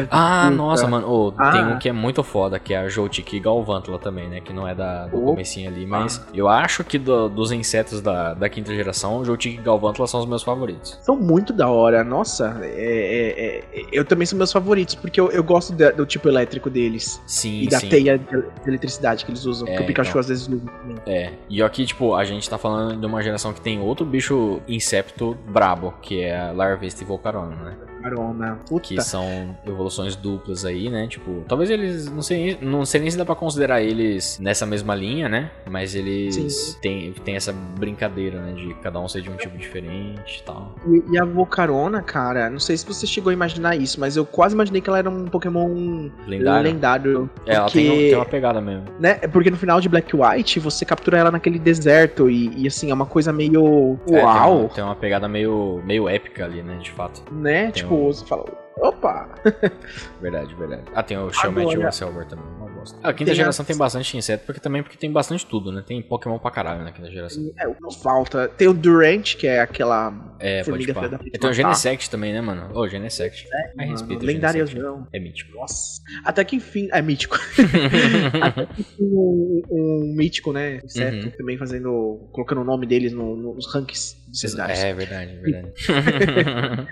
Ah, 0.10 0.46
Puta. 0.46 0.56
nossa, 0.56 0.88
mano. 0.88 1.08
Ô, 1.10 1.34
Ah. 1.38 1.52
Tem 1.52 1.66
um 1.66 1.78
que 1.80 1.90
é 1.90 1.94
muito 1.94 2.24
foda, 2.24 2.58
que 2.60 2.74
é 2.74 2.78
a 2.78 2.88
Joltik 2.88 3.40
Galvantula 3.40 4.00
também, 4.00 4.30
né? 4.30 4.40
Que 4.42 4.54
não 4.54 4.68
é 4.68 4.74
da, 4.74 5.08
do 5.08 5.18
Opa. 5.18 5.26
comecinho 5.32 5.70
ali, 5.70 5.86
mas 5.86 6.26
eu 6.34 6.48
acho 6.48 6.84
que 6.84 6.98
do- 6.98 7.28
dos 7.30 7.52
insetos 7.52 8.02
da, 8.02 8.34
da 8.34 8.48
quinta 8.50 8.74
geração, 8.74 9.24
Joltik 9.26 9.56
e 9.56 9.58
Galvantula 9.62 10.08
são 10.08 10.20
os 10.20 10.26
meus 10.26 10.42
favoritos. 10.44 10.98
São 11.02 11.16
muito 11.16 11.52
da 11.54 11.70
hora. 11.70 12.04
Nossa, 12.04 12.60
é- 12.64 13.64
é- 13.74 13.80
é- 13.82 13.86
eu 13.92 14.06
também 14.06 14.26
são 14.26 14.38
meus 14.38 14.52
favoritos, 14.54 14.96
porque 14.96 15.20
eu, 15.20 15.30
eu 15.32 15.44
gosto 15.44 15.74
da- 15.74 15.92
do 15.92 16.06
tipo 16.06 16.30
elétrico 16.30 16.70
deles. 16.70 17.22
Sim, 17.28 17.64
E 17.64 17.68
da 17.68 17.80
sim. 17.80 17.90
teia 17.90 18.18
de 18.18 18.26
de 18.34 18.70
eletricidade 18.70 19.26
que 19.26 19.32
eles 19.32 19.44
usam. 19.46 19.68
É, 19.68 19.76
que 19.78 19.84
o 19.84 19.86
Pikachu 19.86 20.10
então. 20.12 20.22
às 20.22 20.28
vezes 20.30 20.48
usa 20.48 20.66
também. 20.66 20.96
É, 21.06 21.34
e 21.50 21.62
aqui, 21.62 21.86
tipo, 21.86 22.16
a 22.16 22.24
gente 22.24 22.50
tá 22.50 22.58
falando 22.58 23.00
de 23.00 23.06
uma 23.06 23.22
geração 23.22 23.52
que 23.52 23.60
tem 23.60 23.80
outro 23.82 24.06
bicho 24.06 24.62
insecto 24.68 25.36
brabo, 25.50 25.94
que 26.02 26.22
é 26.22 26.40
a 26.40 26.52
Larvesta 26.52 27.04
e 27.04 27.06
Volcarona, 27.06 27.56
né? 27.56 27.76
Carona. 28.04 28.60
Puta. 28.68 28.88
Que 28.88 29.02
são 29.02 29.56
evoluções 29.66 30.16
duplas 30.16 30.66
aí, 30.66 30.90
né? 30.90 31.08
Tipo, 31.08 31.44
talvez 31.48 31.70
eles. 31.70 32.10
Não 32.12 32.22
sei, 32.22 32.58
não 32.62 32.86
sei 32.86 33.02
nem 33.02 33.10
se 33.10 33.18
dá 33.18 33.26
pra 33.26 33.36
considerar 33.36 33.82
eles 33.82 34.38
nessa 34.40 34.66
mesma 34.66 34.94
linha, 34.96 35.30
né? 35.30 35.50
Mas 35.70 35.96
eles 35.96 36.78
têm, 36.82 37.14
têm 37.24 37.36
essa 37.36 37.54
brincadeira, 37.54 38.40
né? 38.42 38.54
De 38.54 38.74
cada 38.76 39.00
um 39.00 39.08
ser 39.08 39.22
de 39.22 39.30
um 39.30 39.36
tipo 39.38 39.58
diferente 39.58 40.40
e 40.40 40.44
tal. 40.44 40.76
E, 40.88 41.04
e 41.14 41.18
a 41.20 41.26
Volcarona, 41.26 42.02
cara, 42.02 42.50
não 42.50 42.60
sei 42.60 42.76
se 42.78 42.86
você 42.86 43.08
chegou 43.08 43.30
a 43.30 43.34
imaginar 43.34 43.76
isso, 43.76 44.00
mas 44.00 44.18
eu 44.18 44.26
quase 44.26 44.54
imaginei 44.54 44.82
que 44.82 44.90
ela 44.90 45.00
era 45.00 45.10
um 45.10 45.26
Pokémon 45.26 46.10
Lendário. 46.28 46.64
lendário. 46.64 47.30
É, 47.46 47.56
ela 47.56 47.66
porque, 47.66 47.80
tem, 47.80 47.90
um- 47.92 47.96
tem 47.96 48.16
uma 48.16 48.26
pegada 48.26 48.62
mesmo. 48.62 48.84
né, 49.00 49.20
é 49.22 49.28
porque 49.28 49.50
no 49.50 49.58
final 49.58 49.80
de 49.80 49.88
Black 49.90 50.16
White 50.16 50.60
você 50.60 50.86
captura 50.86 51.18
ela 51.18 51.32
naquele 51.32 51.58
deserto 51.60 52.30
e, 52.30 52.52
e, 52.64 52.68
assim, 52.68 52.92
é 52.92 52.94
uma 52.94 53.06
coisa 53.06 53.32
meio 53.32 53.98
É, 54.08 54.12
tem 54.12 54.24
uau, 54.24 54.60
uma- 54.62 54.70
tem, 54.70 54.84
uma, 54.84 54.96
pegada 54.96 55.28
meio, 55.28 55.82
meio 55.86 56.08
épica 56.10 56.46
ali, 56.46 56.62
né? 56.62 56.78
De 56.82 56.92
fato. 56.92 57.22
né? 57.32 57.64
tem 57.64 57.72
tipo, 57.72 57.93
você 57.98 58.26
fala, 58.26 58.46
opa! 58.78 59.30
Verdade, 60.22 60.54
verdade. 60.56 60.84
Ah, 60.94 61.04
tem 61.04 61.18
o 61.18 61.30
e 61.30 61.34
Agora- 61.76 61.90
o 61.90 61.92
Silver 61.92 62.26
também. 62.28 62.46
Bosta. 62.84 63.00
A 63.08 63.14
quinta 63.14 63.30
Tem 63.32 63.36
geração 63.36 63.64
as- 63.64 63.68
tem 63.68 63.78
bastante 63.78 64.18
inseto, 64.18 64.46
porque 64.46 64.60
também 64.60 64.84
porque 64.84 64.98
tem 64.98 65.12
bastante 65.12 65.46
tudo, 65.46 65.72
né? 65.72 65.84
Tem 65.86 66.02
Pokémon 66.02 66.38
pra 66.40 66.52
caralho 66.52 66.84
na 66.84 66.92
quinta 66.92 67.10
geração. 67.12 67.52
É, 67.58 67.66
não 67.80 67.92
falta. 67.92 68.48
Tem 68.48 68.68
o 68.68 68.74
Durant, 68.74 69.36
que 69.36 69.48
é 69.48 69.60
aquela 69.62 70.14
É, 70.40 70.64
formiga 70.64 70.94
da 70.94 71.20
E 71.26 71.32
tem 71.38 71.50
o. 71.50 71.54
Genesect 71.54 72.10
também, 72.10 72.34
né, 72.34 72.42
mano? 72.42 72.70
Ô, 72.78 72.88
Genesect. 72.88 73.48
Aí 73.78 73.88
Mano, 73.88 73.92
respeita 73.92 74.24
o 74.24 74.28
Genesect. 74.28 74.34
lendáriozão. 74.34 75.08
É 75.14 75.20
mítico. 75.20 75.56
Nossa. 75.58 76.02
Até 76.26 76.44
que 76.44 76.56
enfim. 76.58 76.90
É 76.92 77.02
mítico. 77.02 77.38
Até 78.42 78.66
que 78.66 78.82
enfim, 78.82 79.04
um, 79.06 79.62
um 79.72 80.14
mítico, 80.16 80.52
né? 80.52 80.80
Inseto, 80.84 81.26
Uhum. 81.26 81.32
também 81.38 81.58
fazendo. 81.58 82.28
colocando 82.32 82.62
o 82.62 82.64
nome 82.64 82.86
deles 82.86 83.12
no- 83.14 83.36
nos 83.36 83.72
rankings. 83.74 84.22
É 84.68 84.94
verdade, 84.94 85.32
é 85.32 85.36
verdade. 85.42 85.74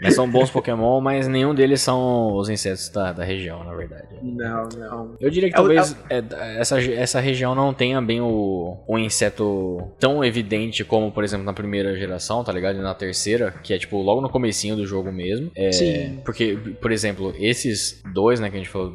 mas 0.00 0.14
são 0.14 0.28
bons 0.30 0.50
Pokémon, 0.50 1.00
mas 1.00 1.28
nenhum 1.28 1.54
deles 1.54 1.80
são 1.82 2.34
os 2.34 2.48
insetos 2.48 2.88
da, 2.88 3.12
da 3.12 3.24
região, 3.24 3.62
na 3.62 3.74
verdade. 3.74 4.06
Não, 4.34 4.68
não. 4.76 5.16
Eu 5.20 5.30
diria 5.30 5.48
que 5.48 5.54
É 5.54 5.56
talvez 5.56 5.96
é, 6.08 6.22
essa, 6.58 6.80
essa 6.80 7.20
região 7.20 7.54
não 7.54 7.72
tenha 7.72 8.00
bem 8.00 8.20
o, 8.20 8.76
o 8.86 8.98
inseto 8.98 9.82
tão 9.98 10.24
evidente 10.24 10.84
como, 10.84 11.10
por 11.10 11.24
exemplo, 11.24 11.44
na 11.44 11.52
primeira 11.52 11.96
geração, 11.96 12.42
tá 12.44 12.52
ligado? 12.52 12.78
E 12.78 12.82
na 12.82 12.94
terceira, 12.94 13.52
que 13.62 13.72
é 13.72 13.78
tipo 13.78 14.00
logo 14.00 14.20
no 14.20 14.28
comecinho 14.28 14.76
do 14.76 14.86
jogo 14.86 15.12
mesmo. 15.12 15.50
É, 15.54 15.72
Sim. 15.72 16.20
Porque, 16.24 16.58
por 16.80 16.92
exemplo, 16.92 17.34
esses 17.38 18.02
dois, 18.12 18.40
né, 18.40 18.50
que 18.50 18.56
a 18.56 18.58
gente 18.58 18.70
falou, 18.70 18.92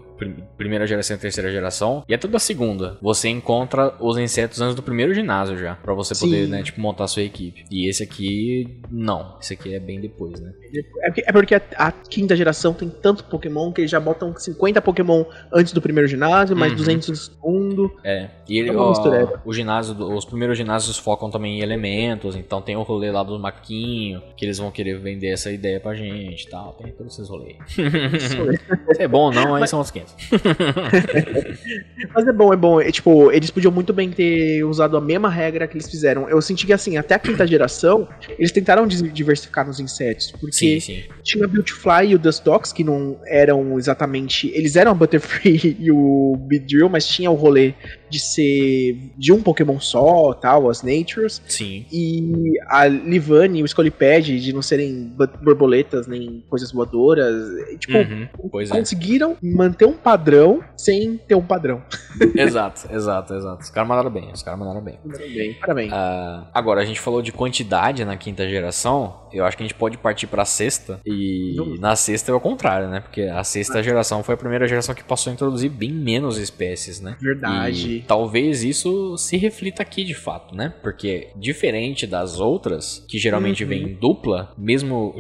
primeira 0.57 0.85
geração 0.87 1.15
e 1.15 1.19
terceira 1.19 1.51
geração, 1.51 2.03
e 2.07 2.13
até 2.13 2.27
da 2.27 2.39
segunda, 2.39 2.97
você 3.01 3.29
encontra 3.29 3.93
os 3.99 4.17
insetos 4.17 4.59
antes 4.61 4.75
do 4.75 4.83
primeiro 4.83 5.13
ginásio 5.13 5.57
já, 5.57 5.75
pra 5.75 5.93
você 5.93 6.13
poder, 6.15 6.45
Sim. 6.45 6.51
né, 6.51 6.63
tipo, 6.63 6.81
montar 6.81 7.05
a 7.05 7.07
sua 7.07 7.23
equipe. 7.23 7.65
E 7.71 7.87
esse 7.89 8.03
aqui, 8.03 8.79
não. 8.91 9.37
Esse 9.41 9.53
aqui 9.53 9.73
é 9.73 9.79
bem 9.79 9.99
depois, 10.01 10.39
né? 10.39 10.51
É 11.03 11.07
porque, 11.07 11.23
é 11.27 11.31
porque 11.31 11.55
a, 11.55 11.61
a 11.77 11.91
quinta 11.91 12.35
geração 12.35 12.73
tem 12.73 12.89
tanto 12.89 13.23
Pokémon 13.25 13.71
que 13.71 13.81
eles 13.81 13.91
já 13.91 13.99
botam 13.99 14.35
50 14.35 14.81
Pokémon 14.81 15.23
antes 15.53 15.71
do 15.73 15.81
primeiro 15.81 16.07
ginásio, 16.07 16.55
mais 16.55 16.71
Uhum. 16.71 16.77
200 16.77 17.09
no 17.09 17.15
segundo. 17.15 17.91
É, 18.03 18.29
e 18.47 18.57
ele, 18.59 18.69
É 18.69 18.75
ó, 18.75 18.89
mistureba. 18.89 19.41
o 19.45 19.53
ginásio, 19.53 19.95
os 20.15 20.25
primeiros 20.25 20.57
ginásios 20.57 20.97
focam 20.97 21.29
também 21.29 21.59
em 21.59 21.61
elementos, 21.61 22.35
então 22.35 22.61
tem 22.61 22.75
o 22.75 22.81
rolê 22.83 23.11
lá 23.11 23.23
do 23.23 23.39
maquinho, 23.39 24.21
que 24.35 24.43
eles 24.45 24.57
vão 24.57 24.69
querer 24.71 24.99
vender 24.99 25.27
essa 25.29 25.51
ideia 25.51 25.79
pra 25.79 25.93
gente 25.95 26.43
e 26.43 26.49
tal, 26.49 26.73
tem 26.73 26.91
todos 26.91 27.13
esses 27.13 27.29
rolês. 27.29 27.57
É 28.99 29.07
bom 29.07 29.25
ou 29.25 29.31
não, 29.33 29.55
aí 29.55 29.67
são 29.67 29.79
os 29.79 29.91
500. 29.91 30.06
Mas 32.13 32.27
é 32.27 32.31
bom, 32.31 32.53
é 32.53 32.57
bom. 32.57 32.81
É, 32.81 32.91
tipo, 32.91 33.31
eles 33.31 33.49
podiam 33.49 33.71
muito 33.71 33.93
bem 33.93 34.09
ter 34.09 34.63
usado 34.63 34.97
a 34.97 35.01
mesma 35.01 35.29
regra 35.29 35.67
que 35.67 35.75
eles 35.75 35.89
fizeram. 35.89 36.29
Eu 36.29 36.41
senti 36.41 36.65
que, 36.65 36.73
assim, 36.73 36.97
até 36.97 37.15
a 37.15 37.19
quinta 37.19 37.45
geração, 37.45 38.07
eles 38.37 38.51
tentaram 38.51 38.87
diversificar 38.87 39.65
nos 39.65 39.79
insetos. 39.79 40.31
Porque 40.39 40.55
Sim, 40.55 40.79
sim. 40.79 41.03
tinha 41.23 41.45
o 41.45 41.47
Beautifly 41.47 42.09
e 42.09 42.15
o 42.15 42.19
Dustox, 42.19 42.71
que 42.71 42.83
não 42.83 43.19
eram 43.25 43.77
exatamente. 43.77 44.51
Eles 44.53 44.75
eram 44.75 44.91
a 44.91 44.93
Butterfree 44.93 45.77
e 45.79 45.91
o 45.91 46.35
Beedrill, 46.39 46.89
mas 46.89 47.07
tinha 47.07 47.29
o 47.31 47.35
rolê 47.35 47.73
de 48.09 48.19
ser 48.19 48.97
de 49.17 49.31
um 49.33 49.41
Pokémon 49.41 49.79
só, 49.79 50.33
tal, 50.33 50.69
as 50.69 50.81
Natures. 50.83 51.41
Sim. 51.47 51.85
E 51.91 52.53
a 52.67 52.87
Livani 52.87 53.59
e 53.59 53.63
o 53.63 53.67
Scolipede 53.67 54.39
de 54.39 54.53
não 54.53 54.61
serem 54.61 55.11
bo- 55.15 55.27
borboletas 55.43 56.07
nem 56.07 56.43
coisas 56.49 56.71
voadoras. 56.71 57.35
Tipo, 57.79 57.97
Uhum, 57.97 58.27
é. 58.61 58.67
conseguiram 58.67 59.35
manter 59.41 59.85
um 59.85 59.93
padrão 59.93 60.63
sem 60.75 61.17
ter 61.17 61.35
um 61.35 61.41
padrão. 61.45 61.81
exato, 62.35 62.87
exato, 62.93 63.33
exato. 63.33 63.63
Os 63.63 63.69
caras 63.69 63.89
mandaram 63.89 64.09
bem, 64.11 64.31
os 64.31 64.43
caras 64.43 64.59
mandaram 64.59 64.81
bem. 64.81 64.97
Parabéns. 65.07 65.57
Parabéns. 65.57 65.91
Ah, 65.93 66.47
agora, 66.53 66.81
a 66.81 66.85
gente 66.85 66.99
falou 66.99 67.21
de 67.21 67.31
quantidade 67.31 68.03
na 68.05 68.15
quinta 68.17 68.47
geração. 68.47 69.27
Eu 69.33 69.45
acho 69.45 69.57
que 69.57 69.63
a 69.63 69.65
gente 69.67 69.75
pode 69.75 69.97
partir 69.97 70.27
pra 70.27 70.45
sexta. 70.45 70.99
E 71.05 71.53
Vamos. 71.57 71.79
na 71.79 71.95
sexta 71.95 72.31
é 72.31 72.35
o 72.35 72.39
contrário, 72.39 72.87
né? 72.87 73.01
Porque 73.01 73.23
a 73.23 73.43
sexta 73.43 73.83
geração 73.83 74.23
foi 74.23 74.35
a 74.35 74.37
primeira 74.37 74.67
geração 74.67 74.95
que 74.95 75.03
passou 75.03 75.31
a 75.31 75.33
introduzir 75.33 75.69
bem 75.69 75.91
menos 75.91 76.37
espécies, 76.37 77.01
né? 77.01 77.17
Verdade. 77.19 77.96
E 77.96 77.96
talvez 77.99 78.63
isso 78.63 79.17
se 79.17 79.37
reflita 79.37 79.81
aqui 79.81 80.03
de 80.03 80.13
fato, 80.13 80.55
né? 80.55 80.73
Porque 80.81 81.29
diferente 81.35 82.05
das 82.07 82.39
outras, 82.39 83.05
que 83.07 83.17
geralmente 83.17 83.63
Uhum. 83.63 83.69
vem 83.69 83.83
em 83.83 83.93
dupla, 83.93 84.51
mesmo. 84.57 85.15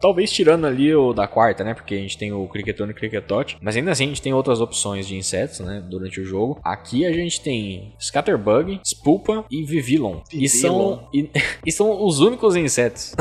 Talvez 0.00 0.30
tirando 0.32 0.66
ali 0.66 0.94
o 0.94 1.12
da 1.12 1.26
quarta, 1.26 1.62
né? 1.64 1.74
Porque 1.74 1.94
a 1.94 1.98
gente 1.98 2.16
tem 2.18 2.32
o 2.32 2.46
Cricketone 2.48 2.90
e 2.90 2.92
o 2.92 2.96
Cricketote. 2.96 3.56
Mas 3.60 3.76
ainda 3.76 3.90
assim 3.92 4.04
a 4.04 4.08
gente 4.08 4.22
tem 4.22 4.32
outras 4.32 4.60
opções 4.60 5.06
de 5.06 5.16
insetos, 5.16 5.60
né? 5.60 5.82
Durante 5.88 6.20
o 6.20 6.24
jogo. 6.24 6.58
Aqui 6.64 7.04
a 7.04 7.12
gente 7.12 7.40
tem 7.40 7.92
Scatterbug, 8.00 8.80
Spulpa 8.84 9.44
e 9.50 9.62
Vivillon. 9.64 10.20
E 10.32 10.48
são, 10.48 11.08
e, 11.12 11.28
e 11.66 11.72
são 11.72 12.04
os 12.04 12.20
únicos 12.20 12.56
insetos. 12.56 13.14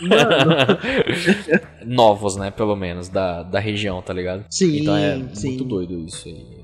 Novos, 1.84 2.36
né? 2.36 2.50
Pelo 2.50 2.76
menos, 2.76 3.08
da, 3.08 3.42
da 3.42 3.58
região, 3.58 4.00
tá 4.02 4.12
ligado? 4.12 4.44
sim, 4.50 4.78
Então 4.80 4.96
é 4.96 5.22
sim. 5.34 5.48
muito 5.50 5.64
doido 5.64 5.98
isso 6.06 6.28
aí. 6.28 6.59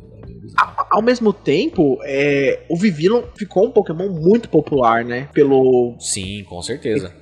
Ao 0.91 1.03
mesmo 1.03 1.33
tempo, 1.33 1.99
é, 2.05 2.65
o 2.69 2.77
Vivillon 2.77 3.23
ficou 3.37 3.67
um 3.67 3.71
Pokémon 3.71 4.09
muito 4.09 4.49
popular, 4.49 5.05
né? 5.05 5.29
Pelo 5.33 5.95
Sim, 5.99 6.45
com 6.45 6.63
certeza. 6.63 7.13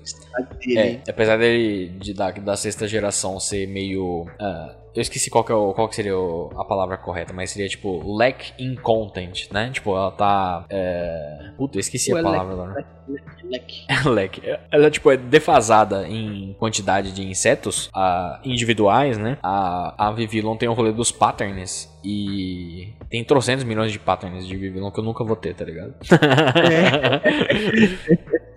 dele. 0.65 0.78
É, 0.78 1.01
apesar 1.09 1.36
dele 1.36 1.89
de, 1.98 2.15
da, 2.15 2.31
da 2.31 2.56
sexta 2.56 2.86
geração 2.86 3.40
ser 3.40 3.66
meio. 3.66 4.27
ah, 4.39 4.77
eu 4.95 5.01
esqueci 5.01 5.29
qual 5.31 5.43
que, 5.45 5.53
é 5.53 5.55
o- 5.55 5.73
qual 5.75 5.89
que 5.89 5.95
seria 5.97 6.16
o- 6.16 6.51
a 6.57 6.65
palavra 6.65 6.97
correta, 6.97 7.33
mas 7.33 7.51
seria 7.51 7.69
tipo 7.69 8.16
lack 8.16 8.53
in 8.59 8.75
content, 8.77 9.51
né? 9.53 9.71
Tipo, 9.73 9.97
ela 9.97 10.11
tá. 10.12 10.65
É... 10.71 11.51
Puta, 11.57 11.77
eu 11.77 11.81
esqueci 11.81 12.11
Ou 12.12 12.19
a 12.19 12.21
é 12.21 12.23
palavra 12.23 12.53
agora. 12.53 12.87
Leque. 13.45 13.85
lack. 14.07 14.41
Ela, 14.71 14.91
tipo, 14.91 15.11
é 15.11 15.16
defasada 15.16 16.09
em 16.09 16.55
quantidade 16.59 17.12
de 17.12 17.23
insetos 17.23 17.91
ah, 17.95 18.41
individuais, 18.45 19.19
né? 19.19 19.37
A, 19.43 20.09
a 20.09 20.12
Vivillon 20.12 20.57
tem 20.57 20.69
o 20.69 20.73
rolê 20.73 20.93
dos 20.93 21.11
patterns. 21.12 21.93
E 22.03 22.95
tem 23.11 23.23
trocentos 23.25 23.65
milhões 23.65 23.93
de 23.93 23.99
patterns 23.99 24.47
de 24.47 24.57
Vivillon 24.57 24.91
que 24.91 25.01
eu 25.01 25.05
nunca 25.05 25.25
vou 25.25 25.37
ter, 25.37 25.55
tá 25.55 25.65
ligado? 25.65 25.95
Quando 26.09 26.21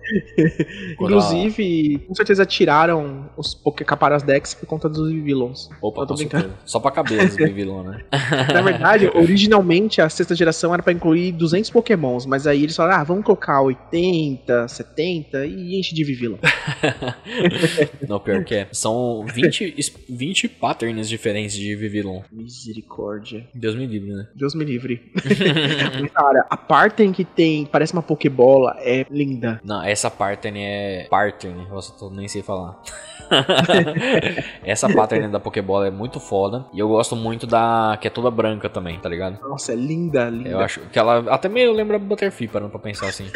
Inclusive, 0.92 2.04
com 2.06 2.14
certeza 2.14 2.44
tiraram 2.46 3.28
os 3.36 3.54
Pokécaparas 3.54 4.22
Dex 4.22 4.54
por 4.54 4.66
conta 4.66 4.88
dos 4.88 5.10
Vivillons. 5.10 5.68
Opa, 5.80 6.02
Eu 6.02 6.06
tô 6.06 6.14
brincando. 6.14 6.44
certeza. 6.44 6.62
Só 6.64 6.80
pra 6.80 6.90
caber 6.90 7.24
os 7.26 7.36
Bivilon, 7.36 7.82
né? 7.82 8.04
Na 8.52 8.62
verdade, 8.62 9.10
originalmente 9.14 10.00
a 10.00 10.08
sexta 10.08 10.34
geração 10.34 10.72
era 10.72 10.82
pra 10.82 10.92
incluir 10.92 11.32
200 11.32 11.70
Pokémons, 11.70 12.26
mas 12.26 12.46
aí 12.46 12.62
eles 12.62 12.74
falaram, 12.76 13.00
ah, 13.00 13.04
vamos 13.04 13.24
colocar 13.24 13.60
80, 13.62 14.68
70 14.68 15.46
e 15.46 15.78
enche 15.78 15.94
de 15.94 16.04
Vivillon. 16.04 16.36
Não, 18.08 18.18
pior 18.18 18.44
que 18.44 18.54
é. 18.54 18.68
São 18.72 19.24
20, 19.26 19.74
es- 19.76 19.92
20 20.08 20.48
patterns 20.48 21.08
diferentes 21.08 21.56
de 21.56 21.74
Vivilon. 21.76 22.22
Misericórdia. 22.32 23.46
Deus 23.54 23.74
me 23.74 23.86
livre, 23.86 24.10
né? 24.12 24.26
Deus 24.34 24.54
me 24.54 24.64
livre. 24.64 25.00
Cara, 26.14 26.46
a 26.50 26.56
Parten 26.56 27.12
que 27.12 27.24
tem, 27.24 27.66
parece 27.66 27.92
uma 27.92 28.02
Pokébola, 28.02 28.76
é 28.80 29.04
linda. 29.10 29.60
Não, 29.64 29.82
essa 29.98 30.10
pattern 30.10 30.62
é. 30.62 31.06
Pattern, 31.10 31.66
eu 31.70 32.10
nem 32.10 32.28
sei 32.28 32.42
falar. 32.42 32.80
essa 34.64 34.88
pattern 34.88 35.28
da 35.28 35.40
Pokébola 35.40 35.88
é 35.88 35.90
muito 35.90 36.20
foda. 36.20 36.64
E 36.72 36.78
eu 36.78 36.88
gosto 36.88 37.16
muito 37.16 37.46
da. 37.46 37.98
que 38.00 38.06
é 38.06 38.10
toda 38.10 38.30
branca 38.30 38.68
também, 38.68 38.98
tá 38.98 39.08
ligado? 39.08 39.40
Nossa, 39.42 39.72
é 39.72 39.76
linda, 39.76 40.30
linda. 40.30 40.50
Eu 40.50 40.60
acho 40.60 40.80
que 40.80 40.98
ela 40.98 41.24
até 41.32 41.48
meio 41.48 41.72
lembra 41.72 41.98
Butterfree, 41.98 42.48
parando 42.48 42.70
pra 42.70 42.78
pensar 42.78 43.08
assim. 43.08 43.26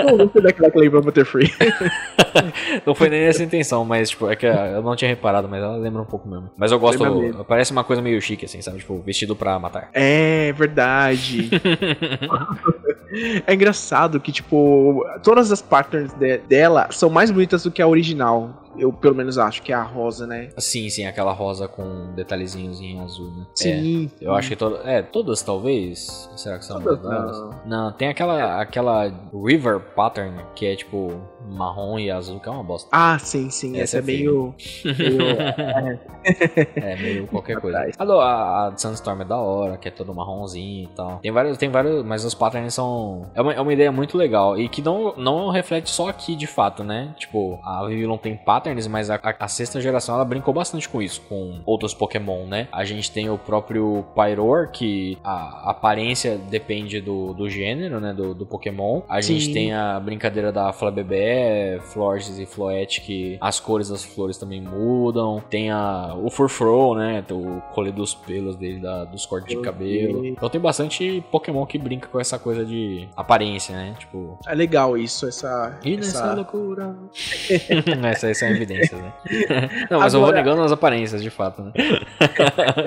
Pô, 0.00 0.16
gostei 0.16 0.42
daquela 0.42 0.70
que 0.70 0.78
lembra 0.78 1.00
Butterfree. 1.00 1.50
Não 2.86 2.94
foi 2.94 3.08
nem 3.08 3.20
essa 3.20 3.42
a 3.42 3.46
intenção, 3.46 3.84
mas 3.84 4.10
tipo, 4.10 4.28
é 4.30 4.36
que 4.36 4.46
eu 4.46 4.82
não 4.82 4.94
tinha 4.96 5.08
reparado, 5.08 5.48
mas 5.48 5.62
ela 5.62 5.76
lembra 5.76 6.02
um 6.02 6.06
pouco 6.06 6.28
mesmo. 6.28 6.50
Mas 6.56 6.72
eu 6.72 6.78
gosto, 6.78 7.02
Lembra 7.02 7.44
parece 7.44 7.72
uma 7.72 7.84
coisa 7.84 8.00
meio 8.02 8.20
chique 8.20 8.44
assim, 8.44 8.60
sabe? 8.60 8.78
Tipo, 8.78 9.00
vestido 9.00 9.34
pra 9.36 9.58
matar. 9.58 9.90
É, 9.92 10.52
verdade. 10.52 11.50
é 13.46 13.54
engraçado 13.54 14.20
que, 14.20 14.32
tipo, 14.32 15.04
todas 15.22 15.50
as 15.50 15.60
patterns 15.62 16.12
de- 16.14 16.38
dela 16.38 16.88
são 16.90 17.10
mais 17.10 17.30
bonitas 17.30 17.62
do 17.62 17.70
que 17.70 17.82
a 17.82 17.86
original. 17.86 18.69
Eu, 18.76 18.92
pelo 18.92 19.14
menos, 19.14 19.36
acho 19.38 19.62
que 19.62 19.72
é 19.72 19.74
a 19.74 19.82
rosa, 19.82 20.26
né? 20.26 20.50
Sim, 20.58 20.88
sim, 20.88 21.04
aquela 21.06 21.32
rosa 21.32 21.66
com 21.68 22.12
detalhezinhos 22.14 22.80
em 22.80 23.00
azul, 23.00 23.30
né? 23.30 23.46
É, 23.50 23.54
Sim. 23.54 24.10
eu 24.20 24.34
acho 24.34 24.48
que 24.48 24.56
todas. 24.56 24.86
É, 24.86 25.02
todas 25.02 25.42
talvez. 25.42 26.30
Será 26.36 26.58
que 26.58 26.64
são 26.64 26.80
Todas 26.80 27.02
não. 27.02 27.50
Não, 27.66 27.92
tem 27.92 28.08
aquela, 28.08 28.60
aquela 28.60 29.12
River 29.32 29.80
Pattern, 29.94 30.36
que 30.54 30.66
é 30.66 30.76
tipo 30.76 31.08
marrom 31.48 31.98
e 31.98 32.10
azul, 32.10 32.38
que 32.40 32.48
é 32.48 32.52
uma 32.52 32.62
bosta. 32.62 32.88
Ah, 32.92 33.18
sim, 33.18 33.50
sim. 33.50 33.78
Essa 33.78 33.98
Essa, 33.98 33.98
é 33.98 34.00
é 34.00 34.02
meio. 34.02 34.54
meio- 34.84 36.00
É 36.76 36.96
meio 36.96 37.26
qualquer 37.26 37.60
coisa. 37.60 37.86
A, 37.98 38.66
a, 38.68 38.76
Sunstorm 38.76 39.22
é 39.22 39.24
da 39.24 39.36
hora, 39.36 39.76
que 39.76 39.88
é 39.88 39.90
todo 39.90 40.14
marronzinho 40.14 40.84
e 40.84 40.94
tal. 40.94 41.18
Tem 41.18 41.30
vários, 41.30 41.58
tem 41.58 41.68
vários, 41.70 42.04
mas 42.04 42.24
os 42.24 42.34
patterns 42.34 42.74
são. 42.74 43.30
É 43.34 43.40
uma, 43.40 43.52
é 43.52 43.60
uma 43.60 43.72
ideia 43.72 43.90
muito 43.90 44.16
legal. 44.16 44.58
E 44.58 44.68
que 44.68 44.82
não, 44.82 45.14
não 45.16 45.50
reflete 45.50 45.90
só 45.90 46.08
aqui 46.08 46.36
de 46.36 46.46
fato, 46.46 46.84
né? 46.84 47.14
Tipo, 47.18 47.58
a 47.64 47.84
Vivillon 47.86 48.16
tem 48.16 48.36
patterns, 48.60 48.86
mas 48.86 49.10
a, 49.10 49.16
a- 49.16 49.34
a 49.40 49.48
sexta 49.48 49.80
geração 49.80 50.14
ela 50.14 50.24
brincou 50.24 50.52
bastante 50.52 50.88
com 50.88 51.00
isso, 51.00 51.20
com 51.28 51.60
outros 51.64 51.94
Pokémon, 51.94 52.46
né? 52.46 52.68
A 52.72 52.84
gente 52.84 53.10
tem 53.10 53.28
o 53.30 53.38
próprio 53.38 54.04
Pyroar, 54.14 54.70
que 54.70 55.18
a 55.24 55.70
aparência 55.70 56.36
depende 56.38 57.00
do, 57.00 57.32
do 57.32 57.48
gênero, 57.48 58.00
né? 58.00 58.12
Do, 58.12 58.34
do 58.34 58.46
Pokémon. 58.46 59.02
A 59.08 59.20
gente 59.20 59.46
Sim. 59.46 59.52
tem 59.52 59.74
a 59.74 59.98
brincadeira 59.98 60.52
da 60.52 60.72
Flabébé, 60.72 61.80
Florges 61.92 62.38
e 62.38 62.46
Floette, 62.46 63.00
que 63.00 63.38
as 63.40 63.58
cores 63.58 63.88
das 63.88 64.04
flores 64.04 64.36
também 64.36 64.60
mudam. 64.60 65.42
Tem 65.48 65.70
a, 65.70 66.14
o 66.16 66.30
Furfrou, 66.30 66.94
né? 66.94 67.24
O 67.30 67.60
colher 67.72 67.92
dos 67.92 68.14
pelos 68.14 68.56
dele, 68.56 68.80
da- 68.80 69.04
dos 69.04 69.24
cortes 69.26 69.48
de 69.50 69.56
Ok. 69.56 69.70
cabelo. 69.70 70.24
Então 70.26 70.48
tem 70.48 70.60
bastante 70.60 71.22
Pokémon 71.30 71.64
que 71.66 71.78
brinca 71.78 72.08
com 72.08 72.20
essa 72.20 72.38
coisa 72.38 72.64
de 72.64 73.08
aparência, 73.16 73.74
né? 73.74 73.94
Tipo. 73.98 74.38
É 74.46 74.54
legal 74.54 74.96
isso, 74.98 75.26
essa. 75.26 75.78
E 75.84 75.96
nessa 75.96 76.18
essa... 76.18 76.34
loucura. 76.34 76.96
essa, 78.10 78.28
essa 78.28 78.44
é 78.46 78.49
a 78.50 78.56
evidência, 78.56 78.96
né? 78.98 79.12
Não, 79.90 80.00
mas 80.00 80.14
eu 80.14 80.20
vou 80.20 80.28
Agora- 80.28 80.42
negando 80.42 80.62
as 80.62 80.72
aparências, 80.72 81.22
de 81.22 81.30
fato, 81.30 81.62
né? 81.62 81.72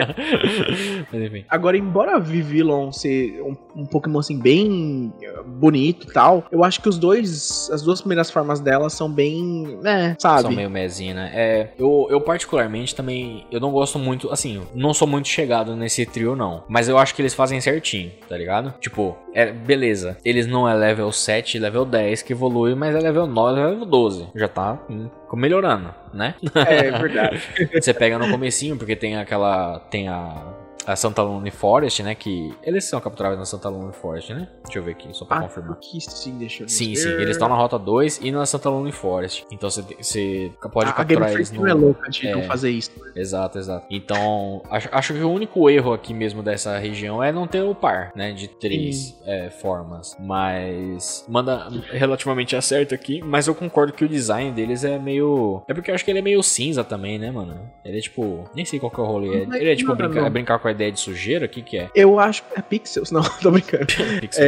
mas 1.11 1.21
enfim. 1.21 1.45
Agora, 1.49 1.77
embora 1.77 2.19
Vivillon 2.19 2.91
ser 2.91 3.41
um, 3.41 3.55
um 3.75 3.85
Pokémon 3.85 4.19
assim 4.19 4.39
bem 4.39 5.13
eh, 5.21 5.41
bonito 5.45 6.07
e 6.09 6.13
tal, 6.13 6.45
eu 6.51 6.63
acho 6.63 6.81
que 6.81 6.89
os 6.89 6.97
dois, 6.97 7.69
as 7.71 7.81
duas 7.81 8.01
primeiras 8.01 8.29
formas 8.29 8.59
dela 8.59 8.89
são 8.89 9.09
bem, 9.09 9.77
né, 9.81 10.15
sabe? 10.19 10.43
São 10.43 10.51
meio 10.51 10.69
mezinha, 10.69 11.13
né? 11.13 11.31
É, 11.33 11.69
eu, 11.77 12.07
eu 12.09 12.21
particularmente 12.21 12.95
também, 12.95 13.45
eu 13.51 13.59
não 13.59 13.71
gosto 13.71 13.99
muito, 13.99 14.31
assim, 14.31 14.61
não 14.73 14.93
sou 14.93 15.07
muito 15.07 15.27
chegado 15.27 15.75
nesse 15.75 16.05
trio, 16.05 16.35
não. 16.35 16.63
Mas 16.67 16.89
eu 16.89 16.97
acho 16.97 17.13
que 17.15 17.21
eles 17.21 17.33
fazem 17.33 17.59
certinho, 17.61 18.11
tá 18.27 18.37
ligado? 18.37 18.73
Tipo, 18.79 19.15
é, 19.33 19.51
beleza, 19.51 20.17
eles 20.23 20.47
não 20.47 20.67
é 20.67 20.73
level 20.73 21.11
7, 21.11 21.59
level 21.59 21.85
10 21.85 22.21
que 22.21 22.33
evolui, 22.33 22.75
mas 22.75 22.95
é 22.95 22.99
level 22.99 23.27
9, 23.27 23.61
level 23.61 23.85
12. 23.85 24.27
Já 24.35 24.47
tá 24.47 24.79
hum, 24.89 25.07
melhorando, 25.35 25.93
né? 26.13 26.35
É 26.55 26.91
verdade. 26.91 27.41
Você 27.73 27.93
pega 27.93 28.17
no 28.17 28.29
comecinho, 28.29 28.77
porque 28.77 28.95
tem 28.95 29.17
aquela, 29.17 29.79
tem 29.79 30.07
a... 30.07 30.62
A 30.85 30.95
Santa 30.95 31.21
Lune 31.21 31.51
Forest, 31.51 32.03
né? 32.03 32.15
Que 32.15 32.53
eles 32.63 32.85
são 32.85 32.99
capturados 32.99 33.37
na 33.37 33.45
Santa 33.45 33.69
Lune 33.69 33.93
Forest, 33.93 34.33
né? 34.33 34.47
Deixa 34.65 34.79
eu 34.79 34.83
ver 34.83 34.91
aqui, 34.91 35.09
só 35.13 35.25
pra 35.25 35.41
confirmar. 35.41 35.77
que 35.79 36.01
sim, 36.01 36.37
deixa 36.37 36.63
eu 36.63 36.69
Sim, 36.69 36.89
ver. 36.89 36.95
sim, 36.95 37.09
eles 37.09 37.31
estão 37.31 37.47
na 37.47 37.55
Rota 37.55 37.79
2 37.79 38.19
e 38.21 38.31
na 38.31 38.45
Santa 38.45 38.69
Lune 38.69 38.91
Forest. 38.91 39.45
Então 39.51 39.69
você, 39.69 40.51
pode 40.71 40.89
a, 40.89 40.93
a 40.93 41.03
Game 41.03 41.21
capturar 41.21 41.31
eles 41.33 41.51
no. 41.51 41.61
não 41.61 41.67
é 41.67 41.73
louca 41.73 42.09
de 42.09 42.27
é. 42.27 42.35
não 42.35 42.43
fazer 42.43 42.69
isso. 42.69 42.91
Exato, 43.15 43.57
exato. 43.57 43.85
Então, 43.89 44.61
acho, 44.69 44.89
acho 44.91 45.13
que 45.13 45.19
o 45.19 45.31
único 45.31 45.69
erro 45.69 45.93
aqui 45.93 46.13
mesmo 46.13 46.41
dessa 46.41 46.77
região 46.77 47.23
é 47.23 47.31
não 47.31 47.47
ter 47.47 47.61
o 47.61 47.75
par, 47.75 48.11
né? 48.15 48.31
De 48.31 48.47
três 48.47 49.19
é, 49.25 49.49
formas. 49.49 50.15
Mas 50.19 51.25
manda 51.27 51.69
relativamente 51.91 52.55
acerto 52.55 52.93
aqui. 52.93 53.21
Mas 53.23 53.47
eu 53.47 53.55
concordo 53.55 53.93
que 53.93 54.03
o 54.03 54.09
design 54.09 54.51
deles 54.51 54.83
é 54.83 54.97
meio. 54.97 55.61
É 55.67 55.73
porque 55.73 55.91
eu 55.91 55.95
acho 55.95 56.03
que 56.03 56.11
ele 56.11 56.19
é 56.19 56.23
meio 56.23 56.41
cinza 56.43 56.83
também, 56.83 57.17
né, 57.17 57.31
mano? 57.31 57.69
Ele 57.85 57.97
é 57.97 58.01
tipo. 58.01 58.43
Nem 58.55 58.65
sei 58.65 58.79
qual 58.79 58.91
que 58.91 58.99
é 58.99 59.03
o 59.03 59.05
rolê. 59.05 59.47
Ele 59.53 59.71
é 59.71 59.75
tipo 59.75 59.95
brincar, 59.95 60.25
é 60.25 60.29
brincar 60.29 60.59
com 60.59 60.67
a 60.67 60.72
ideia 60.73 60.91
de 60.91 60.99
sujeira? 60.99 61.45
O 61.45 61.49
que, 61.49 61.61
que 61.61 61.77
é? 61.77 61.89
Eu 61.95 62.19
acho. 62.19 62.43
É 62.55 62.61
Pixels? 62.61 63.11
Não, 63.11 63.21
tô 63.41 63.51
brincando. 63.51 63.85
Pixel. 64.21 64.45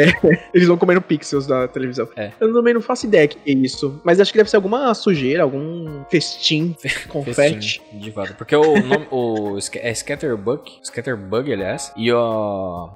Eles 0.53 0.67
vão 0.67 0.77
comendo 0.77 1.01
Pixels 1.01 1.47
da 1.47 1.67
televisão. 1.67 2.07
É. 2.15 2.31
Eu 2.39 2.53
também 2.53 2.73
não 2.73 2.81
faço 2.81 3.05
ideia 3.05 3.27
que 3.27 3.37
é 3.45 3.53
isso. 3.53 4.01
Mas 4.03 4.19
acho 4.19 4.31
que 4.31 4.37
deve 4.37 4.49
ser 4.49 4.55
alguma 4.57 4.93
sujeira, 4.93 5.43
algum 5.43 6.03
festim, 6.09 6.75
confete. 7.09 7.79
Festim, 7.79 7.97
de 7.99 8.11
fato. 8.11 8.33
Porque 8.35 8.55
o 8.55 8.75
nome 8.81 9.07
o, 9.11 9.57
é 9.75 9.93
Scatterbug, 9.93 10.71
Scatterbug, 10.83 11.51
aliás, 11.53 11.91
e 11.95 12.11
a, 12.11 12.15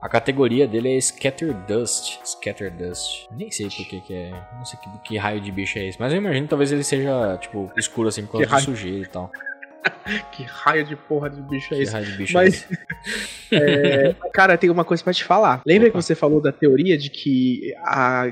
a 0.02 0.10
categoria 0.10 0.68
dele 0.68 0.96
é 0.96 1.02
Scatterdust. 1.02 2.20
Scatterdust. 2.26 3.28
Nem 3.32 3.52
sei 3.52 3.68
por 3.68 3.86
que 3.88 4.02
que 4.02 4.14
é, 4.14 4.32
não 4.58 4.66
sei 4.66 4.80
que, 4.80 4.90
que 5.10 5.18
raio 5.18 5.40
de 5.42 5.52
bicho 5.52 5.78
é 5.80 5.88
esse, 5.88 6.00
mas 6.00 6.12
eu 6.12 6.18
imagino 6.20 6.44
que 6.44 6.50
talvez 6.50 6.72
ele 6.72 6.84
seja, 6.84 7.38
tipo, 7.42 7.72
escuro 7.78 8.08
assim 8.10 8.26
por 8.26 8.34
causa 8.34 8.46
Que 8.46 8.48
de 8.48 8.54
raio. 8.54 8.66
sujeira 8.66 9.04
e 9.06 9.08
tal. 9.08 9.32
Que 10.32 10.44
raio 10.44 10.84
de 10.84 10.96
porra 10.96 11.30
de 11.30 11.40
bicho 11.42 11.74
é 11.74 11.78
Que 11.78 11.84
esse? 11.84 11.94
raio 11.94 12.06
de 12.06 12.12
bicho 12.18 12.34
Mas- 12.34 12.54
é 12.54 12.74
esse? 12.74 12.80
É, 13.52 14.14
cara, 14.32 14.56
tem 14.60 14.70
uma 14.70 14.86
coisa 14.86 15.04
pra 15.04 15.12
te 15.12 15.24
falar. 15.24 15.62
Lembra 15.66 15.88
Opa. 15.90 15.98
que 15.98 16.04
você 16.06 16.14
falou 16.14 16.40
da 16.40 16.52
teoria 16.52 16.96
de 16.96 17.10
que 17.10 17.74
a, 17.84 18.26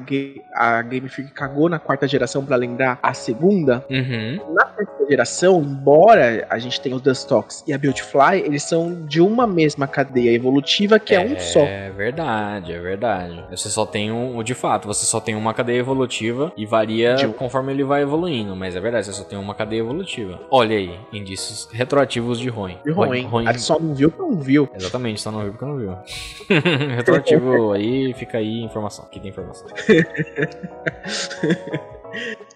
a 0.53 0.81
Game 0.83 1.09
Freak 1.09 1.31
cagou 1.31 1.67
na 1.67 1.79
quarta 1.79 2.07
geração 2.07 2.45
pra 2.45 2.55
lembrar 2.55 2.99
a 3.01 3.15
segunda? 3.15 3.83
Uhum. 3.89 4.53
Na 4.53 4.65
terceira 4.65 4.96
geração, 5.09 5.61
embora 5.61 6.45
a 6.49 6.59
gente 6.59 6.79
tenha 6.81 6.95
o 6.95 6.99
Dustox 6.99 7.63
e 7.67 7.73
a 7.73 7.77
Beautyfly, 7.77 8.41
eles 8.45 8.63
são 8.63 9.05
de 9.05 9.21
uma 9.21 9.47
mesma 9.47 9.87
cadeia 9.87 10.31
evolutiva 10.33 10.99
que 10.99 11.15
é, 11.15 11.19
um 11.19 11.39
só. 11.39 11.61
É 11.61 11.89
verdade, 11.91 12.73
é 12.73 12.79
verdade. 12.79 13.43
Você 13.49 13.69
só 13.69 13.85
tem 13.85 14.11
um, 14.11 14.41
de 14.43 14.53
fato, 14.53 14.87
você 14.87 15.05
só 15.05 15.19
tem 15.19 15.35
uma 15.35 15.53
cadeia 15.53 15.77
evolutiva 15.79 16.51
e 16.57 16.65
varia 16.65 17.15
De- 17.15 17.27
conforme 17.29 17.71
ele 17.71 17.83
vai 17.83 18.01
evoluindo, 18.01 18.55
mas 18.55 18.75
é 18.75 18.79
verdade, 18.79 19.05
você 19.05 19.13
só 19.13 19.23
tem 19.23 19.37
uma 19.37 19.55
cadeia 19.55 19.79
evolutiva. 19.79 20.39
Olha 20.51 20.75
aí, 20.77 20.97
indícios 21.13 21.67
retroativos 21.71 22.39
de 22.39 22.49
ruim. 22.49 22.77
E 22.85 22.91
ruim. 22.91 23.47
A 23.47 23.51
gente 23.51 23.61
só 23.61 23.79
não 23.79 23.93
viu 23.93 24.11
que 24.11 24.19
não 24.19 24.39
viu. 24.39 24.69
Exatamente, 24.73 25.21
só 25.21 25.31
não 25.31 25.41
viu 25.41 25.51
porque 25.51 25.65
não 25.65 25.77
viu. 25.77 25.95
Retroativo 26.95 27.71
aí, 27.71 28.13
fica 28.13 28.37
aí 28.37 28.61
informação. 28.61 29.05
Aqui 29.05 29.19
tem 29.19 29.29
informação. 29.29 29.67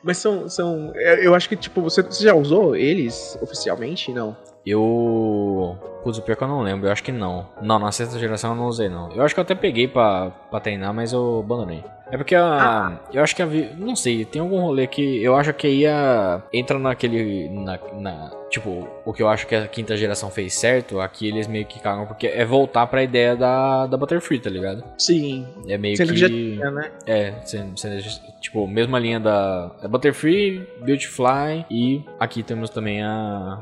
Mas 0.03 0.18
são. 0.18 0.49
são 0.49 0.91
eu 0.95 1.23
eu 1.23 1.36
acho 1.36 1.48
que, 1.48 1.56
tipo, 1.56 1.82
você, 1.82 2.02
você 2.02 2.23
já 2.23 2.34
usou 2.34 2.76
eles 2.76 3.38
oficialmente? 3.41 4.11
Não. 4.11 4.36
Eu. 4.65 5.77
Putz, 6.03 6.17
o 6.17 6.21
pior 6.23 6.35
que 6.35 6.43
eu 6.43 6.47
não 6.47 6.61
lembro, 6.61 6.88
eu 6.88 6.91
acho 6.91 7.03
que 7.03 7.11
não. 7.11 7.47
Não, 7.61 7.77
na 7.77 7.91
sexta 7.91 8.17
geração 8.17 8.51
eu 8.51 8.55
não 8.57 8.65
usei, 8.67 8.89
não. 8.89 9.11
Eu 9.11 9.23
acho 9.23 9.33
que 9.35 9.39
eu 9.39 9.43
até 9.43 9.53
peguei 9.53 9.88
pra, 9.88 10.31
pra 10.49 10.59
treinar, 10.59 10.93
mas 10.93 11.13
eu 11.13 11.41
abandonei. 11.43 11.83
É 12.11 12.17
porque 12.17 12.35
a. 12.35 12.99
Eu 13.13 13.23
acho 13.23 13.35
que 13.35 13.41
a. 13.41 13.45
Não 13.45 13.95
sei, 13.95 14.25
tem 14.25 14.41
algum 14.41 14.59
rolê 14.59 14.88
que 14.88 15.23
eu 15.23 15.35
acho 15.35 15.53
que 15.53 15.67
ia. 15.67 16.41
Entra 16.51 16.77
naquele. 16.79 17.47
Na, 17.49 17.79
na- 17.93 18.31
tipo, 18.49 18.85
o 19.05 19.13
que 19.13 19.23
eu 19.23 19.29
acho 19.29 19.47
que 19.47 19.55
a 19.55 19.65
quinta 19.67 19.95
geração 19.95 20.29
fez 20.29 20.55
certo, 20.55 20.99
aqui 20.99 21.27
eles 21.27 21.47
meio 21.47 21.65
que 21.65 21.79
cagam, 21.79 22.05
porque 22.05 22.27
é 22.27 22.43
voltar 22.43 22.85
pra 22.88 23.01
ideia 23.03 23.33
da, 23.35 23.85
da 23.88 23.95
Butterfree, 23.95 24.39
tá 24.39 24.49
ligado? 24.49 24.83
Sim. 24.97 25.47
É 25.67 25.77
meio 25.77 25.95
Sendo 25.95 26.11
que. 26.11 26.17
já 26.19 26.27
tinha, 26.27 26.69
né? 26.71 26.91
É, 27.05 27.31
sendo- 27.45 27.79
sendo- 27.79 28.01
tipo, 28.41 28.67
mesma 28.67 28.99
linha 28.99 29.19
da 29.19 29.71
é 29.81 29.88
Butterfree, 29.88 30.67
Beautyfly 30.81 31.65
e 31.71 32.03
aqui 32.19 32.43
temos 32.43 32.69
também 32.69 33.01
a, 33.03 33.59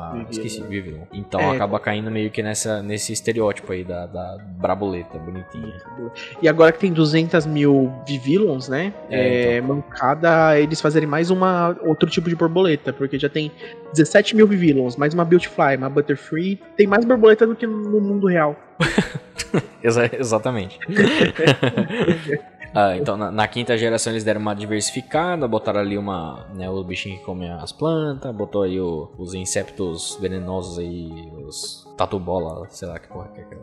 Ah, 0.00 0.12
Vivillon. 0.12 0.30
esqueci. 0.30 0.62
Então 1.12 1.40
É. 1.40 1.54
acaba 1.56 1.78
caindo 1.78 2.10
meio 2.10 2.30
que 2.30 2.42
nessa, 2.42 2.82
nesse 2.82 3.12
estereótipo 3.12 3.72
aí 3.72 3.84
da, 3.84 4.06
da 4.06 4.38
braboleta 4.58 5.18
bonitinha. 5.18 5.74
E 6.40 6.48
agora 6.48 6.72
que 6.72 6.78
tem 6.78 6.92
200 6.92 7.44
mil 7.46 7.92
Vivillons, 8.06 8.68
né? 8.68 8.92
É, 9.10 9.56
É, 9.56 9.60
mancada 9.60 10.58
eles 10.58 10.80
fazerem 10.80 11.08
mais 11.08 11.30
uma 11.30 11.76
outro 11.82 12.08
tipo 12.08 12.28
de 12.28 12.36
borboleta, 12.36 12.92
porque 12.92 13.18
já 13.18 13.28
tem 13.28 13.50
17 13.92 14.34
mil 14.36 14.46
Vivillons, 14.46 14.96
mais 14.96 15.12
uma 15.14 15.24
Beautyfly, 15.24 15.76
uma 15.76 15.90
Butterfree. 15.90 16.58
Tem 16.76 16.86
mais 16.86 17.04
borboleta 17.04 17.46
do 17.46 17.54
que 17.54 17.66
no 17.66 18.00
mundo 18.00 18.26
real. 18.26 18.56
Exa- 19.82 20.10
exatamente. 20.12 20.78
Ah, 22.74 22.96
então 22.96 23.16
na, 23.16 23.30
na 23.32 23.48
quinta 23.48 23.76
geração 23.76 24.12
eles 24.12 24.22
deram 24.22 24.40
uma 24.40 24.54
diversificada, 24.54 25.48
botaram 25.48 25.80
ali 25.80 25.98
uma, 25.98 26.46
né, 26.54 26.70
o 26.70 26.84
bichinho 26.84 27.18
que 27.18 27.24
come 27.24 27.48
as 27.50 27.72
plantas, 27.72 28.32
botou 28.34 28.62
aí 28.62 28.78
o- 28.80 29.10
os 29.18 29.34
insetos 29.34 30.16
venenosos 30.20 30.78
aí, 30.78 31.10
os 31.46 31.84
tatu 32.00 32.18
bola, 32.18 32.66
sei 32.70 32.88
lá 32.88 32.98
que 32.98 33.08
porra 33.08 33.28
que 33.34 33.40
é 33.40 33.44
aquela. 33.44 33.62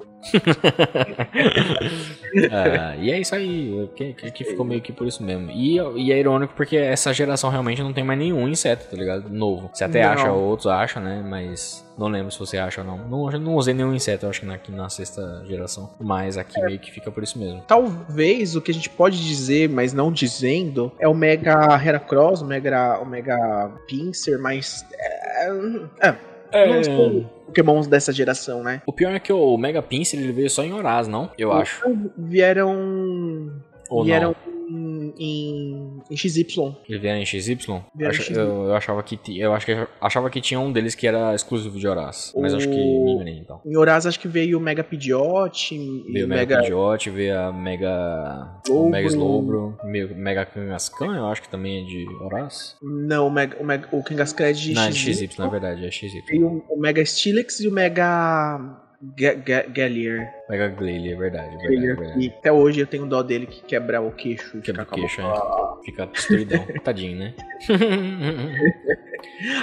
Ah, 2.51 2.95
e 3.01 3.11
é 3.11 3.19
isso 3.19 3.33
aí, 3.33 3.89
que, 3.95 4.13
que, 4.13 4.31
que 4.31 4.43
ficou 4.43 4.63
meio 4.63 4.79
que 4.79 4.93
por 4.93 5.07
isso 5.07 5.23
mesmo. 5.23 5.49
E, 5.49 5.77
e 5.95 6.11
é 6.11 6.19
irônico 6.19 6.53
porque 6.55 6.77
essa 6.77 7.11
geração 7.11 7.49
realmente 7.49 7.81
não 7.81 7.91
tem 7.91 8.03
mais 8.03 8.19
nenhum 8.19 8.47
inseto, 8.47 8.85
tá 8.91 8.95
ligado? 8.95 9.27
Novo. 9.27 9.71
Você 9.73 9.83
até 9.83 10.03
Não. 10.03 10.11
acha, 10.11 10.31
outros 10.31 10.67
acham, 10.67 11.01
né? 11.01 11.25
Mas 11.27 11.83
não 11.97 12.09
lembro 12.09 12.31
se 12.31 12.37
você 12.37 12.59
acha 12.59 12.81
ou 12.81 12.87
não. 12.87 12.97
Não, 12.97 13.39
não 13.39 13.55
usei 13.55 13.73
nenhum 13.73 13.91
inseto, 13.91 14.27
eu 14.27 14.29
acho 14.29 14.41
que 14.41 14.45
na, 14.45 14.53
aqui 14.53 14.71
na 14.71 14.87
sexta 14.87 15.43
geração. 15.47 15.89
Mas 15.99 16.37
aqui 16.37 16.61
meio 16.61 16.77
que 16.77 16.91
fica 16.91 17.09
por 17.09 17.23
isso 17.23 17.39
mesmo. 17.39 17.63
Talvez 17.67 18.55
o 18.55 18.61
que 18.61 18.69
a 18.69 18.73
gente 18.73 18.89
pode 18.91 19.17
dizer, 19.25 19.67
mas 19.67 19.93
não 19.93 20.11
dizendo, 20.11 20.91
é 20.99 21.07
o 21.07 21.13
Mega 21.15 21.75
Heracross, 21.83 22.43
o 22.43 22.45
Mega, 22.45 22.99
o 22.99 23.05
Mega 23.05 23.71
Pinsir, 23.87 24.39
mas. 24.39 24.85
É, 24.99 26.13
é, 26.51 26.67
não 26.67 26.83
são 26.83 27.36
Pokémons 27.47 27.87
dessa 27.87 28.11
geração, 28.11 28.61
né? 28.61 28.81
O 28.85 28.93
pior 28.93 29.13
é 29.13 29.19
que 29.19 29.33
o 29.33 29.57
Mega 29.57 29.81
Pinsir 29.81 30.19
ele 30.19 30.31
veio 30.31 30.49
só 30.49 30.63
em 30.63 30.73
Horaz, 30.73 31.07
não? 31.07 31.31
Eu 31.37 31.51
acho. 31.51 31.83
Vieram. 32.17 33.51
Ou 33.89 34.03
vieram 34.03 34.35
não? 34.45 34.69
em, 34.69 35.13
em, 35.17 35.86
em 36.09 36.15
XY. 36.17 36.45
Ele 36.87 36.99
veio 36.99 37.15
em 37.15 37.25
XY? 37.25 37.55
Vieram 37.55 37.85
Eu, 37.99 38.09
ach- 38.09 38.19
em 38.19 38.23
XY. 38.23 38.33
eu, 38.37 38.63
eu 38.65 38.75
achava 38.75 39.03
que 39.03 39.19
eu 39.39 39.53
acho 39.53 39.65
que 39.65 39.87
achava 39.99 40.29
que 40.29 40.39
tinha 40.41 40.59
um 40.59 40.71
deles 40.71 40.95
que 40.95 41.05
era 41.07 41.33
exclusivo 41.35 41.77
de 41.79 41.87
Horaz. 41.87 42.33
Mas 42.37 42.53
acho 42.53 42.67
que 42.69 42.75
O- 42.75 43.15
enganei 43.15 43.37
então. 43.37 43.59
Em 43.65 43.75
Horaz 43.77 44.05
acho 44.05 44.19
que 44.19 44.27
veio 44.27 44.57
o 44.57 44.61
Mega 44.61 44.83
Pidgeot, 44.83 45.77
Veio 46.11 46.25
o 46.25 46.29
Mega 46.29 46.59
Pidgeot, 46.59 47.09
veio 47.09 47.37
a 47.39 47.51
Mega. 47.51 48.61
O 48.69 48.71
Slowbro. 48.71 48.89
Mega 48.91 49.07
Slowbro, 49.07 49.77
Mega 50.15 50.45
Kangaskhan, 50.45 51.17
eu 51.17 51.25
acho 51.27 51.41
que 51.41 51.49
também 51.49 51.81
é 51.81 51.85
de 51.85 52.05
Horaz. 52.21 52.75
Não, 52.81 53.27
o, 53.27 53.31
Mega, 53.31 53.57
o, 53.61 53.65
Mega, 53.65 53.87
o 53.91 54.03
Kangaskhan 54.03 54.53
de 54.53 54.73
Não, 54.73 54.83
é 54.83 54.89
de 54.89 54.95
XY. 54.97 55.27
XY, 55.27 55.29
na 55.39 55.47
verdade, 55.47 55.85
é 55.85 55.91
XY. 55.91 56.21
Veio 56.27 56.63
o 56.69 56.79
Mega 56.79 57.03
Steelix 57.05 57.59
e 57.59 57.67
o 57.67 57.71
Mega 57.71 57.87
Ga- 57.97 58.57
Ga- 58.57 58.86
Gallier. 58.99 60.33
Mega 60.49 60.69
Glalie, 60.69 61.13
é 61.13 61.15
verdade, 61.15 61.55
é 61.55 61.57
verdade, 61.57 61.65
é 61.65 61.75
Gallier, 61.75 61.97
verdade. 61.97 62.19
que 62.19 62.35
até 62.35 62.51
hoje 62.51 62.79
eu 62.79 62.87
tenho 62.87 63.05
dó 63.05 63.21
dele 63.21 63.45
que 63.45 63.61
quebra 63.61 64.01
o 64.01 64.11
queixo. 64.11 64.57
e 64.57 64.61
Quebra 64.61 64.83
o 64.83 64.85
queixo, 64.87 65.21
é. 65.21 65.85
Fica 65.85 66.07
destruidão. 66.07 66.65
Tadinho, 66.83 67.17
né? 67.19 67.33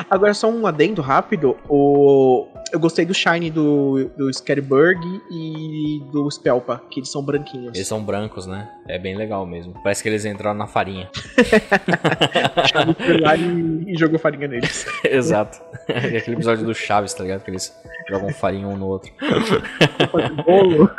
Agora, 0.09 0.35
só 0.35 0.49
um 0.49 0.67
adendo 0.67 1.03
rápido. 1.03 1.57
O... 1.69 2.47
Eu 2.73 2.81
gostei 2.81 3.05
do 3.05 3.15
Shine 3.15 3.51
do, 3.51 4.11
do 4.17 4.33
Scatterbug 4.33 4.99
e 5.31 6.03
do 6.11 6.29
Spelpa, 6.31 6.83
que 6.91 7.01
eles 7.01 7.11
são 7.11 7.23
branquinhos. 7.23 7.75
Eles 7.75 7.87
são 7.87 8.03
brancos, 8.03 8.47
né? 8.47 8.69
É 8.89 8.99
bem 8.99 9.17
legal 9.17 9.47
mesmo. 9.47 9.75
Parece 9.83 10.03
que 10.03 10.09
eles 10.09 10.25
entraram 10.25 10.59
na 10.59 10.67
farinha. 10.67 11.09
Foi 12.99 13.21
lá 13.21 13.37
e, 13.37 13.85
e 13.87 13.97
jogou 13.97 14.19
farinha 14.19 14.49
neles. 14.49 14.87
Exato. 15.05 15.61
É 15.89 16.17
aquele 16.19 16.37
episódio 16.37 16.65
do 16.67 16.75
Chaves, 16.75 17.15
tá 17.15 17.23
ligado? 17.23 17.43
Que 17.45 17.51
eles 17.51 17.75
jogam 18.09 18.31
farinha 18.31 18.67
um 18.67 18.77
no 18.77 18.87
outro. 18.87 19.13
Bolo. 20.45 20.91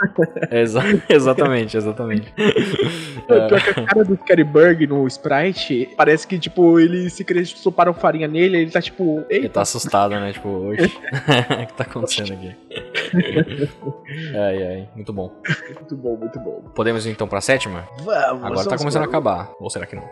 Exa- 0.52 1.02
exatamente, 1.10 1.78
exatamente. 1.78 2.32
Pior 3.28 3.62
que 3.62 3.70
a 3.70 3.86
cara 3.86 4.06
do 4.06 4.16
Scatterbug 4.16 4.88
no 4.88 5.06
Sprite, 5.08 5.90
parece 5.98 6.28
que, 6.28 6.38
tipo, 6.40 6.80
eles 6.80 7.14
se 7.14 7.26
soparam 7.58 7.94
farinha 7.94 8.28
nele, 8.28 8.58
ele 8.58 8.72
tá 8.72 8.82
tipo. 8.82 9.26
Ele 9.30 9.44
Eita, 9.44 9.56
tá 9.56 9.62
assustado, 9.62 10.12
né? 10.12 10.32
Tipo, 10.32 10.72
oxe, 10.72 10.98
o 11.64 11.68
que 11.68 11.74
tá 11.74 11.84
acontecendo 11.84 12.34
aqui? 12.34 12.56
Ai, 14.36 14.64
ai, 14.64 14.90
muito 14.96 15.12
bom. 15.14 15.32
muito 15.76 15.96
bom, 15.96 16.18
muito 16.18 16.40
bom. 16.40 16.64
Podemos 16.76 17.06
ir 17.06 17.12
então 17.12 17.28
pra 17.28 17.40
sétima? 17.42 17.88
Vamos, 18.00 18.14
Agora 18.44 18.56
tá 18.56 18.64
vamos 18.64 18.78
começando 18.82 19.04
a 19.04 19.06
acabar. 19.06 19.52
Ou 19.60 19.70
será 19.70 19.86
que 19.86 19.96
não? 19.96 20.04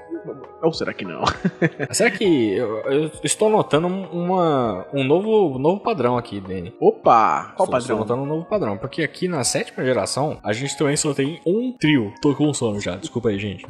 Ou 0.61 0.71
será 0.73 0.93
que 0.93 1.03
não? 1.03 1.21
Será 1.91 2.09
que 2.09 2.53
eu, 2.53 2.77
eu 2.85 3.11
estou 3.23 3.49
notando 3.49 3.87
uma, 3.87 4.85
um 4.93 5.03
novo, 5.03 5.59
novo 5.59 5.81
padrão 5.81 6.17
aqui, 6.17 6.39
Dani? 6.39 6.73
Opa! 6.79 7.51
Qual 7.57 7.65
Estou- 7.65 7.77
Estou 7.77 7.97
padrão? 7.97 7.97
notando 7.99 8.21
um 8.21 8.25
novo 8.25 8.45
padrão. 8.45 8.77
Porque 8.77 9.03
aqui 9.03 9.27
na 9.27 9.43
sétima 9.43 9.83
geração, 9.83 10.37
a 10.41 10.53
gente 10.53 10.77
também 10.77 10.95
só 10.95 11.13
tem 11.13 11.41
um 11.45 11.73
trio. 11.77 12.13
Tô 12.21 12.33
com 12.33 12.53
sono 12.53 12.79
já, 12.79 12.95
desculpa 12.95 13.29
aí, 13.29 13.37
gente. 13.39 13.65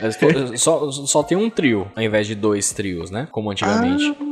Mas 0.00 0.16
tô- 0.16 0.56
só, 0.56 0.90
só 0.90 1.22
tem 1.22 1.36
um 1.36 1.50
trio, 1.50 1.90
ao 1.94 2.02
invés 2.02 2.26
de 2.26 2.34
dois 2.34 2.72
trios, 2.72 3.10
né? 3.10 3.28
Como 3.30 3.50
antigamente. 3.50 4.16
Ah, 4.18 4.24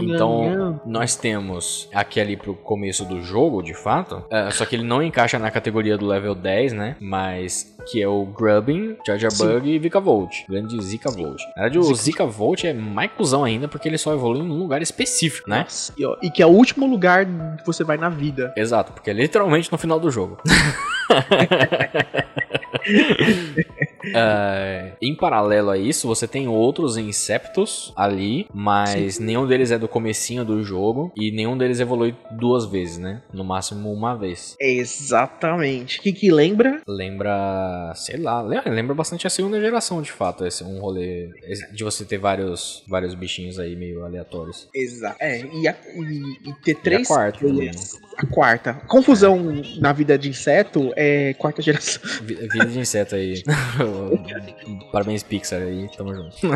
Então, 0.00 0.80
nós 0.84 1.16
temos 1.16 1.88
aqui 1.92 2.20
ali 2.20 2.36
pro 2.36 2.54
começo 2.54 3.04
do 3.04 3.22
jogo, 3.22 3.62
de 3.62 3.74
fato. 3.74 4.24
é, 4.30 4.50
só 4.50 4.64
que 4.64 4.76
ele 4.76 4.84
não 4.84 5.02
encaixa 5.02 5.38
na 5.38 5.50
categoria 5.50 5.96
do 5.96 6.06
level 6.06 6.34
10, 6.34 6.72
né? 6.72 6.96
Mas 7.00 7.76
que 7.90 8.02
é 8.02 8.08
o 8.08 8.26
Grubbin, 8.26 8.96
Sim. 9.30 9.46
Bug 9.46 9.68
e 9.68 9.78
Vika 9.78 9.98
Volt. 10.00 10.44
Grande 10.48 10.80
Zika 10.82 11.10
Volt. 11.10 11.40
Na 11.56 11.62
verdade, 11.62 11.78
o 11.78 11.94
Zika 11.94 12.26
Volt 12.26 12.64
é 12.64 12.74
mais 12.74 13.10
cuzão 13.12 13.44
ainda, 13.44 13.66
porque 13.66 13.88
ele 13.88 13.96
só 13.96 14.12
evolui 14.12 14.40
em 14.40 14.50
um 14.50 14.58
lugar 14.58 14.82
específico, 14.82 15.48
né? 15.48 15.60
Nossa, 15.60 15.92
e, 15.96 16.04
ó, 16.04 16.16
e 16.22 16.30
que 16.30 16.42
é 16.42 16.46
o 16.46 16.50
último 16.50 16.86
lugar 16.86 17.24
que 17.24 17.64
você 17.64 17.84
vai 17.84 17.96
na 17.96 18.08
vida. 18.08 18.52
Exato, 18.56 18.92
porque 18.92 19.10
é 19.10 19.12
literalmente 19.14 19.72
no 19.72 19.78
final 19.78 19.98
do 19.98 20.10
jogo. 20.10 20.38
É, 24.14 24.92
em 25.02 25.14
paralelo 25.14 25.70
a 25.70 25.76
isso, 25.76 26.06
você 26.06 26.26
tem 26.26 26.48
outros 26.48 26.96
Inceptos 26.96 27.92
ali, 27.96 28.46
mas 28.54 29.18
nenhum 29.18 29.46
deles 29.46 29.70
é 29.70 29.78
do 29.78 29.88
comecinho 29.88 30.44
do 30.44 30.62
jogo 30.62 31.12
e 31.16 31.30
nenhum 31.30 31.58
deles 31.58 31.80
evolui 31.80 32.14
duas 32.30 32.64
vezes, 32.64 32.96
né? 32.98 33.22
No 33.32 33.44
máximo 33.44 33.92
uma 33.92 34.16
vez. 34.16 34.56
Exatamente. 34.60 35.98
O 35.98 36.02
que, 36.02 36.12
que 36.12 36.30
lembra? 36.30 36.80
Lembra, 36.86 37.92
sei 37.96 38.16
lá, 38.16 38.40
lembra, 38.40 38.70
lembra 38.70 38.94
bastante 38.94 39.26
a 39.26 39.30
segunda 39.30 39.60
geração, 39.60 40.00
de 40.00 40.12
fato, 40.12 40.46
esse 40.46 40.62
um 40.64 40.78
rolê 40.80 41.28
de 41.72 41.84
você 41.84 42.04
ter 42.04 42.18
vários 42.18 42.82
vários 42.88 43.14
bichinhos 43.14 43.58
aí 43.58 43.74
meio 43.76 44.04
aleatórios. 44.04 44.68
Exato. 44.74 45.16
É, 45.20 45.40
e, 45.44 45.68
a- 45.68 45.76
e- 45.96 46.48
e 46.50 46.52
ter 46.64 46.72
E 46.72 46.74
três. 46.76 47.10
a 47.10 47.14
quarta 47.14 47.52
né? 47.52 47.70
A 48.16 48.26
quarta. 48.26 48.74
Confusão 48.86 49.38
na 49.80 49.92
vida 49.92 50.16
de 50.18 50.28
inseto 50.28 50.92
é 51.00 51.34
quarta 51.34 51.62
geração. 51.62 52.02
Vi- 52.22 52.34
Vida 52.34 52.66
de 52.66 52.78
inseto 52.80 53.14
aí. 53.14 53.42
Parabéns, 54.92 55.22
Pixar 55.22 55.62
aí, 55.62 55.88
tamo 55.96 56.14
junto. 56.14 56.36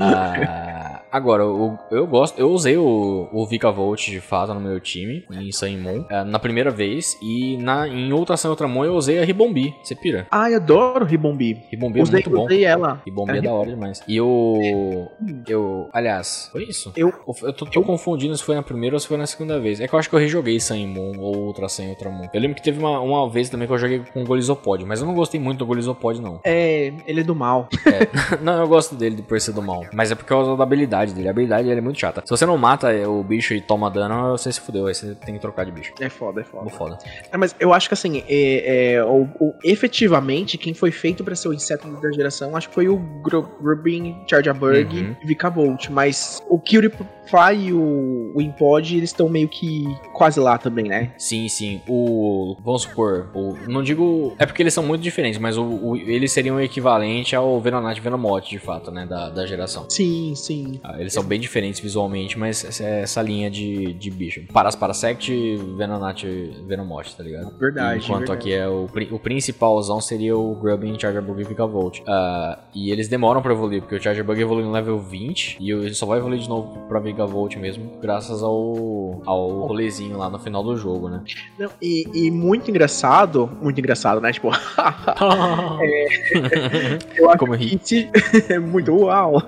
Ah, 0.00 0.83
agora, 1.14 1.46
o- 1.46 1.78
eu 1.90 2.06
gosto, 2.06 2.38
eu 2.38 2.50
usei 2.50 2.76
o, 2.76 3.28
o 3.32 3.46
Vika 3.46 3.70
Volt 3.70 4.06
de 4.10 4.20
fato 4.20 4.52
no 4.52 4.60
meu 4.60 4.78
time, 4.80 5.24
em 5.30 5.78
Moon, 5.78 6.04
ah, 6.10 6.24
na 6.24 6.38
primeira 6.38 6.70
vez, 6.70 7.16
e 7.22 7.56
na, 7.58 7.86
em 7.88 8.12
outra 8.12 8.36
Sun 8.36 8.50
Outra 8.50 8.66
Moon 8.68 8.84
eu 8.84 8.94
usei 8.94 9.18
a 9.20 9.24
Ribombi. 9.24 9.74
Você 9.82 9.94
pira? 9.94 10.26
Ah, 10.30 10.50
eu 10.50 10.56
adoro 10.56 11.04
Ribombi. 11.04 11.62
Ribombi 11.70 12.00
é 12.00 12.02
usei, 12.02 12.12
muito 12.14 12.30
bom. 12.30 12.44
usei 12.44 12.64
ela. 12.64 13.00
Ribombi 13.06 13.32
é 13.32 13.36
É, 13.38 13.40
da 13.42 13.52
hora 13.52 13.70
demais. 13.70 14.02
E 14.06 14.20
o. 14.20 15.08
Eu. 15.48 15.88
Aliás, 15.92 16.48
foi 16.52 16.64
isso? 16.64 16.92
Eu- 16.96 17.12
Eu 17.42 17.52
tô, 17.52 17.66
tô 17.66 17.82
confundindo 17.82 18.36
se 18.36 18.42
foi 18.42 18.54
na 18.54 18.62
primeira 18.62 18.96
ou 18.96 19.00
se 19.00 19.06
foi 19.08 19.16
na 19.16 19.26
segunda 19.26 19.58
vez. 19.58 19.80
É 19.80 19.88
que 19.88 19.94
eu 19.94 19.98
acho 19.98 20.08
que 20.08 20.14
eu 20.14 20.18
rejoguei 20.18 20.58
Sun 20.60 20.86
Moon 20.86 21.18
ou 21.18 21.36
outra 21.46 21.68
Sun 21.68 21.88
Outra 21.90 22.10
Moon. 22.10 22.28
Eu 22.32 22.40
lembro 22.40 22.56
que 22.56 22.62
teve 22.62 22.78
uma, 22.78 23.00
uma 23.00 23.28
vez 23.28 23.48
também 23.48 23.66
que 23.66 23.72
eu 23.72 23.78
joguei 23.78 24.00
com 24.12 24.22
o 24.22 24.26
Golizopod, 24.26 24.84
mas 24.84 25.00
eu 25.00 25.06
não 25.06 25.14
gostei 25.14 25.40
muito 25.40 25.58
do 25.58 25.66
Golizopod, 25.66 26.20
não. 26.20 26.40
É, 26.44 26.92
ele 27.06 27.20
é 27.20 27.24
do 27.24 27.34
mal. 27.34 27.68
não, 28.42 28.60
eu 28.60 28.68
gosto 28.68 28.94
dele 28.94 29.22
por 29.22 29.40
ser 29.40 29.52
do 29.52 29.62
mal. 29.62 29.84
Mas 29.92 30.10
é 30.10 30.14
por 30.14 30.24
causa 30.24 30.56
da 30.56 30.62
habilidade 30.62 31.03
dele. 31.12 31.28
A 31.28 31.30
habilidade 31.30 31.68
dele 31.68 31.78
é 31.78 31.82
muito 31.82 31.98
chata. 31.98 32.22
Se 32.24 32.30
você 32.30 32.46
não 32.46 32.56
mata 32.56 32.88
o 33.08 33.22
bicho 33.22 33.52
e 33.54 33.60
toma 33.60 33.90
dano, 33.90 34.30
você 34.32 34.50
se 34.52 34.60
fudeu. 34.60 34.86
Aí 34.86 34.94
você 34.94 35.14
tem 35.14 35.34
que 35.34 35.40
trocar 35.40 35.64
de 35.64 35.72
bicho. 35.72 35.92
É 36.00 36.08
foda, 36.08 36.40
é 36.40 36.44
foda. 36.44 36.62
Muito 36.64 36.76
foda. 36.76 36.98
É, 37.32 37.36
mas 37.36 37.54
eu 37.60 37.72
acho 37.72 37.88
que 37.88 37.94
assim, 37.94 38.22
é, 38.28 38.94
é, 38.94 39.04
o, 39.04 39.28
o- 39.40 39.54
efetivamente, 39.62 40.56
quem 40.58 40.74
foi 40.74 40.90
feito 40.90 41.22
pra 41.24 41.34
ser 41.36 41.48
o 41.48 41.52
inseto 41.52 41.88
da 42.00 42.10
geração, 42.12 42.56
acho 42.56 42.68
que 42.68 42.74
foi 42.74 42.88
o 42.88 42.96
Gru- 43.22 43.48
Grubin, 43.60 44.16
Charjabug 44.28 44.74
Uhum. 44.96 45.16
e 45.22 45.26
Vikavolt. 45.26 45.88
Mas 45.90 46.42
o 46.48 46.58
Curify 46.58 47.54
e 47.58 47.72
o, 47.72 48.32
o 48.34 48.40
Impod, 48.40 48.96
eles 48.96 49.10
estão 49.10 49.28
meio 49.28 49.48
que 49.48 49.84
quase 50.12 50.38
lá 50.40 50.58
também, 50.58 50.86
né? 50.86 51.12
Sim, 51.18 51.48
sim. 51.48 51.80
O. 51.88 52.56
Vamos 52.64 52.82
supor. 52.82 53.30
O, 53.34 53.54
não 53.68 53.82
digo. 53.82 54.34
É 54.38 54.46
porque 54.46 54.62
eles 54.62 54.74
são 54.74 54.84
muito 54.84 55.02
diferentes, 55.02 55.38
mas 55.38 55.56
o, 55.56 55.62
o- 55.64 55.96
eles 55.96 56.32
seriam 56.32 56.56
o 56.56 56.60
equivalente 56.60 57.34
ao 57.36 57.60
Venonat 57.60 57.96
e 57.98 58.00
Venomote, 58.00 58.50
de 58.50 58.58
fato, 58.58 58.90
né? 58.90 59.06
Da, 59.06 59.30
da 59.30 59.46
geração. 59.46 59.86
Sim, 59.88 60.34
sim. 60.34 60.80
Eles 60.98 61.12
são 61.12 61.22
bem 61.22 61.38
diferentes 61.40 61.80
visualmente, 61.80 62.38
mas 62.38 62.64
essa, 62.64 62.84
essa 62.84 63.22
linha 63.22 63.50
de, 63.50 63.92
de 63.94 64.10
bicho. 64.10 64.42
Paras 64.52 64.74
Parasect, 64.74 65.30
Venonat 65.76 66.24
Venomote, 66.66 67.16
tá 67.16 67.22
ligado? 67.22 67.56
Verdade, 67.58 68.04
Enquanto 68.04 68.28
verdade. 68.28 68.38
aqui 68.40 68.52
é 68.52 68.68
o, 68.68 68.88
o 69.12 69.18
principalzão 69.18 70.00
seria 70.00 70.36
o 70.36 70.54
Grubbin, 70.54 70.98
Charger 70.98 71.22
Bug 71.22 71.40
e 71.40 71.44
Vikavolt. 71.44 72.00
Ah, 72.06 72.58
E 72.74 72.90
eles 72.90 73.08
demoram 73.08 73.42
pra 73.42 73.52
evoluir, 73.52 73.80
porque 73.82 73.96
o 73.96 74.02
Charger 74.02 74.24
Bug 74.24 74.40
evolui 74.40 74.64
no 74.64 74.72
level 74.72 74.98
20 74.98 75.58
e 75.60 75.70
ele 75.70 75.94
só 75.94 76.06
vai 76.06 76.18
evoluir 76.18 76.40
de 76.40 76.48
novo 76.48 76.78
pra 76.88 76.98
Vega 77.00 77.26
Volt 77.26 77.56
mesmo, 77.56 77.98
graças 78.00 78.42
ao, 78.42 79.22
ao 79.26 79.48
rolezinho 79.66 80.16
lá 80.18 80.28
no 80.30 80.38
final 80.38 80.62
do 80.62 80.76
jogo, 80.76 81.08
né? 81.08 81.22
Não, 81.58 81.70
e, 81.80 82.04
e 82.14 82.30
muito 82.30 82.70
engraçado, 82.70 83.50
muito 83.62 83.78
engraçado, 83.78 84.20
né? 84.20 84.32
Tipo, 84.32 84.50
eu 87.16 87.28
acho 87.30 87.38
Como 87.38 87.54
eu 87.54 87.58
ri. 87.58 87.78
que 87.78 88.08
é 88.48 88.58
muito 88.74 88.92
uau. 88.94 89.32
Uau. 89.34 89.42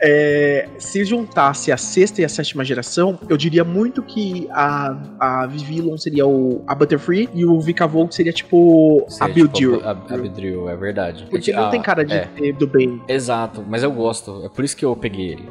É, 0.00 0.29
se 0.78 1.04
juntasse 1.04 1.70
a 1.72 1.76
sexta 1.76 2.20
e 2.20 2.24
a 2.24 2.28
sétima 2.28 2.64
geração, 2.64 3.18
eu 3.28 3.36
diria 3.36 3.64
muito 3.64 4.02
que 4.02 4.46
a, 4.50 4.96
a 5.18 5.46
Vivillon 5.46 5.96
seria 5.96 6.26
o, 6.26 6.62
a 6.66 6.74
Butterfree 6.74 7.28
e 7.34 7.44
o 7.44 7.58
Vikavolt 7.60 8.12
seria 8.14 8.32
tipo 8.32 9.04
a 9.06 9.10
Seria, 9.10 9.34
Build 9.34 9.52
tipo, 9.52 9.80
A, 9.84 9.90
a 9.90 9.94
Beedrill, 10.16 10.68
é 10.68 10.76
verdade. 10.76 11.26
Porque 11.30 11.52
não 11.52 11.64
Ah, 11.66 11.70
tem 11.70 11.80
cara 11.82 12.04
de 12.04 12.14
é. 12.14 12.52
do 12.58 12.66
bem. 12.66 13.00
Exato, 13.08 13.64
mas 13.68 13.82
eu 13.82 13.90
gosto. 13.92 14.42
É 14.44 14.48
por 14.48 14.64
isso 14.64 14.76
que 14.76 14.84
eu 14.84 14.94
peguei 14.96 15.32
ele. 15.32 15.48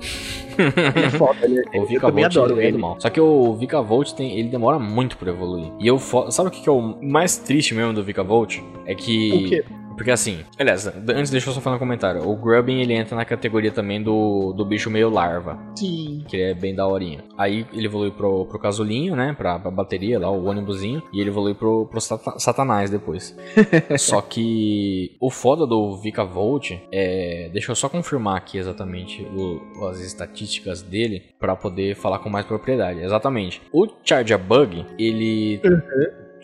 Ele 0.58 1.06
é 1.06 1.10
foda, 1.10 1.38
ele, 1.44 1.60
O 1.74 1.84
eu 1.84 2.02
também 2.02 2.26
Vikavolt 2.26 2.26
adoro 2.26 2.54
ele 2.56 2.62
é 2.62 2.64
ele. 2.66 2.72
do 2.74 2.80
mal. 2.80 2.96
Só 3.00 3.10
que 3.10 3.20
o 3.22 3.54
Vikavolt 3.56 4.12
tem, 4.14 4.38
ele 4.38 4.50
demora 4.50 4.78
muito 4.78 5.18
pra 5.18 5.32
evoluir. 5.32 5.72
E 5.80 5.88
eu 5.88 5.98
sabe 6.00 6.50
o 6.50 6.52
que, 6.52 6.62
que 6.62 6.70
é 6.70 6.72
o 6.72 6.98
mais 7.02 7.38
triste 7.38 7.74
mesmo 7.74 7.94
do 7.94 8.04
Vikavolt? 8.04 8.60
É 8.86 8.94
que? 8.96 9.64
Porque 10.00 10.12
assim, 10.12 10.46
aliás, 10.58 10.88
antes 10.88 11.30
deixa 11.30 11.50
eu 11.50 11.54
só 11.54 11.60
falar 11.60 11.76
um 11.76 11.80
comentário. 11.80 12.26
O 12.26 12.34
Grubbin 12.38 12.80
ele 12.80 12.94
entra 12.94 13.18
na 13.18 13.26
categoria 13.26 13.70
também 13.70 14.02
do, 14.02 14.54
do 14.54 14.64
bicho 14.64 14.90
meio 14.90 15.10
larva, 15.10 15.60
Sim. 15.76 16.24
que 16.26 16.42
é 16.42 16.54
bem 16.54 16.74
daorinha. 16.74 17.22
Aí 17.38 17.68
ele 17.74 17.86
evolui 17.88 18.10
pro, 18.10 18.46
pro 18.46 18.58
casulinho, 18.58 19.14
né? 19.14 19.36
Pra, 19.38 19.60
pra 19.60 19.70
bateria 19.70 20.18
lá, 20.18 20.32
o 20.32 20.46
ônibusinho. 20.46 21.04
E 21.12 21.20
ele 21.20 21.30
evolui 21.30 21.54
pro, 21.54 21.86
pro 21.88 22.00
sata- 22.00 22.40
satanás 22.40 22.90
depois. 22.90 23.38
só 24.00 24.22
que 24.22 25.18
o 25.20 25.30
foda 25.30 25.68
do 25.68 25.98
Vikavolt 25.98 26.72
é. 26.94 27.50
Deixa 27.52 27.72
eu 27.72 27.76
só 27.76 27.90
confirmar 27.90 28.38
aqui 28.38 28.58
exatamente 28.58 29.22
o- 29.24 29.86
as 29.90 30.00
estatísticas 30.00 30.82
dele 30.82 31.24
pra 31.38 31.58
poder 31.58 31.94
falar 31.98 32.20
com 32.20 32.30
mais 32.30 32.46
propriedade. 32.46 33.02
Exatamente. 33.02 33.62
O 33.74 33.86
Charge 34.06 34.36
Bug, 34.38 34.86
ele 34.98 35.60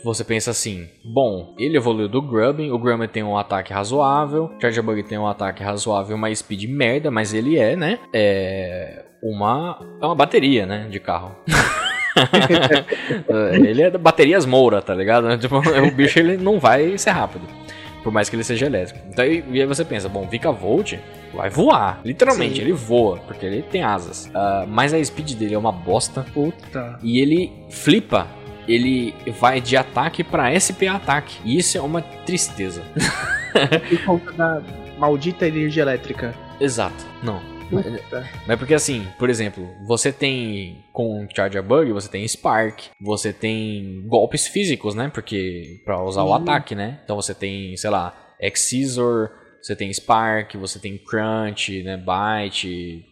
você 0.06 0.24
pensa 0.24 0.52
assim, 0.52 0.88
bom, 1.04 1.56
ele 1.58 1.78
evoluiu 1.78 2.08
do 2.08 2.22
Grubbin, 2.22 2.70
o 2.70 2.78
Grubbin 2.78 3.08
tem 3.08 3.24
um 3.24 3.36
ataque 3.36 3.74
razoável, 3.74 4.52
o 4.56 4.62
Charger 4.62 4.84
Bug 4.84 5.02
tem 5.04 5.18
um 5.18 5.26
ataque 5.26 5.64
razoável, 5.64 6.16
uma 6.16 6.34
speed 6.34 6.70
merda, 6.70 7.10
mas 7.10 7.34
ele 7.34 7.58
é, 7.58 7.76
né, 7.76 8.00
é 8.14 9.04
uma, 9.22 9.80
é 10.00 10.06
uma 10.06 10.16
bateria, 10.16 10.66
né, 10.66 10.88
de 10.90 11.00
carro. 11.00 11.36
É, 12.18 13.56
ele 13.58 13.82
é 13.82 13.92
baterias 13.92 14.46
Moura, 14.46 14.82
tá 14.82 14.96
ligado? 14.96 15.28
Tipo, 15.38 15.58
o 15.58 15.92
bicho 15.92 16.18
ele 16.18 16.38
não 16.38 16.58
vai 16.62 16.98
ser 16.98 17.10
rápido. 17.10 17.46
Por 18.02 18.10
mais 18.10 18.30
que 18.30 18.38
ele 18.38 18.44
seja 18.46 18.68
elétrico. 18.68 19.06
Então, 19.10 19.26
e 19.26 19.60
aí 19.60 19.66
você 19.66 19.84
pensa, 19.84 20.08
bom, 20.08 20.26
Vikavolt 20.26 20.94
vai 21.34 21.50
voar. 21.50 22.00
Literalmente, 22.06 22.56
Sim. 22.56 22.62
ele 22.62 22.72
voa, 22.72 23.18
porque 23.18 23.46
ele 23.46 23.64
tem 23.64 23.84
asas. 23.84 24.32
Ah, 24.34 24.64
mas 24.66 24.94
a 24.94 25.04
speed 25.04 25.34
dele 25.34 25.56
é 25.56 25.58
uma 25.58 25.74
bosta. 25.74 26.26
Puta. 26.34 26.98
E 27.04 27.20
ele 27.20 27.52
flipa. 27.70 28.28
Ele 28.68 29.14
vai 29.40 29.62
de 29.62 29.78
ataque 29.78 30.24
pra 30.24 30.52
SP 30.58 30.88
ataque. 30.88 31.38
E 31.44 31.58
isso 31.58 31.78
é 31.78 31.82
uma 31.82 32.02
tristeza. 32.02 32.84
Por 33.90 34.06
conta 34.06 34.32
da 34.34 34.64
maldita 34.98 35.48
energia 35.48 35.84
elétrica. 35.84 36.34
Exato. 36.60 37.06
Não. 37.24 37.42
Puta. 37.70 38.30
Mas 38.46 38.60
porque 38.60 38.74
assim, 38.74 39.08
por 39.18 39.30
exemplo, 39.30 39.68
você 39.88 40.12
tem 40.12 40.86
com 40.94 41.28
Charger 41.34 41.64
Bug, 41.64 41.92
você 41.92 42.08
tem 42.08 42.28
Spark, 42.28 42.84
você 43.02 43.34
tem 43.34 44.04
golpes 44.08 44.48
físicos, 44.48 44.94
né? 44.94 45.10
Porque 45.14 45.82
pra 45.84 46.04
usar 46.04 46.24
o 46.24 46.28
Sim. 46.28 46.44
ataque, 46.44 46.76
né? 46.76 47.00
Então 47.04 47.16
você 47.16 47.34
tem, 47.34 47.76
sei 47.76 47.90
lá, 47.90 48.16
Excisor, 48.40 49.32
você 49.62 49.76
tem 49.76 49.92
Spark, 49.92 50.56
você 50.56 50.80
tem 50.80 50.98
Crunch, 50.98 51.82
né? 51.84 51.98
Bite, 51.98 53.04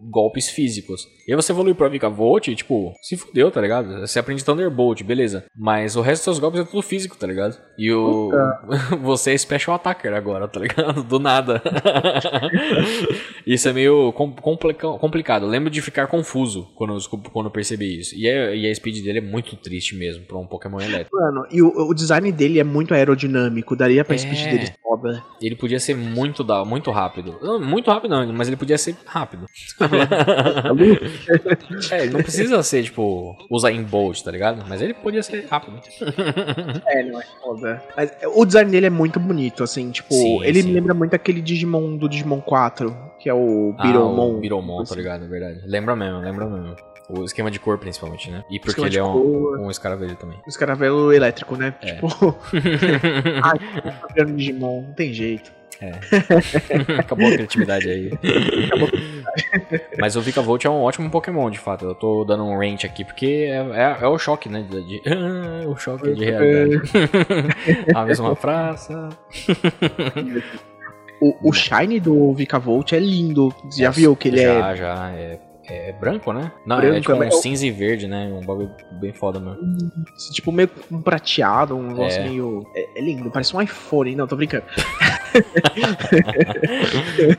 golpes 0.00 0.48
físicos. 0.48 1.06
E 1.26 1.32
aí 1.32 1.36
você 1.36 1.52
evolui 1.52 1.72
pra 1.74 1.88
Vikavolt 1.88 2.48
e, 2.48 2.54
tipo, 2.56 2.92
se 3.00 3.16
fudeu, 3.16 3.50
tá 3.50 3.60
ligado? 3.60 4.00
Você 4.00 4.18
aprende 4.18 4.44
Thunderbolt, 4.44 5.02
beleza. 5.04 5.44
Mas 5.56 5.94
o 5.94 6.00
resto 6.00 6.20
dos 6.20 6.24
seus 6.24 6.38
golpes 6.40 6.60
é 6.60 6.64
tudo 6.64 6.82
físico, 6.82 7.16
tá 7.16 7.26
ligado? 7.26 7.56
E 7.78 7.92
o. 7.92 8.30
você 9.02 9.32
é 9.32 9.38
Special 9.38 9.76
Attacker 9.76 10.12
agora, 10.14 10.48
tá 10.48 10.58
ligado? 10.58 11.04
Do 11.04 11.18
nada. 11.20 11.62
isso 13.46 13.68
é 13.68 13.72
meio 13.72 14.12
com- 14.12 14.32
complica- 14.32 14.88
complicado. 14.98 15.44
Eu 15.44 15.48
lembro 15.48 15.70
de 15.70 15.80
ficar 15.80 16.06
confuso 16.06 16.68
quando 16.74 16.98
quando 17.32 17.50
percebi 17.50 17.98
isso. 18.00 18.14
E, 18.16 18.26
é- 18.28 18.56
e 18.56 18.68
a 18.70 18.74
speed 18.74 19.02
dele 19.04 19.18
é 19.18 19.22
muito 19.22 19.56
triste 19.56 19.94
mesmo 19.96 20.24
pra 20.24 20.38
um 20.38 20.46
Pokémon 20.46 20.80
elétrico. 20.80 21.16
Mano, 21.16 21.46
e 21.50 21.62
o, 21.62 21.68
o 21.90 21.94
design 21.94 22.30
dele 22.32 22.58
é 22.58 22.64
muito 22.64 22.94
aerodinâmico, 22.94 23.76
daria 23.76 24.04
pra 24.04 24.14
É. 24.14 24.18
speed 24.18 24.44
dele 24.50 24.72
Ele 25.40 25.56
podia 25.56 25.80
ser 25.80 25.96
muito, 25.96 26.44
da, 26.44 26.64
muito 26.64 26.90
rápido. 26.90 27.38
Não, 27.42 27.60
muito 27.60 27.90
rápido 27.90 28.10
não, 28.10 28.32
mas 28.32 28.48
ele 28.48 28.56
podia 28.56 28.78
ser 28.78 28.96
rápido. 29.06 29.46
É, 31.90 32.02
ele 32.02 32.12
não 32.12 32.22
precisa 32.22 32.62
ser, 32.62 32.84
tipo, 32.84 33.36
usar 33.50 33.72
em 33.72 33.82
bolt, 33.82 34.22
tá 34.22 34.30
ligado? 34.30 34.64
Mas 34.68 34.80
ele 34.80 34.94
podia 34.94 35.22
ser 35.22 35.46
rápido. 35.50 35.78
É, 36.86 37.02
não 37.04 37.20
é 37.20 37.24
foda. 37.42 37.82
Mas 37.96 38.12
o 38.34 38.44
design 38.44 38.70
dele 38.70 38.86
é 38.86 38.90
muito 38.90 39.18
bonito, 39.20 39.62
assim, 39.62 39.90
tipo, 39.90 40.12
Sim, 40.12 40.42
ele 40.44 40.62
sim. 40.62 40.68
me 40.68 40.74
lembra 40.74 40.94
muito 40.94 41.14
aquele 41.14 41.40
Digimon 41.40 41.96
do 41.96 42.08
Digimon 42.08 42.40
4, 42.40 42.94
que 43.18 43.28
é 43.28 43.34
o 43.34 43.74
Ah, 43.78 43.82
Beetlemon. 43.82 44.36
o 44.36 44.40
Beetlemon, 44.40 44.84
tá 44.84 44.94
ligado? 44.94 45.24
É 45.24 45.28
verdade. 45.28 45.60
Lembra 45.66 45.96
mesmo, 45.96 46.20
lembra 46.20 46.46
mesmo. 46.46 46.76
O 47.14 47.24
esquema 47.24 47.50
de 47.50 47.58
cor, 47.58 47.78
principalmente, 47.78 48.30
né? 48.30 48.42
E 48.50 48.58
porque 48.58 48.80
ele 48.80 48.98
é 48.98 49.04
um, 49.04 49.12
cor. 49.12 49.58
um 49.60 49.70
escaravelho 49.70 50.16
também. 50.16 50.38
O 50.46 50.48
escaravelo 50.48 51.12
elétrico, 51.12 51.56
né? 51.56 51.74
É. 51.82 51.94
Tipo, 51.94 52.36
ai, 53.42 54.24
Digimon, 54.26 54.82
não 54.82 54.92
tem 54.94 55.12
jeito. 55.12 55.52
Acabou 56.98 57.26
a 57.26 57.32
criatividade 57.32 57.90
aí. 57.90 58.12
Acabou. 58.66 58.88
Mas 59.98 60.14
o 60.14 60.20
Vikavolt 60.20 60.64
é 60.64 60.70
um 60.70 60.80
ótimo 60.80 61.10
Pokémon, 61.10 61.50
de 61.50 61.58
fato. 61.58 61.84
Eu 61.86 61.94
tô 61.96 62.24
dando 62.24 62.44
um 62.44 62.56
range 62.56 62.86
aqui 62.86 63.04
porque 63.04 63.26
é, 63.48 63.56
é- 63.56 63.98
é 64.02 64.06
o 64.06 64.16
choque, 64.16 64.48
né? 64.48 64.62
De, 64.68 64.80
de- 64.80 65.02
o 65.66 65.74
choque 65.76 66.14
de 66.14 66.24
realidade. 66.24 66.80
a 67.94 68.04
mesma 68.04 68.36
praça. 68.36 69.08
O, 71.20 71.48
o 71.50 71.52
Shine 71.52 71.98
do 72.00 72.32
Vikavolt 72.32 72.92
é 72.92 73.00
lindo. 73.00 73.52
Você 73.64 73.80
já 73.82 73.88
Nossa, 73.88 74.00
viu 74.00 74.14
que 74.16 74.28
ele 74.28 74.40
é 74.40 74.44
já, 74.44 74.74
Já, 74.76 75.10
é. 75.10 75.40
É 75.68 75.92
branco, 75.92 76.32
né? 76.32 76.50
Não, 76.66 76.78
é 76.78 76.82
Branco, 76.82 77.00
tipo 77.02 77.12
um 77.12 77.18
mas- 77.18 77.40
cinza 77.40 77.64
e 77.66 77.70
verde, 77.70 78.08
né? 78.08 78.26
Um 78.32 78.44
bagulho 78.44 78.70
bem 79.00 79.12
foda 79.12 79.38
mesmo. 79.38 79.60
tipo 80.32 80.50
meio 80.50 80.68
um 80.90 81.00
prateado, 81.00 81.76
um 81.76 81.86
negócio 81.88 82.20
É. 82.20 82.28
meio. 82.28 82.66
É, 82.74 82.98
é 82.98 83.00
lindo, 83.00 83.30
parece 83.30 83.54
um 83.56 83.62
iPhone. 83.62 84.16
Não, 84.16 84.26
tô 84.26 84.34
brincando. 84.36 84.64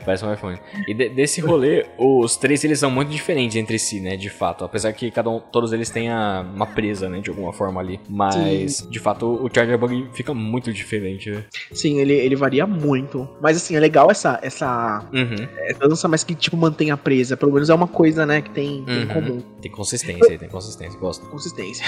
Parece 0.04 0.24
um 0.24 0.32
iPhone. 0.32 0.58
E 0.88 0.94
de- 0.94 1.08
desse 1.10 1.40
rolê, 1.40 1.86
os 1.98 2.36
três 2.36 2.64
eles 2.64 2.78
são 2.78 2.90
muito 2.90 3.10
diferentes 3.10 3.56
entre 3.56 3.78
si, 3.78 4.00
né? 4.00 4.16
De 4.16 4.30
fato. 4.30 4.64
Apesar 4.64 4.92
que 4.92 5.10
cada 5.10 5.30
um, 5.30 5.40
todos 5.40 5.72
eles 5.72 5.90
têm 5.90 6.10
a- 6.10 6.44
uma 6.54 6.66
presa, 6.66 7.08
né? 7.08 7.20
De 7.20 7.30
alguma 7.30 7.52
forma 7.52 7.80
ali. 7.80 8.00
Mas, 8.08 8.86
de 8.90 8.98
fato, 8.98 9.26
o 9.26 9.48
Charger 9.52 9.78
Bug 9.78 10.08
fica 10.12 10.32
muito 10.34 10.72
diferente. 10.72 11.30
né? 11.30 11.44
Sim, 11.72 12.00
ele, 12.00 12.14
ele 12.14 12.36
varia 12.36 12.66
muito. 12.66 13.28
Mas 13.40 13.56
assim, 13.56 13.76
é 13.76 13.80
legal 13.80 14.10
essa, 14.10 14.38
essa, 14.42 15.04
Uhum. 15.12 15.46
essa 15.68 15.88
dança, 15.88 16.08
mas 16.08 16.24
que 16.24 16.34
tipo 16.34 16.56
mantém 16.56 16.90
a 16.90 16.96
presa. 16.96 17.36
Pelo 17.36 17.52
menos 17.52 17.70
é 17.70 17.74
uma 17.74 17.88
coisa, 17.88 18.13
né, 18.26 18.40
que 18.42 18.50
tem, 18.50 18.84
tem 18.84 18.94
em 18.94 19.00
Uhum. 19.02 19.08
comum. 19.08 19.42
Tem 19.60 19.70
consistência 19.70 20.38
tem 20.38 20.48
consistência. 20.48 20.98
Gosto. 20.98 21.26
Consistência. 21.26 21.84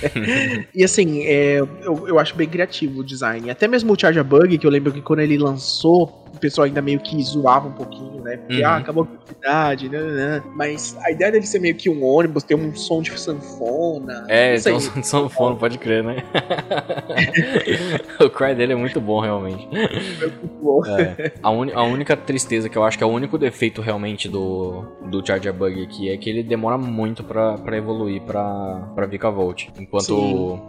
e 0.74 0.84
assim, 0.84 1.22
é, 1.22 1.58
eu, 1.60 2.08
eu 2.08 2.18
acho 2.18 2.34
bem 2.36 2.48
criativo 2.48 3.00
o 3.00 3.04
design. 3.04 3.50
Até 3.50 3.66
mesmo 3.68 3.92
o 3.92 3.98
Charger 3.98 4.24
Bug, 4.24 4.56
que 4.58 4.66
eu 4.66 4.70
lembro 4.70 4.92
que 4.92 5.00
quando 5.00 5.20
ele 5.20 5.38
lançou, 5.38 6.26
o 6.34 6.38
pessoal 6.38 6.66
ainda 6.66 6.80
meio 6.82 7.00
que 7.00 7.20
zoava 7.22 7.68
um 7.68 7.72
pouquinho, 7.72 8.22
né? 8.22 8.36
Porque, 8.38 8.62
Uhum. 8.62 8.66
ah, 8.68 8.76
acabou 8.76 9.04
a 9.04 9.06
criatividade, 9.06 9.88
né, 9.88 10.00
né, 10.00 10.12
né. 10.12 10.42
Mas 10.54 10.96
a 11.02 11.10
ideia 11.10 11.32
dele 11.32 11.46
ser 11.46 11.58
meio 11.60 11.74
que 11.74 11.88
um 11.90 12.04
ônibus, 12.04 12.42
ter 12.42 12.54
um 12.54 12.74
som 12.74 13.00
de 13.02 13.18
sanfona. 13.18 14.24
É, 14.28 14.56
sei. 14.58 14.72
então 14.72 14.80
som 14.80 15.00
de 15.00 15.06
sanfona, 15.06 15.56
pode 15.56 15.78
crer, 15.78 16.02
né? 16.04 16.16
o 18.20 18.30
cry 18.30 18.54
dele 18.54 18.72
é 18.72 18.76
muito 18.76 19.00
bom, 19.00 19.20
realmente. 19.20 19.68
É. 20.98 21.32
A, 21.42 21.50
uni- 21.50 21.72
a 21.72 21.82
única 21.82 22.16
tristeza 22.16 22.68
que 22.68 22.76
eu 22.76 22.84
acho 22.84 22.96
que 22.98 23.04
é 23.04 23.06
o 23.06 23.10
único 23.10 23.38
defeito 23.38 23.80
realmente 23.80 24.28
do, 24.28 24.84
do 25.10 25.24
Charger 25.26 25.52
Bug 25.52 25.82
aqui 25.82 26.08
é 26.10 26.16
que 26.16 26.28
ele 26.30 26.42
demora 26.42 26.76
muito 26.78 27.22
pra, 27.24 27.54
pra 27.58 27.76
evoluir 27.76 28.20
pra, 28.22 28.88
pra 28.94 29.06
Vikavolt. 29.06 29.68
Enquanto. 29.78 30.04
Sim. 30.04 30.62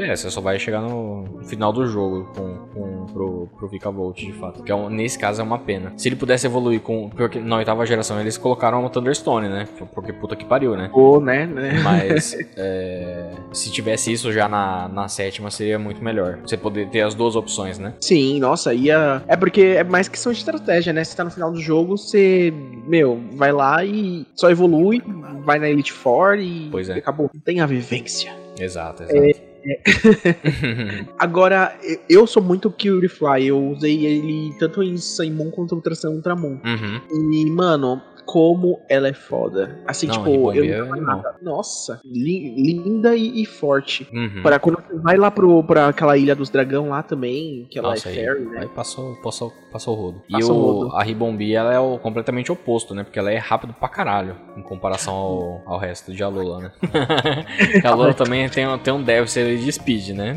É, 0.00 0.14
você 0.14 0.30
só 0.30 0.40
vai 0.40 0.58
chegar 0.58 0.80
no 0.80 1.40
final 1.44 1.72
do 1.72 1.86
jogo 1.86 2.30
com, 2.36 2.56
com, 2.74 3.06
pro, 3.12 3.48
pro 3.56 3.68
Vikavolt, 3.68 4.18
de 4.18 4.32
fato. 4.32 4.62
Que 4.62 4.70
é 4.72 4.74
um- 4.74 4.88
nesse 4.90 5.18
caso 5.18 5.40
é 5.40 5.44
uma 5.44 5.58
pena. 5.58 5.92
Se 5.96 6.08
ele 6.08 6.16
pudesse 6.16 6.46
evoluir 6.46 6.80
com. 6.80 7.08
Porque 7.10 7.38
na 7.38 7.56
oitava 7.56 7.84
geração 7.86 8.20
eles 8.20 8.36
colocaram 8.36 8.84
o 8.84 8.90
Thunderstone, 8.90 9.48
né? 9.48 9.66
Porque 9.94 10.12
puta 10.12 10.36
que 10.36 10.44
pariu, 10.44 10.76
né? 10.76 10.90
Pô, 10.92 11.20
né, 11.20 11.46
né? 11.46 11.80
Mas 11.82 12.36
é, 12.56 13.30
se 13.52 13.70
tivesse 13.70 14.12
isso 14.12 14.32
já 14.32 14.48
na, 14.48 14.88
na 14.88 15.08
sétima, 15.08 15.50
seria 15.50 15.78
muito 15.78 16.02
melhor. 16.02 16.38
Você 16.44 16.56
poder 16.56 16.88
ter 16.88 17.00
as 17.02 17.14
duas 17.14 17.36
opções, 17.36 17.78
né? 17.78 17.94
Sim, 18.00 18.38
nossa, 18.40 18.72
ia. 18.74 19.22
É 19.26 19.36
porque 19.36 19.60
é 19.62 19.84
mais 19.84 20.08
questão 20.08 20.32
de 20.32 20.38
estratégia, 20.38 20.92
né? 20.92 21.04
Você 21.04 21.16
tá 21.16 21.24
no 21.24 21.30
final 21.30 21.50
do 21.50 21.60
jogo, 21.60 21.96
você, 21.96 22.52
meu, 22.86 23.20
vai 23.32 23.52
lá 23.52 23.84
e 23.84 24.26
só 24.34 24.50
evolui, 24.50 25.02
vai 25.44 25.58
na 25.58 25.68
Elite 25.68 25.92
Four 25.92 26.36
e 26.38 26.68
Pois 26.70 26.88
é. 26.88 26.94
acabou. 26.94 27.30
Tem 27.44 27.60
a 27.60 27.66
vivência. 27.66 28.32
Exato, 28.58 29.04
exato. 29.04 29.47
Agora, 31.18 31.76
e- 31.82 32.00
eu 32.08 32.26
sou 32.26 32.42
muito 32.42 32.70
Curie 32.70 33.08
Fly. 33.08 33.46
Eu 33.48 33.70
usei 33.70 34.06
ele 34.06 34.54
tanto 34.58 34.82
em 34.82 34.96
Sun 34.96 35.30
Moon 35.32 35.50
quanto 35.50 35.76
em 35.76 35.80
Ultramon. 36.16 36.58
Uhum. 36.64 37.32
E, 37.32 37.50
mano, 37.50 38.00
como 38.30 38.78
ela 38.90 39.08
é 39.08 39.14
foda. 39.14 39.78
Assim, 39.86 40.06
Não, 40.06 40.16
tipo, 40.16 40.52
eu 40.52 40.62
é 40.64 40.80
animal. 40.90 41.16
nada. 41.16 41.34
Nossa, 41.40 41.98
li- 42.04 42.54
linda 42.54 43.16
e, 43.16 43.40
e 43.42 43.46
forte. 43.46 44.06
Uhum. 44.12 44.42
Para 44.42 44.58
quando 44.58 44.76
você 44.86 44.98
vai 44.98 45.16
lá 45.16 45.30
pro, 45.30 45.64
pra 45.64 45.88
aquela 45.88 46.14
ilha 46.18 46.36
dos 46.36 46.50
dragão 46.50 46.90
lá 46.90 47.02
também, 47.02 47.66
que 47.70 47.78
ela 47.78 47.88
Nossa, 47.88 48.10
é 48.10 48.12
aí, 48.12 48.16
fairy, 48.18 48.40
né? 48.44 48.58
aí 48.60 48.68
passou, 48.68 49.16
passou, 49.22 49.50
passou 49.72 49.96
o 49.96 50.00
rodo. 50.00 50.22
e 50.28 50.32
Passou 50.32 50.58
o, 50.58 50.60
rodo. 50.82 50.94
a 50.96 51.02
Ribombi, 51.02 51.54
ela 51.54 51.72
é 51.72 51.80
o 51.80 51.96
completamente 51.98 52.52
oposto, 52.52 52.94
né? 52.94 53.02
Porque 53.02 53.18
ela 53.18 53.32
é 53.32 53.38
rápido 53.38 53.72
pra 53.72 53.88
caralho, 53.88 54.36
em 54.58 54.62
comparação 54.62 55.14
ao, 55.14 55.62
ao 55.64 55.78
resto 55.78 56.12
de 56.12 56.22
Alola, 56.22 56.60
né? 56.60 56.72
A 57.82 57.88
Alola 57.88 58.12
também 58.12 58.46
tem, 58.50 58.66
tem 58.80 58.92
um 58.92 59.02
déficit 59.02 59.56
de 59.56 59.72
speed, 59.72 60.10
né? 60.10 60.36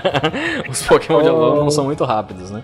Os 0.66 0.82
Pokémon 0.86 1.20
de 1.22 1.28
Alola 1.28 1.56
não 1.62 1.70
são 1.70 1.84
muito 1.84 2.04
rápidos, 2.04 2.50
né? 2.50 2.62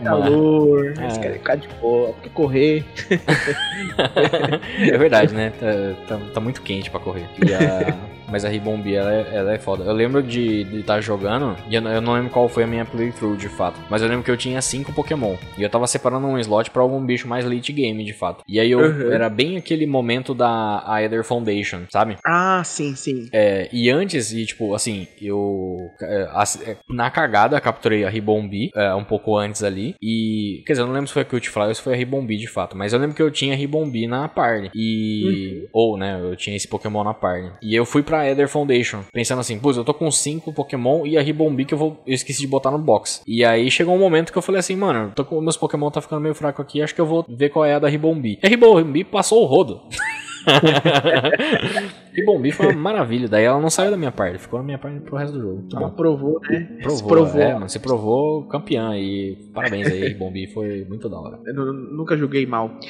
Mas- 0.00 0.08
Calor, 0.08 0.86
É. 0.98 1.02
eles 1.02 1.18
querem 1.18 1.38
ficar 1.38 1.56
de 1.56 1.68
boa, 1.80 2.14
quer 2.22 2.30
correr. 2.30 2.84
é 4.80 4.98
verdade, 4.98 5.34
né? 5.34 5.52
Tá, 5.58 6.16
tá- 6.16 6.24
tá 6.34 6.40
muito 6.40 6.62
quente 6.62 6.90
pra 6.90 7.00
correr. 7.00 7.24
A- 7.24 8.10
Mas 8.30 8.44
a 8.44 8.48
Ribombi, 8.48 8.94
ela 8.94 9.12
é, 9.12 9.26
ela 9.32 9.52
é 9.54 9.58
foda. 9.58 9.82
Eu 9.82 9.92
lembro 9.92 10.22
de 10.22 10.60
estar 10.78 11.00
jogando, 11.00 11.56
e 11.68 11.74
eu 11.74 11.80
não, 11.82 11.90
eu 11.90 12.00
não 12.00 12.12
lembro 12.12 12.30
qual 12.30 12.48
foi 12.48 12.62
a 12.62 12.66
minha 12.66 12.84
playthrough 12.84 13.36
de 13.36 13.48
fato. 13.48 13.80
Mas 13.90 14.02
eu 14.02 14.08
lembro 14.08 14.22
que 14.22 14.30
eu 14.30 14.36
tinha 14.36 14.62
cinco 14.62 14.92
Pokémon. 14.92 15.34
E 15.58 15.62
eu 15.64 15.68
tava 15.68 15.84
separando 15.88 16.28
um 16.28 16.38
slot 16.38 16.70
pra 16.70 16.80
algum 16.80 17.04
bicho 17.04 17.26
mais 17.26 17.44
late 17.44 17.72
game, 17.72 18.04
de 18.04 18.12
fato. 18.12 18.44
E 18.46 18.60
aí 18.60 18.70
eu 18.70 18.78
Uhum. 18.78 19.10
era 19.10 19.28
bem 19.28 19.56
aquele 19.56 19.84
momento 19.84 20.32
da 20.32 20.80
Aether 20.86 21.24
Foundation, 21.24 21.80
sabe? 21.90 22.18
Ah, 22.24 22.62
sim, 22.64 22.94
sim. 22.94 23.28
É, 23.32 23.68
e 23.72 23.90
antes, 23.90 24.32
e 24.32 24.46
tipo, 24.46 24.76
assim, 24.76 25.08
eu. 25.20 25.76
é, 26.00 26.28
é, 26.70 26.76
na 26.88 27.10
cagada, 27.10 27.60
capturei 27.60 28.04
a 28.04 28.08
Ribombi 28.08 28.70
é, 28.76 28.94
um 28.94 29.02
pouco 29.02 29.36
antes 29.36 29.64
ali. 29.64 29.89
E. 30.00 30.62
Quer 30.66 30.74
dizer, 30.74 30.82
eu 30.82 30.86
não 30.86 30.94
lembro 30.94 31.08
se 31.08 31.14
foi 31.14 31.22
a 31.22 31.24
Cutefly 31.24 31.68
ou 31.68 31.74
se 31.74 31.82
foi 31.82 31.94
a 31.94 31.96
Ribombi 31.96 32.36
de 32.36 32.46
fato. 32.46 32.76
Mas 32.76 32.92
eu 32.92 32.98
lembro 32.98 33.16
que 33.16 33.22
eu 33.22 33.30
tinha 33.30 33.54
Ribombi 33.54 34.06
na 34.06 34.28
party. 34.28 34.70
E. 34.74 35.68
Ou, 35.72 35.96
né, 35.96 36.20
eu 36.22 36.36
tinha 36.36 36.56
esse 36.56 36.68
Pokémon 36.68 37.04
na 37.04 37.14
party. 37.14 37.52
E 37.62 37.74
eu 37.74 37.84
fui 37.84 38.02
pra 38.02 38.28
Ether 38.28 38.48
Foundation, 38.48 39.02
pensando 39.12 39.40
assim, 39.40 39.58
putz, 39.58 39.76
eu 39.76 39.84
tô 39.84 39.94
com 39.94 40.10
cinco 40.10 40.52
Pokémon 40.52 41.06
e 41.06 41.16
a 41.16 41.22
Ribombi 41.22 41.64
que 41.64 41.74
eu 41.74 41.78
vou. 41.78 42.02
Eu 42.06 42.14
esqueci 42.14 42.40
de 42.40 42.46
botar 42.46 42.70
no 42.70 42.78
box. 42.78 43.22
E 43.26 43.44
aí 43.44 43.70
chegou 43.70 43.94
um 43.94 43.98
momento 43.98 44.32
que 44.32 44.38
eu 44.38 44.42
falei 44.42 44.60
assim, 44.60 44.76
mano, 44.76 45.12
tô 45.14 45.24
com 45.24 45.40
meus 45.40 45.56
Pokémon 45.56 45.90
tá 45.90 46.00
ficando 46.00 46.20
meio 46.20 46.34
fraco 46.34 46.62
aqui, 46.62 46.82
acho 46.82 46.94
que 46.94 47.00
eu 47.00 47.06
vou 47.06 47.24
ver 47.28 47.50
qual 47.50 47.64
é 47.64 47.74
a 47.74 47.78
da 47.78 47.88
Ribombi. 47.88 48.38
E 48.42 48.46
a 48.46 48.48
Ribombi 48.48 49.04
passou 49.04 49.42
o 49.42 49.46
rodo. 49.46 49.80
Ribombi 52.12 52.50
foi 52.52 52.66
uma 52.66 52.80
maravilha. 52.80 53.28
Daí 53.28 53.44
ela 53.44 53.60
não 53.60 53.70
saiu 53.70 53.90
da 53.90 53.96
minha 53.96 54.10
parte, 54.10 54.38
ficou 54.38 54.58
na 54.58 54.64
minha 54.64 54.78
parte 54.78 55.00
pro 55.00 55.16
resto 55.16 55.34
do 55.38 55.40
jogo. 55.40 55.64
Ela 55.74 55.90
provou, 55.90 56.40
né? 56.48 56.66
Se 56.78 56.82
Provou, 56.82 57.08
provou. 57.08 57.40
É, 57.40 57.54
mano, 57.54 57.68
você 57.68 57.78
provou 57.78 58.42
campeã 58.44 58.96
e 58.96 59.36
parabéns 59.54 59.86
aí, 59.88 60.08
Ribombi, 60.08 60.46
foi 60.48 60.84
muito 60.88 61.08
da 61.08 61.18
hora. 61.18 61.38
Eu 61.46 61.54
nu- 61.54 61.72
nunca 61.72 62.16
joguei 62.16 62.46
mal. 62.46 62.70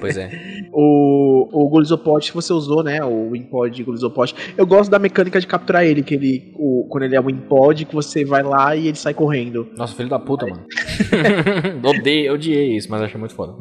Pois 0.00 0.16
é. 0.16 0.30
O, 0.72 1.48
o 1.52 1.68
Gulizopod 1.68 2.26
que 2.26 2.34
você 2.34 2.52
usou, 2.52 2.82
né? 2.82 3.02
O 3.04 3.30
Wimpod 3.30 3.82
Gulizopod. 3.82 4.34
Eu 4.56 4.66
gosto 4.66 4.90
da 4.90 4.98
mecânica 4.98 5.40
de 5.40 5.46
capturar 5.46 5.84
ele, 5.84 6.02
que 6.02 6.14
ele. 6.14 6.52
O, 6.56 6.86
quando 6.90 7.04
ele 7.04 7.16
é 7.16 7.20
o 7.20 7.24
Wimpod, 7.24 7.84
que 7.86 7.94
você 7.94 8.24
vai 8.24 8.42
lá 8.42 8.76
e 8.76 8.88
ele 8.88 8.96
sai 8.96 9.14
correndo. 9.14 9.66
Nossa, 9.76 9.94
filho 9.94 10.08
da 10.08 10.18
puta, 10.18 10.46
mano. 10.46 10.64
Odeio, 11.82 12.34
odiei 12.34 12.76
isso, 12.76 12.90
mas 12.90 13.02
achei 13.02 13.18
muito 13.18 13.34
foda. 13.34 13.54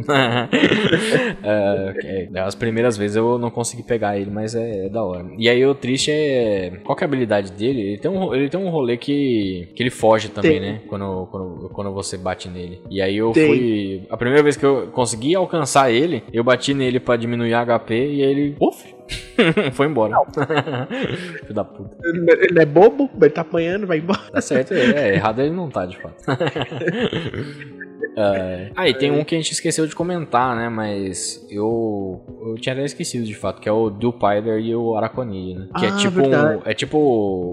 É, 1.43 2.29
é, 2.33 2.39
as 2.39 2.55
primeiras 2.55 2.97
vezes 2.97 3.02
eu 3.15 3.37
não 3.37 3.49
consegui 3.49 3.83
pegar 3.83 4.17
ele, 4.17 4.29
mas 4.31 4.55
é, 4.55 4.85
é 4.85 4.89
da 4.89 5.03
hora. 5.03 5.25
E 5.37 5.49
aí 5.49 5.65
o 5.65 5.75
triste 5.75 6.11
é. 6.11 6.71
Qual 6.83 6.95
que 6.95 7.03
é 7.03 7.05
a 7.05 7.07
habilidade 7.07 7.51
dele? 7.51 7.81
Ele 7.81 7.97
tem 7.97 8.11
um, 8.11 8.33
ele 8.33 8.49
tem 8.49 8.59
um 8.59 8.69
rolê 8.69 8.97
que, 8.97 9.67
que 9.75 9.83
ele 9.83 9.89
foge 9.89 10.29
também, 10.29 10.59
Tem. 10.59 10.61
né? 10.61 10.81
Quando, 10.87 11.27
quando, 11.31 11.69
quando 11.69 11.91
você 11.91 12.17
bate 12.17 12.49
nele. 12.49 12.79
E 12.89 13.01
aí 13.01 13.17
eu 13.17 13.31
Tem. 13.31 13.47
fui. 13.47 14.01
A 14.09 14.17
primeira 14.17 14.43
vez 14.43 14.55
que 14.57 14.65
eu 14.65 14.87
consegui 14.91 15.35
alcançar 15.35 15.91
ele, 15.91 16.23
eu 16.31 16.43
bati 16.43 16.73
nele 16.73 16.99
pra 16.99 17.15
diminuir 17.15 17.53
a 17.53 17.65
HP 17.65 17.93
e 17.95 18.23
aí 18.23 18.31
ele. 18.31 18.55
Uf! 18.59 18.93
Foi 19.73 19.87
embora. 19.87 20.15
Filho 21.41 21.53
da 21.53 21.63
puta. 21.63 21.97
Ele 22.03 22.31
ele 22.49 22.61
é 22.61 22.65
bobo, 22.65 23.09
ele 23.21 23.29
tá 23.29 23.41
apanhando, 23.41 23.87
vai 23.87 23.97
embora. 23.97 24.19
Tá 24.31 24.41
certo, 24.41 24.73
é, 24.73 25.09
é, 25.09 25.15
errado 25.15 25.41
ele 25.41 25.51
não 25.51 25.69
tá, 25.69 25.85
de 25.85 25.97
fato. 25.97 26.15
É. 28.15 28.69
Ah, 28.75 28.87
e 28.87 28.93
tem 28.93 29.11
um 29.11 29.23
que 29.23 29.33
a 29.33 29.37
gente 29.37 29.51
esqueceu 29.53 29.87
de 29.87 29.95
comentar, 29.95 30.55
né? 30.55 30.69
Mas 30.69 31.43
eu. 31.49 32.21
Eu 32.45 32.55
tinha 32.55 32.73
até 32.73 32.83
esquecido 32.85 33.25
de 33.25 33.33
fato, 33.33 33.59
que 33.59 33.67
é 33.67 33.71
o 33.71 33.89
Dewpider 33.89 34.59
e 34.59 34.75
o 34.75 34.95
Araquanid, 34.95 35.57
né? 35.57 35.67
Que 35.79 35.85
é 35.85 35.89
Ah, 35.89 35.95
tipo 35.95 36.21
verdade. 36.21 36.57
um, 36.57 36.61
É 36.69 36.73
tipo 36.73 36.97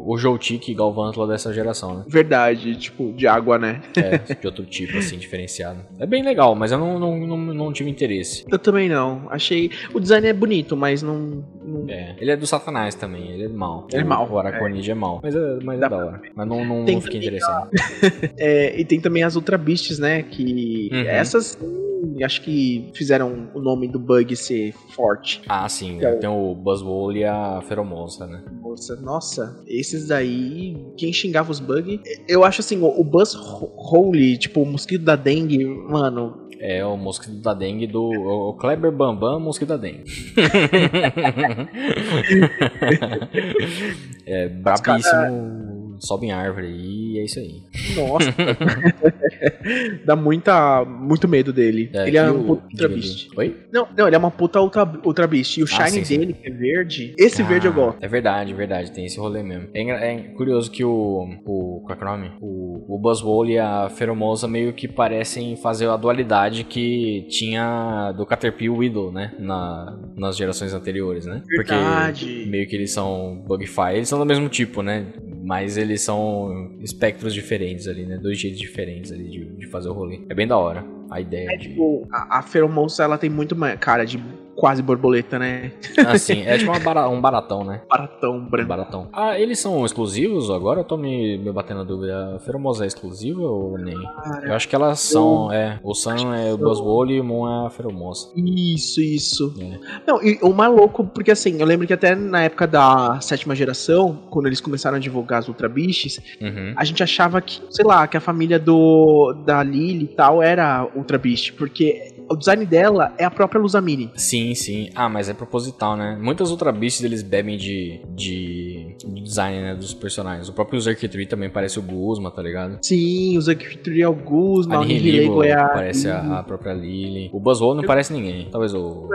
o 0.06 0.18
Joltik 0.18 0.70
e 0.70 0.74
Galvantula 0.74 1.26
dessa 1.28 1.52
geração, 1.52 1.98
né? 1.98 2.04
Verdade, 2.06 2.76
tipo, 2.76 3.12
de 3.12 3.26
água, 3.26 3.58
né? 3.58 3.80
É, 3.96 4.18
de 4.34 4.46
outro 4.46 4.64
tipo, 4.66 4.98
assim, 4.98 5.16
diferenciado. 5.16 5.80
É 5.98 6.04
bem 6.06 6.22
legal, 6.22 6.54
mas 6.54 6.72
eu 6.72 6.78
não, 6.78 6.98
não, 6.98 7.18
não, 7.18 7.36
não 7.38 7.72
tive 7.72 7.88
interesse. 7.88 8.44
Eu 8.50 8.58
também 8.58 8.88
não. 8.88 9.28
Achei. 9.30 9.70
O 9.94 10.00
design 10.00 10.26
é 10.26 10.32
bonito, 10.32 10.76
mas 10.76 11.02
não. 11.02 11.39
Não- 11.64 11.88
É, 11.88 12.16
ele 12.18 12.30
é 12.30 12.36
do 12.36 12.46
Satanás 12.46 12.94
também, 12.94 13.30
ele 13.30 13.44
é 13.44 13.48
mal. 13.48 13.86
Ele 13.92 14.02
é 14.02 14.04
mau, 14.04 14.30
O 14.30 14.38
Araquanid 14.38 14.90
é, 14.90 14.94
mal. 14.94 15.20
Mas 15.22 15.34
é, 15.34 15.58
mas 15.62 15.80
é 15.80 15.88
da 15.88 15.96
hora. 15.96 16.22
Mas 16.34 16.48
não, 16.48 16.64
não, 16.64 16.84
não 16.84 17.00
fiquei 17.00 17.20
interessado. 17.20 17.70
É, 18.38 18.78
e 18.80 18.84
tem 18.84 19.00
também 19.00 19.22
as 19.22 19.36
Ultra 19.36 19.56
Beasts, 19.58 19.98
né? 19.98 20.22
Que. 20.22 20.88
Uhum. 20.92 21.00
Essas. 21.00 21.58
hum, 21.60 21.78
Acho 22.24 22.42
que 22.42 22.90
fizeram 22.94 23.48
o 23.54 23.60
nome 23.60 23.86
do 23.88 23.98
bug 23.98 24.34
ser 24.36 24.72
forte. 24.94 25.42
Ah, 25.48 25.66
sim, 25.68 26.02
É. 26.02 26.12
tem 26.16 26.28
o 26.28 26.54
Buzzwole 26.54 27.20
e 27.20 27.24
a 27.24 27.60
Feromosa, 27.66 28.26
né? 28.26 28.42
Nossa, 28.62 28.96
nossa, 28.96 29.62
esses 29.66 30.08
daí, 30.08 30.76
quem 30.96 31.12
xingava 31.12 31.50
os 31.50 31.60
bugs. 31.60 32.00
Eu 32.28 32.42
acho 32.44 32.60
assim, 32.62 32.78
o, 32.80 32.86
o 32.86 33.04
Buzz 33.04 33.34
Hole, 33.34 34.36
tipo, 34.38 34.62
o 34.62 34.66
mosquito 34.66 35.02
da 35.04 35.14
dengue, 35.16 35.64
mano. 35.64 36.39
É 36.62 36.84
o 36.84 36.94
mosquito 36.94 37.40
da 37.40 37.54
dengue 37.54 37.86
do. 37.86 38.02
O 38.02 38.52
Kleber 38.52 38.92
Bambam, 38.92 39.40
mosquito 39.40 39.70
da 39.70 39.78
dengue. 39.78 40.04
é 44.26 44.46
brabíssimo, 44.48 45.69
sobe 46.00 46.26
em 46.26 46.32
árvore 46.32 46.66
e 46.68 47.18
é 47.18 47.24
isso 47.24 47.38
aí. 47.38 47.62
Nossa. 47.96 48.34
Dá 50.04 50.16
muita, 50.16 50.84
muito 50.84 51.28
medo 51.28 51.52
dele. 51.52 51.90
ele 51.92 52.16
é 52.16 52.30
um 52.30 52.44
puta 52.44 52.62
Ultra 52.72 52.88
Beast. 52.88 53.28
Oi? 53.36 53.56
Não, 53.72 53.86
não, 53.96 54.06
ele 54.06 54.16
é 54.16 54.18
uma 54.18 54.30
puta 54.30 54.60
Ultra, 54.60 54.84
ultra 55.04 55.26
Beast. 55.26 55.56
E 55.58 55.62
o 55.62 55.64
Ah, 55.64 55.86
Shine 55.86 55.90
sim, 55.90 56.04
sim. 56.04 56.18
dele, 56.18 56.32
que 56.34 56.48
é 56.48 56.50
verde, 56.50 57.14
esse 57.18 57.42
verde 57.42 57.66
eu 57.66 57.72
Ah, 57.72 57.76
gosto. 57.76 57.98
É 58.04 58.08
verdade, 58.08 58.52
verdade, 58.54 58.92
tem 58.92 59.04
esse 59.06 59.18
rolê 59.18 59.42
mesmo. 59.42 59.68
É, 59.74 60.14
é 60.14 60.18
curioso 60.34 60.70
que 60.70 60.84
o. 60.84 61.26
o 61.44 61.82
qual 61.84 61.98
é 61.98 62.00
é 62.00 62.04
o 62.04 62.10
nome? 62.16 62.32
O, 62.40 62.94
o 62.96 62.98
Buzzwole 62.98 63.52
e 63.52 63.58
a 63.58 63.88
Feromosa 63.90 64.48
meio 64.48 64.72
que 64.72 64.88
parecem 64.88 65.56
fazer 65.56 65.88
a 65.88 65.96
dualidade 65.96 66.64
que 66.64 67.26
tinha 67.28 68.12
do 68.16 68.24
Caterpie 68.26 68.64
e 68.66 68.70
o 68.70 68.76
Widow, 68.76 69.12
né? 69.12 69.32
Na, 69.38 69.98
nas 70.16 70.36
gerações 70.36 70.72
anteriores, 70.72 71.26
né? 71.26 71.42
Verdade. 71.48 72.46
meio 72.48 72.66
que 72.68 72.74
eles 72.76 72.92
são 72.92 73.42
Bugfire, 73.46 73.96
eles 73.96 74.08
são 74.08 74.18
do 74.18 74.26
mesmo 74.26 74.48
tipo, 74.48 74.82
né? 74.82 75.06
Mas 75.50 75.76
eles 75.76 76.00
são 76.00 76.76
espectros 76.78 77.34
diferentes 77.34 77.88
ali, 77.88 78.06
né? 78.06 78.16
Dois 78.16 78.38
jeitos 78.38 78.60
diferentes 78.60 79.10
ali 79.10 79.28
de, 79.28 79.44
de 79.46 79.66
fazer 79.66 79.88
o 79.88 79.92
rolê. 79.92 80.20
É 80.28 80.32
bem 80.32 80.46
da 80.46 80.56
hora 80.56 80.84
a 81.10 81.20
ideia 81.20 81.58
de. 81.58 81.70
Tipo, 81.70 82.06
a, 82.12 82.38
a 82.38 82.42
Feromosa, 82.42 83.02
ela 83.02 83.18
tem 83.18 83.28
muito 83.28 83.56
mais 83.56 83.76
cara 83.80 84.04
de 84.04 84.16
quase 84.60 84.82
borboleta, 84.82 85.38
né? 85.38 85.72
Assim, 86.06 86.42
é 86.42 86.58
tipo 86.58 86.78
bara- 86.80 87.08
um 87.08 87.18
baratão, 87.18 87.64
né? 87.64 87.80
Baratão 87.88 88.36
Um 88.36 88.44
branco. 88.44 88.68
baratão. 88.68 89.08
Ah, 89.10 89.38
eles 89.40 89.58
são 89.58 89.86
exclusivos 89.86 90.50
agora? 90.50 90.80
Eu 90.80 90.84
tô 90.84 90.98
me, 90.98 91.38
me 91.38 91.50
batendo 91.50 91.80
a 91.80 91.84
dúvida. 91.84 92.36
A 92.36 92.38
Feromosa 92.40 92.84
é 92.84 92.86
exclusiva 92.86 93.40
ou 93.40 93.78
nem? 93.78 93.96
Eu 94.42 94.52
acho 94.54 94.68
que 94.68 94.74
elas 94.76 95.00
são, 95.00 95.50
é. 95.50 95.80
O 95.82 95.94
Sun 95.94 96.34
é 96.34 96.52
o 96.52 96.58
Buzzwole 96.58 97.14
e 97.14 97.20
o 97.20 97.24
Moon 97.24 97.48
é 97.64 97.66
a 97.68 97.70
Feromosa. 97.70 98.28
Isso, 98.36 99.00
isso. 99.00 99.54
É. 99.58 99.78
Não, 100.06 100.22
e 100.22 100.38
o 100.42 100.52
mais 100.52 100.70
louco, 100.74 101.04
porque 101.04 101.30
assim, 101.30 101.58
eu 101.58 101.66
lembro 101.66 101.86
que 101.86 101.94
até 101.94 102.14
na 102.14 102.42
época 102.42 102.66
da 102.66 103.18
sétima 103.22 103.54
geração, 103.56 104.18
quando 104.28 104.46
eles 104.46 104.60
começaram 104.60 104.98
a 104.98 105.00
divulgar 105.00 105.38
as 105.38 105.48
Ultra 105.48 105.70
Beasts, 105.70 106.20
Uhum. 106.38 106.74
a 106.76 106.84
gente 106.84 107.02
achava 107.02 107.40
que, 107.40 107.62
sei 107.70 107.84
lá, 107.86 108.06
que 108.06 108.16
a 108.16 108.20
família 108.20 108.58
do 108.58 109.32
da 109.46 109.62
Lily 109.62 110.04
e 110.04 110.08
tal 110.08 110.42
era 110.42 110.86
Ultra 110.94 111.16
Beast, 111.16 111.52
porque 111.54 112.12
o 112.30 112.36
design 112.36 112.64
dela 112.64 113.12
é 113.18 113.24
a 113.24 113.30
própria 113.30 113.60
Luzamine. 113.60 114.10
Sim, 114.14 114.54
sim. 114.54 114.90
Ah, 114.94 115.08
mas 115.08 115.28
é 115.28 115.34
proposital, 115.34 115.96
né? 115.96 116.18
Muitas 116.20 116.50
Ultra 116.50 116.70
Beasts 116.72 117.02
eles 117.02 117.22
bebem 117.22 117.56
de, 117.56 118.00
de, 118.14 118.94
de 118.98 119.20
design 119.22 119.60
né, 119.60 119.74
dos 119.74 119.92
personagens. 119.94 120.48
O 120.48 120.52
próprio 120.52 120.80
Zerkitri 120.80 121.26
também 121.26 121.50
parece 121.50 121.78
o 121.78 121.82
Guzma, 121.82 122.30
tá 122.30 122.42
ligado? 122.42 122.78
Sim, 122.82 123.36
o 123.36 123.40
Zakitri 123.40 124.02
é 124.02 124.08
o 124.08 124.14
Guzma, 124.14 124.76
A 124.76 124.80
o 124.80 124.84
Nihilego 124.84 125.42
é 125.42 125.52
a. 125.52 125.68
parece 125.68 126.08
a, 126.08 126.38
a 126.38 126.42
própria 126.42 126.72
Lily. 126.72 127.30
O 127.32 127.40
Buzzwole 127.40 127.78
não 127.78 127.84
parece 127.84 128.12
ninguém. 128.12 128.48
Talvez 128.50 128.74
o, 128.74 129.08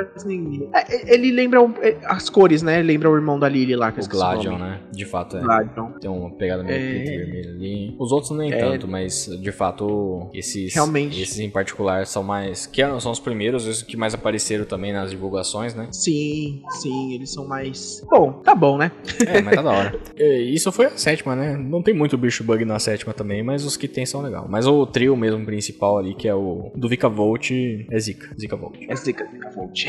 É, 0.73 1.13
Ele 1.13 1.31
lembra 1.31 1.59
é, 1.81 1.97
as 2.05 2.29
cores, 2.29 2.61
né? 2.61 2.81
Lembra 2.81 3.09
o 3.09 3.15
irmão 3.15 3.39
da 3.39 3.47
Lily 3.47 3.75
lá, 3.75 3.91
que 3.91 3.99
eu 3.99 4.05
o 4.05 4.09
Gladion, 4.09 4.57
né? 4.57 4.81
De 4.91 5.05
fato, 5.05 5.37
é. 5.37 5.41
Gladion. 5.41 5.91
Tem 5.99 6.09
uma 6.09 6.29
pegada 6.31 6.63
meio 6.63 6.75
É. 6.77 6.89
preto 6.89 7.11
e 7.11 7.17
vermelho 7.17 7.49
ali. 7.55 7.95
Os 7.99 8.11
outros 8.11 8.31
nem 8.31 8.51
É. 8.51 8.57
tanto, 8.57 8.87
mas 8.87 9.25
de 9.41 9.51
fato, 9.51 10.29
esses, 10.33 10.73
Realmente. 10.73 11.21
esses 11.21 11.39
em 11.39 11.49
particular 11.49 12.05
são 12.05 12.23
mais. 12.23 12.65
Que 12.65 12.81
são 12.99 13.04
são 13.05 13.11
os 13.11 13.19
primeiros, 13.19 13.67
os 13.67 13.83
que 13.83 13.95
mais 13.95 14.15
apareceram 14.15 14.65
também 14.65 14.91
nas 14.91 15.11
divulgações, 15.11 15.75
né? 15.75 15.87
Sim, 15.91 16.63
sim, 16.81 17.13
eles 17.13 17.31
são 17.31 17.47
mais. 17.47 18.03
Bom, 18.09 18.31
tá 18.43 18.55
bom, 18.55 18.77
né? 18.79 18.91
É, 19.27 19.41
mas 19.41 19.55
tá 19.55 19.61
da 19.61 19.71
hora. 19.71 19.99
É, 20.17 20.39
Isso 20.39 20.71
foi 20.71 20.85
a 20.85 20.97
sétima, 20.97 21.35
né? 21.35 21.57
Não 21.57 21.81
tem 21.83 21.93
muito 21.93 22.17
bicho 22.17 22.43
bug 22.43 22.63
na 22.63 22.79
sétima 22.79 23.13
também, 23.13 23.43
mas 23.43 23.65
os 23.65 23.75
que 23.75 23.87
tem 23.87 24.05
são 24.05 24.21
legal. 24.21 24.47
Mas 24.49 24.65
o 24.65 24.85
trio 24.85 25.15
mesmo 25.15 25.45
principal 25.45 25.97
ali, 25.97 26.15
que 26.15 26.27
é 26.27 26.33
o 26.33 26.71
do 26.73 26.87
Vika 26.87 27.09
Volt, 27.09 27.51
é 27.51 27.99
Zika. 27.99 28.33
Zika 28.39 28.55
Volt. 28.55 28.77
É 28.87 28.95
Zika, 28.95 29.27
Zika 29.29 29.49
Volt. 29.51 29.85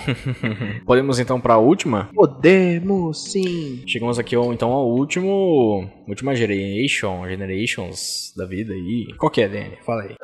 Podemos 0.86 1.18
então 1.18 1.40
pra 1.40 1.58
última? 1.58 2.08
Podemos, 2.14 3.30
sim. 3.30 3.82
Chegamos 3.86 4.18
aqui 4.18 4.34
então 4.36 4.72
ao 4.72 4.88
último. 4.88 5.88
Última 6.08 6.34
generation, 6.34 7.28
generations 7.28 8.32
da 8.36 8.46
vida 8.46 8.72
aí. 8.72 9.06
Qual 9.18 9.30
que 9.30 9.42
é, 9.42 9.48
Dani? 9.48 9.78
Fala 9.84 10.02
aí. 10.02 10.16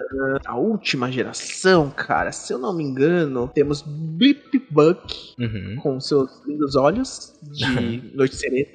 A 0.46 0.56
última 0.56 1.12
geração, 1.12 1.90
cara, 2.08 2.32
se 2.32 2.50
eu 2.50 2.58
não 2.58 2.74
me 2.74 2.82
engano, 2.82 3.46
temos 3.52 3.82
Blip 3.86 4.58
Bug 4.70 4.98
Uhum. 5.38 5.76
com 5.82 6.00
seus 6.00 6.42
lindos 6.46 6.74
olhos 6.74 7.34
de 7.42 8.16
noite 8.16 8.34
serena. 8.34 8.66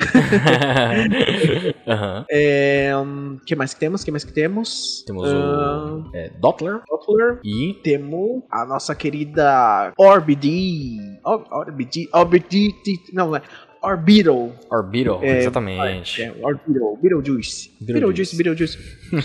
Aham. 1.86 2.24
É, 2.28 2.92
hum, 2.96 3.38
que 3.46 3.54
mais 3.54 3.72
que 3.72 3.78
temos? 3.78 4.02
que 4.02 4.10
mais 4.10 4.24
que 4.24 4.32
temos? 4.32 5.04
Temos 5.06 5.28
Ah, 5.32 5.94
o 5.94 6.10
é, 6.16 6.30
Doppler 6.40 6.80
Doppler. 6.88 7.38
e 7.44 7.74
Temos 7.84 8.42
a 8.50 8.64
nossa 8.66 8.94
querida 8.96 9.92
Orbid. 9.96 10.98
Or- 11.24 11.46
Orbid. 11.52 12.08
Orbid. 12.12 12.80
Não, 13.12 13.36
é 13.36 13.42
Orbital. 13.82 14.52
Orbital, 14.70 15.20
É, 15.22 15.38
exatamente. 15.40 16.22
É, 16.22 16.32
Orbital. 16.42 16.96
Beetlejuice. 17.02 17.72
Beetlejuice. 17.80 18.36
Beetlejuice. 18.36 18.78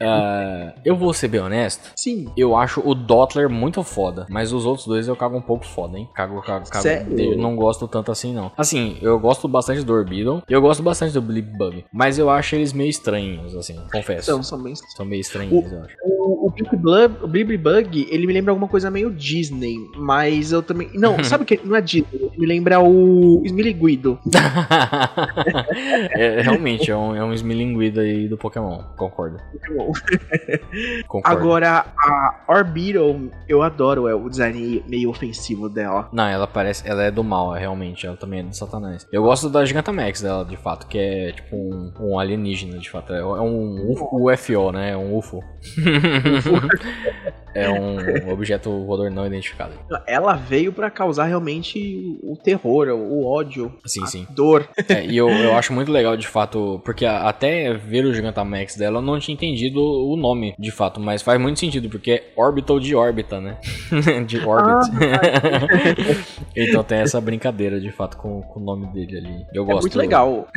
Ah, 0.00 0.74
eu 0.84 0.96
vou 0.96 1.12
ser 1.12 1.28
bem 1.28 1.40
honesto. 1.40 1.92
Sim. 1.96 2.28
Eu 2.36 2.56
acho 2.56 2.80
o 2.84 2.94
Dottler 2.94 3.48
muito 3.48 3.82
foda, 3.82 4.26
mas 4.28 4.52
os 4.52 4.66
outros 4.66 4.86
dois 4.86 5.08
eu 5.08 5.16
cago 5.16 5.36
um 5.36 5.40
pouco 5.40 5.64
foda, 5.66 5.98
hein? 5.98 6.08
Cago, 6.14 6.40
cago, 6.42 6.68
cago. 6.68 6.82
Sério? 6.82 7.18
Eu 7.18 7.36
não 7.38 7.56
gosto 7.56 7.88
tanto 7.88 8.12
assim, 8.12 8.34
não. 8.34 8.52
Assim, 8.56 8.98
eu 9.00 9.18
gosto 9.18 9.48
bastante 9.48 9.82
do 9.82 9.92
Orbital, 9.92 10.42
eu 10.48 10.60
gosto 10.60 10.82
bastante 10.82 11.12
do 11.12 11.22
Blip 11.22 11.56
Bug, 11.56 11.84
mas 11.92 12.18
eu 12.18 12.28
acho 12.30 12.56
eles 12.56 12.72
meio 12.72 12.90
estranhos, 12.90 13.54
assim, 13.56 13.76
confesso. 13.92 14.26
São, 14.26 14.42
são 14.42 14.62
bem. 14.62 14.74
São 14.76 15.06
meio 15.06 15.20
estranhos, 15.20 15.72
eu 15.72 15.82
acho. 15.82 15.96
O, 16.04 16.46
o 16.46 16.50
Blip 17.28 17.54
o 17.54 17.58
Bug, 17.58 18.08
ele 18.10 18.26
me 18.26 18.32
lembra 18.32 18.52
alguma 18.52 18.68
coisa 18.68 18.90
meio 18.90 19.10
Disney, 19.10 19.76
mas 19.96 20.52
eu 20.52 20.62
também. 20.62 20.90
Não, 20.94 21.22
sabe 21.24 21.44
o 21.44 21.46
que? 21.46 21.60
Não 21.64 21.76
é 21.76 21.80
Disney, 21.80 22.25
me 22.36 22.46
lembra 22.46 22.80
o 22.80 23.42
Smiliguido. 23.44 24.18
é, 26.16 26.40
realmente, 26.42 26.90
é 26.90 26.96
um, 26.96 27.14
é 27.14 27.24
um 27.24 27.32
esmilinguido 27.32 28.00
aí 28.00 28.28
do 28.28 28.36
Pokémon, 28.36 28.82
concordo. 28.96 29.38
concordo. 31.06 31.38
Agora, 31.38 31.86
a 31.98 32.44
Orbital, 32.48 33.20
eu 33.48 33.62
adoro 33.62 34.08
é, 34.08 34.14
o 34.14 34.28
design 34.28 34.84
meio 34.88 35.10
ofensivo 35.10 35.68
dela. 35.68 36.08
Não, 36.12 36.26
ela 36.26 36.46
parece. 36.46 36.88
Ela 36.88 37.04
é 37.04 37.10
do 37.10 37.24
mal, 37.24 37.54
é, 37.56 37.60
realmente. 37.60 38.06
Ela 38.06 38.16
também 38.16 38.40
é 38.40 38.42
do 38.42 38.54
Satanás. 38.54 39.06
Eu 39.12 39.22
gosto 39.22 39.48
da 39.48 39.64
Gigantamax 39.64 40.20
dela, 40.22 40.44
de 40.44 40.56
fato, 40.56 40.86
que 40.86 40.98
é 40.98 41.32
tipo 41.32 41.56
um, 41.56 41.92
um 42.00 42.18
alienígena, 42.18 42.78
de 42.78 42.90
fato. 42.90 43.12
É 43.12 43.24
um 43.24 43.92
UFO, 44.12 44.72
né? 44.72 44.90
É 44.90 44.96
um 44.96 45.16
UFO. 45.16 45.42
é 47.54 47.70
um 47.70 48.30
objeto 48.30 48.84
voador 48.84 49.10
não 49.10 49.26
identificado. 49.26 49.72
Ela 50.06 50.34
veio 50.34 50.72
pra 50.72 50.90
causar 50.90 51.24
realmente 51.24 52.15
o 52.22 52.36
terror, 52.36 52.88
o 52.88 53.24
ódio, 53.26 53.72
Sim, 53.84 54.02
a 54.02 54.06
sim. 54.06 54.26
dor. 54.30 54.68
É, 54.88 55.04
e 55.06 55.16
eu, 55.16 55.28
eu 55.28 55.54
acho 55.56 55.72
muito 55.72 55.90
legal, 55.92 56.16
de 56.16 56.26
fato, 56.26 56.80
porque 56.84 57.04
a- 57.04 57.28
até 57.28 57.72
ver 57.74 58.04
o 58.04 58.12
Gigantamax 58.14 58.76
dela 58.76 58.98
eu 58.98 59.02
não 59.02 59.18
tinha 59.18 59.34
entendido 59.34 59.80
o 59.80 60.16
nome, 60.16 60.54
de 60.58 60.70
fato, 60.70 61.00
mas 61.00 61.22
faz 61.22 61.40
muito 61.40 61.58
sentido, 61.60 61.88
porque 61.88 62.10
é 62.10 62.24
Orbital 62.36 62.78
de 62.80 62.94
órbita, 62.94 63.40
né? 63.40 63.58
de 64.26 64.38
Orbit. 64.38 64.90
então 66.54 66.82
tem 66.82 66.98
essa 66.98 67.20
brincadeira, 67.20 67.80
de 67.80 67.90
fato, 67.90 68.16
com, 68.16 68.42
com 68.42 68.60
o 68.60 68.62
nome 68.62 68.86
dele 68.88 69.18
ali. 69.18 69.46
Eu 69.52 69.62
É 69.64 69.66
gosto. 69.66 69.82
muito 69.82 69.98
legal. 69.98 70.48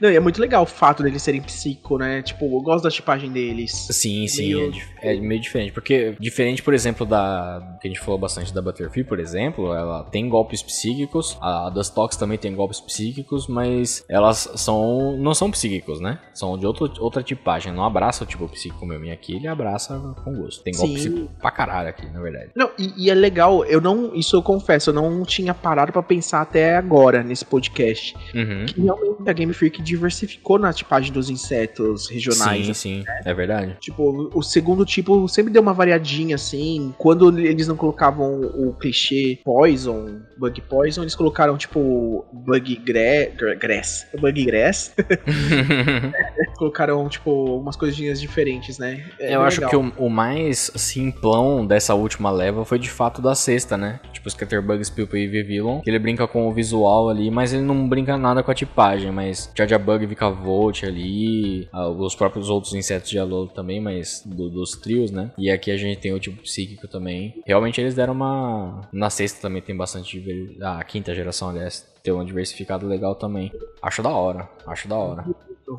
Não, 0.00 0.10
e 0.10 0.16
é 0.16 0.20
muito 0.20 0.40
legal 0.40 0.62
o 0.62 0.66
fato 0.66 1.02
deles 1.02 1.22
serem 1.22 1.40
psico, 1.42 1.98
né? 1.98 2.22
Tipo, 2.22 2.44
eu 2.46 2.60
gosto 2.60 2.84
da 2.84 2.90
tipagem 2.90 3.30
deles. 3.30 3.72
Sim, 3.90 4.26
sim, 4.26 4.46
Meio- 4.54 4.72
é, 5.02 5.16
é 5.16 5.20
meio 5.20 5.40
diferente. 5.40 5.72
Porque, 5.72 6.14
diferente, 6.18 6.62
por 6.62 6.74
exemplo, 6.74 7.04
da. 7.06 7.76
que 7.80 7.88
a 7.88 7.90
gente 7.90 8.00
falou 8.00 8.18
bastante 8.18 8.52
da 8.52 8.62
Butterfree, 8.62 9.04
por 9.04 9.18
exemplo, 9.20 9.72
ela 9.72 10.04
tem 10.04 10.28
golpes 10.28 10.62
psíquicos. 10.62 10.95
A 11.40 11.70
Dustox 11.70 12.16
também 12.16 12.38
tem 12.38 12.54
golpes 12.54 12.80
psíquicos, 12.80 13.46
mas 13.46 14.04
elas 14.08 14.50
são. 14.56 15.16
não 15.18 15.34
são 15.34 15.50
psíquicos, 15.50 16.00
né? 16.00 16.18
São 16.34 16.58
de 16.58 16.66
outro, 16.66 16.90
outra 17.00 17.22
tipagem. 17.22 17.72
Não 17.72 17.84
abraça 17.84 18.24
o 18.24 18.26
tipo 18.26 18.48
psíquico 18.48 18.84
mesmo. 18.86 19.04
E 19.04 19.10
aqui 19.10 19.36
ele 19.36 19.48
abraça 19.48 19.98
com 20.24 20.34
gosto. 20.34 20.62
Tem 20.62 20.74
golpe 20.74 20.94
Sim. 20.94 20.98
psíquico 20.98 21.30
pra 21.40 21.50
caralho 21.50 21.88
aqui, 21.88 22.06
na 22.06 22.20
verdade. 22.20 22.50
Não, 22.54 22.70
e, 22.78 23.04
e 23.04 23.10
é 23.10 23.14
legal, 23.14 23.64
eu 23.64 23.80
não. 23.80 24.14
Isso 24.14 24.36
eu 24.36 24.42
confesso, 24.42 24.90
eu 24.90 24.94
não 24.94 25.24
tinha 25.24 25.54
parado 25.54 25.92
pra 25.92 26.02
pensar 26.02 26.40
até 26.40 26.76
agora 26.76 27.22
nesse 27.22 27.44
podcast. 27.44 28.14
Uhum. 28.34 28.66
Que 28.66 28.80
realmente 28.80 29.28
a 29.28 29.32
Game 29.32 29.52
Freak 29.52 29.82
diversificou 29.82 30.58
na 30.58 30.72
tipagem 30.72 31.12
dos 31.12 31.30
insetos 31.30 32.08
regionais. 32.08 32.66
Sim, 32.66 32.74
sim, 32.74 33.04
é 33.24 33.34
verdade. 33.34 33.76
Tipo, 33.80 34.30
o 34.34 34.42
segundo 34.42 34.84
tipo 34.84 35.28
sempre 35.28 35.52
deu 35.52 35.62
uma 35.62 35.72
variadinha 35.72 36.36
assim. 36.36 36.94
Quando 36.98 37.38
eles 37.38 37.68
não 37.68 37.76
colocavam 37.76 38.40
o 38.40 38.74
clichê 38.74 39.38
Poison, 39.44 40.20
Bug 40.38 40.60
Poison, 40.62 40.85
eles 41.02 41.14
colocaram 41.14 41.56
tipo 41.56 42.24
Bug 42.32 42.76
gra 42.76 43.26
gra- 43.36 43.54
Grass. 43.56 44.06
Bug 44.18 44.44
Grass. 44.44 44.94
colocaram 46.56 47.08
tipo 47.08 47.30
umas 47.58 47.76
coisinhas 47.76 48.20
diferentes, 48.20 48.78
né? 48.78 49.04
É 49.18 49.34
Eu 49.34 49.42
acho 49.42 49.60
legal. 49.60 49.70
que 49.70 50.00
o, 50.00 50.06
o 50.06 50.10
mais 50.10 50.70
simplão 50.74 51.66
dessa 51.66 51.94
última 51.94 52.30
leva 52.30 52.64
foi 52.64 52.78
de 52.78 52.90
fato 52.90 53.20
da 53.20 53.34
sexta, 53.34 53.76
né? 53.76 54.00
Tipo, 54.12 54.28
Scatterbug, 54.30 54.84
Spilpa 54.84 55.16
e 55.18 55.26
Vivillon. 55.26 55.80
Ele 55.86 55.98
brinca 55.98 56.26
com 56.26 56.48
o 56.48 56.52
visual 56.52 57.08
ali, 57.08 57.30
mas 57.30 57.52
ele 57.52 57.62
não 57.62 57.88
brinca 57.88 58.16
nada 58.16 58.42
com 58.42 58.50
a 58.50 58.54
tipagem. 58.54 59.10
Mas 59.12 59.50
Charjabug, 59.56 60.04
Vikavolt 60.06 60.82
ali, 60.84 61.68
ah, 61.72 61.88
os 61.88 62.14
próprios 62.14 62.48
outros 62.50 62.74
insetos 62.74 63.10
de 63.10 63.18
Alola 63.18 63.48
também, 63.48 63.80
mas 63.80 64.22
do- 64.24 64.48
dos 64.50 64.72
trios, 64.72 65.10
né? 65.10 65.30
E 65.38 65.50
aqui 65.50 65.70
a 65.70 65.76
gente 65.76 65.98
tem 66.00 66.12
o 66.12 66.18
tipo 66.20 66.42
psíquico 66.42 66.88
também. 66.88 67.34
Realmente 67.46 67.80
eles 67.80 67.94
deram 67.94 68.12
uma. 68.14 68.80
Na 68.92 69.10
sexta 69.10 69.40
também 69.42 69.62
tem 69.62 69.76
bastante. 69.76 70.56
A 70.62 70.82
quinta 70.84 71.14
geração, 71.14 71.48
aliás, 71.50 71.86
tem 72.02 72.12
um 72.12 72.24
diversificado 72.24 72.86
legal 72.86 73.14
também. 73.14 73.52
Acho 73.82 74.02
da 74.02 74.10
hora, 74.10 74.48
acho 74.66 74.88
da 74.88 74.96
hora. 74.96 75.24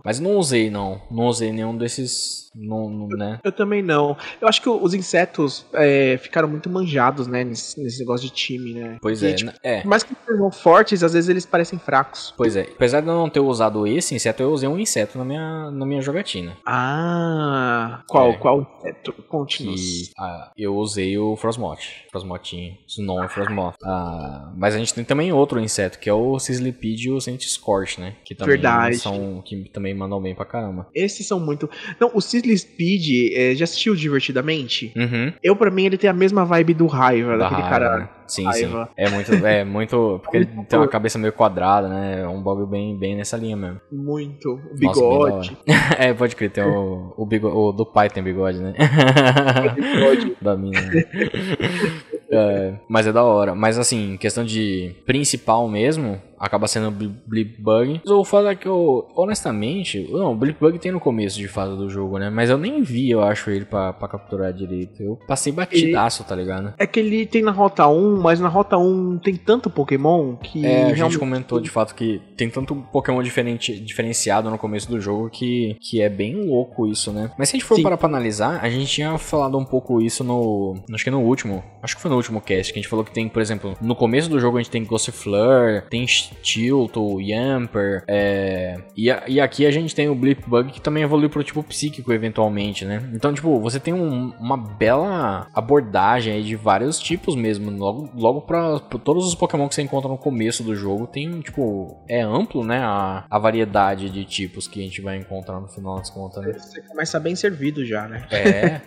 Mas 0.03 0.19
não 0.19 0.35
usei, 0.38 0.69
não. 0.69 1.01
Não 1.11 1.26
usei 1.27 1.51
nenhum 1.51 1.76
desses. 1.77 2.47
Não, 2.55 2.89
não, 2.89 3.07
né? 3.09 3.39
Eu 3.43 3.51
também 3.51 3.84
não. 3.84 4.18
Eu 4.41 4.47
acho 4.47 4.61
que 4.61 4.68
os 4.69 4.93
insetos 4.95 5.64
é, 5.73 6.18
ficaram 6.18 6.47
muito 6.47 6.68
manjados, 6.69 7.27
né? 7.27 7.43
Nesse, 7.43 7.80
nesse 7.81 7.99
negócio 7.99 8.26
de 8.27 8.34
time, 8.34 8.73
né? 8.73 8.97
Pois 8.99 9.22
E, 9.22 9.27
é, 9.27 9.34
tipo, 9.34 9.51
né? 9.51 9.57
é. 9.61 9.81
Por 9.81 9.88
mais 9.89 10.01
que 10.01 10.15
sejam 10.26 10.51
fortes, 10.51 11.03
às 11.03 11.14
vezes 11.14 11.30
eles 11.30 11.45
parecem 11.45 11.77
fracos. 11.77 12.34
Pois 12.35 12.55
é. 12.55 12.61
Apesar 12.64 13.01
de 13.01 13.07
eu 13.07 13.14
não 13.14 13.30
ter 13.30 13.39
usado 13.41 13.85
esse 13.85 14.15
inseto, 14.15 14.41
eu 14.41 14.51
usei 14.51 14.68
um 14.68 14.80
inseto 14.80 15.18
na 15.19 15.26
minha, 15.26 15.69
na 15.69 15.85
minha 15.85 16.01
jogatina. 16.01 16.57
Ah, 16.65 18.01
qual, 18.07 18.30
É. 18.31 18.38
qual 18.38 18.61
inseto? 18.80 19.14
Conte-nos. 19.27 20.11
Ah, 20.18 20.51
eu 20.57 20.76
usei 20.76 21.18
o 21.18 21.35
Frosmoth. 21.35 21.80
Frosmotinho. 22.11 22.76
Snow 22.88 23.23
e 23.23 23.30
Frosmoth. 23.30 23.76
Ah, 23.84 24.51
mas 24.57 24.73
a 24.73 24.77
gente 24.80 24.93
tem 24.93 25.03
também 25.03 25.31
outro 25.31 25.59
inseto, 25.59 25.99
que 25.99 26.09
é 26.09 26.14
o 26.14 26.39
Sislipede 26.39 27.07
e 27.09 27.11
o 27.11 27.22
Saint 27.22 27.41
Scorch, 27.43 27.99
né? 28.01 28.15
Que 28.26 28.34
também 28.34 28.53
Verdade. 28.55 28.97
são. 28.97 29.41
Que 29.45 29.69
também 29.69 29.86
mandam 29.93 30.22
bem 30.22 30.34
pra 30.35 30.45
caramba. 30.45 30.88
Esses 30.93 31.27
são 31.27 31.39
muito. 31.39 31.69
Não, 31.99 32.11
o 32.14 32.22
Sisley 32.22 32.57
Speed, 32.57 33.34
é, 33.35 33.55
já 33.55 33.64
assistiu 33.64 33.95
Divertidamente? 33.95 34.93
Uhum. 34.95 35.34
Eu, 35.43 35.55
pra 35.55 35.69
mim, 35.72 35.85
ele 35.85 35.97
tem 35.97 36.09
a 36.09 36.14
mesma 36.14 36.45
vibe 36.45 36.73
do 36.73 36.85
Raiva, 36.88 37.38
Da 37.38 37.49
daquele 37.49 37.61
raiva, 37.61 37.69
cara. 37.80 38.09
Sim, 38.27 38.43
raiva. 38.43 38.85
sim. 38.88 38.91
É 38.97 39.09
muito. 39.09 39.45
É 39.45 39.64
muito. 39.64 40.19
Porque 40.23 40.38
ele 40.38 40.45
tem 40.68 40.77
uma 40.77 40.88
cabeça 40.88 41.18
meio 41.18 41.31
quadrada, 41.31 41.88
né? 41.88 42.22
É 42.23 42.27
um 42.27 42.41
bagulho 42.43 42.68
bem, 42.68 42.97
bem 42.97 43.15
nessa 43.15 43.38
linha 43.38 43.55
mesmo. 43.55 43.80
Muito. 43.91 44.49
O 44.49 44.57
Nossa, 44.57 44.99
bigode. 44.99 45.57
hora. 45.68 45.95
é, 45.97 46.14
pode 46.14 46.35
crer, 46.35 46.51
tem 46.51 46.64
o, 46.64 47.14
o, 47.18 47.26
bigo- 47.26 47.47
o 47.49 47.72
do 47.72 47.85
pai 47.85 48.09
tem 48.09 48.22
bigode, 48.22 48.59
né? 48.59 48.73
bigode. 49.76 50.35
da 50.41 50.57
mina. 50.57 50.81
né? 50.81 51.03
É, 52.30 52.73
mas 52.89 53.07
é 53.07 53.14
da 53.14 53.23
hora. 53.23 53.55
Mas 53.55 53.77
assim, 53.80 54.18
questão 54.18 54.43
de 54.43 54.93
principal 55.05 55.68
mesmo, 55.69 56.22
acaba 56.39 56.68
sendo 56.68 56.91
Blip 56.91 57.61
Bug. 57.61 57.93
Mas 58.03 58.09
eu 58.09 58.15
vou 58.15 58.26
falar 58.26 58.55
que 58.55 58.68
eu, 58.68 59.07
honestamente, 59.15 60.07
não, 60.11 60.34
o 60.34 60.35
Blip 60.35 60.59
Bug 60.59 60.77
tem 60.80 60.91
no 60.91 60.99
começo 60.99 61.38
de 61.38 61.47
fato 61.47 61.76
do 61.76 61.89
jogo, 61.89 62.18
né? 62.18 62.30
Mas 62.30 62.49
eu 62.49 62.57
nem 62.57 62.81
vi, 62.81 63.09
eu 63.09 63.22
acho, 63.22 63.49
ele 63.49 63.65
pra, 63.65 63.93
pra 63.93 64.07
capturar 64.07 64.53
direito. 64.53 65.01
Eu 65.01 65.19
passei 65.27 65.51
batidaço, 65.51 66.23
tá 66.23 66.35
ligado? 66.35 66.73
É 66.77 66.85
que 66.85 66.99
ele 66.99 67.26
tem 67.26 67.41
na 67.41 67.51
Rota 67.51 67.88
1, 67.88 68.22
mas 68.22 68.39
na 68.39 68.47
Rota 68.47 68.77
1 68.77 69.19
tem 69.19 69.35
tanto 69.35 69.69
Pokémon 69.69 70.35
que. 70.35 70.65
É, 70.65 70.84
a 70.84 70.88
gente 70.88 70.95
realmente- 70.97 71.18
comentou 71.19 71.59
de 71.59 71.69
fato 71.69 71.95
que 71.95 72.22
tem 72.35 72.49
tanto 72.49 72.76
Pokémon 72.91 73.22
diferente, 73.23 73.80
diferenciado 73.80 74.49
no 74.49 74.57
começo 74.57 74.89
do 74.89 74.99
jogo 74.99 75.30
que, 75.30 75.76
que 75.81 76.01
é 76.01 76.09
bem 76.09 76.35
louco 76.45 76.88
isso, 76.88 77.11
né? 77.11 77.31
Mas 77.38 77.49
se 77.49 77.55
a 77.55 77.59
gente 77.59 77.68
for 77.68 77.76
Sim. 77.76 77.84
parar 77.84 77.97
pra 77.97 78.07
analisar, 78.07 78.59
a 78.61 78.69
gente 78.69 78.89
tinha 78.91 79.18
falado 79.18 79.57
um 79.57 79.65
pouco 79.65 80.01
isso 80.01 80.23
no. 80.23 80.76
Acho 80.93 81.03
que 81.03 81.11
no 81.11 81.22
último. 81.22 81.64
Acho 81.81 81.95
que 81.95 82.01
foi 82.01 82.09
no 82.09 82.18
último 82.18 82.27
último 82.27 82.41
cast, 82.41 82.72
que 82.73 82.80
a 82.80 82.81
gente 82.81 82.89
falou 82.89 83.03
que 83.05 83.11
tem, 83.11 83.27
por 83.27 83.41
exemplo, 83.41 83.77
no 83.81 83.95
começo 83.95 84.30
do 84.30 84.39
jogo 84.39 84.57
a 84.57 84.61
gente 84.61 84.72
tem 84.72 84.84
Gossifleur, 84.84 85.84
tem 85.89 86.05
Stilto, 86.36 87.20
Yamper, 87.20 88.04
é... 88.08 88.78
e, 88.95 89.10
a, 89.12 89.24
e 89.28 89.40
aqui 89.40 89.66
a 89.66 89.72
gente 89.72 89.94
tem 89.94 90.10
o 90.10 90.16
Blip 90.16 90.48
Bug 90.48 90.72
que 90.72 90.82
também 90.82 91.04
evolui 91.04 91.30
pro 91.30 91.44
tipo 91.44 91.64
psíquico 91.64 92.12
eventualmente, 92.14 92.86
né? 92.86 93.02
Então, 93.14 93.34
tipo, 93.34 93.60
você 93.60 93.80
tem 93.80 93.94
um, 93.94 94.34
uma 94.40 94.58
bela 94.58 95.48
abordagem 95.54 96.34
aí 96.34 96.44
de 96.44 96.56
vários 96.56 96.99
tipos 96.99 97.36
mesmo, 97.36 97.72
logo, 97.72 98.10
logo 98.16 98.41
pra, 98.41 98.80
pra, 98.80 98.99
todos 98.99 99.26
os 99.26 99.36
Pokémon 99.36 99.68
que 99.68 99.76
você 99.76 99.82
encontra 99.82 100.10
no 100.10 100.18
começo 100.18 100.64
do 100.64 100.76
jogo, 100.76 101.08
tem, 101.08 101.40
tipo, 101.41 101.98
é 102.08 102.22
amplo, 102.22 102.64
né, 102.64 102.80
a, 102.80 103.26
a 103.30 103.40
variedade 103.40 104.10
de 104.10 104.26
tipos 104.26 104.68
que 104.68 104.80
a 104.80 104.84
gente 104.84 105.02
vai 105.02 105.18
encontrar 105.18 105.60
no 105.60 105.68
final 105.68 105.98
das 105.98 106.10
contas, 106.10 106.45
né? 106.45 106.54
Você 106.54 106.82
começa 106.82 107.20
bem 107.20 107.36
servido 107.36 107.86
já, 107.86 108.08
né? 108.08 108.26
É. 108.32 108.82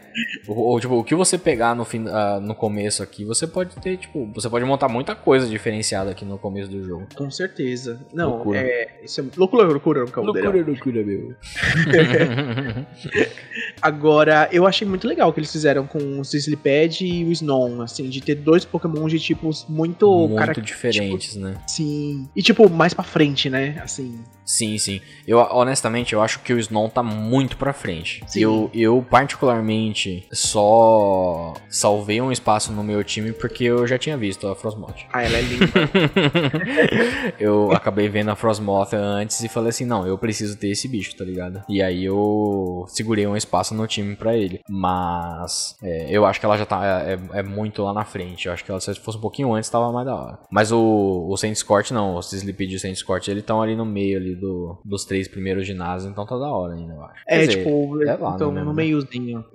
ou, 0.49 0.79
tipo, 0.81 0.95
o 0.95 1.05
que 1.05 1.15
você 1.15 1.39
pegar 1.39 1.75
no, 1.75 1.85
fim, 1.85 2.05
uh, 2.05 2.41
no 2.41 2.55
começo 2.55 3.03
aqui, 3.03 3.25
você 3.25 3.47
pode 3.47 3.77
ter, 3.77 3.97
tipo, 3.97 4.31
você 4.33 4.49
pode 4.49 4.65
montar 4.65 4.89
muita 4.89 5.15
coisa 5.15 5.47
diferenciada 5.47 6.11
aqui 6.11 6.25
no 6.25 6.39
começo 6.39 6.71
do 6.71 6.83
jogo. 6.85 7.07
Com 7.15 7.30
certeza. 7.31 8.01
Não, 8.13 8.37
loucura. 8.37 8.59
é. 8.59 9.01
Isso 9.03 9.21
é 9.21 9.25
loucura, 9.37 9.67
loucura, 9.67 10.01
loucura, 10.01 10.27
loucura, 10.27 10.67
loucura, 10.67 11.05
meu. 11.05 11.35
Agora, 13.81 14.49
eu 14.53 14.67
achei 14.67 14.87
muito 14.87 15.07
legal 15.07 15.29
o 15.29 15.33
que 15.33 15.41
eles 15.41 15.53
fizeram 15.53 15.87
com 15.87 16.21
o 16.21 16.25
Sislipad 16.25 17.05
e 17.05 17.25
o 17.25 17.33
Snow, 17.33 17.83
assim, 17.83 18.09
de 18.09 18.21
ter 18.21 18.35
dois 18.35 18.65
Pokémon 18.65 19.07
de 19.09 19.19
tipos 19.19 19.67
muito. 19.69 20.29
Muito 20.29 20.61
diferentes, 20.61 21.33
tipo, 21.33 21.45
né? 21.45 21.57
Sim. 21.67 22.29
E, 22.35 22.43
tipo, 22.43 22.69
mais 22.69 22.95
pra 22.95 23.05
frente, 23.05 23.49
né? 23.49 23.81
Assim. 23.83 24.21
Sim, 24.51 24.77
sim. 24.79 25.01
Eu, 25.29 25.39
honestamente, 25.39 26.13
eu 26.13 26.21
acho 26.21 26.41
que 26.41 26.53
o 26.53 26.59
Snow 26.59 26.89
tá 26.89 27.05
muito 27.05 27.57
pra 27.57 27.73
frente. 27.73 28.25
Sim. 28.27 28.41
Eu, 28.41 28.71
eu, 28.75 29.07
particularmente, 29.09 30.27
só 30.33 31.55
salvei 31.69 32.21
um 32.21 32.33
espaço 32.33 32.73
no 32.73 32.83
meu 32.83 33.05
time 33.05 33.33
porque 33.33 33.63
eu 33.63 33.87
já 33.87 33.97
tinha 33.97 34.17
visto 34.17 34.49
a 34.49 34.57
Frostmoth. 34.57 35.07
Ah, 35.13 35.23
ela 35.23 35.39
é 35.39 35.43
linda. 35.43 35.67
eu 37.39 37.71
acabei 37.71 38.09
vendo 38.09 38.31
a 38.31 38.37
Frostmoth 38.37 38.93
antes 38.93 39.41
e 39.41 39.49
falei 39.49 39.71
assim, 39.71 39.85
não, 39.85 40.05
eu 40.05 40.19
preciso 40.19 40.59
ter 40.59 40.71
esse 40.71 40.89
bicho, 40.89 41.17
tá 41.17 41.25
ligado? 41.25 41.63
E 41.69 41.81
aí 41.81 42.05
eu 42.05 42.85
segurei 42.89 43.29
um 43.29 43.37
espaço 43.37 43.73
no 43.73 43.87
time 43.87 44.17
para 44.17 44.37
ele. 44.37 44.61
Mas 44.69 45.77
é, 45.81 46.09
eu 46.11 46.27
acho 46.27 46.41
que 46.41 46.47
ela 46.47 46.59
já 46.59 46.67
tá 46.67 47.05
é, 47.07 47.19
é, 47.35 47.43
muito 47.45 47.85
lá 47.85 47.93
na 47.93 48.05
frente. 48.05 48.47
Eu 48.47 48.53
acho 48.53 48.65
que 48.65 48.71
ela, 48.73 48.81
se 48.81 48.93
fosse 48.97 49.17
um 49.17 49.21
pouquinho 49.21 49.55
antes, 49.55 49.71
tava 49.71 49.93
mais 49.93 50.07
da 50.07 50.17
hora. 50.17 50.39
Mas 50.51 50.73
o, 50.73 51.29
o 51.29 51.37
Saint 51.37 51.55
Scort, 51.55 51.93
não, 51.93 52.17
os 52.17 52.33
Sleepy 52.33 52.65
e 52.65 52.75
o 52.75 52.81
Saint 52.81 52.97
Scort, 52.97 53.29
eles 53.29 53.43
estão 53.43 53.63
ali 53.63 53.77
no 53.77 53.87
meio 53.87 54.19
ali 54.19 54.40
do, 54.41 54.79
dos 54.85 55.05
três 55.05 55.29
primeiros 55.29 55.67
ginásios, 55.67 56.11
então 56.11 56.27
tá 56.27 56.37
da 56.37 56.49
hora 56.49 56.75
ainda, 56.75 56.95
eu 56.95 57.03
acho. 57.05 57.23
É, 57.27 57.47
dizer, 57.47 57.59
tipo, 57.59 58.03
é 58.03 58.17
lá, 58.17 58.35
então, 58.35 58.51
no, 58.51 58.65
no 58.65 58.75
meiozinho. 58.75 59.45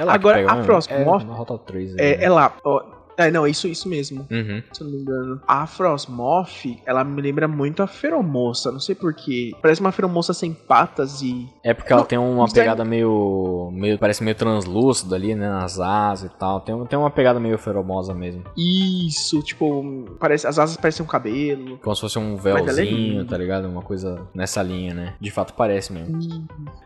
É 0.00 0.02
Agora, 0.08 0.50
a 0.50 0.62
próxima. 0.62 0.96
É, 0.96 1.02
rota 1.02 1.58
3. 1.58 1.96
É, 1.96 2.16
né? 2.16 2.24
é 2.24 2.30
lá. 2.30 2.56
Ó, 2.64 2.82
é, 3.16 3.30
não, 3.30 3.46
isso, 3.46 3.68
isso 3.68 3.88
mesmo. 3.88 4.26
Uhum. 4.30 4.62
Se 4.72 4.80
eu 4.80 4.86
não 4.86 4.94
me 4.94 5.00
engano. 5.00 5.40
A 5.46 5.66
Frosmoth, 5.66 6.80
ela 6.84 7.04
me 7.04 7.20
lembra 7.20 7.46
muito 7.46 7.82
a 7.82 7.86
Feromoça. 7.86 8.72
Não 8.72 8.80
sei 8.80 8.94
porquê. 8.94 9.52
Parece 9.60 9.80
uma 9.80 9.92
Feromoça 9.92 10.34
sem 10.34 10.52
patas 10.52 11.22
e. 11.22 11.48
É 11.62 11.72
porque 11.72 11.92
ela 11.92 12.04
tem 12.04 12.18
uma 12.18 12.48
pegada 12.50 12.84
meio, 12.84 13.70
meio. 13.72 13.98
Parece 13.98 14.22
meio 14.22 14.36
translúcido 14.36 15.14
ali, 15.14 15.34
né? 15.34 15.48
Nas 15.48 15.78
asas 15.78 16.30
e 16.30 16.34
tal. 16.36 16.60
Tem, 16.60 16.84
tem 16.86 16.98
uma 16.98 17.10
pegada 17.10 17.38
meio 17.38 17.58
feromosa 17.58 18.14
mesmo. 18.14 18.42
Isso, 18.56 19.42
tipo, 19.42 20.16
parece, 20.18 20.46
as 20.46 20.58
asas 20.58 20.76
parecem 20.76 21.04
um 21.04 21.08
cabelo. 21.08 21.78
Como 21.78 21.94
se 21.94 22.00
fosse 22.00 22.18
um 22.18 22.34
é 22.34 22.40
véuzinho, 22.40 23.22
é 23.22 23.24
tá 23.24 23.36
ligado? 23.36 23.68
Uma 23.68 23.82
coisa 23.82 24.26
nessa 24.34 24.62
linha, 24.62 24.94
né? 24.94 25.14
De 25.20 25.30
fato 25.30 25.54
parece 25.54 25.92
mesmo. 25.92 26.18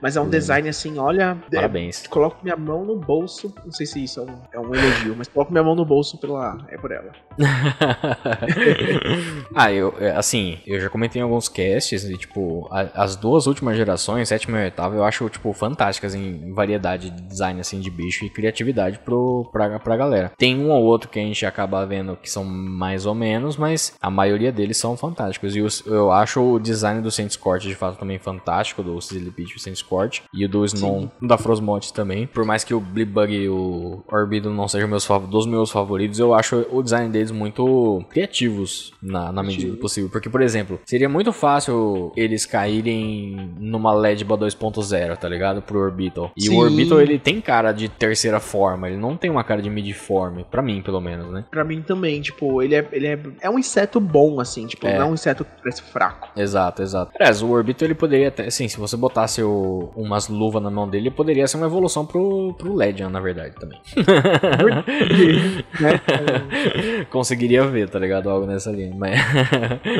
Mas 0.00 0.16
é 0.16 0.20
um 0.20 0.28
design 0.28 0.68
assim, 0.68 0.98
olha. 0.98 1.38
Parabéns. 1.52 2.04
É, 2.04 2.08
coloco 2.08 2.38
minha 2.42 2.56
mão 2.56 2.84
no 2.84 2.96
bolso. 2.96 3.52
Não 3.64 3.72
sei 3.72 3.86
se 3.86 4.04
isso 4.04 4.20
é 4.20 4.22
um, 4.22 4.36
é 4.52 4.60
um 4.60 4.74
elogio, 4.74 5.14
mas 5.16 5.28
coloco 5.28 5.52
minha 5.52 5.64
mão 5.64 5.74
no 5.74 5.84
bolso 5.84 6.17
pela. 6.18 6.58
É 6.68 6.76
por 6.76 6.92
ela. 6.92 7.12
ah, 9.54 9.72
eu, 9.72 9.94
é, 9.98 10.10
assim, 10.10 10.58
eu 10.66 10.80
já 10.80 10.88
comentei 10.88 11.20
em 11.20 11.22
alguns 11.22 11.48
casts 11.48 12.04
e, 12.04 12.16
tipo, 12.16 12.68
a, 12.70 13.02
as 13.02 13.16
duas 13.16 13.46
últimas 13.46 13.76
gerações, 13.76 14.28
sétima 14.28 14.60
e 14.60 14.64
oitava, 14.64 14.96
eu 14.96 15.04
acho, 15.04 15.28
tipo, 15.28 15.52
fantásticas 15.52 16.14
em 16.14 16.52
variedade 16.52 17.10
de 17.10 17.22
design, 17.22 17.60
assim, 17.60 17.80
de 17.80 17.90
bicho 17.90 18.24
e 18.24 18.30
criatividade 18.30 18.98
pro, 18.98 19.48
pra, 19.52 19.78
pra 19.78 19.96
galera. 19.96 20.32
Tem 20.36 20.58
um 20.58 20.70
ou 20.70 20.84
outro 20.84 21.08
que 21.08 21.18
a 21.18 21.22
gente 21.22 21.46
acaba 21.46 21.84
vendo 21.86 22.16
que 22.16 22.30
são 22.30 22.44
mais 22.44 23.06
ou 23.06 23.14
menos, 23.14 23.56
mas 23.56 23.96
a 24.00 24.10
maioria 24.10 24.52
deles 24.52 24.76
são 24.76 24.96
fantásticos. 24.96 25.54
E 25.54 25.60
os, 25.60 25.84
eu 25.86 26.10
acho 26.10 26.40
o 26.40 26.58
design 26.58 27.00
do 27.00 27.10
Saint 27.10 27.30
Scorch 27.30 27.66
de 27.66 27.74
fato 27.74 27.98
também 27.98 28.18
fantástico, 28.18 28.82
do 28.82 29.00
Sizzlipede 29.00 29.52
e 29.52 29.56
o 29.56 29.60
Saint 29.60 29.76
Scorch, 29.76 30.22
e 30.32 30.44
o 30.44 30.48
do 30.48 30.64
Snow, 30.64 31.10
da 31.20 31.38
Frostmoth 31.38 31.92
também. 31.92 32.26
Por 32.26 32.44
mais 32.44 32.64
que 32.64 32.74
o 32.74 32.80
Blibug 32.80 33.32
e 33.32 33.48
o 33.48 34.02
Orbido 34.10 34.50
não 34.50 34.68
sejam 34.68 34.88
meus, 34.88 35.06
dos 35.28 35.46
meus 35.46 35.70
favoritos, 35.70 36.07
eu 36.18 36.34
acho 36.34 36.48
acho 36.48 36.66
o 36.70 36.82
design 36.82 37.10
deles 37.10 37.30
muito 37.30 38.04
criativos 38.10 38.92
na, 39.02 39.30
na 39.30 39.42
medida 39.42 39.72
do 39.72 39.78
possível. 39.78 40.10
Porque, 40.10 40.28
por 40.28 40.40
exemplo, 40.40 40.80
seria 40.84 41.08
muito 41.08 41.32
fácil 41.32 42.12
eles 42.16 42.46
caírem 42.46 43.52
numa 43.58 43.92
Ledba 43.92 44.36
2.0, 44.36 45.16
tá 45.16 45.28
ligado? 45.28 45.62
Pro 45.62 45.80
Orbital. 45.80 46.32
E 46.36 46.42
Sim. 46.42 46.56
o 46.56 46.58
Orbital, 46.60 47.00
ele 47.00 47.18
tem 47.18 47.40
cara 47.40 47.72
de 47.72 47.88
terceira 47.88 48.40
forma, 48.40 48.88
ele 48.88 48.96
não 48.96 49.16
tem 49.16 49.30
uma 49.30 49.44
cara 49.44 49.60
de 49.60 49.68
mid-form, 49.70 50.42
pra 50.50 50.62
mim, 50.62 50.80
pelo 50.82 51.00
menos, 51.00 51.30
né? 51.30 51.44
Pra 51.50 51.64
mim 51.64 51.82
também, 51.82 52.20
tipo, 52.20 52.62
ele 52.62 52.74
é, 52.74 52.88
ele 52.92 53.06
é, 53.06 53.18
é 53.42 53.50
um 53.50 53.58
inseto 53.58 54.00
bom, 54.00 54.40
assim, 54.40 54.66
tipo, 54.66 54.86
é. 54.86 54.98
não 54.98 55.06
é 55.06 55.10
um 55.10 55.14
inseto 55.14 55.44
que 55.44 55.50
parece 55.62 55.82
fraco. 55.82 56.28
Exato, 56.36 56.82
exato. 56.82 57.12
Aliás, 57.18 57.42
o 57.42 57.50
Orbital, 57.50 57.86
ele 57.86 57.94
poderia 57.94 58.28
até, 58.28 58.46
assim, 58.46 58.68
se 58.68 58.78
você 58.78 58.96
botasse 58.96 59.42
o, 59.42 59.90
umas 59.94 60.28
luvas 60.28 60.62
na 60.62 60.70
mão 60.70 60.88
dele, 60.88 61.08
ele 61.08 61.14
poderia 61.14 61.46
ser 61.46 61.56
uma 61.56 61.66
evolução 61.66 62.06
pro, 62.06 62.54
pro 62.54 62.74
Legend, 62.74 63.12
na 63.12 63.20
verdade, 63.20 63.54
também. 63.54 63.78
né? 65.80 65.97
conseguiria 67.10 67.64
ver, 67.66 67.88
tá 67.88 67.98
ligado? 67.98 68.30
Algo 68.30 68.46
nessa 68.46 68.70
linha. 68.70 68.94
Mas. 68.94 69.20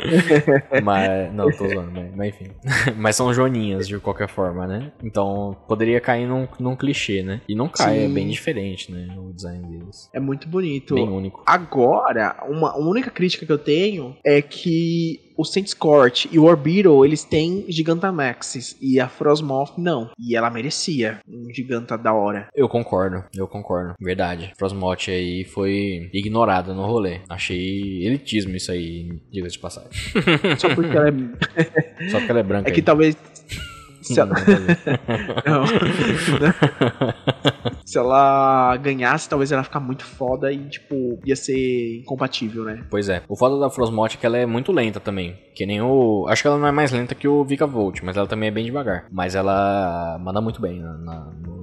mas. 0.83 1.33
Não, 1.33 1.51
tô 1.51 1.69
zoando, 1.69 1.93
mas, 1.93 2.15
mas, 2.15 2.29
enfim. 2.29 2.51
mas 2.97 3.17
são 3.17 3.33
joaninhas 3.33 3.87
de 3.87 3.99
qualquer 3.99 4.29
forma, 4.29 4.67
né? 4.67 4.93
Então 5.03 5.57
poderia 5.67 6.01
cair 6.01 6.27
num, 6.27 6.47
num 6.59 6.77
clichê, 6.77 7.23
né? 7.23 7.41
E 7.49 7.55
não 7.55 7.69
cai, 7.69 7.99
Sim. 7.99 8.05
é 8.05 8.09
bem 8.09 8.29
diferente, 8.29 8.93
né? 8.93 9.15
O 9.17 9.33
design 9.33 9.67
deles. 9.67 10.09
É 10.13 10.21
muito 10.21 10.49
bonito. 10.49 10.95
Bem 10.95 11.09
único. 11.09 11.43
Agora, 11.47 12.37
uma, 12.49 12.77
uma 12.77 12.91
única 12.91 13.11
crítica 13.11 13.45
que 13.45 13.53
eu 13.53 13.59
tenho 13.59 14.17
é 14.25 14.41
que 14.43 15.28
o 15.39 15.45
Saint 15.45 15.69
Scort 15.69 16.27
e 16.33 16.39
o 16.39 16.45
Orbital, 16.45 17.05
eles 17.05 17.23
têm 17.23 17.65
Gigantamaxes 17.69 18.77
e 18.83 18.99
a 18.99 19.09
Frosmoth 19.09 19.79
não. 19.79 20.11
E 20.19 20.35
ela 20.37 20.51
merecia 20.51 21.21
um 21.29 21.49
Giganta 21.55 21.97
da 21.97 22.13
hora. 22.13 22.49
Eu 22.53 22.69
concordo, 22.69 23.25
eu 23.33 23.47
concordo. 23.47 23.95
Verdade. 24.01 24.53
Frosmoth 24.59 25.09
aí 25.09 25.45
foi 25.45 26.11
ignorada 26.13 26.75
no 26.75 26.85
rolê. 26.85 27.21
Achei 27.29 28.05
elitismo 28.05 28.57
isso 28.57 28.73
aí, 28.73 29.21
diga 29.31 29.49
de 29.49 29.59
passagem. 29.59 29.91
Só 30.59 30.75
porque 30.75 30.97
ela 30.97 31.09
é... 31.09 32.09
Só 32.11 32.19
porque 32.19 32.31
ela 32.33 32.41
é 32.41 32.43
branca. 32.43 32.69
É 32.69 32.73
que 32.73 32.81
aí. 32.81 32.85
talvez 32.85 33.17
se 34.15 34.21
ela... 34.21 34.35
não. 35.47 35.65
Se 37.89 37.97
ela 37.97 38.77
ganhasse, 38.77 39.31
talvez 39.31 39.51
ela 39.51 39.61
ia 39.61 39.65
ficar 39.65 39.81
muito 39.81 40.05
foda 40.05 40.53
e, 40.53 40.69
tipo, 40.69 41.19
ia 41.25 41.35
ser 41.35 42.01
incompatível, 42.01 42.65
né? 42.65 42.85
Pois 42.91 43.09
é. 43.09 43.23
O 43.27 43.35
foda 43.35 43.59
da 43.59 43.71
Frostmoth 43.71 44.13
é 44.13 44.17
que 44.19 44.27
ela 44.27 44.37
é 44.37 44.45
muito 44.45 44.73
lenta 44.73 45.01
também. 45.01 45.39
Que 45.55 45.65
nem 45.65 45.81
o. 45.81 46.27
Acho 46.29 46.43
que 46.43 46.49
ela 46.49 46.59
não 46.59 46.67
é 46.67 46.71
mais 46.71 46.93
lenta 46.93 47.15
que 47.15 47.27
o 47.27 47.43
Vika 47.45 47.67
Volt, 47.67 48.03
mas 48.03 48.19
ela 48.19 48.27
também 48.27 48.51
é 48.51 48.53
bem 48.53 48.67
devagar. 48.67 49.07
Mas 49.11 49.35
ela 49.35 50.19
manda 50.21 50.39
muito 50.43 50.61
bem 50.61 50.81
na, 50.81 50.99
na, 50.99 51.25
na 51.25 51.58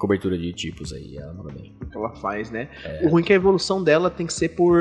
cobertura 0.00 0.36
de 0.36 0.52
tipos 0.52 0.92
aí. 0.92 1.16
Ela 1.16 1.32
manda 1.32 1.52
bem. 1.52 1.76
O 1.80 1.86
que 1.86 1.96
ela 1.96 2.10
faz, 2.16 2.50
né? 2.50 2.68
É... 2.84 3.06
O 3.06 3.10
ruim 3.10 3.22
é 3.22 3.26
que 3.26 3.32
a 3.32 3.36
evolução 3.36 3.84
dela 3.84 4.10
tem 4.10 4.26
que 4.26 4.32
ser 4.32 4.48
por 4.48 4.80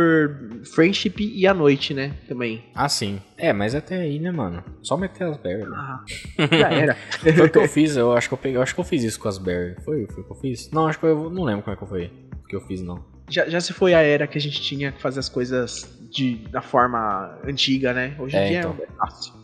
Friendship 0.74 1.16
e 1.20 1.46
a 1.46 1.54
noite, 1.54 1.94
né? 1.94 2.16
Também. 2.28 2.64
Ah, 2.74 2.88
sim. 2.88 3.22
É, 3.38 3.54
mas 3.54 3.76
até 3.76 3.98
aí, 3.98 4.18
né, 4.18 4.32
mano? 4.32 4.64
Só 4.82 4.98
meter 4.98 5.26
as 5.26 5.38
berries. 5.38 5.68
Ah, 5.72 6.04
já 6.52 6.72
era. 6.72 6.96
foi 6.96 7.46
o 7.46 7.50
que 7.50 7.58
eu 7.58 7.68
fiz, 7.68 7.96
eu 7.98 8.14
acho 8.14 8.28
que 8.30 8.34
eu 8.34 8.38
peguei, 8.38 8.58
eu 8.58 8.62
acho 8.62 8.74
que 8.74 8.80
eu 8.80 8.86
fiz 8.86 9.04
isso 9.04 9.20
com 9.20 9.28
as 9.28 9.38
berries. 9.38 9.84
Foi, 9.84 10.08
foi 10.08 10.24
o 10.24 10.26
que 10.26 10.32
eu 10.32 10.38
fiz? 10.38 10.72
Não, 10.72 10.88
acho 10.88 11.00
que 11.00 11.06
eu 11.06 11.30
não 11.30 11.44
lembro 11.44 11.64
como 11.64 11.76
é 11.76 11.80
que 11.80 11.86
foi 11.86 12.12
que 12.48 12.56
eu 12.56 12.62
fiz, 12.62 12.82
não. 12.82 13.06
Já, 13.30 13.48
já 13.48 13.62
se 13.62 13.72
foi 13.74 13.94
a 13.94 14.02
era 14.02 14.26
que 14.26 14.38
a 14.38 14.42
gente 14.42 14.60
tinha 14.60 14.92
que 14.92 15.00
fazer 15.00 15.20
as 15.20 15.30
coisas 15.30 15.88
de, 16.10 16.38
da 16.50 16.62
forma 16.62 17.40
antiga, 17.46 17.94
né? 17.94 18.16
Hoje 18.18 18.36
em 18.36 18.40
é, 18.40 18.48
dia 18.48 18.60
então. 18.60 18.76
é 18.82 18.88
fácil. 18.98 19.39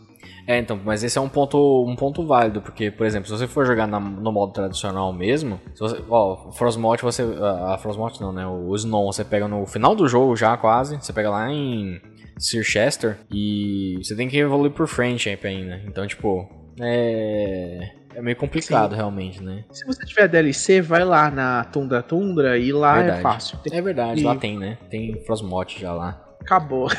É, 0.46 0.58
então, 0.58 0.80
mas 0.84 1.02
esse 1.02 1.18
é 1.18 1.20
um 1.20 1.28
ponto, 1.28 1.84
um 1.84 1.96
ponto 1.96 2.24
válido, 2.24 2.62
porque, 2.62 2.90
por 2.90 3.04
exemplo, 3.04 3.26
se 3.28 3.36
você 3.36 3.48
for 3.48 3.66
jogar 3.66 3.86
na, 3.86 3.98
no 3.98 4.30
modo 4.30 4.52
tradicional 4.52 5.12
mesmo, 5.12 5.60
se 5.74 5.80
você, 5.80 6.00
ó, 6.08 6.52
Frostmoth, 6.52 7.02
você, 7.02 7.22
a 7.22 7.76
Frostmoth 7.78 8.20
não, 8.20 8.32
né, 8.32 8.46
o 8.46 8.74
Snow, 8.76 9.12
você 9.12 9.24
pega 9.24 9.48
no 9.48 9.66
final 9.66 9.96
do 9.96 10.06
jogo 10.06 10.36
já 10.36 10.56
quase, 10.56 10.96
você 10.96 11.12
pega 11.12 11.30
lá 11.30 11.50
em 11.50 12.00
Sir 12.38 12.62
Chester 12.62 13.18
e 13.30 13.98
você 14.00 14.14
tem 14.14 14.28
que 14.28 14.38
evoluir 14.38 14.70
por 14.70 14.86
friendship 14.86 15.40
ainda, 15.44 15.82
então, 15.84 16.06
tipo, 16.06 16.48
é... 16.80 17.90
É 18.14 18.22
meio 18.22 18.36
complicado, 18.36 18.92
Sim. 18.92 18.96
realmente, 18.96 19.42
né? 19.42 19.62
Se 19.70 19.84
você 19.84 20.02
tiver 20.06 20.26
DLC, 20.26 20.80
vai 20.80 21.04
lá 21.04 21.30
na 21.30 21.64
Tundra 21.64 22.02
Tundra 22.02 22.56
e 22.56 22.72
lá 22.72 22.92
é 22.92 22.98
verdade. 23.00 23.18
é 23.18 23.22
fácil. 23.22 23.58
É 23.70 23.82
verdade, 23.82 24.20
e... 24.22 24.24
lá 24.24 24.34
tem, 24.36 24.58
né? 24.58 24.78
Tem 24.88 25.20
Frostmoth 25.26 25.78
já 25.78 25.92
lá. 25.92 26.25
Acabou. 26.46 26.86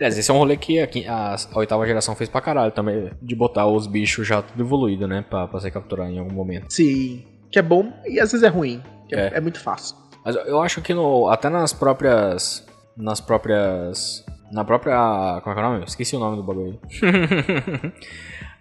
esse 0.00 0.30
é 0.30 0.34
um 0.34 0.38
rolê 0.38 0.56
que 0.56 0.78
a, 1.06 1.34
oitava 1.56 1.84
geração 1.86 2.14
fez 2.14 2.30
pra 2.30 2.40
caralho 2.40 2.70
também, 2.70 3.10
de 3.20 3.34
botar 3.34 3.66
os 3.66 3.88
bichos 3.88 4.26
já 4.26 4.40
tudo 4.40 4.62
evoluído, 4.62 5.08
né? 5.08 5.24
Pra, 5.28 5.48
pra 5.48 5.58
ser 5.58 5.72
capturado 5.72 6.10
em 6.10 6.18
algum 6.20 6.32
momento. 6.32 6.72
Sim. 6.72 7.24
Que 7.50 7.58
é 7.58 7.62
bom 7.62 7.92
e 8.06 8.20
às 8.20 8.30
vezes 8.30 8.44
é 8.44 8.48
ruim. 8.48 8.80
É, 9.10 9.20
É. 9.20 9.30
é 9.38 9.40
muito 9.40 9.58
fácil. 9.60 9.96
Mas 10.24 10.36
eu 10.36 10.60
acho 10.60 10.80
que 10.82 10.94
no, 10.94 11.28
até 11.28 11.48
nas 11.48 11.72
próprias. 11.72 12.64
Nas 12.96 13.20
próprias. 13.20 14.24
Na 14.52 14.64
própria. 14.64 15.40
Como 15.42 15.52
é 15.52 15.54
que 15.54 15.60
é 15.60 15.64
o 15.66 15.72
nome? 15.72 15.84
Esqueci 15.84 16.14
o 16.14 16.18
nome 16.20 16.36
do 16.36 16.42
bagulho. 16.44 16.78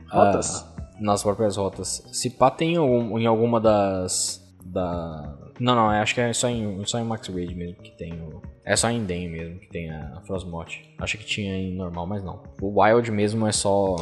Rotas? 0.10 0.64
Ah, 0.64 0.68
nas 1.00 1.22
próprias 1.22 1.58
rotas. 1.58 2.04
Se 2.12 2.32
pá 2.32 2.50
tem 2.50 2.74
em 2.76 3.28
alguma 3.28 3.60
das. 3.60 4.42
Da. 4.66 5.37
Não, 5.60 5.76
não, 5.76 5.86
eu 5.94 6.02
acho 6.02 6.14
que 6.14 6.22
é 6.22 6.32
só 6.34 6.48
em, 6.50 6.84
só 6.86 7.00
em 7.00 7.04
Max 7.04 7.28
Raid 7.28 7.54
mesmo 7.56 7.76
que 7.82 7.92
tem 7.98 8.14
o. 8.14 8.42
É 8.66 8.76
só 8.76 8.90
em 8.90 9.04
Den 9.04 9.30
mesmo 9.30 9.60
que 9.60 9.68
tem 9.70 9.90
a 9.92 10.22
Frostmoth. 10.26 10.70
Acho 11.00 11.18
que 11.18 11.26
tinha 11.26 11.56
em 11.56 11.74
normal, 11.76 12.06
mas 12.06 12.24
não. 12.24 12.44
O 12.62 12.82
Wild 12.82 13.10
mesmo 13.12 13.48
é 13.48 13.52
só. 13.52 13.96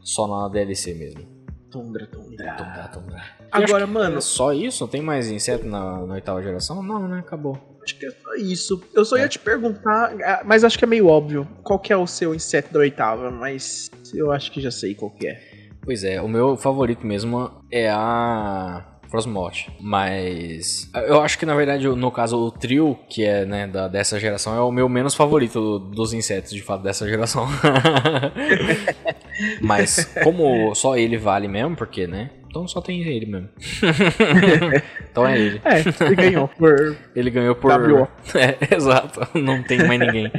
Só 0.00 0.26
na 0.28 0.48
DLC 0.48 0.94
mesmo. 0.94 1.22
Tundra, 1.70 2.06
tundra. 2.06 2.54
Tundra, 2.56 2.88
tundra. 2.92 3.22
Agora, 3.50 3.82
É 3.82 3.86
mano, 3.86 4.22
só 4.22 4.52
isso? 4.52 4.86
Tem 4.88 5.02
mais 5.02 5.28
inseto 5.30 5.66
na, 5.66 6.06
na 6.06 6.14
oitava 6.14 6.40
geração? 6.42 6.82
Não, 6.82 7.06
né? 7.08 7.18
Acabou. 7.18 7.58
acho 7.82 7.98
que 7.98 8.06
é 8.06 8.10
só 8.10 8.34
isso. 8.36 8.82
Eu 8.94 9.04
só 9.04 9.16
É. 9.16 9.22
ia 9.22 9.28
te 9.28 9.38
perguntar, 9.38 10.14
ah, 10.24 10.42
mas 10.44 10.62
acho 10.64 10.78
que 10.78 10.84
é 10.84 10.88
meio 10.88 11.08
óbvio. 11.08 11.46
Qual 11.64 11.78
que 11.78 11.92
é 11.92 11.96
o 11.96 12.06
seu 12.06 12.34
inseto 12.34 12.72
da 12.72 12.78
oitava? 12.78 13.30
Mas 13.30 13.90
eu 14.14 14.30
acho 14.32 14.50
que 14.52 14.60
já 14.60 14.70
sei 14.70 14.94
qual 14.94 15.10
que 15.10 15.26
é. 15.26 15.40
Pois 15.82 16.02
é, 16.04 16.20
o 16.22 16.28
meu 16.28 16.56
favorito 16.56 17.04
mesmo 17.06 17.50
é 17.70 17.90
a 17.90 18.95
Frostmoth. 19.10 19.68
Mas 19.80 20.90
eu 21.06 21.20
acho 21.20 21.38
que 21.38 21.46
na 21.46 21.54
verdade, 21.54 21.86
no 21.88 22.10
caso, 22.10 22.38
o 22.38 22.50
trio, 22.50 22.98
que 23.08 23.24
é 23.24 23.44
né, 23.44 23.66
da, 23.66 23.88
dessa 23.88 24.18
geração, 24.20 24.54
é 24.56 24.60
o 24.60 24.70
meu 24.72 24.88
menos 24.88 25.14
favorito 25.14 25.60
do- 25.60 25.78
dos 25.78 26.12
insetos, 26.12 26.50
de 26.52 26.62
fato, 26.62 26.82
dessa 26.82 27.06
geração. 27.08 27.46
Mas 29.60 30.04
como 30.22 30.74
só 30.74 30.96
ele 30.96 31.16
vale 31.16 31.48
mesmo, 31.48 31.76
porque, 31.76 32.06
né? 32.06 32.30
Então 32.56 32.66
só 32.66 32.80
tem 32.80 33.02
ele 33.02 33.26
mesmo. 33.26 33.48
então 35.10 35.26
é 35.26 35.38
ele. 35.38 35.60
É, 35.62 36.04
ele 36.06 36.14
ganhou 36.16 36.48
por. 36.48 36.96
Ele 37.14 37.30
ganhou 37.30 37.54
por. 37.54 37.70
WO. 37.70 38.08
É, 38.34 38.74
exato. 38.74 39.20
Não 39.38 39.62
tem 39.62 39.86
mais 39.86 40.00
ninguém 40.00 40.30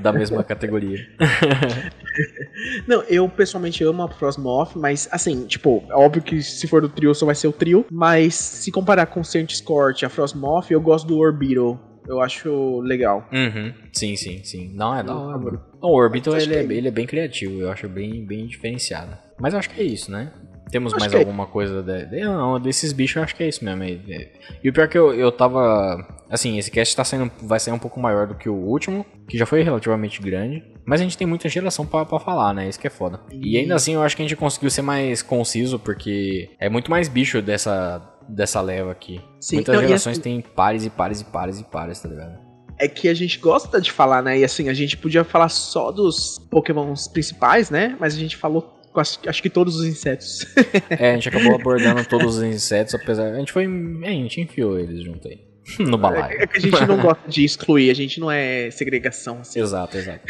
da 0.00 0.12
mesma 0.12 0.44
categoria. 0.44 1.04
Não, 2.86 3.02
eu 3.02 3.28
pessoalmente 3.28 3.82
amo 3.82 4.02
a 4.02 4.08
Frostmoth, 4.08 4.76
mas 4.76 5.08
assim, 5.10 5.46
tipo, 5.46 5.84
é 5.88 5.94
óbvio 5.94 6.22
que 6.22 6.42
se 6.42 6.68
for 6.68 6.80
do 6.80 6.88
trio 6.88 7.14
só 7.14 7.26
vai 7.26 7.34
ser 7.34 7.48
o 7.48 7.52
trio. 7.52 7.84
Mas 7.90 8.34
se 8.34 8.70
comparar 8.70 9.06
com 9.06 9.20
o 9.20 9.24
Saint 9.24 9.50
Scorch 9.52 10.02
e 10.02 10.06
a 10.06 10.08
Frostmoth, 10.08 10.70
eu 10.70 10.80
gosto 10.80 11.06
do 11.06 11.18
Orbital. 11.18 11.78
Eu 12.06 12.20
acho 12.20 12.80
legal. 12.80 13.28
Uhum. 13.32 13.72
Sim, 13.92 14.16
sim, 14.16 14.42
sim. 14.44 14.72
Não, 14.74 14.94
é 14.94 15.02
da 15.02 15.14
hora. 15.14 15.32
favor. 15.32 15.60
O 15.80 15.96
Orbital, 15.96 16.36
ele 16.36 16.54
é, 16.54 16.58
é 16.58 16.72
ele 16.72 16.88
é 16.88 16.90
bem 16.90 17.06
criativo, 17.06 17.60
eu 17.60 17.70
acho 17.70 17.88
bem, 17.88 18.24
bem 18.24 18.46
diferenciado. 18.46 19.16
Mas 19.38 19.52
eu 19.52 19.58
acho 19.58 19.70
que 19.70 19.80
é 19.80 19.84
isso, 19.84 20.10
né? 20.10 20.32
Temos 20.72 20.92
Acho 20.94 21.00
mais 21.00 21.12
é. 21.14 21.18
alguma 21.18 21.46
coisa 21.46 21.82
de, 21.82 22.06
de- 22.06 22.20
não, 22.24 22.58
desses 22.58 22.92
bichos, 22.92 23.16
eu 23.16 23.22
acho 23.22 23.36
que 23.36 23.42
é 23.44 23.48
isso 23.48 23.64
mesmo. 23.64 23.82
é- 23.84 23.92
é- 23.92 24.32
E 24.64 24.68
o 24.68 24.72
pior 24.72 24.84
é 24.84 24.88
que 24.88 24.98
eu, 24.98 25.12
eu 25.14 25.30
tava. 25.30 26.04
Assim, 26.30 26.58
esse 26.58 26.70
cast 26.70 26.96
tá 26.96 27.04
saindo, 27.04 27.30
vai 27.42 27.60
sair 27.60 27.74
um 27.74 27.78
pouco 27.78 28.00
maior 28.00 28.26
do 28.26 28.34
que 28.34 28.48
o 28.48 28.54
último, 28.54 29.04
que 29.28 29.36
já 29.36 29.44
foi 29.44 29.62
relativamente 29.62 30.20
grande. 30.20 30.64
Mas 30.86 31.00
a 31.00 31.04
gente 31.04 31.16
tem 31.18 31.26
muita 31.26 31.48
geração 31.48 31.84
pra, 31.86 32.04
pra 32.06 32.18
falar, 32.18 32.52
né? 32.54 32.68
Isso 32.68 32.80
que 32.80 32.86
é 32.86 32.90
foda. 32.90 33.20
E 33.30 33.56
ainda 33.58 33.74
assim, 33.74 33.94
eu 33.94 34.02
acho 34.02 34.16
que 34.16 34.22
a 34.22 34.24
gente 34.24 34.34
conseguiu 34.36 34.70
ser 34.70 34.82
mais 34.82 35.22
conciso, 35.22 35.78
porque 35.78 36.48
é 36.58 36.68
muito 36.70 36.90
mais 36.90 37.06
bicho 37.06 37.40
dessa, 37.42 38.02
dessa 38.28 38.60
leva 38.62 38.90
aqui. 38.90 39.20
Sim, 39.40 39.56
Muitas 39.56 39.74
não, 39.76 39.82
e 39.82 39.86
gerações 39.86 40.14
assim- 40.14 40.22
têm 40.22 40.40
pares 40.40 40.84
e 40.86 40.90
pares 40.90 41.20
e 41.20 41.24
pares 41.24 41.60
e 41.60 41.64
pares, 41.64 42.00
tá 42.00 42.08
ligado? 42.08 42.38
É 42.80 42.88
que 42.88 43.08
a 43.08 43.14
gente 43.14 43.38
gosta 43.38 43.78
de 43.80 43.92
falar, 43.92 44.22
né? 44.22 44.38
E 44.38 44.42
assim, 44.44 44.68
a 44.70 44.74
gente 44.74 44.96
podia 44.96 45.22
falar 45.22 45.50
só 45.50 45.92
dos 45.92 46.38
pokémons 46.50 47.06
principais, 47.06 47.68
né? 47.70 47.94
Mas 48.00 48.14
a 48.16 48.18
gente 48.18 48.36
falou, 48.36 48.80
acho, 49.00 49.18
acho 49.26 49.42
que 49.42 49.50
todos 49.50 49.76
os 49.76 49.86
insetos. 49.86 50.46
É, 50.90 51.10
a 51.10 51.14
gente 51.14 51.28
acabou 51.28 51.54
abordando 51.54 52.04
todos 52.08 52.36
os 52.36 52.42
insetos, 52.42 52.94
apesar. 52.94 53.32
A 53.32 53.38
gente 53.38 53.52
foi. 53.52 53.64
É, 53.64 54.08
a 54.08 54.12
gente 54.12 54.40
enfiou 54.40 54.78
eles 54.78 55.02
junto 55.02 55.28
aí. 55.28 55.40
No 55.78 55.96
balaio. 55.96 56.42
É 56.42 56.46
que 56.46 56.58
a 56.58 56.60
gente 56.60 56.86
não 56.86 56.98
gosta 56.98 57.28
de 57.28 57.44
excluir, 57.44 57.88
a 57.90 57.94
gente 57.94 58.18
não 58.18 58.28
é 58.30 58.68
segregação, 58.72 59.38
assim. 59.40 59.60
Exato, 59.60 59.96
exato. 59.96 60.20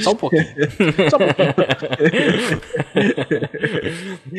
Só 0.00 0.12
um 0.12 0.16
pouquinho. 0.16 0.44
Só 1.10 1.16
um 1.16 1.20
pouquinho. 1.20 1.54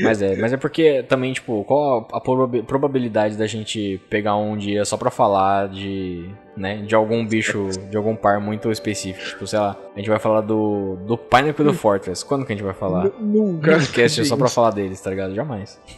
Mas 0.04 0.22
é, 0.22 0.36
mas 0.36 0.52
é 0.54 0.58
porque 0.58 1.04
também, 1.04 1.32
tipo, 1.34 1.64
qual 1.64 2.08
a 2.12 2.20
proba- 2.20 2.64
probabilidade 2.64 3.38
da 3.38 3.46
gente 3.48 4.00
pegar 4.10 4.36
um 4.36 4.58
dia 4.58 4.84
só 4.84 4.98
pra 4.98 5.12
falar 5.12 5.70
de, 5.70 6.28
né, 6.58 6.78
de 6.78 6.96
algum 6.96 7.26
bicho, 7.26 7.70
de 7.90 7.96
algum 7.96 8.16
par 8.16 8.40
muito 8.42 8.72
específico? 8.72 9.24
Tipo, 9.30 9.46
sei 9.48 9.60
lá, 9.60 9.76
a 9.96 10.00
gente 10.00 10.10
vai 10.10 10.18
falar 10.20 10.42
do, 10.42 10.98
do 11.06 11.18
Pineapple 11.18 11.64
do 11.66 11.74
Fortress. 11.74 12.26
Quando 12.26 12.46
que 12.46 12.52
a 12.52 12.56
gente 12.56 12.66
vai 12.66 12.74
falar? 12.74 13.06
Nu- 13.06 13.14
Nunca. 13.20 13.78
Um 13.78 13.86
cast 13.86 14.26
só 14.26 14.36
pra 14.36 14.48
falar 14.50 14.72
deles, 14.72 15.00
tá 15.00 15.10
ligado? 15.12 15.34
Jamais. 15.36 15.80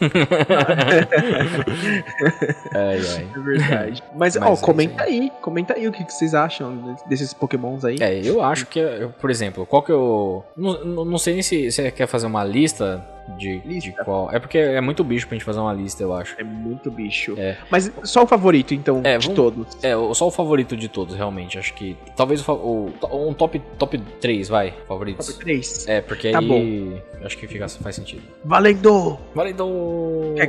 ai, 2.74 3.00
ai. 3.16 3.28
É 3.34 3.38
verdade. 3.40 4.02
Mas, 4.16 4.36
Mas 4.36 4.60
ó, 4.60 4.62
é 4.62 4.66
comenta 4.66 5.02
aí. 5.04 5.32
Comenta 5.40 5.74
aí 5.74 5.88
o 5.88 5.92
que, 5.92 6.04
que 6.04 6.12
vocês 6.12 6.34
acham 6.34 6.96
desses 7.08 7.32
pokémons 7.32 7.84
aí. 7.84 7.96
É, 8.00 8.20
eu 8.26 8.42
acho 8.42 8.66
que, 8.66 8.78
eu- 8.78 9.10
por 9.10 9.30
exemplo, 9.30 9.66
qual 9.66 9.82
que 9.82 9.92
eu. 9.92 10.44
Não, 10.56 10.84
não- 10.84 11.04
não 11.04 11.18
sei 11.18 11.34
nem 11.34 11.42
se 11.42 11.70
você 11.70 11.90
quer 11.90 12.06
fazer 12.06 12.26
uma 12.26 12.44
lista 12.44 13.04
de, 13.36 13.58
de 13.60 13.92
qual. 14.04 14.30
É 14.32 14.38
porque 14.38 14.58
é 14.58 14.80
muito 14.80 15.02
bicho 15.04 15.26
pra 15.26 15.36
gente 15.36 15.44
fazer 15.44 15.60
uma 15.60 15.72
lista, 15.72 16.02
eu 16.02 16.12
acho. 16.14 16.34
É 16.38 16.44
muito 16.44 16.90
bicho. 16.90 17.34
É. 17.38 17.56
Mas 17.70 17.90
só 18.04 18.22
o 18.24 18.26
favorito, 18.26 18.74
então, 18.74 19.00
É, 19.04 19.18
de 19.18 19.26
vamos- 19.28 19.36
todos. 19.36 19.78
É, 19.84 19.92
só 20.14 20.26
o 20.26 20.30
favorito 20.30 20.76
de 20.76 20.88
todos, 20.88 21.14
realmente. 21.14 21.58
Acho 21.58 21.72
que. 21.74 21.96
Talvez 22.16 22.46
o, 22.46 22.52
o- 22.52 23.28
um 23.28 23.32
top, 23.34 23.60
top 23.78 23.98
3, 24.20 24.48
vai, 24.48 24.74
favoritos. 24.88 25.26
Top 25.26 25.38
3. 25.38 25.86
É, 25.88 26.00
porque 26.00 26.30
Tá 26.30 26.38
aí. 26.38 27.02
Acho 27.22 27.36
que 27.36 27.46
fica, 27.46 27.68
faz 27.68 27.94
sentido. 27.96 28.22
Valendo! 28.44 29.18
Valendo! 29.34 30.34
Quer- 30.36 30.48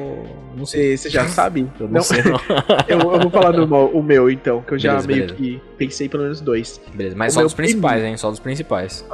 Não 0.55 0.65
sei. 0.65 0.95
Você 0.97 1.09
já 1.09 1.27
sabe? 1.29 1.67
Eu 1.79 1.87
não, 1.87 2.01
sei, 2.01 2.21
não. 2.23 2.39
Eu, 2.87 2.99
eu 2.99 3.19
vou 3.19 3.29
falar 3.31 3.51
do 3.51 3.67
mo- 3.67 3.87
o 3.87 4.01
meu, 4.03 4.29
então, 4.29 4.61
que 4.61 4.73
eu 4.73 4.79
já 4.79 4.91
Beleza, 5.01 5.07
meio 5.07 5.19
beleza. 5.35 5.35
que 5.35 5.61
pensei 5.77 6.07
pelo 6.09 6.23
menos 6.23 6.41
dois. 6.41 6.79
Beleza, 6.93 7.15
mas 7.15 7.33
O 7.33 7.35
só 7.35 7.43
dos 7.43 7.53
principais, 7.53 8.03
hein? 8.03 8.17
Só 8.17 8.29
dos 8.29 8.39
principais. 8.39 9.05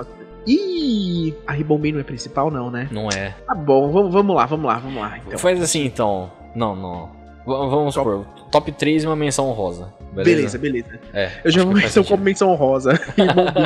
Ih, 0.48 1.36
a 1.46 1.52
Ribombay 1.52 1.92
não 1.92 2.00
é 2.00 2.04
principal, 2.04 2.50
não, 2.50 2.72
né? 2.72 2.88
Não 2.92 3.10
é. 3.10 3.36
Tá 3.46 3.54
bom, 3.54 3.92
vamos, 3.92 4.14
vamos 4.14 4.36
lá, 4.36 4.46
vamos 4.46 4.66
lá, 4.66 4.78
vamos 4.80 5.02
lá. 5.02 5.18
Então. 5.18 5.38
Faz 5.38 5.62
assim 5.62 5.84
então. 5.86 6.32
Não, 6.56 6.76
não. 6.76 7.08
V- 7.46 7.70
vamos 7.70 7.94
supor, 7.94 8.26
top 8.52 8.72
3 8.72 9.04
e 9.04 9.08
uma 9.08 9.16
menção 9.16 9.48
honrosa. 9.50 9.94
Beleza, 10.14 10.58
Beleza? 10.58 10.58
beleza. 10.58 11.00
É. 11.14 11.32
Eu 11.44 11.52
já 11.52 11.64
vou 11.64 11.74
menção 11.74 11.90
sentido. 12.02 12.08
como 12.10 12.24
menção 12.24 12.56
rosa. 12.56 13.00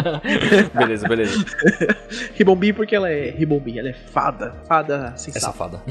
beleza, 0.77 1.07
beleza. 1.07 1.45
Ribombi 2.35 2.73
porque 2.73 2.93
ela 2.93 3.09
é 3.09 3.29
Ribombi, 3.29 3.79
ela 3.79 3.89
é 3.89 3.93
fada. 3.93 4.53
Fada 4.67 5.13
É 5.13 5.17
sensacional. 5.17 5.53
safada. 5.53 5.81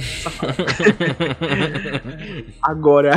Agora, 2.62 3.12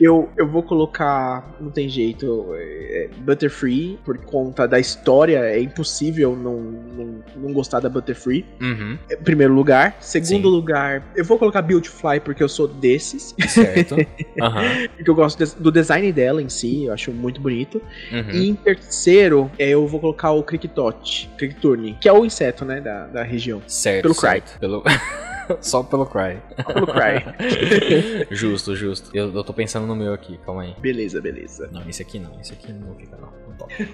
eu, 0.00 0.28
eu 0.36 0.48
vou 0.48 0.62
colocar, 0.62 1.54
não 1.60 1.70
tem 1.70 1.88
jeito, 1.88 2.46
é, 2.54 3.08
Butterfree, 3.18 3.98
por 4.04 4.18
conta 4.18 4.66
da 4.66 4.80
história, 4.80 5.38
é 5.38 5.60
impossível 5.60 6.34
não, 6.34 6.56
não, 6.60 7.24
não 7.36 7.52
gostar 7.52 7.80
da 7.80 7.88
Butterfree. 7.88 8.44
uhum, 8.60 8.98
primeiro 9.22 9.52
lugar. 9.54 9.96
Segundo 10.00 10.48
Sim. 10.48 10.54
lugar, 10.54 11.02
eu 11.14 11.24
vou 11.24 11.38
colocar 11.38 11.62
Beautifly 11.62 12.20
porque 12.20 12.42
eu 12.42 12.48
sou 12.48 12.66
desses. 12.66 13.34
certo. 13.48 13.96
Aham. 14.40 14.88
Porque 14.96 15.10
eu 15.10 15.14
gosto 15.14 15.44
do 15.60 15.70
design 15.70 16.12
dela 16.12 16.42
em 16.42 16.48
si, 16.48 16.84
eu 16.84 16.92
acho 16.92 17.12
muito 17.12 17.40
bonito. 17.40 17.80
uhum. 18.12 18.30
E 18.30 18.48
em 18.48 18.54
terceiro, 18.54 19.50
é, 19.58 19.70
eu 19.70 19.86
vou 19.86 20.00
colocar 20.00 20.32
o 20.32 20.42
Cricktot, 20.42 21.30
Crickturne, 21.36 21.96
que 22.00 22.08
é 22.08 22.12
o 22.12 22.24
inseto, 22.24 22.64
né, 22.64 22.80
da, 22.80 23.06
da 23.06 23.22
região. 23.22 23.62
Certo. 23.66 24.02
pelo 24.02 24.14
Cry. 24.14 24.42
Pelo... 24.58 24.82
Só 25.60 25.82
pelo 25.82 26.06
Cry. 26.06 26.38
Só 26.56 26.72
pelo 26.72 26.86
Cry. 26.86 28.26
justo, 28.30 28.74
justo. 28.74 29.10
Eu, 29.12 29.32
eu 29.32 29.44
tô 29.44 29.52
pensando 29.52 29.86
no 29.86 29.94
meu 29.94 30.14
aqui, 30.14 30.38
calma 30.44 30.62
aí. 30.62 30.74
beleza, 30.78 31.20
beleza. 31.20 31.68
Não, 31.70 31.82
esse 31.88 32.00
aqui 32.02 32.18
não, 32.18 32.40
esse 32.40 32.52
aqui 32.52 32.72
não 32.72 32.94
fica 32.94 33.16
não. 33.16 33.43
Toca. 33.58 33.74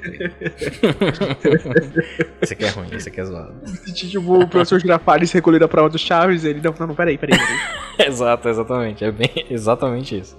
esse 2.41 2.55
aqui 2.55 2.65
é 2.65 2.69
ruim, 2.71 2.89
esse 2.93 3.09
aqui 3.09 3.21
é 3.21 3.25
zoado. 3.25 3.55
Tipo, 3.93 4.41
o 4.41 4.49
professor 4.49 4.81
Girafales 4.81 5.33
recolhendo 5.33 5.65
a 5.65 5.69
prova 5.69 5.89
do 5.89 5.99
Chaves, 5.99 6.45
ele, 6.45 6.61
não, 6.61 6.75
não, 6.79 6.89
não, 6.89 6.95
peraí, 6.95 7.19
peraí. 7.19 7.39
peraí. 7.39 7.59
Exato, 8.09 8.49
exatamente. 8.49 9.05
É 9.05 9.13
bem 9.13 9.31
exatamente 9.51 10.19
isso. 10.19 10.35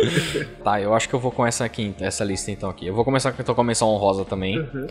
tá, 0.64 0.80
eu 0.80 0.94
acho 0.94 1.06
que 1.08 1.14
eu 1.14 1.20
vou 1.20 1.30
com 1.30 1.46
essa 1.46 1.68
quinta, 1.68 2.04
essa 2.04 2.24
lista 2.24 2.50
então 2.50 2.70
aqui. 2.70 2.86
Eu 2.86 2.94
vou 2.94 3.04
começar 3.04 3.34
então 3.38 3.54
com 3.54 3.60
a 3.60 3.64
menção 3.64 3.88
honrosa 3.88 4.24
também. 4.24 4.58
Uhum. 4.58 4.86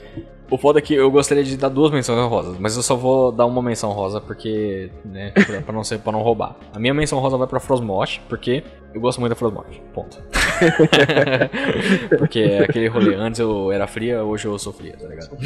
O 0.50 0.58
foda 0.58 0.80
é 0.80 0.82
que 0.82 0.94
eu 0.94 1.10
gostaria 1.10 1.44
de 1.44 1.58
dar 1.58 1.70
duas 1.70 1.92
menções 1.92 2.20
honrosas, 2.20 2.58
mas 2.60 2.76
eu 2.76 2.84
só 2.84 2.96
vou 2.96 3.32
dar 3.32 3.46
uma 3.46 3.62
menção 3.62 3.92
rosa 3.92 4.20
porque, 4.20 4.92
né, 5.04 5.32
pra, 5.32 5.62
pra 5.62 5.74
não 5.74 5.84
ser 5.84 6.00
para 6.00 6.12
não 6.12 6.22
roubar. 6.22 6.56
A 6.74 6.80
minha 6.80 6.94
menção 6.94 7.20
rosa 7.20 7.38
vai 7.38 7.48
pra 7.48 7.60
Frostmoth, 7.60 8.20
porque 8.28 8.64
eu 8.94 9.02
gosto 9.02 9.20
muito 9.20 9.32
da 9.32 9.36
Frostmoth. 9.36 9.68
Ponto. 9.94 10.22
porque 12.18 12.40
é 12.40 12.64
aquele 12.64 12.88
rolê, 12.88 13.16
antes 13.16 13.40
eu 13.40 13.72
era 13.72 13.88
fria, 13.88 14.24
hoje 14.24 14.46
eu 14.46 14.58
sou 14.60 14.74
fria, 14.74 14.96
tá 14.98 15.08
ligado? 15.08 15.38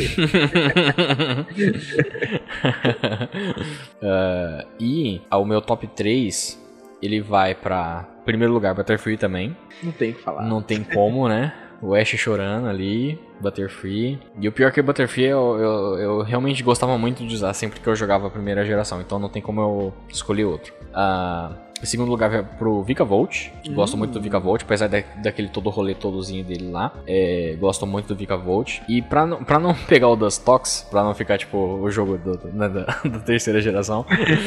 Ah, 4.02 4.66
e 4.80 5.22
o 5.32 5.46
meu 5.46 5.62
top 5.62 5.88
3, 5.88 6.62
ele 7.02 7.22
vai 7.22 7.56
pra 7.56 8.08
primeiro 8.24 8.54
lugar 8.54 8.74
Butterfree 8.74 9.18
também. 9.18 9.56
Não 9.82 9.92
tem 9.92 10.12
o 10.12 10.14
que 10.14 10.22
falar. 10.22 10.44
Não 10.44 10.62
tem 10.62 10.84
como, 10.84 11.28
né? 11.28 11.54
O 11.82 11.94
Ash 11.94 12.10
chorando 12.10 12.68
ali, 12.68 13.20
Butterfree. 13.40 14.20
E 14.40 14.48
o 14.48 14.52
pior 14.52 14.72
que 14.72 14.80
o 14.80 14.84
Butterfree 14.84 15.26
eu, 15.26 15.58
eu, 15.58 15.98
eu 15.98 16.22
realmente 16.22 16.64
gostava 16.64 16.98
muito 16.98 17.26
de 17.26 17.34
usar 17.36 17.54
sempre 17.54 17.80
que 17.80 17.88
eu 17.88 17.96
jogava 17.96 18.28
a 18.28 18.30
primeira 18.30 18.66
geração, 18.66 19.02
então 19.02 19.20
não 19.20 19.30
tem 19.30 19.42
como 19.42 19.62
eu 19.62 19.94
escolher 20.10 20.46
outro. 20.46 20.74
Ah, 20.94 21.52
Em 21.82 21.86
segundo 21.86 22.10
lugar 22.10 22.30
vai 22.30 22.42
pro 22.44 22.82
Vika 22.84 23.04
Volt. 23.04 23.48
Gosto 23.70 23.94
Hum. 23.96 23.98
muito 24.00 24.14
do 24.14 24.22
Vika 24.22 24.40
Volt, 24.40 24.64
apesar 24.64 24.88
da, 24.88 25.04
daquele 25.22 25.50
todo 25.50 25.70
rolê 25.70 25.94
todozinho 25.94 26.44
dele 26.44 26.72
lá. 26.72 26.92
É, 27.06 27.56
gosto 27.60 27.86
muito 27.86 28.08
do 28.08 28.16
Vika 28.16 28.36
Volt. 28.38 28.80
E 28.88 29.02
pra 29.02 29.26
não, 29.26 29.44
pra 29.44 29.60
não 29.60 29.74
pegar 29.88 30.08
o 30.08 30.16
Dustox, 30.16 30.88
pra 30.90 31.04
não 31.04 31.14
ficar 31.14 31.38
tipo 31.38 31.58
o 31.58 31.92
jogo 31.92 32.18
do, 32.18 32.38
do- 32.38 32.48
né, 32.54 32.70
da, 32.70 32.84
da 33.08 33.20
terceira 33.20 33.60
geração, 33.62 34.06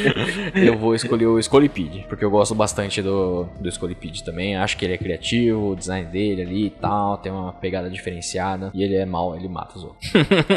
eu 0.54 0.76
vou 0.78 0.94
escolher 0.94 1.26
o 1.26 1.40
Scolipede. 1.40 2.06
Porque 2.08 2.24
eu 2.24 2.30
gosto 2.30 2.54
bastante 2.54 3.00
do, 3.02 3.44
do 3.60 3.70
Scolipede 3.70 4.24
também. 4.24 4.56
Acho 4.56 4.76
que 4.76 4.84
ele 4.84 4.94
é 4.94 4.98
criativo, 4.98 5.72
o 5.72 5.76
design 5.76 6.10
dele 6.10 6.42
ali 6.42 6.66
e 6.66 6.70
tal. 6.70 7.18
Tem 7.18 7.30
uma 7.30 7.52
pegada 7.52 7.88
diferenciada. 7.90 8.70
E 8.74 8.82
ele 8.82 8.96
é 8.96 9.04
mal, 9.04 9.36
ele 9.36 9.48
mata 9.48 9.76
os 9.78 9.84
outros. 9.84 10.10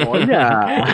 Olha! 0.08 0.86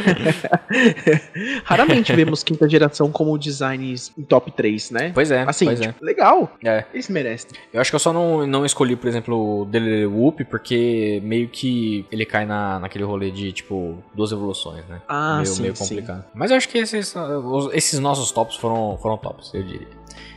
Raramente 1.63 2.13
vemos 2.13 2.43
quinta 2.43 2.67
geração 2.67 3.11
como 3.11 3.37
designs 3.37 4.11
em 4.17 4.23
top 4.23 4.51
3, 4.51 4.91
né? 4.91 5.11
Pois 5.13 5.31
é, 5.31 5.43
Assim, 5.43 5.66
é. 5.73 5.87
tipo, 5.87 6.03
legal. 6.03 6.51
É. 6.63 6.85
Eles 6.93 7.09
merecem. 7.09 7.51
Eu 7.73 7.81
acho 7.81 7.91
que 7.91 7.95
eu 7.95 7.99
só 7.99 8.11
não, 8.11 8.45
não 8.45 8.65
escolhi, 8.65 8.95
por 8.95 9.07
exemplo, 9.07 9.61
o 9.61 9.65
Delele 9.65 10.05
Whoop, 10.05 10.43
porque 10.45 11.21
meio 11.23 11.47
que 11.49 12.05
ele 12.11 12.25
cai 12.25 12.45
na, 12.45 12.79
naquele 12.79 13.03
rolê 13.03 13.31
de, 13.31 13.51
tipo, 13.51 13.97
duas 14.13 14.31
evoluções, 14.31 14.85
né? 14.87 15.01
Ah, 15.07 15.35
meio, 15.35 15.45
sim, 15.47 15.61
meio 15.61 15.75
sim. 15.75 15.83
complicado. 15.83 16.25
Mas 16.33 16.51
eu 16.51 16.57
acho 16.57 16.69
que 16.69 16.77
esses, 16.77 17.13
esses 17.73 17.99
nossos 17.99 18.31
tops 18.31 18.55
foram, 18.55 18.97
foram 19.01 19.17
tops, 19.17 19.53
eu 19.53 19.63
diria. 19.63 19.87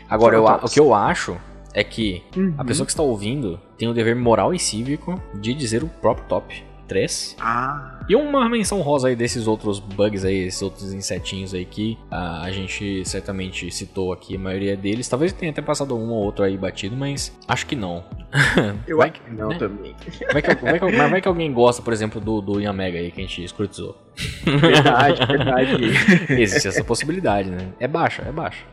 Agora, 0.09 0.36
eu, 0.36 0.44
tops. 0.44 0.70
o 0.70 0.74
que 0.74 0.81
eu 0.81 0.94
acho 0.94 1.36
é 1.73 1.85
que 1.85 2.23
Uhum. 2.36 2.55
a 2.59 2.65
pessoa 2.65 2.85
que 2.85 2.93
está 2.93 3.02
ouvindo 3.02 3.61
tem 3.78 3.89
o 3.89 3.94
dever 3.94 4.16
moral 4.16 4.52
e 4.52 4.59
cívico 4.59 5.20
de 5.35 5.55
dizer 5.55 5.82
o 5.85 5.89
próprio 5.89 6.27
top 6.27 6.65
3. 6.91 7.37
Ah, 7.41 8.01
E 8.09 8.17
uma 8.17 8.49
menção 8.49 8.81
rosa 8.81 9.07
aí 9.07 9.15
desses 9.15 9.47
outros 9.47 9.79
bugs 9.79 10.25
aí, 10.25 10.47
esses 10.49 10.61
outros 10.61 10.93
insetinhos 10.93 11.55
aí 11.55 11.65
que 11.65 11.97
ah, 12.11 12.43
a 12.43 12.51
gente 12.51 13.05
certamente 13.09 13.71
citou 13.71 14.12
aqui, 14.12 14.35
a 14.35 14.39
maioria 14.41 14.77
deles. 14.77 15.09
Talvez 15.09 15.33
tenha 15.33 15.53
até 15.53 15.62
passado 15.62 15.97
um 15.97 16.11
ou 16.11 16.25
outro 16.25 16.45
aí 16.45 16.59
batido, 16.59 16.97
mas 16.97 17.33
acho 17.47 17.65
que 17.67 17.77
não. 17.77 18.05
eu 18.89 18.97
Vai 18.99 19.11
acho 19.11 19.21
que- 19.21 19.31
não 19.31 19.49
né? 19.51 19.59
também. 19.59 19.95
Vai 20.33 20.43
que, 20.43 20.55
vai 20.57 20.79
que- 20.81 20.97
mas 20.97 21.11
vai 21.11 21.21
que 21.21 21.29
alguém 21.29 21.53
gosta, 21.53 21.81
por 21.81 21.93
exemplo, 21.93 22.21
do, 22.21 22.41
do 22.41 22.61
Yamega 22.61 22.99
aí 22.99 23.12
que 23.12 23.21
a 23.21 23.23
gente 23.25 23.45
escrutizou. 23.45 23.97
Verdade, 24.45 25.25
verdade. 25.27 25.75
Existe 26.43 26.67
essa 26.69 26.83
possibilidade, 26.83 27.49
né? 27.51 27.69
É 27.79 27.87
baixa, 27.87 28.23
é 28.23 28.33
baixa. 28.33 28.65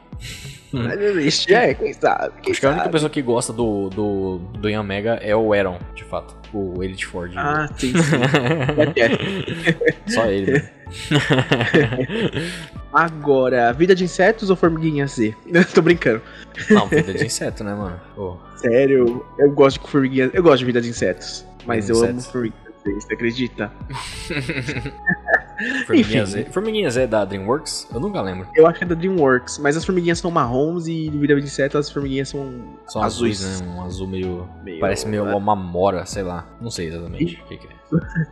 Mas 0.72 1.00
existe, 1.00 1.54
é, 1.54 1.74
quem 1.74 1.94
sabe, 1.94 2.34
quem 2.42 2.52
Acho 2.52 2.60
que 2.60 2.66
a 2.66 2.72
única 2.72 2.90
pessoa 2.90 3.10
que 3.10 3.22
gosta 3.22 3.54
do, 3.54 3.90
do, 3.90 4.38
do 4.60 4.70
Yamega 4.70 5.14
é 5.22 5.36
o 5.36 5.56
Eron, 5.56 5.80
de 5.96 6.04
fato. 6.04 6.36
O 6.54 6.82
Elite 6.84 7.06
Ford. 7.06 7.32
Ah, 7.36 7.68
sim, 7.78 7.94
sim. 7.94 8.18
É. 8.98 10.12
Só 10.12 10.26
ele, 10.28 10.52
né? 10.54 10.70
Agora, 12.94 13.72
vida 13.74 13.94
de 13.94 14.06
insetos 14.06 14.50
ou 14.50 14.56
formiguinha 14.56 15.06
Z? 15.08 15.36
Tô 15.74 15.82
brincando. 15.82 16.22
Não, 16.70 16.88
vida 16.88 17.14
de 17.14 17.26
inseto, 17.26 17.64
né, 17.64 17.74
mano? 17.76 18.00
Pô, 18.16 18.38
Sério, 18.56 19.26
eu 19.38 19.52
gosto 19.52 19.82
de 19.82 19.90
formiguinha. 19.90 20.32
Eu 20.34 20.42
gosto 20.42 20.60
de 20.60 20.66
vida 20.66 20.82
de 20.82 20.90
insetos. 20.90 21.46
Mas 21.66 21.90
eu 21.90 21.96
de 21.96 22.02
amo 22.04 22.12
insetos. 22.18 22.32
formiguinha 22.32 22.72
Z, 22.84 22.94
você 22.94 23.14
acredita? 23.14 23.72
Formiguinha 25.86 26.22
Enfim. 26.24 26.32
Z. 26.32 26.46
Formiguinha 26.52 26.90
Z 26.92 27.02
é 27.04 27.08
da 27.08 27.26
DreamWorks? 27.26 27.88
Eu 27.94 28.00
nunca 28.00 28.22
lembro. 28.22 28.48
Eu 28.56 28.68
acho 28.68 28.78
que 28.80 28.84
é 28.86 28.88
da 28.88 28.96
Dreamworks, 28.96 29.58
mas 29.58 29.76
as 29.76 29.84
formiguinhas 29.84 30.20
são 30.20 30.30
marrons 30.30 30.88
e 30.88 31.10
no 31.10 31.20
vida 31.20 31.36
de 31.36 31.42
insetos 31.44 31.76
as 31.76 31.90
formiguinhas 31.92 32.30
são 32.30 32.52
São 32.88 33.02
azuis. 33.02 33.44
azuis, 33.44 33.62
né? 33.62 33.68
Um 33.76 33.82
azul 33.84 34.08
meio. 34.08 34.48
Meio- 34.64 34.80
Parece 34.80 35.08
meio 35.08 35.24
uma 35.36 35.56
mora, 35.56 36.06
sei 36.06 36.24
lá. 36.24 36.46
Não 36.62 36.70
sei 36.70 36.88
exatamente 36.88 37.42
o 37.44 37.48
que, 37.48 37.58
que 37.58 37.68
é. 37.68 37.78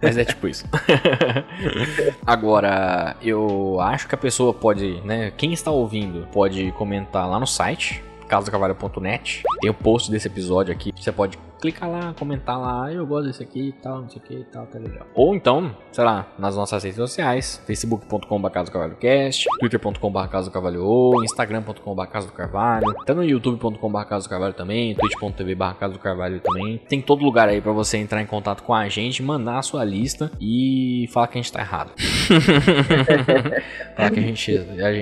Mas 0.02 0.18
é 0.18 0.26
tipo 0.26 0.48
isso. 0.48 0.66
Agora, 2.26 3.16
eu 3.22 3.80
acho 3.82 4.08
que 4.08 4.16
a 4.16 4.18
pessoa 4.18 4.54
pode, 4.54 5.02
né? 5.04 5.32
Quem 5.38 5.54
está 5.54 5.72
ouvindo 5.72 6.28
pode 6.32 6.72
comentar 6.74 7.30
lá 7.30 7.40
no 7.40 7.48
site, 7.48 8.04
casocavalho.net. 8.28 9.44
Tem 9.62 9.70
o 9.70 9.74
post 9.74 10.12
desse 10.12 10.28
episódio 10.28 10.74
aqui. 10.74 10.92
Você 10.96 11.12
pode 11.12 11.38
clicar 11.62 11.90
lá, 11.90 12.14
comentar 12.18 12.60
lá. 12.60 12.86
"Ah, 12.86 12.94
Eu 12.94 13.06
gosto 13.08 13.28
desse 13.28 13.42
aqui 13.42 13.70
e 13.70 13.72
tal, 13.72 14.02
não 14.02 14.10
sei 14.10 14.22
o 14.22 14.26
que 14.26 14.34
e 14.34 14.44
tal, 14.46 14.66
tá 14.68 14.78
legal. 14.78 15.08
Ou 15.16 15.34
então, 15.36 15.76
sei 15.92 16.04
lá, 16.04 16.28
nas 16.38 16.56
nossas 16.56 16.84
redes 16.84 16.98
sociais: 16.98 17.62
facebook.com.br 17.66 18.50
casocavalhocast, 18.50 19.46
twitter.com.br 19.60 20.28
casocavalho, 20.28 21.24
instagram.com.br 21.24 22.06
carvalho, 22.36 22.90
até 23.02 23.14
no 23.14 23.24
youtube.com.br 23.24 24.04
carvalho 24.30 24.54
também, 24.54 24.96
twitch.tv 24.96 25.56
barra 25.56 25.74
caso 25.76 25.94
do 25.94 26.00
carvalho 26.00 26.40
também. 26.40 26.78
Tem 26.90 27.02
todo 27.02 27.24
lugar 27.24 27.48
aí 27.50 27.62
pra 27.62 27.72
você 27.72 27.98
entrar 27.98 28.22
em 28.22 28.26
contato 28.26 28.64
com 28.64 28.74
a 28.74 28.88
gente, 28.90 29.24
mandar 29.24 29.60
a 29.60 29.62
sua 29.62 29.84
lista 29.84 30.32
e 30.40 31.08
falar 31.12 31.28
que 31.28 31.38
a 31.38 31.42
gente 31.42 31.52
tá 31.52 31.62
errado. 31.62 31.92
falar 33.96 34.12
que 34.12 34.20
a, 34.20 34.24
gente- 34.24 34.58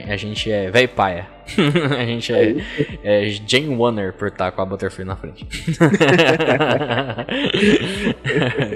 a 0.10 0.18
gente 0.18 0.52
é 0.52 0.70
velho 0.72 0.90
paia. 0.90 1.28
a 2.00 2.06
gente 2.06 2.34
é, 2.34 2.56
é 3.04 3.30
Jane 3.46 3.76
Warner 3.76 4.14
por 4.14 4.28
estar 4.30 4.52
com 4.52 4.62
a 4.62 4.66
Butterfree 4.66 5.06
na 5.06 5.16
frente. 5.16 5.46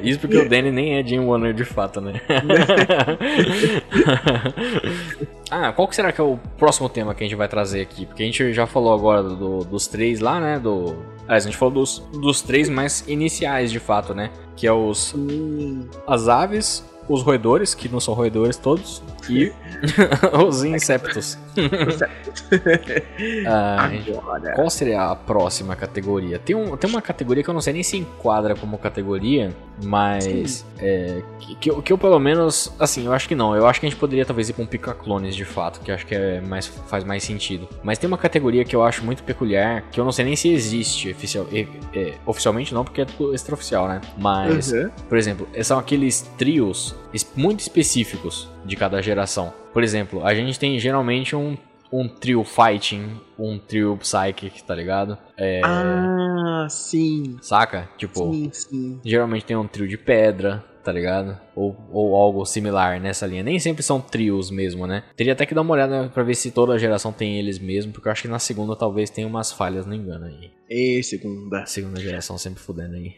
Isso 0.03 0.19
porque 0.19 0.37
o 0.37 0.49
Danny 0.49 0.71
nem 0.71 0.97
é 0.99 1.03
Jane 1.05 1.25
Warner 1.25 1.53
de 1.53 1.63
fato, 1.65 2.01
né? 2.01 2.13
ah, 5.49 5.71
qual 5.71 5.87
que 5.87 5.95
será 5.95 6.11
que 6.11 6.19
é 6.19 6.23
o 6.23 6.37
próximo 6.57 6.89
tema 6.89 7.13
que 7.15 7.23
a 7.23 7.27
gente 7.27 7.37
vai 7.37 7.47
trazer 7.47 7.81
aqui? 7.81 8.05
Porque 8.05 8.23
a 8.23 8.25
gente 8.25 8.53
já 8.53 8.67
falou 8.67 8.93
agora 8.93 9.23
do- 9.23 9.63
dos 9.63 9.87
três 9.87 10.19
lá, 10.19 10.39
né? 10.39 10.59
Do. 10.59 10.95
Aliás, 11.27 11.45
a 11.45 11.49
gente 11.49 11.57
falou 11.57 11.73
dos, 11.73 11.99
dos 12.21 12.41
três 12.41 12.69
mais 12.69 13.03
iniciais 13.07 13.71
de 13.71 13.79
fato, 13.79 14.13
né? 14.13 14.29
Que 14.55 14.65
é 14.67 14.71
os 14.73 15.13
Hum, 15.15 15.87
as 16.07 16.27
aves, 16.27 16.85
os 17.07 17.21
roedores, 17.23 17.73
que 17.73 17.87
não 17.89 17.99
são 17.99 18.13
roedores 18.13 18.57
todos, 18.57 19.01
e 19.29 19.51
os 20.45 20.63
insetos. 20.63 21.37
Ah, 23.45 23.89
agora. 23.89 24.53
qual 24.53 24.69
seria 24.69 25.01
a 25.11 25.15
próxima 25.15 25.75
categoria? 25.75 26.39
Tem, 26.39 26.55
um, 26.55 26.77
tem 26.77 26.89
uma 26.89 27.01
categoria 27.01 27.43
que 27.43 27.49
eu 27.49 27.53
não 27.53 27.61
sei 27.61 27.73
nem 27.73 27.83
se 27.83 27.97
enquadra 27.97 28.55
como 28.55 28.77
categoria, 28.77 29.55
mas 29.83 30.65
é, 30.79 31.21
que, 31.39 31.55
que 31.55 31.71
eu, 31.71 31.81
que 31.81 31.93
eu 31.93 31.97
pelo 31.97 32.19
menos, 32.19 32.71
assim, 32.79 33.05
eu 33.05 33.13
acho 33.13 33.27
que 33.27 33.35
não. 33.35 33.55
Eu 33.55 33.67
acho 33.67 33.79
que 33.79 33.85
a 33.85 33.89
gente 33.89 33.99
poderia 33.99 34.25
talvez 34.25 34.49
ir 34.49 34.53
com 34.53 34.65
pica-clones 34.65 35.35
de 35.35 35.45
fato, 35.45 35.79
que 35.81 35.91
eu 35.91 35.95
acho 35.95 36.05
que 36.05 36.15
é 36.15 36.41
mais, 36.41 36.67
faz 36.67 37.03
mais 37.03 37.23
sentido. 37.23 37.67
Mas 37.83 37.97
tem 37.97 38.07
uma 38.07 38.17
categoria 38.17 38.63
que 38.63 38.75
eu 38.75 38.83
acho 38.83 39.03
muito 39.03 39.23
peculiar, 39.23 39.83
que 39.91 39.99
eu 39.99 40.05
não 40.05 40.11
sei 40.11 40.25
nem 40.25 40.35
se 40.35 40.49
existe 40.49 41.11
oficial, 41.11 41.47
é, 41.51 41.67
é, 41.93 42.13
oficialmente 42.25 42.73
não, 42.73 42.83
porque 42.83 43.01
é 43.01 43.05
extraoficial, 43.33 43.87
né? 43.87 44.01
Mas 44.17 44.71
Uhum. 44.71 44.89
por 45.09 45.17
exemplo, 45.17 45.47
são 45.63 45.79
aqueles 45.79 46.21
trios 46.37 46.95
muito 47.35 47.59
específicos 47.61 48.47
de 48.65 48.75
cada 48.75 49.01
geração. 49.01 49.53
Por 49.73 49.83
exemplo, 49.83 50.25
a 50.25 50.33
gente 50.33 50.59
tem 50.59 50.77
geralmente 50.79 51.35
um, 51.35 51.57
um 51.91 52.07
trio 52.07 52.43
fighting, 52.43 53.19
um 53.37 53.57
trio 53.57 53.97
psychic, 53.97 54.63
tá 54.63 54.75
ligado? 54.75 55.17
É, 55.37 55.61
Ah, 55.63 56.67
sim. 56.69 57.37
saca? 57.41 57.89
Tipo, 57.97 58.31
Sim, 58.33 58.49
sim. 58.51 58.99
geralmente 59.05 59.45
tem 59.45 59.55
um 59.55 59.67
trio 59.67 59.87
de 59.87 59.97
pedra, 59.97 60.63
tá 60.83 60.91
ligado? 60.91 61.37
Ou, 61.55 61.75
ou 61.91 62.15
algo 62.15 62.45
similar 62.45 62.99
nessa 62.99 63.25
linha. 63.27 63.43
Nem 63.43 63.59
sempre 63.59 63.83
são 63.83 63.99
trios 64.01 64.49
mesmo, 64.49 64.87
né? 64.87 65.03
Teria 65.15 65.33
até 65.33 65.45
que 65.45 65.53
dar 65.53 65.61
uma 65.61 65.73
olhada 65.73 66.09
pra 66.13 66.23
ver 66.23 66.33
se 66.35 66.49
toda 66.51 66.77
geração 66.79 67.11
tem 67.13 67.37
eles 67.37 67.59
mesmo, 67.59 67.91
porque 67.91 68.07
eu 68.07 68.11
acho 68.11 68.21
que 68.23 68.27
na 68.27 68.39
segunda 68.39 68.75
talvez 68.75 69.09
tenha 69.09 69.27
umas 69.27 69.51
falhas, 69.51 69.85
não 69.85 69.93
engano 69.95 70.25
aí. 70.25 70.51
E 70.69 71.01
segunda. 71.03 71.65
Segunda 71.65 71.99
geração 72.01 72.37
sempre 72.37 72.61
fudendo 72.61 72.95
aí. 72.95 73.15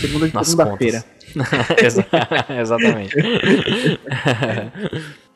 Segunda 0.00 0.28
de 0.28 0.44
segunda-feira. 0.46 1.04
Exa- 1.82 2.06
Exatamente. 2.60 3.16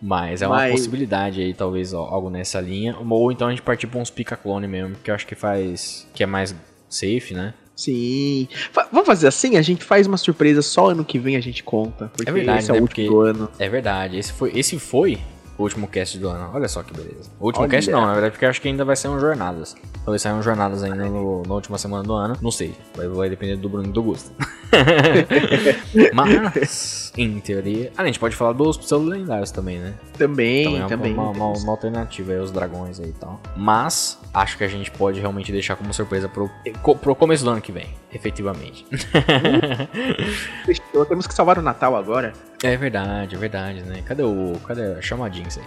Mas 0.00 0.42
é 0.42 0.46
uma 0.46 0.56
Mas- 0.56 0.72
possibilidade 0.72 1.40
aí, 1.40 1.54
talvez, 1.54 1.92
ó, 1.94 2.02
algo 2.04 2.28
nessa 2.30 2.60
linha. 2.60 2.96
Ou 2.98 3.32
então 3.32 3.48
a 3.48 3.50
gente 3.50 3.62
partir 3.62 3.86
pra 3.86 3.98
uns 4.00 4.10
pica-clone 4.10 4.66
mesmo, 4.68 4.96
que 5.02 5.10
eu 5.10 5.14
acho 5.14 5.26
que 5.26 5.34
faz. 5.34 6.06
que 6.14 6.22
é 6.22 6.26
mais 6.26 6.54
safe, 6.88 7.34
né? 7.34 7.54
Sim. 7.74 8.48
Fa- 8.72 8.88
vamos 8.90 9.06
fazer 9.06 9.28
assim? 9.28 9.56
A 9.56 9.62
gente 9.62 9.84
faz 9.84 10.06
uma 10.06 10.16
surpresa 10.16 10.62
só 10.62 10.90
ano 10.90 11.04
que 11.04 11.18
vem 11.18 11.36
a 11.36 11.40
gente 11.40 11.62
conta. 11.62 12.10
Porque 12.14 12.28
É 12.28 12.32
verdade, 12.32 12.58
esse 12.60 12.70
é 12.70 12.72
o 12.72 12.76
né? 12.76 12.82
último 12.82 13.06
Porque- 13.08 13.30
ano. 13.30 13.50
É 13.58 13.68
verdade. 13.68 14.18
Esse 14.18 14.32
foi, 14.32 14.52
esse 14.54 14.78
foi 14.78 15.18
o 15.58 15.62
último 15.62 15.86
cast 15.88 16.18
do 16.18 16.28
ano. 16.28 16.50
Olha 16.54 16.68
só 16.68 16.82
que 16.82 16.92
beleza. 16.94 17.30
O 17.40 17.46
último 17.46 17.62
Olha. 17.64 17.70
cast 17.70 17.90
não, 17.90 18.02
na 18.06 18.12
verdade, 18.12 18.32
porque 18.32 18.44
acho 18.46 18.60
que 18.60 18.68
ainda 18.68 18.84
vai 18.84 18.94
ser 18.96 19.08
um 19.08 19.18
Jornadas. 19.18 19.74
Talvez 20.04 20.22
saiam 20.22 20.42
Jornadas 20.42 20.82
ainda 20.82 21.04
no- 21.06 21.42
na 21.46 21.54
última 21.54 21.78
semana 21.78 22.02
do 22.02 22.12
ano. 22.12 22.36
Não 22.40 22.50
sei. 22.50 22.74
Vai, 22.96 23.08
vai 23.08 23.28
depender 23.30 23.56
do 23.56 23.68
Bruno 23.68 23.88
e 23.88 23.92
do 23.92 24.02
Gusto. 24.02 24.30
Mas, 26.12 27.12
em 27.16 27.38
teoria. 27.40 27.92
Ah, 27.96 28.02
a 28.02 28.06
gente 28.06 28.18
pode 28.18 28.36
falar 28.36 28.52
dos 28.52 28.76
pseudo 28.76 29.06
lendários 29.06 29.50
também, 29.50 29.78
né? 29.78 29.94
Também, 30.18 30.64
Também 30.64 30.82
é 30.82 30.86
também. 30.88 31.14
uma, 31.14 31.30
uma- 31.30 31.52
uma 31.52 31.72
alternativa 31.72 32.32
aí, 32.32 32.38
os 32.38 32.50
dragões 32.50 33.00
aí 33.00 33.08
e 33.08 33.12
tal. 33.12 33.40
Mas, 33.56 34.18
acho 34.34 34.56
que 34.58 34.64
a 34.64 34.68
gente 34.68 34.90
pode 34.90 35.20
realmente 35.20 35.50
deixar 35.52 35.76
como 35.76 35.92
surpresa 35.94 36.28
pro, 36.28 36.50
pro 37.00 37.14
começo 37.14 37.44
do 37.44 37.50
ano 37.50 37.60
que 37.60 37.72
vem, 37.72 37.86
efetivamente. 38.12 38.86
Temos 41.08 41.26
que 41.26 41.34
salvar 41.34 41.58
o 41.58 41.62
Natal 41.62 41.96
agora. 41.96 42.32
É 42.62 42.76
verdade, 42.76 43.34
é 43.34 43.38
verdade, 43.38 43.82
né? 43.82 44.02
Cadê 44.04 44.22
o. 44.22 44.54
Cadê 44.66 44.82
a 44.94 45.02
chamadinha 45.02 45.46
isso 45.48 45.60
aí? 45.60 45.66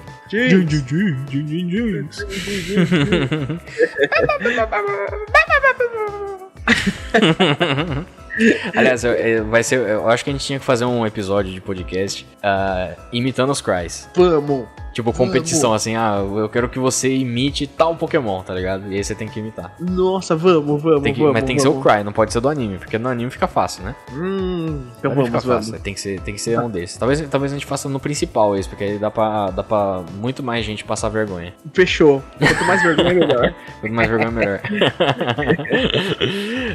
Aliás, 8.76 9.04
vai 9.50 9.64
ser. 9.64 9.80
Eu 9.80 10.10
acho 10.10 10.24
que 10.24 10.30
a 10.30 10.34
gente 10.34 10.46
tinha 10.46 10.60
que 10.60 10.66
fazer 10.66 10.86
um 10.86 11.06
episódio 11.06 11.52
de 11.52 11.60
podcast 11.60 12.26
uh, 12.38 12.96
imitando 13.12 13.52
os 13.52 13.62
Cries. 13.62 14.10
Vamos! 14.16 14.68
Tipo, 14.94 15.14
competição, 15.14 15.70
vamos. 15.70 15.84
assim, 15.84 15.96
ah, 15.96 16.18
eu 16.38 16.50
quero 16.50 16.68
que 16.68 16.80
você 16.80 17.14
imite 17.16 17.68
tal 17.68 17.96
Pokémon, 17.96 18.42
tá 18.42 18.54
ligado? 18.54 18.92
E 18.92 18.96
aí 18.98 19.04
você 19.04 19.14
tem 19.14 19.28
que 19.28 19.40
imitar. 19.40 19.74
Nossa, 19.80 20.36
vamos, 20.36 20.82
vamos, 20.82 21.04
tem 21.04 21.14
que, 21.14 21.20
vamos. 21.20 21.34
Mas 21.34 21.44
tem 21.44 21.56
que 21.56 21.62
ser 21.62 21.68
o 21.68 21.80
Cry, 21.80 22.04
não 22.04 22.12
pode 22.12 22.34
ser 22.34 22.40
do 22.40 22.50
anime, 22.50 22.78
porque 22.78 22.98
no 22.98 23.10
anime 23.10 23.30
fica 23.30 23.48
fácil, 23.48 23.84
né? 23.84 23.96
Hum, 24.12 24.84
então 24.98 25.12
vamos, 25.12 25.26
fica 25.28 25.40
vamos. 25.40 25.68
Fácil. 25.68 25.82
Tem 25.82 25.94
que 25.94 26.02
ser, 26.02 26.20
tem 26.22 26.34
que 26.34 26.42
ser 26.42 26.60
um 26.60 26.70
desses. 26.70 26.98
Talvez, 26.98 27.22
talvez 27.30 27.52
a 27.52 27.56
gente 27.56 27.66
faça 27.66 27.88
no 27.88 28.00
principal 28.00 28.56
esse, 28.56 28.68
porque 28.68 28.84
aí 28.84 28.98
dá 28.98 29.12
pra, 29.12 29.52
dá 29.52 29.64
pra 29.64 30.04
muito 30.16 30.42
mais 30.44 30.66
gente 30.66 30.84
passar 30.84 31.10
vergonha. 31.10 31.54
Fechou. 31.74 32.22
Quanto 32.38 32.64
mais 32.66 32.82
vergonha, 32.84 33.14
melhor. 33.14 33.56
Quanto 33.80 33.94
mais 33.94 34.10
vergonha, 34.10 34.32
melhor. 34.32 34.62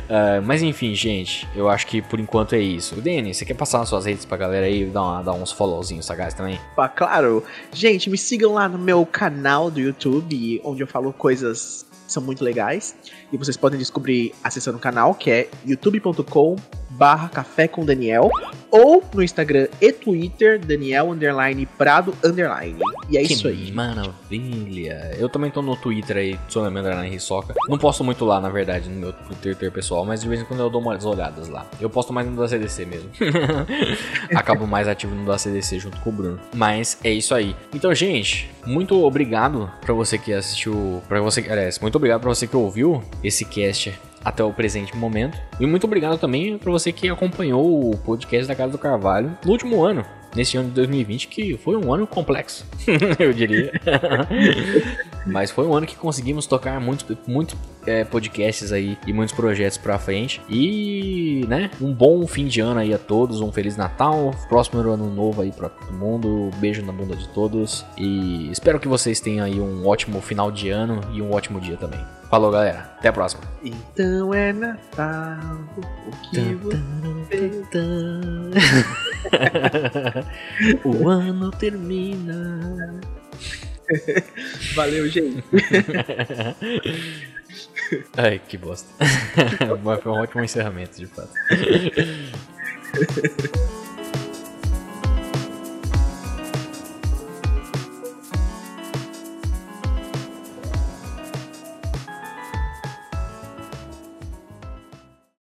uh, 0.09 0.43
mas 0.45 0.63
enfim, 0.63 0.95
gente, 0.95 1.49
eu 1.55 1.69
acho 1.69 1.87
que 1.87 2.01
por 2.01 2.21
enquanto 2.21 2.55
é 2.55 2.61
isso. 2.61 3.01
Dani, 3.01 3.35
você 3.35 3.45
quer 3.45 3.55
passar 3.55 3.79
nas 3.79 3.89
suas 3.89 4.05
redes 4.05 4.25
pra 4.25 4.37
galera 4.37 4.67
aí, 4.67 4.85
dar, 4.85 5.03
uma, 5.03 5.23
dar 5.23 5.33
uns 5.33 5.53
followzinhos 5.53 6.07
sagaz 6.07 6.35
também? 6.35 6.59
Pá, 6.77 6.89
claro. 6.89 7.43
Gente, 7.73 8.09
me 8.15 8.19
sigam 8.19 8.53
lá 8.53 8.69
no 8.69 8.79
meu 8.79 9.05
canal 9.05 9.69
do 9.73 9.81
YouTube, 9.81 10.61
onde 10.63 10.81
eu 10.81 10.87
falo 10.87 11.13
coisas 11.13 11.85
que 12.07 12.13
são 12.13 12.23
muito 12.23 12.45
legais. 12.45 12.95
E 13.33 13.37
vocês 13.37 13.57
podem 13.57 13.77
descobrir 13.77 14.33
acessando 14.45 14.79
o 14.79 14.81
canal, 14.81 15.17
que 15.17 15.33
é 15.33 15.51
youtube.com 15.67 16.55
barra 16.97 17.29
Café 17.29 17.69
com 17.69 17.85
Daniel, 17.85 18.31
ou 18.71 19.03
no 19.15 19.23
Instagram 19.23 19.69
e 19.81 19.93
Twitter, 19.93 20.59
Daniel 20.59 21.13
underline 21.13 21.65
Prado 21.79 22.13
underline. 22.25 22.77
E 23.09 23.17
é 23.17 23.23
que 23.23 23.33
isso 23.33 23.47
aí. 23.47 23.71
Maravilha. 23.71 25.15
Eu 25.17 25.29
também 25.29 25.51
tô 25.51 25.63
no 25.63 25.77
Twitter 25.77 26.17
aí, 26.17 26.39
Tsunami 26.49 26.81
underline 26.81 27.09
Risoca. 27.09 27.55
Não 27.69 27.79
posto 27.79 28.03
muito 28.03 28.25
lá, 28.25 28.41
na 28.41 28.49
verdade, 28.49 28.89
no 28.89 28.97
meu 28.97 29.13
Twitter 29.41 29.71
pessoal, 29.71 30.05
mas 30.05 30.23
de 30.23 30.29
vez 30.29 30.41
em 30.41 30.45
quando 30.45 30.61
eu 30.61 30.71
dou 30.71 30.81
umas 30.81 31.05
olhadas 31.05 31.49
lá. 31.49 31.67
Eu 31.81 31.89
posto 31.89 32.13
mais 32.13 32.29
no 32.29 32.37
da 32.37 32.49
CDC 32.49 32.85
mesmo. 32.85 33.11
Acabo 34.35 34.67
mais 34.67 34.89
ativo 34.89 35.15
no 35.15 35.25
da 35.25 35.39
CDC 35.39 35.79
junto 35.79 36.01
com 36.01 36.11
o 36.11 36.13
Bruno. 36.13 36.41
Mas 36.53 36.99
é 37.05 37.11
isso 37.11 37.35
aí. 37.35 37.55
Então, 37.73 37.95
gente, 37.95 38.51
muito 38.67 39.05
obrigado 39.05 39.71
para 39.81 39.95
você 39.95 40.19
que 40.19 40.33
assistiu, 40.33 41.03
para 41.09 41.21
você, 41.21 41.47
aliás, 41.49 41.79
muito 41.79 41.95
obrigado 41.95 42.21
para 42.21 42.31
você 42.31 42.47
que 42.47 42.57
ouviu 42.57 43.03
esse 43.23 43.45
cast 43.45 43.95
até 44.25 44.43
o 44.43 44.53
presente 44.53 44.97
momento. 44.97 45.39
E 45.61 45.67
muito 45.67 45.85
obrigado 45.85 46.19
também 46.19 46.57
para 46.59 46.71
você 46.71 46.91
que 46.91 47.09
acompanhou 47.09 47.91
o 47.91 47.97
podcast 47.99 48.47
da 48.47 48.55
Casa 48.55 48.73
do 48.73 48.79
Carvalho 48.79 49.37
no 49.45 49.53
último 49.53 49.85
ano, 49.85 50.05
nesse 50.35 50.57
ano 50.57 50.69
de 50.69 50.75
2020, 50.75 51.29
que 51.29 51.57
foi 51.57 51.77
um 51.77 51.93
ano 51.93 52.07
complexo, 52.07 52.67
eu 53.19 53.33
diria. 53.33 53.73
Mas 55.27 55.51
foi 55.51 55.67
um 55.67 55.75
ano 55.75 55.87
que 55.87 55.97
conseguimos 55.97 56.47
tocar 56.47 56.81
muitos, 56.81 57.17
muitos 57.27 57.57
é, 57.87 58.05
podcasts 58.05 58.73
aí 58.73 58.99
e 59.07 59.13
muitos 59.13 59.35
projetos 59.35 59.79
pra 59.79 59.99
frente. 59.99 60.41
E, 60.49 61.45
né, 61.49 61.71
um 61.81 61.93
bom 61.93 62.27
fim 62.27 62.47
de 62.47 62.61
ano 62.61 62.81
aí 62.81 62.93
a 62.93 62.99
todos, 62.99 63.41
um 63.41 63.51
Feliz 63.51 63.77
Natal, 63.77 64.35
próximo 64.49 64.81
ano 64.81 65.11
novo 65.11 65.43
aí 65.43 65.51
pra 65.51 65.69
todo 65.69 65.93
mundo, 65.93 66.51
beijo 66.59 66.85
na 66.85 66.93
bunda 66.93 67.17
de 67.17 67.29
todos. 67.29 67.85
E 67.97 68.51
espero 68.51 68.79
que 68.79 68.89
vocês 68.89 69.21
tenham 69.21 69.45
aí 69.47 69.61
um 69.61 69.87
ótimo 69.87 70.21
final 70.21 70.51
de 70.51 70.69
ano 70.71 71.01
e 71.13 71.23
um 71.23 71.33
ótimo 71.33 71.61
dia 71.61 71.77
também. 71.77 72.01
Falou, 72.35 72.51
galera. 72.51 72.91
Até 72.99 73.11
a 73.11 73.13
próxima. 73.13 73.45
Então 73.63 74.35
é 74.35 74.53
Natal. 74.53 75.61
O 75.79 76.31
que 76.31 76.57
você... 76.57 76.83
o 80.85 81.09
ano 81.09 81.53
termina. 81.53 83.01
Valeu, 84.75 85.09
gente. 85.09 85.45
Ai, 88.19 88.41
que 88.41 88.59
bosta. 88.59 88.89
Foi 90.03 90.11
um 90.11 90.21
ótimo 90.21 90.43
encerramento, 90.43 90.99
de 90.99 91.07
fato. 91.07 91.31